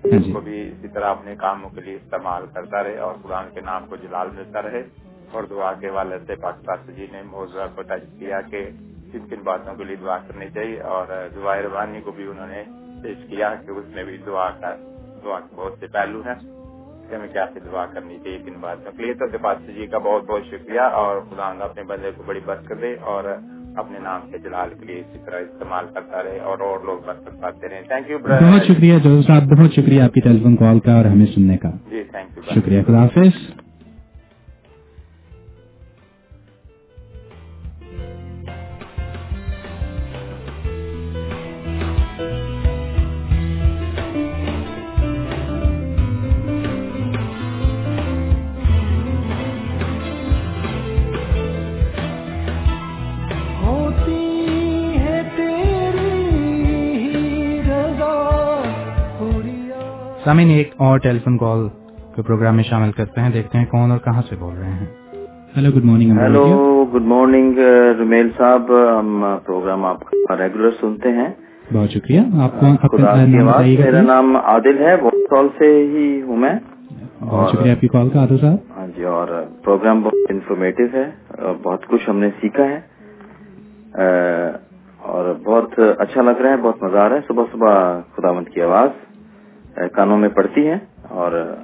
ہاں 0.05 0.19
جی۔ 0.19 0.33
کو 0.33 0.41
بھی 0.41 0.69
اسی 0.69 0.89
طرح 0.89 1.11
اپنے 1.11 1.35
کاموں 1.37 1.71
کے 1.71 1.81
لیے 1.81 1.95
استعمال 1.95 2.47
کرتا 2.55 2.83
رہے 2.83 2.99
اور 2.99 3.15
قرآن 3.23 3.45
کے 3.55 3.61
نام 3.61 3.87
کو 3.87 3.97
جلال 3.97 4.29
ملتا 4.35 4.63
رہے۔ 4.63 4.83
اور 5.33 5.43
دعا 5.43 5.73
کے 5.73 5.91
والے 5.91 6.19
سے 6.27 6.35
پاکستان 6.35 6.95
جی 6.97 7.07
نے 7.13 7.23
موضوع 7.23 7.67
کو 7.75 7.83
ٹچ 7.83 8.05
کیا 8.19 8.41
کہ 8.41 8.69
کن 9.13 9.27
کن 9.31 9.43
باتوں 9.45 9.75
کے 9.75 9.85
لیے 9.85 9.97
دعا 9.97 10.19
کرنی 10.19 10.47
چاہیے 10.55 10.81
اور 10.81 11.07
دعا 11.35 11.57
ربانی 11.63 12.01
کو 12.01 12.11
بھی 12.11 12.27
انہوں 12.27 12.47
نے 12.47 12.63
پیش 13.03 13.29
کیا 13.31 13.55
کہ 13.67 13.71
اس 13.71 13.85
میں 13.95 14.05
بھی 14.05 14.17
دعا 14.27 14.51
کا 14.51 14.75
دعا 15.29 15.41
کے 15.41 15.57
بہت 15.57 15.73
سے 15.81 15.87
پہلو 15.87 16.21
ہیں۔ 16.21 16.35
کہ 17.09 17.15
ہمیں 17.15 17.29
کیا 17.33 17.45
سے 17.55 17.61
دعا 17.61 17.87
کرنی 17.87 18.17
چاہیے 18.25 18.51
باتوں 18.61 18.93
کے 18.93 19.05
لیے 19.05 19.15
تو 19.15 19.39
پاس 19.39 19.59
جی 19.75 19.87
کا 19.87 19.99
بہت 19.99 20.25
بہت 20.27 20.47
شکریہ۔ 20.47 20.81
اور 20.81 21.21
خدا 21.21 21.47
اپنے 21.65 21.83
بندے 21.83 22.11
کو 22.17 22.23
بڑی 22.27 22.41
برکت 22.45 22.81
دے 22.81 22.95
اور 23.03 23.25
اپنے 23.77 23.99
نام 23.99 24.31
کے 24.31 24.39
جلال 24.39 24.75
کے 24.79 24.87
لیے 24.87 24.99
اسی 25.01 25.19
طرح 25.27 25.41
استعمال 25.41 25.85
کرتا 25.95 26.23
رہے 26.23 26.39
اور 26.41 26.59
اور 26.59 26.79
لوگ 26.85 26.99
برکت 27.07 27.41
پاتے 27.41 27.69
رہے 27.69 27.83
تھینک 27.89 28.11
یو 28.11 28.19
بہت 28.19 28.67
شکریہ 28.67 28.99
صاحب 29.27 29.43
بہت 29.43 29.73
شکریہ 29.73 30.03
آپ 30.03 30.13
کی 30.13 30.21
ٹیلی 30.21 30.43
فون 30.43 30.57
کال 30.57 30.81
کا 30.81 30.97
اور 30.97 31.05
ہمیں 31.05 31.27
سننے 31.27 31.57
کا۔ 31.57 31.71
جی 31.91 32.03
تھینک 32.11 32.37
یو 32.37 32.61
شکریہ 32.61 32.83
خدا 32.83 33.03
حافظ۔ 33.03 33.68
سامعین 60.25 60.49
ایک 60.51 60.73
اور 60.77 60.99
ٹیلی 60.99 61.19
فون 61.19 61.39
کال 61.39 61.69
کے 62.17 62.23
پروگرام 62.23 62.57
میں 62.57 62.65
شامل 62.65 62.93
کرتے 62.93 63.21
ہیں۔ 63.21 63.31
دیکھتے 63.31 63.59
ہیں 63.59 63.65
کون 63.65 63.91
اور 63.91 63.99
کہاں 63.99 64.23
سے 64.29 64.37
بول 64.37 64.55
رہے 64.57 64.71
ہیں۔ 64.71 64.87
Hello 65.57 65.71
good 65.71 65.85
morning 65.85 66.19
hello 66.19 66.85
good 66.95 67.03
morning 67.03 67.59
Rameel 68.01 68.29
صاحب 68.37 68.73
ہم 68.99 69.25
پروگرام 69.47 69.85
آپ 69.85 70.01
کا 70.29 70.37
ریگولر 70.37 70.71
سنتے 70.81 71.09
ہیں۔ 71.13 71.29
بہت 71.73 71.91
شکریہ۔ 71.91 72.21
آپ 72.41 72.65
میرا 72.65 74.03
نام 74.03 74.37
عادل 74.37 74.79
ہے 74.79 74.97
سال 75.31 75.47
سے 75.59 75.89
ہی 75.93 76.23
ہوں 76.23 76.37
میں۔ 76.37 76.53
بہت 77.21 77.51
شکریہ 77.53 77.73
آپ 77.73 77.81
کی 77.81 77.89
کال 77.89 78.09
کا 78.09 78.21
عادل 78.21 78.39
صاحب۔ 78.39 78.57
ہاں 78.77 78.87
جی 78.97 79.03
اور 79.05 79.29
پروگرام 79.65 80.01
بہت 80.01 80.15
انفارمیٹو 80.31 80.83
ہے 80.93 81.11
بہت 81.63 81.87
کچھ 81.87 82.11
ہم 82.11 82.19
نے 82.19 82.29
سیکھا 82.41 82.65
ہے۔ 82.65 82.81
اور 84.99 85.35
بہت 85.45 85.81
اچھا 85.99 86.23
لگ 86.23 86.41
رہا 86.43 86.51
ہے 86.51 86.57
بہت 86.57 86.83
مزہ 86.83 86.97
آ 86.97 87.09
رہا 87.09 87.17
ہے۔ 87.17 87.21
صبح 87.29 87.45
صبح 87.53 88.01
خدا 88.17 88.33
مند 88.33 88.49
کی 88.49 88.63
آواز۔ 88.63 89.08
کانوں 89.93 90.19
میں 90.19 90.29
پڑتی 90.29 90.67
ہے 90.67 90.79
اور 91.09 91.57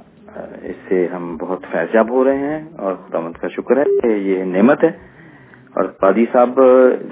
اس 0.62 0.76
سے 0.88 1.06
ہم 1.16 1.36
بہت 1.40 1.60
فیضیاب 1.72 2.10
ہو 2.10 2.24
رہے 2.24 2.38
ہیں 2.38 2.64
اور 2.78 2.94
خدا 2.94 3.20
مند 3.20 3.32
کا 3.32 3.48
شکر 3.48 3.76
ہے 3.76 3.84
کہ 4.02 4.06
یہ 4.06 4.44
نعمت 4.44 4.84
ہے۔ 4.84 5.14
اور 5.76 5.84
پادی 5.84 6.24
صاحب، 6.32 6.60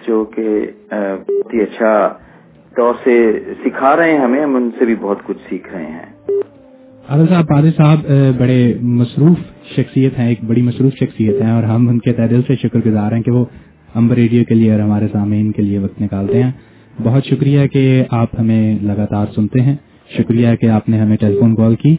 جو 0.07 0.25
کہ 0.25 0.67
بہت 0.91 1.55
ہی 1.55 1.63
اچھا 1.63 2.09
طور 2.77 2.95
سے 3.05 3.41
سکھا 3.65 3.97
رہے 3.97 4.11
ہیں 4.11 4.19
ہمیں، 4.19 4.43
ہم 4.43 4.57
ان 4.57 4.71
سے 4.79 4.85
بھی 4.85 4.95
بہت 5.01 5.19
کچھ 5.25 5.39
سیکھ 5.51 5.75
رہے 5.75 5.87
ہیں۔ 5.87 6.07
عادل 7.09 7.27
صاحب 7.29 7.49
پادری 7.49 7.71
صاحب 7.77 7.99
بڑے 8.39 8.79
مصروف 8.83 9.39
شخصیت 9.77 10.19
ہیں، 10.19 10.29
ایک 10.29 10.45
بڑی 10.45 10.63
مصروف 10.63 10.93
شخصیت 10.93 11.43
ہیں 11.43 11.51
اور 11.51 11.63
ہم 11.63 11.89
ان 11.89 11.99
کے 11.99 12.13
تہ 12.13 12.23
دل 12.23 12.43
سے 12.43 12.55
شکر 12.55 12.79
گزار 12.87 13.13
ہیں 13.13 13.23
کہ 13.23 13.31
وہ 13.31 13.45
امبر 13.95 14.15
ریڈیو 14.15 14.45
کے 14.45 14.55
لیے 14.55 14.73
اور 14.73 14.81
ہمارے 14.81 15.09
سامعین 15.13 15.53
کے 15.53 15.63
لیے 15.63 15.79
وقت 15.79 16.03
نکالتے 16.03 16.43
ہیں۔ 16.43 16.53
بہت 17.03 17.25
شکریہ 17.25 17.67
کہ 17.67 18.05
آپ 18.11 18.29
ہمیں 18.39 18.79
لگاتار 18.83 19.27
سنتے 19.35 19.61
ہیں۔ 19.61 19.77
شکریہ 20.19 20.49
کہ 20.61 20.67
آپ 20.67 20.89
نے 20.89 21.01
ہمیں 21.01 21.17
ٹیلی 21.17 21.41
فون 21.41 21.55
کال 21.55 21.75
کی۔ 21.75 21.97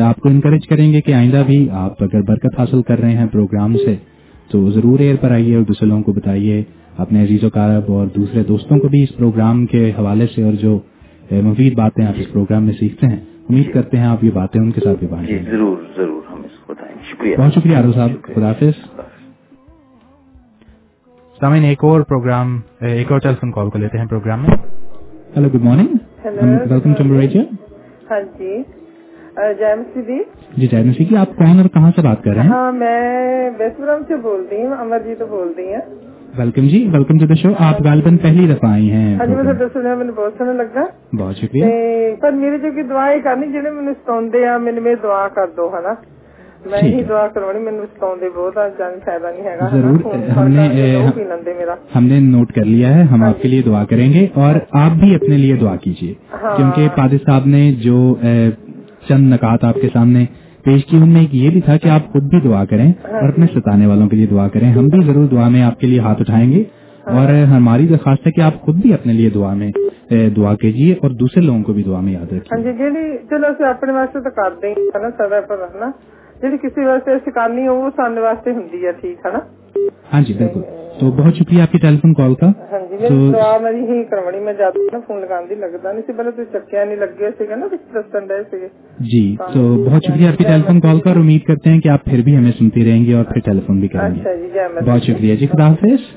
آپ 0.00 0.16
کو 0.16 0.28
انکریج 0.28 0.66
کریں 0.66 0.92
گے 0.92 1.00
کہ 1.00 1.12
آئندہ 1.14 1.42
بھی 1.46 1.70
آپ 1.70 2.02
اگر 2.02 2.22
برکت 2.22 2.60
حاصل 2.60 2.82
کر 2.82 2.98
رہے 2.98 3.10
ہیں 3.10 3.26
پروگرام 3.26 3.76
سے 3.76 3.96
تو 4.50 4.70
ضرور 4.70 4.98
ایئر 4.98 5.16
پر 5.20 5.30
آئیے 5.30 5.56
اور 5.56 5.62
دوسرے 5.62 5.88
لوگوں 5.88 6.02
کو 6.02 6.12
بتائیے۔ 6.12 6.62
اپنے 6.96 7.22
عزیز 7.22 7.44
و 7.44 7.50
کارب 7.50 7.92
اور 7.92 8.06
دوسرے 8.06 8.42
دوستوں 8.42 8.78
کو 8.78 8.88
بھی 8.88 9.02
اس 9.02 9.16
پروگرام 9.16 9.66
کے 9.66 9.90
حوالے 9.90 10.26
سے 10.34 10.42
اور 10.42 10.52
جو 10.52 10.78
مفید 11.30 11.74
باتیں 11.74 12.06
آپ 12.06 12.14
اس 12.16 12.32
پروگرام 12.32 12.64
میں 12.64 12.72
سیکھتے 12.80 13.06
ہیں 13.06 13.16
امید 13.16 13.72
کرتے 13.72 13.96
ہیں 13.96 14.04
آپ 14.04 14.24
یہ 14.24 14.30
باتیں 14.34 14.60
ان 14.60 14.70
کے 14.70 14.80
ساتھ 14.84 14.98
بھی 14.98 15.06
جی 15.06 15.14
بانٹیں 15.14 15.38
ضرور 15.50 15.76
ضرور 15.96 16.22
ہم 16.32 16.42
اس 16.44 16.58
کو 16.58 16.72
بتائیں۔ 16.72 16.96
شکریہ۔ 17.12 17.36
بہت 17.36 17.54
شکریہ 17.54 17.76
عارف 17.76 17.94
صاحب۔ 17.94 18.10
خدا 18.34 18.48
حافظ۔ 18.48 19.00
سامعین 21.40 21.64
ایک 21.64 21.84
اور 21.84 22.00
پروگرام 22.00 22.60
ایک 22.80 23.12
اور 23.12 23.20
ٹیلیفون 23.20 23.52
کال 23.52 23.70
کو 23.70 23.78
لیتے 23.78 23.98
ہیں 23.98 24.06
پروگرام 24.06 24.42
میں۔ 24.42 24.56
Hello 25.36 25.48
good 25.48 25.64
morning. 25.64 26.07
Welcome 26.24 26.94
to 26.94 27.04
مریجیا 27.04 27.42
ہاں 28.10 28.20
جی. 28.38 28.62
جائے 29.58 29.74
مسیح 29.74 30.02
جی 30.02 30.18
جی 30.56 30.66
جائے 30.66 30.84
مسیح 30.84 31.16
آپ 31.18 31.36
کون 31.36 31.58
اور 31.60 31.68
کہاں 31.74 31.90
سے 31.96 32.02
بات 32.02 32.22
کر 32.24 32.34
رہے 32.34 32.42
ہیں؟ 32.42 32.50
ہاں 32.50 32.72
میں 32.72 33.50
بیسورام 33.58 34.02
سے 34.08 34.16
بول 34.22 34.44
رہی 34.50 34.64
ہوں 34.64 34.74
امر 34.80 34.98
جی 35.04 35.14
تو 35.14 35.26
بول 35.26 35.52
رہی 35.56 35.72
ہیں. 35.74 35.80
ویلکم 36.38 36.66
جی 36.68 36.80
ویلکم 36.92 37.18
ٹو 37.18 37.26
دا 37.26 37.34
شو 37.34 37.52
آپ 37.58 37.80
غالباً 37.84 38.16
پہلی 38.16 38.46
دفعہ 38.46 38.70
آئی 38.70 38.90
ہیں. 38.92 39.16
ہاں 39.18 39.26
جی 39.26 39.34
میں 39.34 39.68
سنیا 39.72 39.94
میں 39.94 40.04
بہت 40.16 40.32
سونا 40.38 40.52
لگا. 40.52 40.84
بہت 41.18 41.36
شکریہ. 41.36 41.64
پر 42.20 42.32
میری 42.32 42.58
جو 42.58 42.72
کہ 42.74 42.82
دعائیں 42.82 43.18
کرنی 43.24 43.52
جنہیں 43.52 43.72
میں 43.72 43.82
نے 43.82 43.92
سوندے 44.06 44.40
یا 44.40 44.56
میں 44.58 44.94
دعا 45.02 45.26
کر 45.34 45.46
دو 45.56 45.68
ہے 45.76 45.82
نا؟ 45.82 45.94
ہم 51.96 52.06
نے 52.06 52.18
نوٹ 52.20 52.52
کر 52.52 52.64
لیا 52.64 52.94
ہے 52.94 53.02
ہم 53.02 53.22
آپ 53.22 53.42
کے 53.42 53.48
لیے 53.48 53.62
دعا 53.62 53.84
کریں 53.84 54.12
گے 54.12 54.26
اور 54.34 54.54
آپ 54.80 54.96
بھی 55.00 55.14
اپنے 55.14 55.36
لیے 55.36 55.56
دعا 55.56 55.76
کیجیے 55.76 56.14
کیونکہ 56.56 56.88
پادر 56.96 57.22
صاحب 57.26 57.46
نے 57.46 57.62
جو 57.84 57.98
چند 59.08 59.32
نکات 59.32 59.64
آپ 59.64 59.74
کے 59.74 59.88
سامنے 59.92 60.24
پیش 60.64 60.84
کی 60.84 60.96
ان 60.96 61.08
میں 61.08 61.20
ایک 61.20 61.34
یہ 61.34 61.50
بھی 61.50 61.60
تھا 61.60 61.76
کہ 61.76 61.88
آپ 61.88 62.12
خود 62.12 62.24
بھی 62.24 62.40
دعا 62.40 62.64
کریں 62.64 62.88
اور 62.88 63.28
اپنے 63.28 63.46
ستانے 63.54 63.86
والوں 63.86 64.08
کے 64.08 64.16
لیے 64.16 64.26
دعا 64.26 64.48
کریں 64.48 64.68
ہم 64.72 64.86
بھی 64.86 65.04
ضرور 65.06 65.26
دعا 65.26 65.48
میں 65.48 65.62
آپ 65.62 65.78
کے 65.80 65.86
لیے 65.86 66.00
ہاتھ 66.00 66.20
اٹھائیں 66.20 66.50
گے 66.52 66.62
اور 67.12 67.32
ہماری 67.46 67.86
درخواست 67.88 68.26
ہے 68.26 68.32
کہ 68.32 68.40
آپ 68.40 68.60
خود 68.60 68.76
بھی 68.76 68.92
اپنے 68.94 69.12
لیے 69.12 69.30
دعا 69.30 69.54
میں 69.54 69.70
دعا 70.36 70.54
کیجیے 70.54 70.92
اور 70.92 71.10
دوسرے 71.10 71.42
لوگوں 71.42 71.62
کو 71.62 71.72
بھی 71.72 71.82
دعا 71.82 72.00
میں 72.00 72.12
یاد 72.12 72.32
رہے 72.32 72.38
گا 72.38 72.56
چلو 73.30 73.52
دیں 74.62 74.74
گے 74.74 76.17
ਜਿਹੜੀ 76.40 76.58
ਕਿਸੇ 76.58 76.84
ਵਾਸਤੇ 76.84 77.18
ਸ਼ਿਕਾਨੀ 77.20 77.66
ਹੋ 77.66 77.74
ਉਹ 77.76 77.90
ਸਾਡੇ 77.92 78.20
ਵਾਸਤੇ 78.20 78.52
ਹੁੰਦੀ 78.52 78.84
ਹੈ 78.86 78.92
ਠੀਕ 79.02 79.26
ਹੈ 79.26 79.32
ਨਾ 79.32 79.40
ਹਾਂਜੀ 80.12 80.34
ਬਿਲਕੁਲ 80.34 80.62
تو 81.00 81.08
بہت 81.12 81.34
شکریہ 81.34 81.62
آپ 81.62 81.72
کی 81.72 81.78
ٹیلی 81.78 81.98
فون 81.98 82.12
کال 82.14 82.32
کا 82.34 82.46
جی 89.02 89.20
تو 89.48 89.60
بہت 89.80 90.06
شکریہ 90.06 90.28
آپ 90.28 90.38
کی 90.38 90.44
ٹیلی 90.44 90.62
فون 90.62 90.80
کال 90.80 91.00
کا 91.00 91.10
اور 91.10 91.18
امید 91.18 91.44
کرتے 91.44 91.70
ہیں 91.70 91.80
کہ 91.80 91.88
آپ 91.88 92.04
پھر 92.04 92.22
بھی 92.24 92.36
ہمیں 92.36 92.50
سنتی 92.58 92.84
رہیں 92.84 93.04
گے 93.06 93.14
اور 93.14 93.24
پھر 93.24 93.44
ٹیلی 93.44 93.60
فون 93.66 93.80
بھی 93.80 93.88
کریں 93.88 94.14
گے 94.14 94.64
بہت 94.80 95.02
شکریہ 95.02 95.36
جی 95.36 95.46
خدا 95.48 95.68
حافظ 95.68 96.08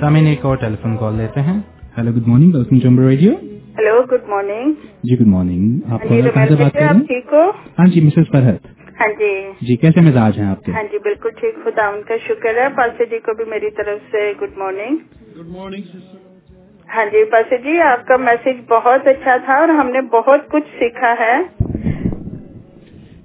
سامعین 0.00 0.26
ایک 0.26 0.44
اور 0.46 0.56
ٹیلی 0.56 0.76
فون 0.82 0.96
کال 0.96 1.14
لیتے 1.14 1.40
ہیں۔ 1.40 1.58
Hello 1.96 2.10
good 2.12 2.26
morning 2.28 2.54
welcome 2.54 2.78
to 2.78 2.88
Amber 2.88 3.04
radio 3.04 3.32
hello 3.78 4.02
good 4.12 4.28
morning 4.28 4.72
G 5.02 5.18
good 5.20 5.26
morning 5.26 5.92
آپ 5.92 6.02
جی، 6.02 6.20
کہاں 6.24 6.46
سے 6.46 6.54
بات 6.54 6.72
کر 6.72 6.80
رہے 6.80 6.86
ہیں؟ 6.86 7.46
ہاں 7.78 7.86
جی 7.86 8.00
مسز 8.00 8.30
فرحت 8.32 8.66
ہاں 9.00 9.08
جی۔ 9.18 9.32
جی 9.60 9.76
کیسے 9.76 10.00
مزاج 10.00 10.38
ہیں 10.38 10.46
آپ 10.46 10.64
کے؟ 10.64 10.72
ہاں 10.72 10.82
جی 10.92 10.98
بالکل 10.98 11.30
ٹھیک 11.30 11.58
خدا 11.64 11.86
ان 11.88 12.00
کا 12.02 12.16
شکر 12.28 12.58
ہے۔ 12.58 12.68
پارسی 12.76 13.06
جی 13.10 13.18
کو 13.18 13.34
بھی 13.34 13.44
میری 13.44 13.70
طرف 13.70 13.98
سے 14.10 14.32
گڈ 14.42 14.56
مارننگ 14.56 14.96
گڈ 15.38 15.48
مارننگ 15.48 15.96
ہاں 16.88 17.04
جی 17.06 17.24
پاس 17.24 17.52
جی 17.64 17.78
آپ 17.82 18.06
کا 18.06 18.16
میسج 18.16 18.60
بہت 18.68 19.06
اچھا 19.06 19.36
تھا 19.44 19.58
اور 19.58 19.68
ہم 19.78 19.90
نے 19.90 20.00
بہت 20.12 20.48
کچھ 20.50 20.68
سیکھا 20.78 21.14
ہے۔ 21.20 21.36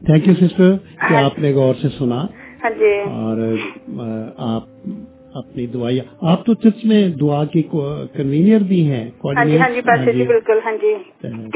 تھینک 0.06 0.28
یو 0.28 0.34
سسٹر 0.34 0.76
کہ 0.78 1.14
ہاں 1.14 1.24
آپ 1.24 1.40
نے 1.40 1.52
غور 1.54 1.74
سے 1.82 1.90
سنا۔ 1.90 2.22
ہاں 2.64 2.70
جی۔ 2.80 2.94
اور 3.00 3.38
آپ 4.48 4.73
اپنی 5.36 5.66
دعائیں۔ 5.68 6.00
آپ 6.22 6.46
تو 6.46 6.54
چرچ 6.54 6.84
میں 6.86 7.08
دعا 7.22 7.44
کی 7.46 7.62
کنوینئر 8.14 8.64
بھی 8.64 8.82
ہیں 8.88 9.04
ہاں 9.26 9.46
جی، 9.46 9.58
ہاں 9.58 9.70
جی، 9.70 9.82
جی، 9.82 9.90
ہاں 9.90 10.28
بالکل 10.28 10.60
ہاں 10.66 10.72
جی۔ 10.82 10.94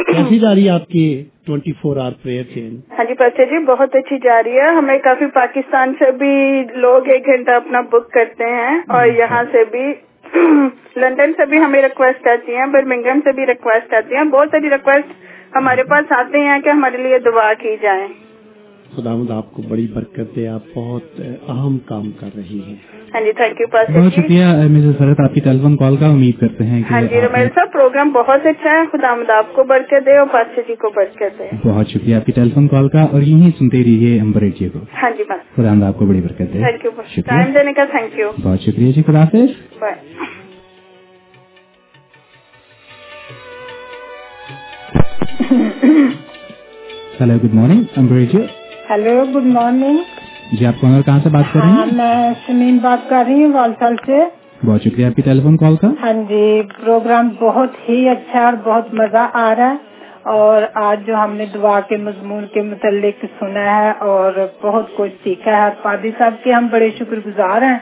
کیسی 0.03 0.39
جا 0.39 0.53
رہی 0.55 0.65
ہے 0.65 0.69
آپ 0.69 0.87
کی 0.87 1.03
twenty 1.45 1.71
four 1.71 1.97
hour 1.97 2.11
prayer 2.23 2.43
chain 2.53 2.75
ہاں 2.97 3.05
جی 3.05 3.13
پرچے 3.13 3.45
جی 3.45 3.63
بہت 3.65 3.95
اچھی 3.95 4.17
جا 4.23 4.41
رہی 4.43 4.59
ہے۔ 4.59 4.69
ہمیں 4.77 4.97
کافی 4.99 5.25
پاکستان 5.33 5.93
سے 5.99 6.11
بھی 6.17 6.33
لوگ 6.77 7.07
ایک 7.07 7.25
گھنٹہ 7.25 7.51
اپنا 7.51 7.81
بک 7.89 8.11
کرتے 8.11 8.49
ہیں 8.51 8.75
اور 8.87 9.01
اچھا۔ 9.03 9.17
یہاں 9.17 9.43
سے 9.51 9.63
بھی 9.71 9.85
لندن 10.97 11.31
سے 11.37 11.45
بھی 11.45 11.57
ہمیں 11.57 11.81
ریکویسٹ 11.81 12.27
آتی 12.27 12.55
ہیں 12.55 12.65
برمنگم 12.65 13.19
سے 13.23 13.31
بھی 13.31 13.45
ریکویسٹ 13.45 13.93
آتی 13.93 14.15
ہیں۔ 14.15 14.23
بہت 14.31 14.47
ساری 14.51 14.69
ریکویسٹ 14.69 15.11
ہمارے 15.55 15.83
پاس 15.83 16.11
آتے 16.11 16.39
ہیں 16.39 16.59
کہ 16.61 16.69
ہمارے 16.69 16.97
لیے 16.97 17.19
دعا 17.25 17.53
کی 17.53 17.75
جائے 17.81 18.07
خدا 18.95 19.15
مد 19.15 19.31
آپ 19.31 19.51
کو 19.51 19.61
بڑی 19.61 19.88
برکت 19.93 20.35
دے 20.35 20.47
آپ 20.47 20.64
بہت 20.76 21.19
اہم 21.47 21.77
کام 21.85 22.11
کر 22.19 22.30
رہی 22.35 22.59
ہیں۔ 22.68 22.76
ہاں 23.14 23.22
جی 23.22 23.31
تھینک 23.31 23.61
یو 23.61 23.68
بہت 23.73 23.93
جی۔ 23.93 24.22
شکریہ 24.22 24.45
سرت 24.97 25.19
آپ 25.19 25.34
کی 25.34 25.39
ٹیلیفون 25.39 25.76
کال 25.77 25.95
کا 25.97 26.05
امید 26.05 26.39
کرتے 26.39 26.64
ہیں 26.64 26.81
ہاں 26.91 27.01
جی 27.01 27.22
رمیل 27.22 27.47
صاحب 27.55 27.73
پروگرام 27.73 28.09
بہت 28.09 28.45
اچھا 28.45 28.72
ہے۔ 28.72 28.85
خدا 28.91 29.14
مد 29.15 29.30
آپ 29.30 29.53
کو 29.53 29.64
برکت 29.64 30.05
دے 30.05 30.18
اور 30.18 30.27
پاس 30.34 30.59
جی 30.68 30.76
کو 30.76 30.89
برکت 30.95 31.39
دے۔ 31.39 31.47
بہت 31.65 31.89
شکریہ 31.89 32.15
آپ 32.15 32.26
کی 32.26 32.31
ٹیلیفون 32.31 32.68
کال 32.68 32.89
کا 32.89 33.03
اور 33.11 33.22
یہیں 33.22 33.51
سنتے 33.59 33.84
رہیے 33.84 34.19
امبریڈ 34.22 34.55
جی 34.59 34.69
کو۔ 34.69 34.80
ہاں 35.01 35.09
جی 35.18 35.23
بس۔ 35.30 35.55
خدا 35.55 35.73
مد 35.73 35.84
آپ 35.84 35.97
کو 35.97 36.05
بڑی 36.05 36.22
برکت 36.22 36.53
دے۔ 36.53 36.59
تھینک 36.59 36.85
یو 36.85 36.91
شکریہ۔ 37.15 37.53
دینے 37.53 37.73
کا 37.73 37.85
تھینک 37.91 38.19
یو 38.19 38.31
بہت 38.43 38.61
شکریہ 38.61 38.91
جی 38.91 39.03
خدا 39.03 39.23
حافظ۔ 39.23 39.84
Hello 39.84 40.26
Hello, 47.19 47.35
good 47.39 47.53
morning. 47.53 47.80
I'm 47.97 48.07
Bridget. 48.07 48.56
Hello 48.89 49.23
good 49.35 49.45
morning 49.45 49.97
جی 50.51 50.65
آپ 50.65 50.73
کون 50.81 50.93
اور 50.93 51.01
کہاں 51.01 51.19
سے 51.23 51.30
بات 51.30 51.43
کر 51.53 51.59
رہے 51.59 51.69
ہیں؟ 51.69 51.76
ہاں، 51.76 51.85
میں 51.93 52.34
سمین 52.47 52.77
بات 52.77 53.09
کر 53.09 53.23
رہی 53.27 53.43
ہوں 53.43 53.53
والسل 53.53 53.95
سے۔ 54.05 54.19
بہت 54.68 54.81
شکریہ 54.81 55.05
آپ 55.05 55.15
کی 55.15 55.22
ٹیلی 55.22 55.41
فون 55.41 55.57
کال 55.57 55.76
کا؟ 55.76 55.88
ہاں 56.03 56.14
جی 56.14 56.61
پروگرام 56.84 57.30
بہت 57.39 57.89
ہی 57.89 58.09
اچھا 58.09 58.45
اور 58.45 58.53
بہت 58.64 58.93
مزہ 58.93 59.27
آ 59.34 59.55
رہا 59.57 59.72
ہے۔ 59.72 59.76
اور 60.23 60.61
آج 60.73 60.99
جو 61.07 61.15
ہم 61.15 61.35
نے 61.35 61.45
دعا 61.53 61.80
کے 61.80 61.97
مضمون 61.97 62.45
کے 62.53 62.61
متعلق 62.61 63.26
سنا 63.39 63.77
ہے 63.77 63.91
اور 63.99 64.47
بہت 64.61 64.95
کچھ 64.97 65.14
سیکھا 65.23 65.64
ہے 65.64 65.69
پادی 65.81 66.11
صاحب 66.18 66.43
کے 66.43 66.53
ہم 66.53 66.68
بڑے 66.72 66.89
شکر 66.99 67.19
گزار 67.26 67.61
ہیں 67.61 67.77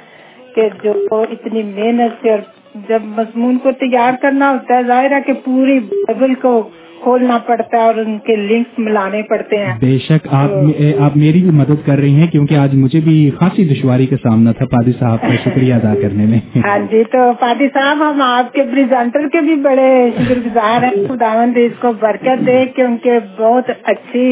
کہ 0.55 0.69
جو 0.83 0.91
اتنی 1.11 1.63
محنت 1.63 2.21
سے 2.21 2.29
اور 2.29 2.39
جب 2.87 3.01
مضمون 3.03 3.57
کو 3.57 3.71
تیار 3.71 4.13
کرنا 4.21 4.51
ہوتا 4.51 4.77
ہے 4.77 4.83
ظاہر 4.83 5.11
ہے 5.11 5.21
کہ 5.21 5.33
پوری 5.33 5.79
بائبل 5.79 6.33
کو 6.33 6.69
کھولنا 7.03 7.37
پڑتا 7.37 7.77
ہے 7.77 7.83
اور 7.83 7.95
ان 7.95 8.17
کے 8.19 8.35
لنکس 8.37 8.79
ملانے 8.79 9.21
پڑتے 9.21 9.57
ہیں۔ 9.57 9.73
بے 9.79 9.97
شک 9.99 10.27
آپ 10.31 11.17
میری 11.17 11.41
بھی 11.41 11.51
مدد 11.53 11.85
کر 11.85 11.97
رہی 11.97 12.13
ہیں 12.15 12.27
کیونکہ 12.27 12.55
آج 12.55 12.75
مجھے 12.75 12.99
بھی 12.99 13.15
خاصی 13.39 13.65
دشواری 13.65 14.05
کا 14.05 14.15
سامنا 14.23 14.51
تھا 14.51 14.65
پادی 14.65 14.91
صاحب 14.99 15.21
کا 15.21 15.35
شکریہ 15.43 15.73
ادا 15.73 15.93
کرنے 16.01 16.25
میں۔ 16.25 16.39
ہاں 16.65 16.77
جی 16.91 17.03
تو 17.11 17.31
پادی 17.39 17.67
صاحب 17.73 18.01
ہم 18.01 18.21
آپ 18.21 18.53
کے 18.53 18.63
پریزنٹر 18.71 19.27
کے 19.27 19.41
بھی 19.41 19.55
بڑے 19.61 19.89
شکر 20.17 20.39
گزار 20.45 20.83
ہیں۔ 20.83 20.91
خداوند 21.07 21.57
اس 21.57 21.79
کو 21.81 21.91
برکت 21.99 22.45
دے 22.47 22.57
کیونکہ 22.65 22.81
ان 22.81 22.97
کے 22.97 23.43
بہت 23.43 23.69
اچھی 23.83 24.27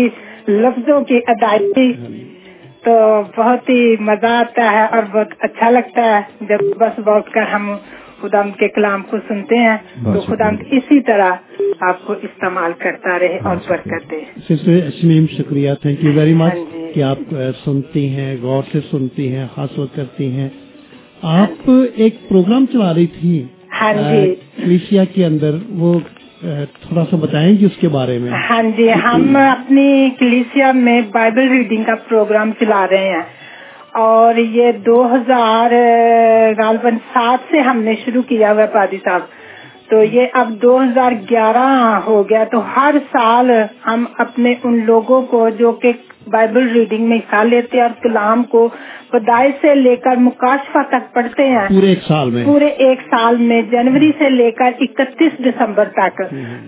لفظوں 0.48 1.02
کی 1.03 1.19
ادائیگی 1.27 1.91
تو 2.84 2.94
بہت 3.38 3.69
ہی 3.69 3.81
مزہ 4.02 4.31
آتا 4.38 4.72
ہے 4.72 4.85
اور 4.91 5.03
بہت 5.11 5.34
اچھا 5.40 5.69
لگتا 5.69 6.03
ہے۔ 6.06 6.22
جب 6.48 6.64
بس 6.80 6.99
بہت 6.99 7.30
کر 7.30 7.52
ہم 7.53 7.69
خدا 8.24 8.41
کے 8.60 8.68
کلام 8.68 9.04
کو 9.04 9.18
سنتے 9.28 9.56
ہیں 9.58 9.78
تو 10.04 10.20
خدا 10.22 10.48
اسی 10.72 11.02
طرح 11.02 11.32
آپ 11.80 12.06
کو 12.06 12.14
استعمال 12.14 12.72
کرتا 12.78 13.20
رہے 13.20 13.38
اور 13.44 13.56
برکت 13.70 14.12
دے۔ 14.12 14.22
اسمیم 14.88 15.26
شکریہ۔ 15.38 15.72
تھینک 15.82 16.04
یو 16.04 16.12
ویری 16.14 16.34
مچ 16.34 16.58
کہ 16.94 17.04
آپ 17.04 17.36
سنتی 17.66 18.08
ہیں 18.10 18.36
غور 18.41 18.64
سے 18.72 18.80
سنتی 18.91 19.36
ہیں 19.36 19.48
خاص 19.56 19.80
وقت 19.80 19.95
کرتی 19.95 20.32
ہیں۔ 20.32 20.50
آپ 21.22 21.70
ایک 21.95 22.16
پروگرام 22.30 22.66
چلا 22.74 22.94
رہی 22.94 23.08
تھی 23.08 23.44
ہاں 23.82 23.94
جی۔ 23.94 24.36
کلیشیا 24.64 25.04
کے 25.04 25.26
اندر 25.26 25.56
وہ 25.70 26.00
تھوڑا 26.82 27.06
سا 27.10 27.16
بتائیں 27.16 27.58
گے 27.60 27.66
اس 27.66 27.78
کے 27.80 27.88
بارے 27.88 28.18
میں۔ 28.20 28.32
ہاں 28.50 28.64
جی 28.78 28.91
ہم 28.91 29.24
جی۔ 29.30 29.50
اپنی 29.50 30.10
کلیشیا 30.20 30.72
میں 30.72 31.02
بائبل 31.12 31.48
ریڈنگ 31.50 31.84
کا 31.84 31.95
پروگرام 31.95 32.52
چلا 32.60 32.86
رہے 32.91 33.10
ہیں۔ 33.10 33.43
اور 33.94 34.36
یہ 34.36 34.72
دو 34.72 35.15
ہزار 35.15 35.72
غالباً 36.57 36.95
سات 37.14 37.52
سے 37.52 37.60
ہم 37.60 37.78
نے 37.78 37.94
شروع 38.06 38.22
کیا 38.22 38.52
ہوا 38.52 38.65
پادی 38.65 38.98
صاحب۔ 38.98 39.22
تو 39.94 40.03
یہ 40.03 40.28
اب 40.34 40.49
دو 40.61 40.84
ہزار 40.84 41.11
گیارہ 41.30 41.99
ہو 42.06 42.30
گیا 42.30 42.44
تو 42.44 42.61
ہر 42.76 42.95
سال 43.11 43.52
ہم 43.88 44.06
اپنے 44.18 44.53
ان 44.64 44.86
لوگوں 44.86 45.22
کو 45.22 45.49
جو 45.49 45.72
کہ 45.72 45.91
بائبل 46.28 46.70
ریڈنگ 46.70 47.10
میں 47.10 47.18
حصہ 47.18 47.44
لیتے 47.44 47.78
ہیں 47.78 47.84
اور 47.84 48.03
کلام 48.03 48.44
کو 48.44 48.70
خدائی 49.11 49.52
سے 49.61 49.76
لے 49.76 49.95
کر 49.95 50.15
مکاشفہ 50.15 50.78
تک 50.90 51.14
پڑھتے 51.14 51.48
ہیں۔ 51.48 51.68
پورے 51.70 51.88
ایک 51.88 51.99
سال 52.07 52.30
میں۔ 52.30 52.45
پورے 52.45 52.65
ایک 52.65 52.99
سال 53.02 53.38
میں 53.38 53.61
جنوری 53.61 54.11
سے 54.18 54.30
لے 54.30 54.52
کر 54.52 54.72
اکتیس 54.80 55.45
دسمبر 55.45 55.86
تک۔ 55.86 56.22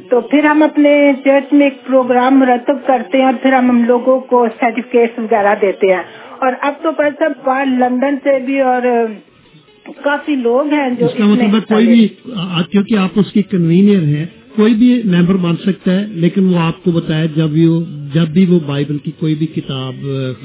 تو 0.10 0.22
پھر 0.22 0.46
ہم 0.46 0.64
اپنے 0.64 1.12
چرچ 1.24 1.54
میں 1.54 1.66
ایک 1.66 1.86
پروگرام 1.86 2.40
مرتب 2.40 2.78
کرتے 2.86 3.18
ہیں 3.18 3.26
اور 3.26 3.34
پھر 3.42 3.54
ہم 3.54 3.70
ہم 3.70 3.84
لوگوں 3.84 4.20
کو 4.20 4.48
سرٹیفکیٹ 4.60 5.20
وغیرہ 5.20 5.56
دیتے 5.62 5.94
ہیں۔ 5.94 6.04
اور 6.40 6.54
اب 6.60 6.74
تو 6.82 6.92
پر 6.92 7.10
سب 7.20 7.50
لندن 7.78 8.16
سے 8.24 8.40
بھی 8.40 8.62
اور 8.62 8.82
کافی 9.86 10.36
لوگ 10.36 10.74
ہیں 10.74 10.90
جو 11.00 11.06
اس 11.06 11.12
کا 11.18 11.26
مطلب 11.26 11.68
کوئی 11.68 11.88
بھی 11.88 12.08
کیونکہ 12.72 12.98
آپ 12.98 13.10
اس 13.16 13.32
کی 13.32 13.42
کنوینئر 13.42 14.04
ہیں 14.04 14.26
کوئی 14.56 14.74
بھی 14.74 15.02
ممبر 15.06 15.36
بن 15.36 15.56
سکتا 15.56 16.00
ہے 16.00 16.06
لیکن 16.08 16.54
وہ 16.54 16.60
آپ 16.60 16.84
کو 16.84 16.92
بتایا 16.92 17.26
جب 17.26 17.50
بھی 17.50 17.66
وہ 17.66 17.82
جب 18.14 18.28
بھی 18.28 18.46
وہ 18.46 18.60
بائبل 18.66 18.98
کی 18.98 19.12
کوئی 19.20 19.36
بھی 19.36 19.46
کتاب 19.48 19.94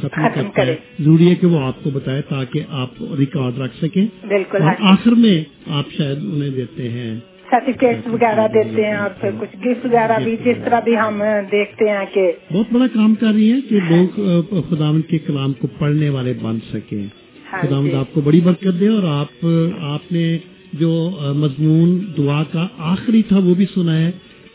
ختم 0.00 0.30
کرتا 0.34 0.66
ہے۔ 0.66 0.76
ضروری 1.00 1.30
ہے 1.30 1.34
کہ 1.34 1.46
وہ 1.46 1.60
آپ 1.60 1.84
کو 1.84 1.90
بتائے 1.90 2.22
تاکہ 2.22 2.62
آپ 2.68 2.90
ریکارڈ 3.18 3.58
رکھ 3.58 3.76
سکیں۔ 3.84 4.06
بالکل 4.28 4.62
ہاں 4.62 4.74
جی۔ 4.78 4.84
آخر 4.88 5.10
میں 5.10 5.44
آپ 5.70 5.84
شاید 5.92 6.18
انہیں 6.32 6.50
دیتے 6.50 6.88
ہیں۔ 6.88 7.18
سرٹیفکیٹ 7.50 8.08
وغیرہ 8.08 8.48
دیتے 8.48 8.86
ہیں 8.86 8.96
اور 8.96 9.10
پھر 9.20 9.30
کچھ 9.40 9.56
گفٹ 9.56 9.86
وغیرہ 9.86 10.18
بھی 10.24 10.36
جس 10.44 10.56
طرح 10.64 10.80
بھی 10.80 10.98
ہم 10.98 11.22
دیکھتے 11.52 11.90
ہیں 11.90 12.04
کہ 12.14 12.32
بہت 12.52 12.72
بڑا 12.72 12.86
کام 12.86 13.14
کر 13.14 13.26
رہی 13.26 13.52
ہیں 13.52 13.60
کہ 13.68 13.78
لوگ 13.90 14.20
خدا 14.68 14.90
کے 15.10 15.18
کلام 15.18 15.52
کو 15.52 15.66
پڑھنے 15.78 16.08
والے 16.08 16.32
بن 16.42 16.58
سکیں۔ 16.72 17.19
خدا 17.50 17.80
مد 17.80 17.94
آپ 17.94 18.14
کو 18.14 18.20
بڑی 18.20 18.40
برکت 18.40 18.80
دے 18.80 18.88
اور 18.88 19.02
آپ 19.02 19.46
آپ 19.82 20.12
نے 20.12 20.38
جو 20.72 21.10
مضمون 21.36 21.98
دعا 22.16 22.42
کا 22.52 22.66
آخری 22.78 23.22
تھا 23.22 23.38
وہ 23.38 23.54
بھی 23.54 23.64
سنا 23.74 23.96
ہے 23.96 24.10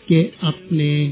کہ 0.07 0.27
اپنے 0.41 1.11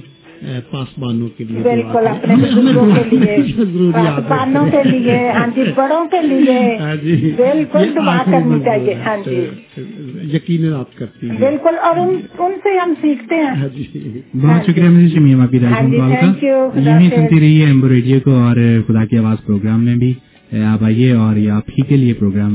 پاسبانوں 0.71 1.27
کے 1.37 1.43
لیے 1.43 1.59
بالکل 1.59 2.07
اپنے 2.07 2.35
بزرگوں 2.35 2.91
کے 3.09 3.17
لیے۔ 3.17 3.91
پاسبانوں 3.91 4.65
کے 4.71 4.89
لیے 4.89 5.17
ہاں 5.29 5.47
جی 5.55 5.61
بڑوں 5.75 6.05
کے 6.11 6.27
لیے۔ 6.27 7.31
بالکل 7.37 7.95
دعا 7.95 8.17
کرنی 8.25 8.59
چاہیے۔ 8.65 8.93
ہاں 8.93 9.17
جی۔, 9.25 9.45
ہاں 9.77 10.39
جی۔ 10.47 10.73
آپ 10.73 10.97
کرتی 10.97 11.29
ہیں۔ 11.29 11.37
بالکل 11.37 11.75
اور 11.81 11.97
ان 11.97 12.51
سے 12.63 12.77
ہم 12.77 12.93
سیکھتے 13.01 13.35
ہیں۔ 13.35 13.55
ہاں 13.55 13.67
جی۔ 13.75 13.87
بہت 14.33 14.43
ہاں 14.43 14.59
جی۔ 14.67 14.71
شکریہ 14.71 15.07
شمیم 15.13 15.41
آپ 15.41 15.51
کی 15.51 15.57
یہیں 15.57 17.09
سنتی 17.09 17.39
رہی 17.39 17.61
ہے 17.61 17.65
ایمبو 17.65 17.89
ریڈیو 17.89 18.19
کو 18.19 18.35
اور 18.35 18.55
خدا 18.87 19.05
کی 19.05 19.17
آواز 19.17 19.45
پروگرام 19.45 19.85
میں 19.85 19.95
بھی۔ 19.95 20.13
آپ 20.61 20.83
آئیے 20.83 21.13
اور 21.13 21.35
یہ 21.35 21.51
آپ 21.51 21.69
ہی 21.69 21.81
کے 21.81 21.95
لیے 21.95 22.13
پروگرام 22.13 22.53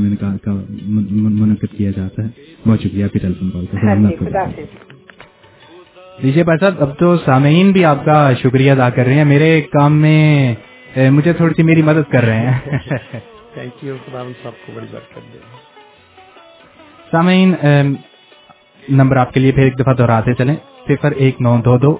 منعقد 1.39 1.77
کیا 1.77 1.91
جاتا 1.95 2.23
ہے۔ 2.23 2.27
بہت 2.67 2.79
شکریہ 2.81 3.03
آپ 3.03 3.13
ٹیلیفون 3.13 3.49
کال 3.51 3.65
کا 3.65 4.45
دیجیے 6.23 6.43
بھائی 6.43 6.59
صاحب 6.59 6.73
اب 6.79 6.97
تو 6.99 7.17
سامعین 7.17 7.71
بھی 7.71 7.85
آپ 7.85 8.05
کا 8.05 8.33
شکریہ 8.33 8.71
ادا 8.71 8.89
کر 8.89 9.05
رہے 9.05 9.13
ہیں۔ 9.13 9.25
میرے 9.25 9.61
کام 9.71 9.93
میں 10.01 10.55
مجھے 11.11 11.33
تھوڑی 11.33 11.53
سی 11.53 11.63
میری 11.63 11.81
مدد 11.81 12.11
کر 12.11 12.23
رہے 12.25 12.39
ہیں۔ 12.39 12.59
تھینک 13.53 13.83
یو 13.83 13.95
خدا 14.05 14.23
صاحب 14.43 14.53
کو 14.65 14.71
بڑی 14.75 14.87
سامعین 17.11 17.53
نمبر 18.89 19.15
آپ 19.17 19.33
کے 19.33 19.39
لیے 19.39 19.51
پھر 19.51 19.63
ایک 19.63 19.79
دفعہ 19.79 19.93
دہراتے 19.93 20.33
چلیں۔ 20.33 20.55
صفر 20.87 21.11
ایک 21.11 21.41
نو 21.41 21.57
دو 21.65 21.77
دو 21.77 21.97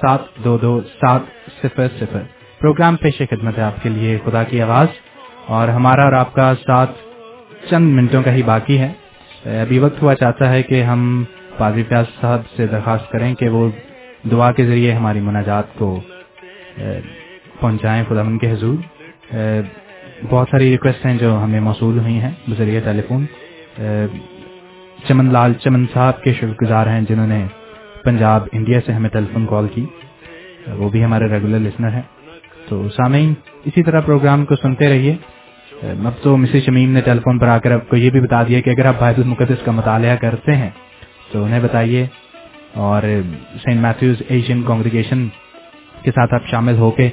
سات 0.00 0.20
دو 0.44 0.56
دو 0.62 0.80
سات 1.00 1.20
صفر 1.62 1.86
صفر۔ 1.98 2.22
پروگرام 2.60 2.96
پیش 2.96 3.22
خدمت 3.30 3.58
ہے 3.58 3.62
آپ 3.62 3.82
کے 3.82 3.88
لیے۔ 3.88 4.18
خدا 4.24 4.42
کی 4.44 4.62
آواز۔ 4.62 4.88
اور 5.48 5.68
ہمارا 5.68 6.04
اور 6.04 6.12
آپ 6.12 6.34
کا 6.34 6.54
ساتھ 6.66 6.90
چند 7.70 7.94
منٹوں 7.94 8.22
کا 8.22 8.32
ہی 8.34 8.42
باقی 8.42 8.78
ہے۔ 8.78 8.92
ابھی 9.44 9.78
وقت 9.78 10.02
ہوا، 10.02 10.14
چاہتا 10.14 10.50
ہے 10.50 10.62
کہ 10.62 10.82
ہم 10.82 11.24
پادری 11.56 11.82
فیاض 11.82 12.04
صاحب 12.20 12.40
سے 12.56 12.66
درخواست 12.66 13.10
کریں 13.10 13.34
کہ 13.34 13.48
وہ 13.48 13.70
دعا 14.30 14.52
کے 14.52 14.66
ذریعے 14.66 14.92
ہماری 14.92 15.20
مناجات 15.20 15.78
کو 15.78 16.00
پہنچائیں 17.60 18.04
خدا 18.08 18.20
ان 18.20 18.38
کے 18.38 18.50
حضور۔ 18.52 18.74
بہت 20.30 20.48
ساری 20.50 20.70
ریکویسٹ 20.70 21.06
ہیں 21.06 21.18
جو 21.18 21.44
ہمیں 21.44 21.60
موصول 21.60 21.98
ہوئی 21.98 22.18
ہیں۔ 22.20 22.30
بذریعہ 22.48 22.80
ٹیلی 22.80 23.02
فون۔ 23.08 23.26
چمن 25.08 25.32
لال 25.32 25.54
چمن 25.54 25.84
صاحب 25.92 26.22
کے 26.22 26.32
شکر 26.32 26.64
گزار 26.64 26.86
ہیں 26.86 27.00
جنہوں 27.00 27.26
نے 27.26 27.46
پنجاب، 28.04 28.42
انڈیا 28.52 28.80
سے 28.86 28.92
ہمیں 28.92 29.10
ٹیلیفون 29.10 29.46
کال 29.46 29.68
کی۔ 29.74 29.86
وہ 30.68 30.88
بھی 30.88 31.04
ہمارے 31.04 31.28
ریگولر 31.28 31.58
لسنر 31.58 31.88
ہیں۔ 31.88 32.02
تو 32.68 32.88
سامعین، 32.88 33.34
اسی 33.64 33.82
طرح 33.82 34.00
پروگرام 34.00 34.44
کو 34.44 34.56
سنتے 34.56 34.88
رہیے۔ 34.88 35.16
اب 35.82 36.08
تو 36.22 36.36
مسز 36.36 36.56
شمیم 36.66 36.92
نے 36.92 37.00
ٹیلی 37.00 37.18
فون 37.18 37.38
پر 37.38 37.48
آ 37.48 37.58
کر 37.58 37.70
آپ 37.70 37.88
کو 37.88 37.96
یہ 37.96 38.10
بھی 38.10 38.20
بتا 38.20 38.42
دیا 38.42 38.60
کہ 38.60 38.70
اگر 38.70 38.84
آپ 38.84 38.94
بائبل 38.98 39.22
المقدس 39.22 39.64
کا 39.64 39.72
مطالعہ 39.72 40.16
کرتے 40.16 40.56
ہیں 40.56 40.70
تو 41.32 41.44
انہیں 41.44 41.60
بتائیے 41.60 42.06
اور 42.74 43.02
سینٹ 43.64 43.80
میتھیوز 43.80 44.22
ایشین 44.28 44.62
کانگریگیشن 44.62 45.28
کے 46.02 46.10
ساتھ 46.10 46.34
آپ 46.34 46.46
شامل 46.46 46.76
ہو 46.76 46.90
کے 46.90 47.10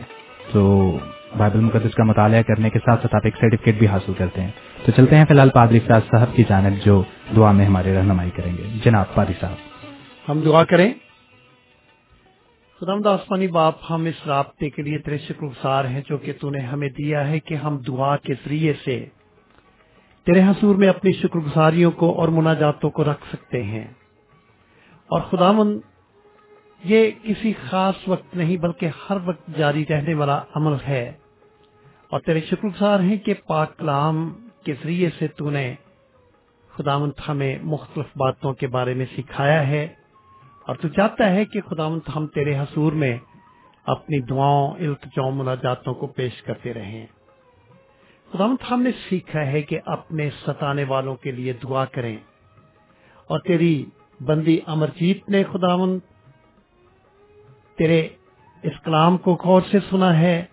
تو 0.52 0.98
بائبل 1.38 1.60
مقدس 1.60 1.96
کا 1.96 2.04
مطالعہ 2.04 2.42
کرنے 2.42 2.70
کے 2.70 2.80
ساتھ 2.80 3.02
ساتھ 3.02 3.16
آپ 3.16 3.22
ایک 3.24 3.36
سرٹیفکیٹ 3.42 3.76
بھی 3.76 3.88
حاصل 3.88 4.12
کرتے 4.18 4.42
ہیں۔ 4.42 4.52
تو 4.86 4.92
چلتے 4.92 5.16
ہیں 5.16 5.26
فی 5.26 5.34
الحال 5.34 5.50
پادری 5.50 5.80
فراز 5.80 6.02
صاحب 6.12 6.36
کی 6.36 6.44
جانب 6.50 6.86
جو 6.86 7.04
دعا 7.36 7.52
میں 7.52 7.66
ہمارے 7.66 7.96
رہنمائی 7.96 8.30
کریں 8.30 8.58
گے۔ 8.58 8.64
جناب 8.86 9.14
پادری 9.14 9.34
صاحب۔ 9.40 9.56
ہم 10.32 10.40
دعا 10.40 10.64
کریں۔ 10.64 10.94
خدا 12.82 13.10
آسمانی 13.14 13.48
باپ، 13.48 13.74
ہم 13.90 14.06
اس 14.06 14.28
رابطے 14.28 14.70
کے 14.70 14.82
لیے 14.82 14.98
تیرے 14.98 15.18
شکر 15.18 15.46
گزار 15.46 15.86
ہیں 15.86 16.02
جو 16.10 16.18
کہ 16.18 16.34
تو 16.42 16.50
نے 16.50 16.60
ہمیں 16.60 16.90
دیا 16.90 17.28
ہے 17.28 17.40
کہ 17.40 17.56
ہم 17.56 17.78
دعا 17.78 18.18
کے 18.18 18.34
ذریعے 18.34 18.74
سے 18.86 19.06
تیرے 20.26 20.44
حضور 20.44 20.76
میں 20.76 20.88
اپنی 20.88 21.14
شکر 21.14 21.40
گزاریوں 21.40 21.92
کو 21.92 22.18
اور 22.18 22.28
مناجاتوں 22.28 22.90
کو 22.90 23.04
رکھ 23.04 23.26
سکتے 23.34 23.64
ہیں۔ 23.64 23.88
اور 25.08 25.22
خدا 25.22 25.52
مند 25.52 25.80
یہ 26.84 27.12
کسی 27.24 27.54
خاص 27.70 27.96
وقت 28.08 28.36
نہیں 28.36 28.58
بلکہ 28.58 28.90
ہر 29.10 29.18
وقت 29.26 29.58
جاری 29.58 29.86
رہنے 29.90 30.14
والا 30.14 30.42
عمل 30.56 30.74
ہے۔ 30.88 31.14
اور 32.10 32.20
تیرے 32.20 32.42
شکر 32.42 32.68
گزار 32.68 33.00
ہیں 33.00 33.18
کہ 33.18 33.34
پاک 33.48 33.78
کلام 33.78 34.34
کے 34.66 34.74
ذریعے 34.74 35.10
سے 35.20 35.28
تو 35.28 35.50
نے 35.50 35.76
خدا 36.76 36.98
مند 36.98 37.12
ہمیں 37.28 37.60
مختلف 37.64 38.06
باتوں 38.16 38.54
کے 38.54 38.68
بارے 38.68 38.94
میں 38.94 39.06
سکھایا 39.18 39.68
ہے۔ 39.68 39.88
اور 40.68 40.76
تو 40.76 40.88
چاہتا 40.88 41.30
ہے 41.30 41.46
کہ 41.46 41.62
خدا 41.62 41.88
ہم 42.16 42.28
تیرے 42.28 42.60
حصور 42.60 42.92
میں 42.92 43.18
اپنی 43.86 44.20
دعاؤں، 44.20 44.72
التجاؤں، 44.72 45.32
مناجاتوں 45.32 45.94
کو 45.94 46.08
پیش 46.08 46.42
کرتے 46.42 46.74
رہیں۔ 46.74 47.06
خدا 48.34 48.46
ہم 48.72 48.82
نے 48.82 48.90
سیکھا 49.10 49.46
ہے 49.46 49.62
کہ 49.62 49.80
اپنے 49.86 50.30
ستانے 50.30 50.84
والوں 50.84 51.16
کے 51.16 51.32
لیے 51.32 51.54
دعا 51.54 51.86
کریں۔ 51.86 52.18
اور 53.28 53.40
تیری 53.40 53.86
بندی 54.20 54.60
امرجیت 54.66 55.30
نے 55.30 55.44
خداون 55.44 56.00
تیرے 57.78 58.08
اس 58.64 58.74
کلام 58.84 59.18
کو 59.18 59.38
غور 59.44 59.62
سے 59.72 59.78
سنا 59.90 60.20
ہے۔ 60.20 60.46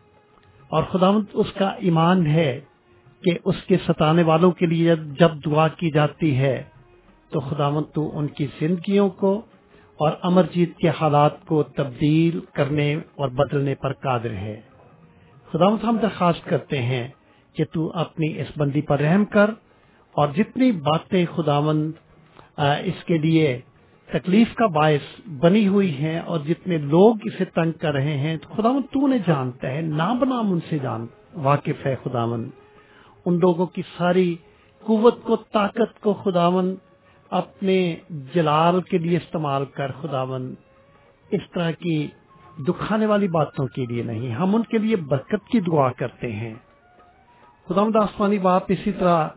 اور 0.68 0.82
خداوند 0.82 1.24
اس 1.32 1.52
کا 1.52 1.68
ایمان 1.68 2.26
ہے 2.26 2.60
کہ 3.24 3.30
اس 3.44 3.56
کے 3.68 3.76
ستانے 3.88 4.22
والوں 4.22 4.50
کے 4.50 4.66
لیے 4.66 4.94
جب 4.96 5.28
دعا 5.46 5.68
کی 5.68 5.90
جاتی 5.90 6.36
ہے 6.36 6.62
تو 7.30 7.40
خداوند 7.40 7.94
تو 7.94 8.18
ان 8.18 8.26
کی 8.26 8.46
زندگیوں 8.60 9.10
کو 9.10 9.42
اور 10.02 10.12
امرجیت 10.22 10.76
کے 10.76 10.88
حالات 11.00 11.44
کو 11.46 11.62
تبدیل 11.76 12.38
کرنے 12.52 12.94
اور 13.14 13.28
بدلنے 13.28 13.74
پر 13.74 13.92
قادر 14.02 14.32
ہے۔ 14.36 14.60
خدا 15.50 15.66
ہم 15.82 15.96
درخواست 16.02 16.44
کرتے 16.44 16.82
ہیں 16.82 17.06
کہ 17.56 17.64
تو 17.72 17.90
اپنی 17.94 18.28
اس 18.40 18.50
بندی 18.56 18.82
پر 18.82 19.00
رحم 19.00 19.24
کر 19.24 19.50
اور 20.14 20.28
جتنی 20.28 20.70
باتیں 20.82 21.24
خداون 21.34 21.90
اس 22.58 23.04
کے 23.04 23.18
لیے 23.18 23.58
تکلیف 24.08 24.54
کا 24.54 24.66
باعث 24.66 25.04
بنی 25.42 25.66
ہوئی 25.66 25.90
ہیں 25.96 26.18
اور 26.20 26.40
جتنے 26.40 26.78
لوگ 26.78 27.16
اسے 27.24 27.44
تنگ 27.54 27.72
کر 27.72 27.92
رہے 27.92 28.16
ہیں، 28.18 28.36
تو 28.36 28.54
خداون 28.54 28.82
تو 28.92 29.06
نے 29.06 29.18
جانتا 29.26 29.68
ہے، 29.68 29.80
نام 29.80 30.24
نام 30.24 30.52
ان 30.52 30.60
سے 30.68 30.78
جان، 30.78 31.06
واقف 31.42 31.86
ہے 31.86 31.94
خداون 32.04 32.48
ان 33.26 33.38
لوگوں 33.38 33.66
کی 33.66 33.82
ساری 33.96 34.34
قوت 34.84 35.22
کو، 35.22 35.36
طاقت 35.52 36.00
کو 36.00 36.12
خداون 36.14 36.74
اپنے 37.32 37.96
جلال 38.34 38.80
کے 38.80 38.98
لیے 38.98 39.16
استعمال 39.16 39.64
کر 39.64 39.92
خداون 39.92 40.54
اس 41.30 41.40
طرح 41.54 41.70
کی 41.70 42.08
دکھانے 42.68 43.06
والی 43.06 43.28
باتوں 43.28 43.66
کے 43.66 43.86
لیے 43.86 44.02
نہیں۔ 44.02 44.34
ہم 44.34 44.54
ان 44.56 44.62
کے 44.62 44.78
لیے 44.78 44.96
برکت 44.96 45.48
کی 45.52 45.60
دعا 45.60 45.92
کرتے 45.92 46.32
ہیں۔ 46.32 46.54
خداوند، 47.68 47.96
آسمانی 47.96 48.38
باپ، 48.38 48.62
اسی 48.68 48.92
طرح 48.92 49.28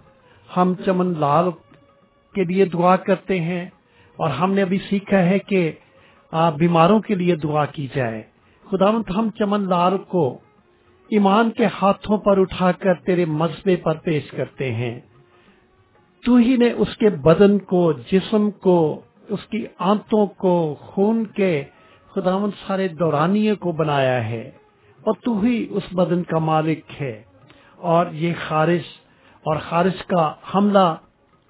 ہم 0.58 0.74
چمن 0.86 1.20
لال 1.20 1.46
کے 2.36 2.44
لیے 2.44 2.66
دعا 2.66 2.96
کرتے 2.96 3.40
ہیں 3.40 3.66
اور 4.16 4.30
ہم 4.30 4.54
نے 4.54 4.62
ابھی 4.62 4.80
سیکھا 4.90 5.20
ہے 5.20 5.40
کہ 5.40 5.72
بیماروں 6.58 7.00
کے 7.00 7.16
لیے 7.16 7.36
دعا 7.36 7.66
کی 7.66 7.88
جائے۔ 7.96 8.24
خداوند، 8.72 9.10
ہم 9.16 9.30
چمن 9.40 9.70
لال 9.70 9.98
کو 9.98 10.40
ایمان 11.10 11.52
کے 11.52 11.66
ہاتھوں 11.82 12.18
پر 12.18 12.38
اٹھا 12.38 12.72
کر 12.72 12.94
تیرے 12.94 13.26
مذبے 13.26 13.76
پر 13.76 13.96
پیش 13.98 14.32
کرتے 14.32 14.74
ہیں۔ 14.74 15.00
تو 16.26 16.36
ہی 16.36 16.58
نے 16.58 16.72
اس 16.72 16.98
کے 16.98 17.10
بدن 17.10 17.58
کو، 17.60 17.92
جسم 17.92 18.52
کو، 18.52 19.02
اس 19.30 19.46
کی 19.50 19.66
آنتوں 19.80 20.26
کو، 20.26 20.76
خون 20.80 21.26
کے 21.26 21.64
خداون 22.12 22.52
سارے 22.68 22.88
دورانیے 22.88 23.56
کو 23.56 23.72
بنایا 23.72 24.30
ہے 24.30 24.52
اور 25.04 25.14
تو 25.24 25.40
ہی 25.40 25.68
اس 25.70 25.84
بدن 25.92 26.24
کا 26.24 26.40
مالک 26.40 27.02
ہے۔ 27.02 27.24
اور 27.78 28.06
یہ 28.12 28.34
خارش، 28.48 28.82
اور 29.44 29.56
خارش 29.70 30.06
کا 30.06 30.34
حملہ 30.56 30.96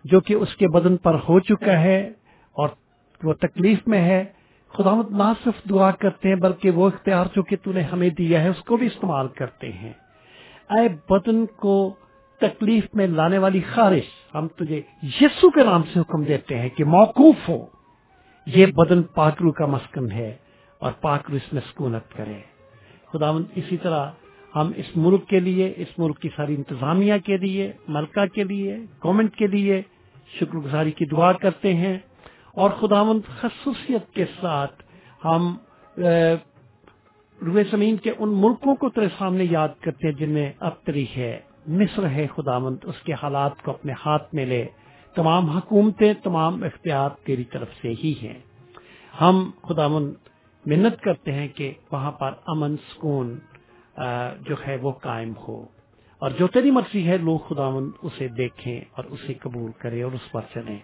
جو 0.03 0.19
کہ 0.19 0.33
اس 0.33 0.55
کے 0.55 0.67
بدن 0.67 0.97
پر 0.97 1.15
ہو 1.29 1.39
چکا 1.39 1.79
ہے 1.79 2.11
اور 2.55 2.69
وہ 3.23 3.33
تکلیف 3.33 3.87
میں 3.87 4.01
ہے 4.01 4.23
خداوت 4.69 5.11
نہ 5.11 5.33
صرف 5.43 5.69
دعا 5.69 5.91
کرتے 5.91 6.29
ہیں 6.29 6.35
بلکہ 6.35 6.71
وہ 6.71 6.87
اختیار 6.87 7.25
جو 7.35 7.43
کہ 7.43 7.55
تو 7.63 7.71
نے 7.71 7.81
ہمیں 7.81 8.09
دیا 8.09 8.43
ہے، 8.43 8.49
اس 8.49 8.63
کو 8.63 8.77
بھی 8.77 8.87
استعمال 8.87 9.27
کرتے 9.27 9.71
ہیں۔ 9.71 9.93
اے 10.69 11.13
بدن 11.13 11.45
کو 11.45 11.93
تکلیف 12.41 12.85
میں 12.93 13.07
لانے 13.07 13.37
والی 13.37 13.61
خارش۔ 13.61 14.35
ہم 14.35 14.47
تجھے 14.47 14.81
یسو 15.03 15.49
کے 15.49 15.63
نام 15.63 15.81
سے 15.93 15.99
حکم 15.99 16.23
دیتے 16.23 16.59
ہیں 16.59 16.69
کہ 16.69 16.83
موقوف 16.83 17.49
ہو۔ 17.49 17.65
یہ 18.45 18.65
بدن 18.65 19.03
پاکرو 19.03 19.51
کا 19.51 19.65
مسکن 19.65 20.11
ہے 20.11 20.35
اور 20.79 20.91
پاکرو 21.01 21.35
اس 21.35 21.53
میں 21.53 21.61
سکونت 21.71 22.13
کرے۔ 22.17 22.41
خدا 23.13 23.29
اسی 23.29 23.77
طرح 23.77 24.09
ہم 24.55 24.71
اس 24.75 24.85
ملک 24.95 25.27
کے 25.27 25.39
لیے، 25.39 25.73
اس 25.75 25.87
ملک 25.97 26.19
کی 26.19 26.29
ساری 26.35 26.55
انتظامیہ 26.55 27.13
کے 27.25 27.37
لیے، 27.37 27.71
ملکہ 27.87 28.25
کے 28.25 28.43
لیے 28.43 28.77
گورنمنٹ 29.03 29.35
کے 29.35 29.47
لیے 29.47 29.81
شکر 30.39 30.57
گزاری 30.57 30.91
کی 30.91 31.05
دعا 31.05 31.33
کرتے 31.33 31.73
ہیں۔ 31.73 31.97
اور 32.53 32.69
خداوند، 32.69 33.21
خصوصیت 33.41 34.13
کے 34.13 34.25
ساتھ 34.41 34.83
ہم 35.25 35.57
روئے 37.41 37.63
زمین 37.71 37.97
کے 37.97 38.11
ان 38.19 38.29
ملکوں 38.29 38.75
کو 38.75 38.89
تیرے 38.89 39.07
سامنے 39.17 39.45
یاد 39.51 39.69
کرتے 39.79 40.07
ہیں 40.07 40.13
جن 40.13 40.29
میں 40.29 40.53
اب 40.59 40.71
تری 40.85 41.05
ہے۔ 41.17 41.39
مصر 41.67 42.09
ہے 42.09 42.27
خداوند، 42.35 42.77
اس 42.83 43.01
کے 43.03 43.13
حالات 43.13 43.61
کو 43.61 43.71
اپنے 43.71 43.93
ہاتھ 44.05 44.35
میں 44.35 44.45
لے۔ 44.45 44.65
تمام 45.15 45.49
حکومتیں، 45.49 46.13
تمام 46.23 46.63
اختیار 46.63 47.09
تیری 47.23 47.43
طرف 47.43 47.67
سے 47.81 47.93
ہی 48.03 48.13
ہیں۔ 48.21 48.39
ہم 49.21 49.51
خداوند 49.61 50.13
منت 50.65 51.01
کرتے 51.01 51.31
ہیں 51.31 51.47
کہ 51.47 51.73
وہاں 51.91 52.11
پر 52.11 52.31
امن، 52.47 52.75
سکون 52.77 53.39
جو 54.41 54.55
ہے 54.67 54.75
وہ 54.81 54.91
قائم 54.91 55.33
ہو۔ 55.47 55.65
اور 56.19 56.31
جو 56.31 56.47
تیری 56.47 56.71
مرضی 56.71 57.07
ہے، 57.07 57.17
لوگ 57.17 57.39
خداوند 57.39 57.91
اسے 58.01 58.27
دیکھیں 58.27 58.81
اور 58.91 59.03
اسے 59.03 59.33
قبول 59.33 59.71
کریں 59.71 60.03
اور 60.03 60.11
اس 60.11 60.31
پر 60.31 60.41
چلیں۔ 60.53 60.79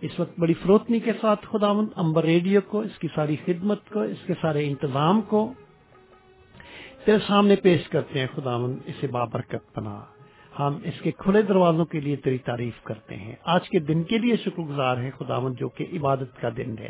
اس 0.00 0.20
وقت 0.20 0.38
بڑی 0.38 0.54
فروتنی 0.54 1.00
کے 1.00 1.12
ساتھ 1.20 1.46
خداوند، 1.50 1.88
امبر 1.96 2.24
ریڈیو 2.24 2.60
کو، 2.60 2.80
اس 2.80 2.98
کی 2.98 3.08
ساری 3.14 3.36
خدمت 3.46 3.88
کو، 3.88 4.00
اس 4.00 4.26
کے 4.26 4.32
سارے 4.40 4.68
انتظام 4.68 5.20
کو 5.20 5.52
تیرے 7.04 7.18
سامنے 7.26 7.56
پیش 7.56 7.88
کرتے 7.88 8.18
ہیں 8.18 8.26
خدا 8.36 8.56
من 8.56 8.78
اسے 8.86 9.06
بابرکت 9.06 9.78
بنا۔ 9.78 10.00
ہم 10.58 10.78
اس 10.84 11.00
کے 11.00 11.10
کھلے 11.10 11.42
دروازوں 11.42 11.84
کے 11.84 12.00
لیے 12.00 12.16
تیری 12.16 12.38
تعریف 12.38 12.82
کرتے 12.82 13.16
ہیں۔ 13.16 13.34
آج 13.44 13.68
کے 13.68 13.78
دن 13.78 14.02
کے 14.02 14.18
لیے 14.18 14.36
شکر 14.36 14.62
گزار 14.62 14.96
ہیں 14.96 15.10
خداون 15.18 15.54
جو 15.54 15.68
کہ 15.68 15.86
عبادت 15.92 16.40
کا 16.40 16.48
دن 16.56 16.74
ہے۔ 16.78 16.88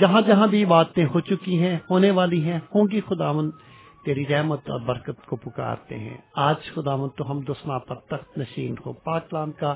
جہاں 0.00 0.20
جہاں 0.20 0.46
بھی 0.46 0.64
عبادتیں 0.64 1.04
ہو 1.04 1.20
چکی 1.20 1.62
ہیں، 1.62 1.78
ہونے 1.90 2.10
والی 2.10 2.42
ہیں، 2.42 2.58
ہوں 2.74 2.86
گی 2.92 3.00
خداون 3.00 3.50
تیری 4.04 4.26
رحمت 4.26 4.70
اور 4.70 4.80
برکت 4.80 5.26
کو 5.26 5.36
پکارتے 5.36 5.98
ہیں۔ 5.98 6.16
آج 6.34 6.56
خداون 6.74 7.08
تو 7.16 7.30
ہم 7.30 7.40
دسنا 7.40 7.78
پر 7.78 7.94
تخت 7.94 8.38
نشین 8.38 8.74
ہو۔ 8.86 8.92
پاکلام 8.92 9.52
کا 9.52 9.74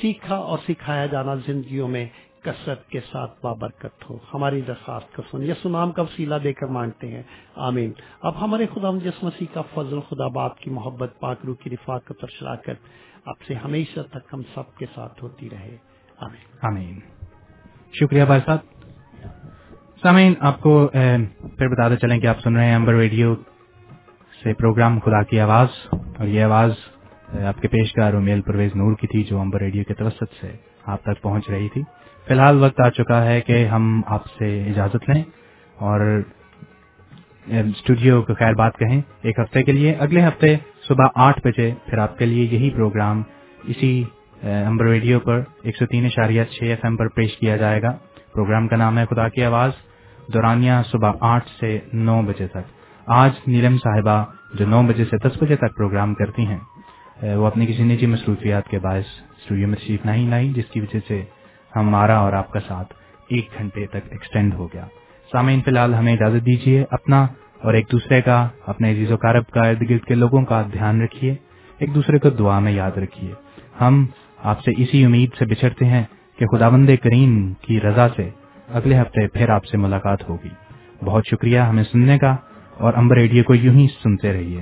سیکھا 0.00 0.36
اور 0.36 0.58
سکھایا 0.68 1.06
جانا 1.06 1.34
زندگیوں 1.34 1.88
میں 1.88 2.08
کثرت 2.44 2.88
کے 2.88 3.00
ساتھ 3.00 3.32
بابرکت 3.42 4.10
ہو۔ 4.10 4.18
ہماری 4.34 4.60
درخواست 4.60 5.14
کا 5.14 5.22
سن 5.30 5.42
یس 5.42 5.66
نام 5.66 5.92
کا 5.92 6.02
وسیلہ 6.02 6.34
دے 6.44 6.52
کر 6.52 6.66
مانگتے 6.66 7.08
ہیں۔ 7.08 7.22
آمین۔ 7.56 7.92
اب 8.22 8.44
ہمارے 8.44 8.66
خدا 8.74 8.90
جس 9.04 9.22
مسیح 9.22 9.46
کا 9.52 9.62
فضل، 9.74 10.00
خدا 10.00 10.28
باپ 10.28 10.58
کی 10.58 10.70
محبت 10.70 11.12
پاکرو 11.20 11.54
کی 11.54 11.70
رفاقت 11.70 12.12
اور 12.20 12.28
شراکت 12.28 12.88
آپ 13.26 13.42
سے 13.46 13.54
ہمیشہ 13.54 14.00
تک 14.00 14.28
ہم 14.32 14.42
سب 14.54 14.78
کے 14.78 14.86
ساتھ 14.94 15.24
ہوتی 15.24 15.50
رہے۔ 15.50 15.76
آمین۔ 16.20 16.56
آمین۔ 16.62 17.00
شکریہ 18.00 18.24
بھائی 18.24 18.40
صاحب۔ 18.46 18.58
سامین 20.02 20.34
آپ 20.40 20.60
کو 20.60 20.88
پھر 21.58 21.68
بتاتے 21.68 21.96
چلیں 21.96 22.20
کہ 22.20 22.26
آپ 22.26 22.40
سن 22.40 22.56
رہے 22.56 22.66
ہیں 22.66 22.74
امبر 22.74 22.94
ریڈیو 22.94 23.34
سے 24.42 24.54
پروگرام 24.54 24.98
خدا 25.00 25.22
کی 25.22 25.40
آواز۔ 25.40 25.68
اور 25.92 26.26
یہ 26.26 26.44
آواز 26.44 26.72
آپ 27.46 27.62
کے 27.62 27.68
پیشکار 27.68 28.14
امیل 28.14 28.42
پرویز 28.42 28.76
نور 28.76 28.94
کی 28.94 29.06
تھی 29.06 29.22
جو 29.24 29.40
امبر 29.40 29.60
ریڈیو 29.60 29.84
کے 29.84 29.94
توسط 29.94 30.24
سے 30.40 30.56
آپ 30.86 31.02
تک 31.02 31.22
پہنچ 31.22 31.50
رہی 31.50 31.68
تھی۔ 31.68 31.82
فی 32.26 32.32
الحال 32.34 32.62
وقت 32.62 32.80
آ 32.80 32.88
چکا 32.90 33.24
ہے 33.24 33.40
کہ 33.40 33.64
ہم 33.66 34.00
آپ 34.06 34.26
سے 34.38 34.48
اجازت 34.70 35.08
لیں 35.08 35.22
اور 35.86 36.00
اسٹوڈیو 37.46 38.20
کو 38.22 38.34
خیر 38.34 38.54
بات 38.58 38.78
کہیں 38.78 39.00
ایک 39.22 39.38
ہفتے 39.38 39.62
کے 39.62 39.72
لیے۔ 39.72 39.92
اگلے 40.04 40.26
ہفتے 40.26 40.54
صبح 40.88 41.06
آٹھ 41.24 41.40
بجے 41.44 41.70
پھر 41.84 41.98
آپ 41.98 42.16
کے 42.18 42.26
لیے 42.26 42.44
یہی 42.52 42.70
پروگرام 42.70 43.22
اسی 43.64 43.92
امبر 44.42 44.86
ریڈیو 44.86 45.18
پر 45.20 45.42
ایک 45.62 45.76
سو 45.76 45.86
تین 45.86 46.04
اشاریہ 46.04 46.44
چھ 46.52 46.62
ایف 46.62 46.84
ایم 46.84 46.96
پر 46.96 47.08
پیش 47.16 47.36
کیا 47.38 47.56
جائے 47.56 47.82
گا۔ 47.82 47.92
پروگرام 48.34 48.68
کا 48.68 48.76
نام 48.76 48.98
ہے 48.98 49.04
خدا 49.10 49.28
کی 49.28 49.44
آواز، 49.44 49.72
دورانیہ 50.34 50.80
صبح 50.86 51.12
آٹھ 51.32 51.48
سے 51.60 51.78
نو 51.92 52.20
بجے 52.22 52.46
تک۔ 52.46 52.72
آج 53.06 53.32
نیلم 53.46 53.76
صاحبہ 53.78 54.24
جو 54.58 54.66
نو 54.66 54.82
بجے 54.88 55.04
سے 55.04 55.16
دس 55.24 55.42
بجے 55.42 55.56
تک 55.56 55.76
پروگرام 55.76 56.14
کرتی 56.14 56.46
ہیں 56.46 56.58
وہ 57.36 57.46
اپنی 57.46 57.66
کسی 57.66 57.82
نجی 57.84 58.06
مصروفیات 58.06 58.68
کے 58.68 58.78
باعث 58.78 59.08
اسٹوڈیو 59.38 59.68
میں 59.68 59.76
تشریف 59.76 60.04
نہیں 60.06 60.28
لائی، 60.30 60.52
جس 60.52 60.70
کی 60.72 60.80
وجہ 60.80 60.98
سے 61.08 61.22
ہمارا 61.76 62.16
اور 62.16 62.32
آپ 62.32 62.50
کا 62.50 62.60
ساتھ 62.60 62.94
ایک 63.28 63.48
گھنٹے 63.58 63.86
تک 63.86 63.98
ایکسٹینڈ 64.10 64.54
ہو 64.54 64.66
گیا۔ 64.66 64.86
سامعین، 65.32 65.60
فی 65.60 65.70
الحال 65.70 65.94
ہمیں 65.94 66.12
اجازت 66.12 66.46
دیجیے 66.46 66.84
اپنا 66.90 67.26
اور 67.62 67.74
ایک 67.74 67.86
دوسرے 67.92 68.22
کا، 68.22 68.48
اپنے 68.66 68.90
عزیز 68.90 69.12
و 69.12 69.16
کارب 69.16 69.46
کا 69.46 69.60
ارد 69.60 69.90
گرد 69.90 70.06
کے 70.06 70.14
لوگوں 70.14 70.42
کا 70.42 70.62
دھیان 70.72 71.02
رکھیے۔ 71.02 71.34
ایک 71.78 71.94
دوسرے 71.94 72.18
کو 72.18 72.30
دعا 72.30 72.58
میں 72.58 72.72
یاد 72.72 72.90
رکھیے۔ 72.90 73.32
ہم 73.80 74.06
آپ 74.42 74.60
سے 74.60 74.70
اسی 74.76 75.04
امید 75.04 75.30
سے 75.38 75.44
بچھڑتے 75.44 75.84
ہیں 75.84 76.02
کہ 76.38 76.46
خدا 76.46 76.68
بند 76.68 76.90
کریم 77.02 77.52
کی 77.52 77.80
رضا 77.80 78.08
سے 78.16 78.30
اگلے 78.72 79.00
ہفتے 79.00 79.28
پھر 79.28 79.48
آپ 79.48 79.64
سے 79.64 79.76
ملاقات 79.76 80.28
ہوگی۔ 80.28 80.48
بہت 81.04 81.22
شکریہ 81.30 81.58
ہمیں 81.58 81.84
سننے 81.84 82.18
کا 82.18 82.36
اور 82.78 82.94
امبر 82.96 83.16
ریڈیو 83.16 83.44
کو 83.44 83.54
یوں 83.54 83.74
ہی 83.74 83.86
سنتے 84.02 84.32
رہیے۔ 84.32 84.60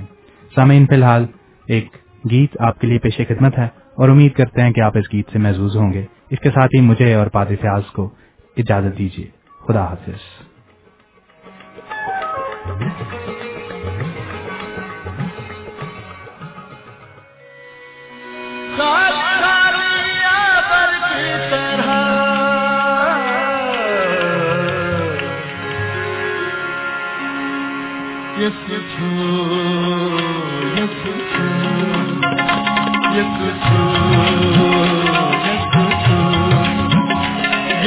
سامعین، 0.55 0.85
فی 0.85 0.95
الحال 0.95 1.25
ایک 1.67 1.87
گیت 2.31 2.57
آپ 2.59 2.79
کے 2.79 2.87
لیے 2.87 2.99
پیش 2.99 3.17
خدمت 3.17 3.57
ہے 3.57 3.67
اور 3.95 4.09
امید 4.09 4.33
کرتے 4.33 4.61
ہیں 4.61 4.71
کہ 4.71 4.81
آپ 4.81 4.97
اس 4.97 5.13
گیت 5.13 5.29
سے 5.31 5.39
محظوظ 5.39 5.77
ہوں 5.77 5.93
گے۔ 5.93 6.05
اس 6.33 6.39
کے 6.39 6.49
ساتھ 6.49 6.75
ہی 6.75 6.81
مجھے 6.81 7.13
اور 7.13 7.27
پادری 7.27 7.55
فیاض 7.55 7.83
کو 7.85 8.09
اجازت 8.57 8.97
دیجیے۔ 8.97 9.29
خدا 9.67 9.85
حافظ۔ 9.85 10.43
کس 28.37 28.71
چھو 28.95 29.62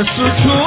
سٺو 0.00 0.58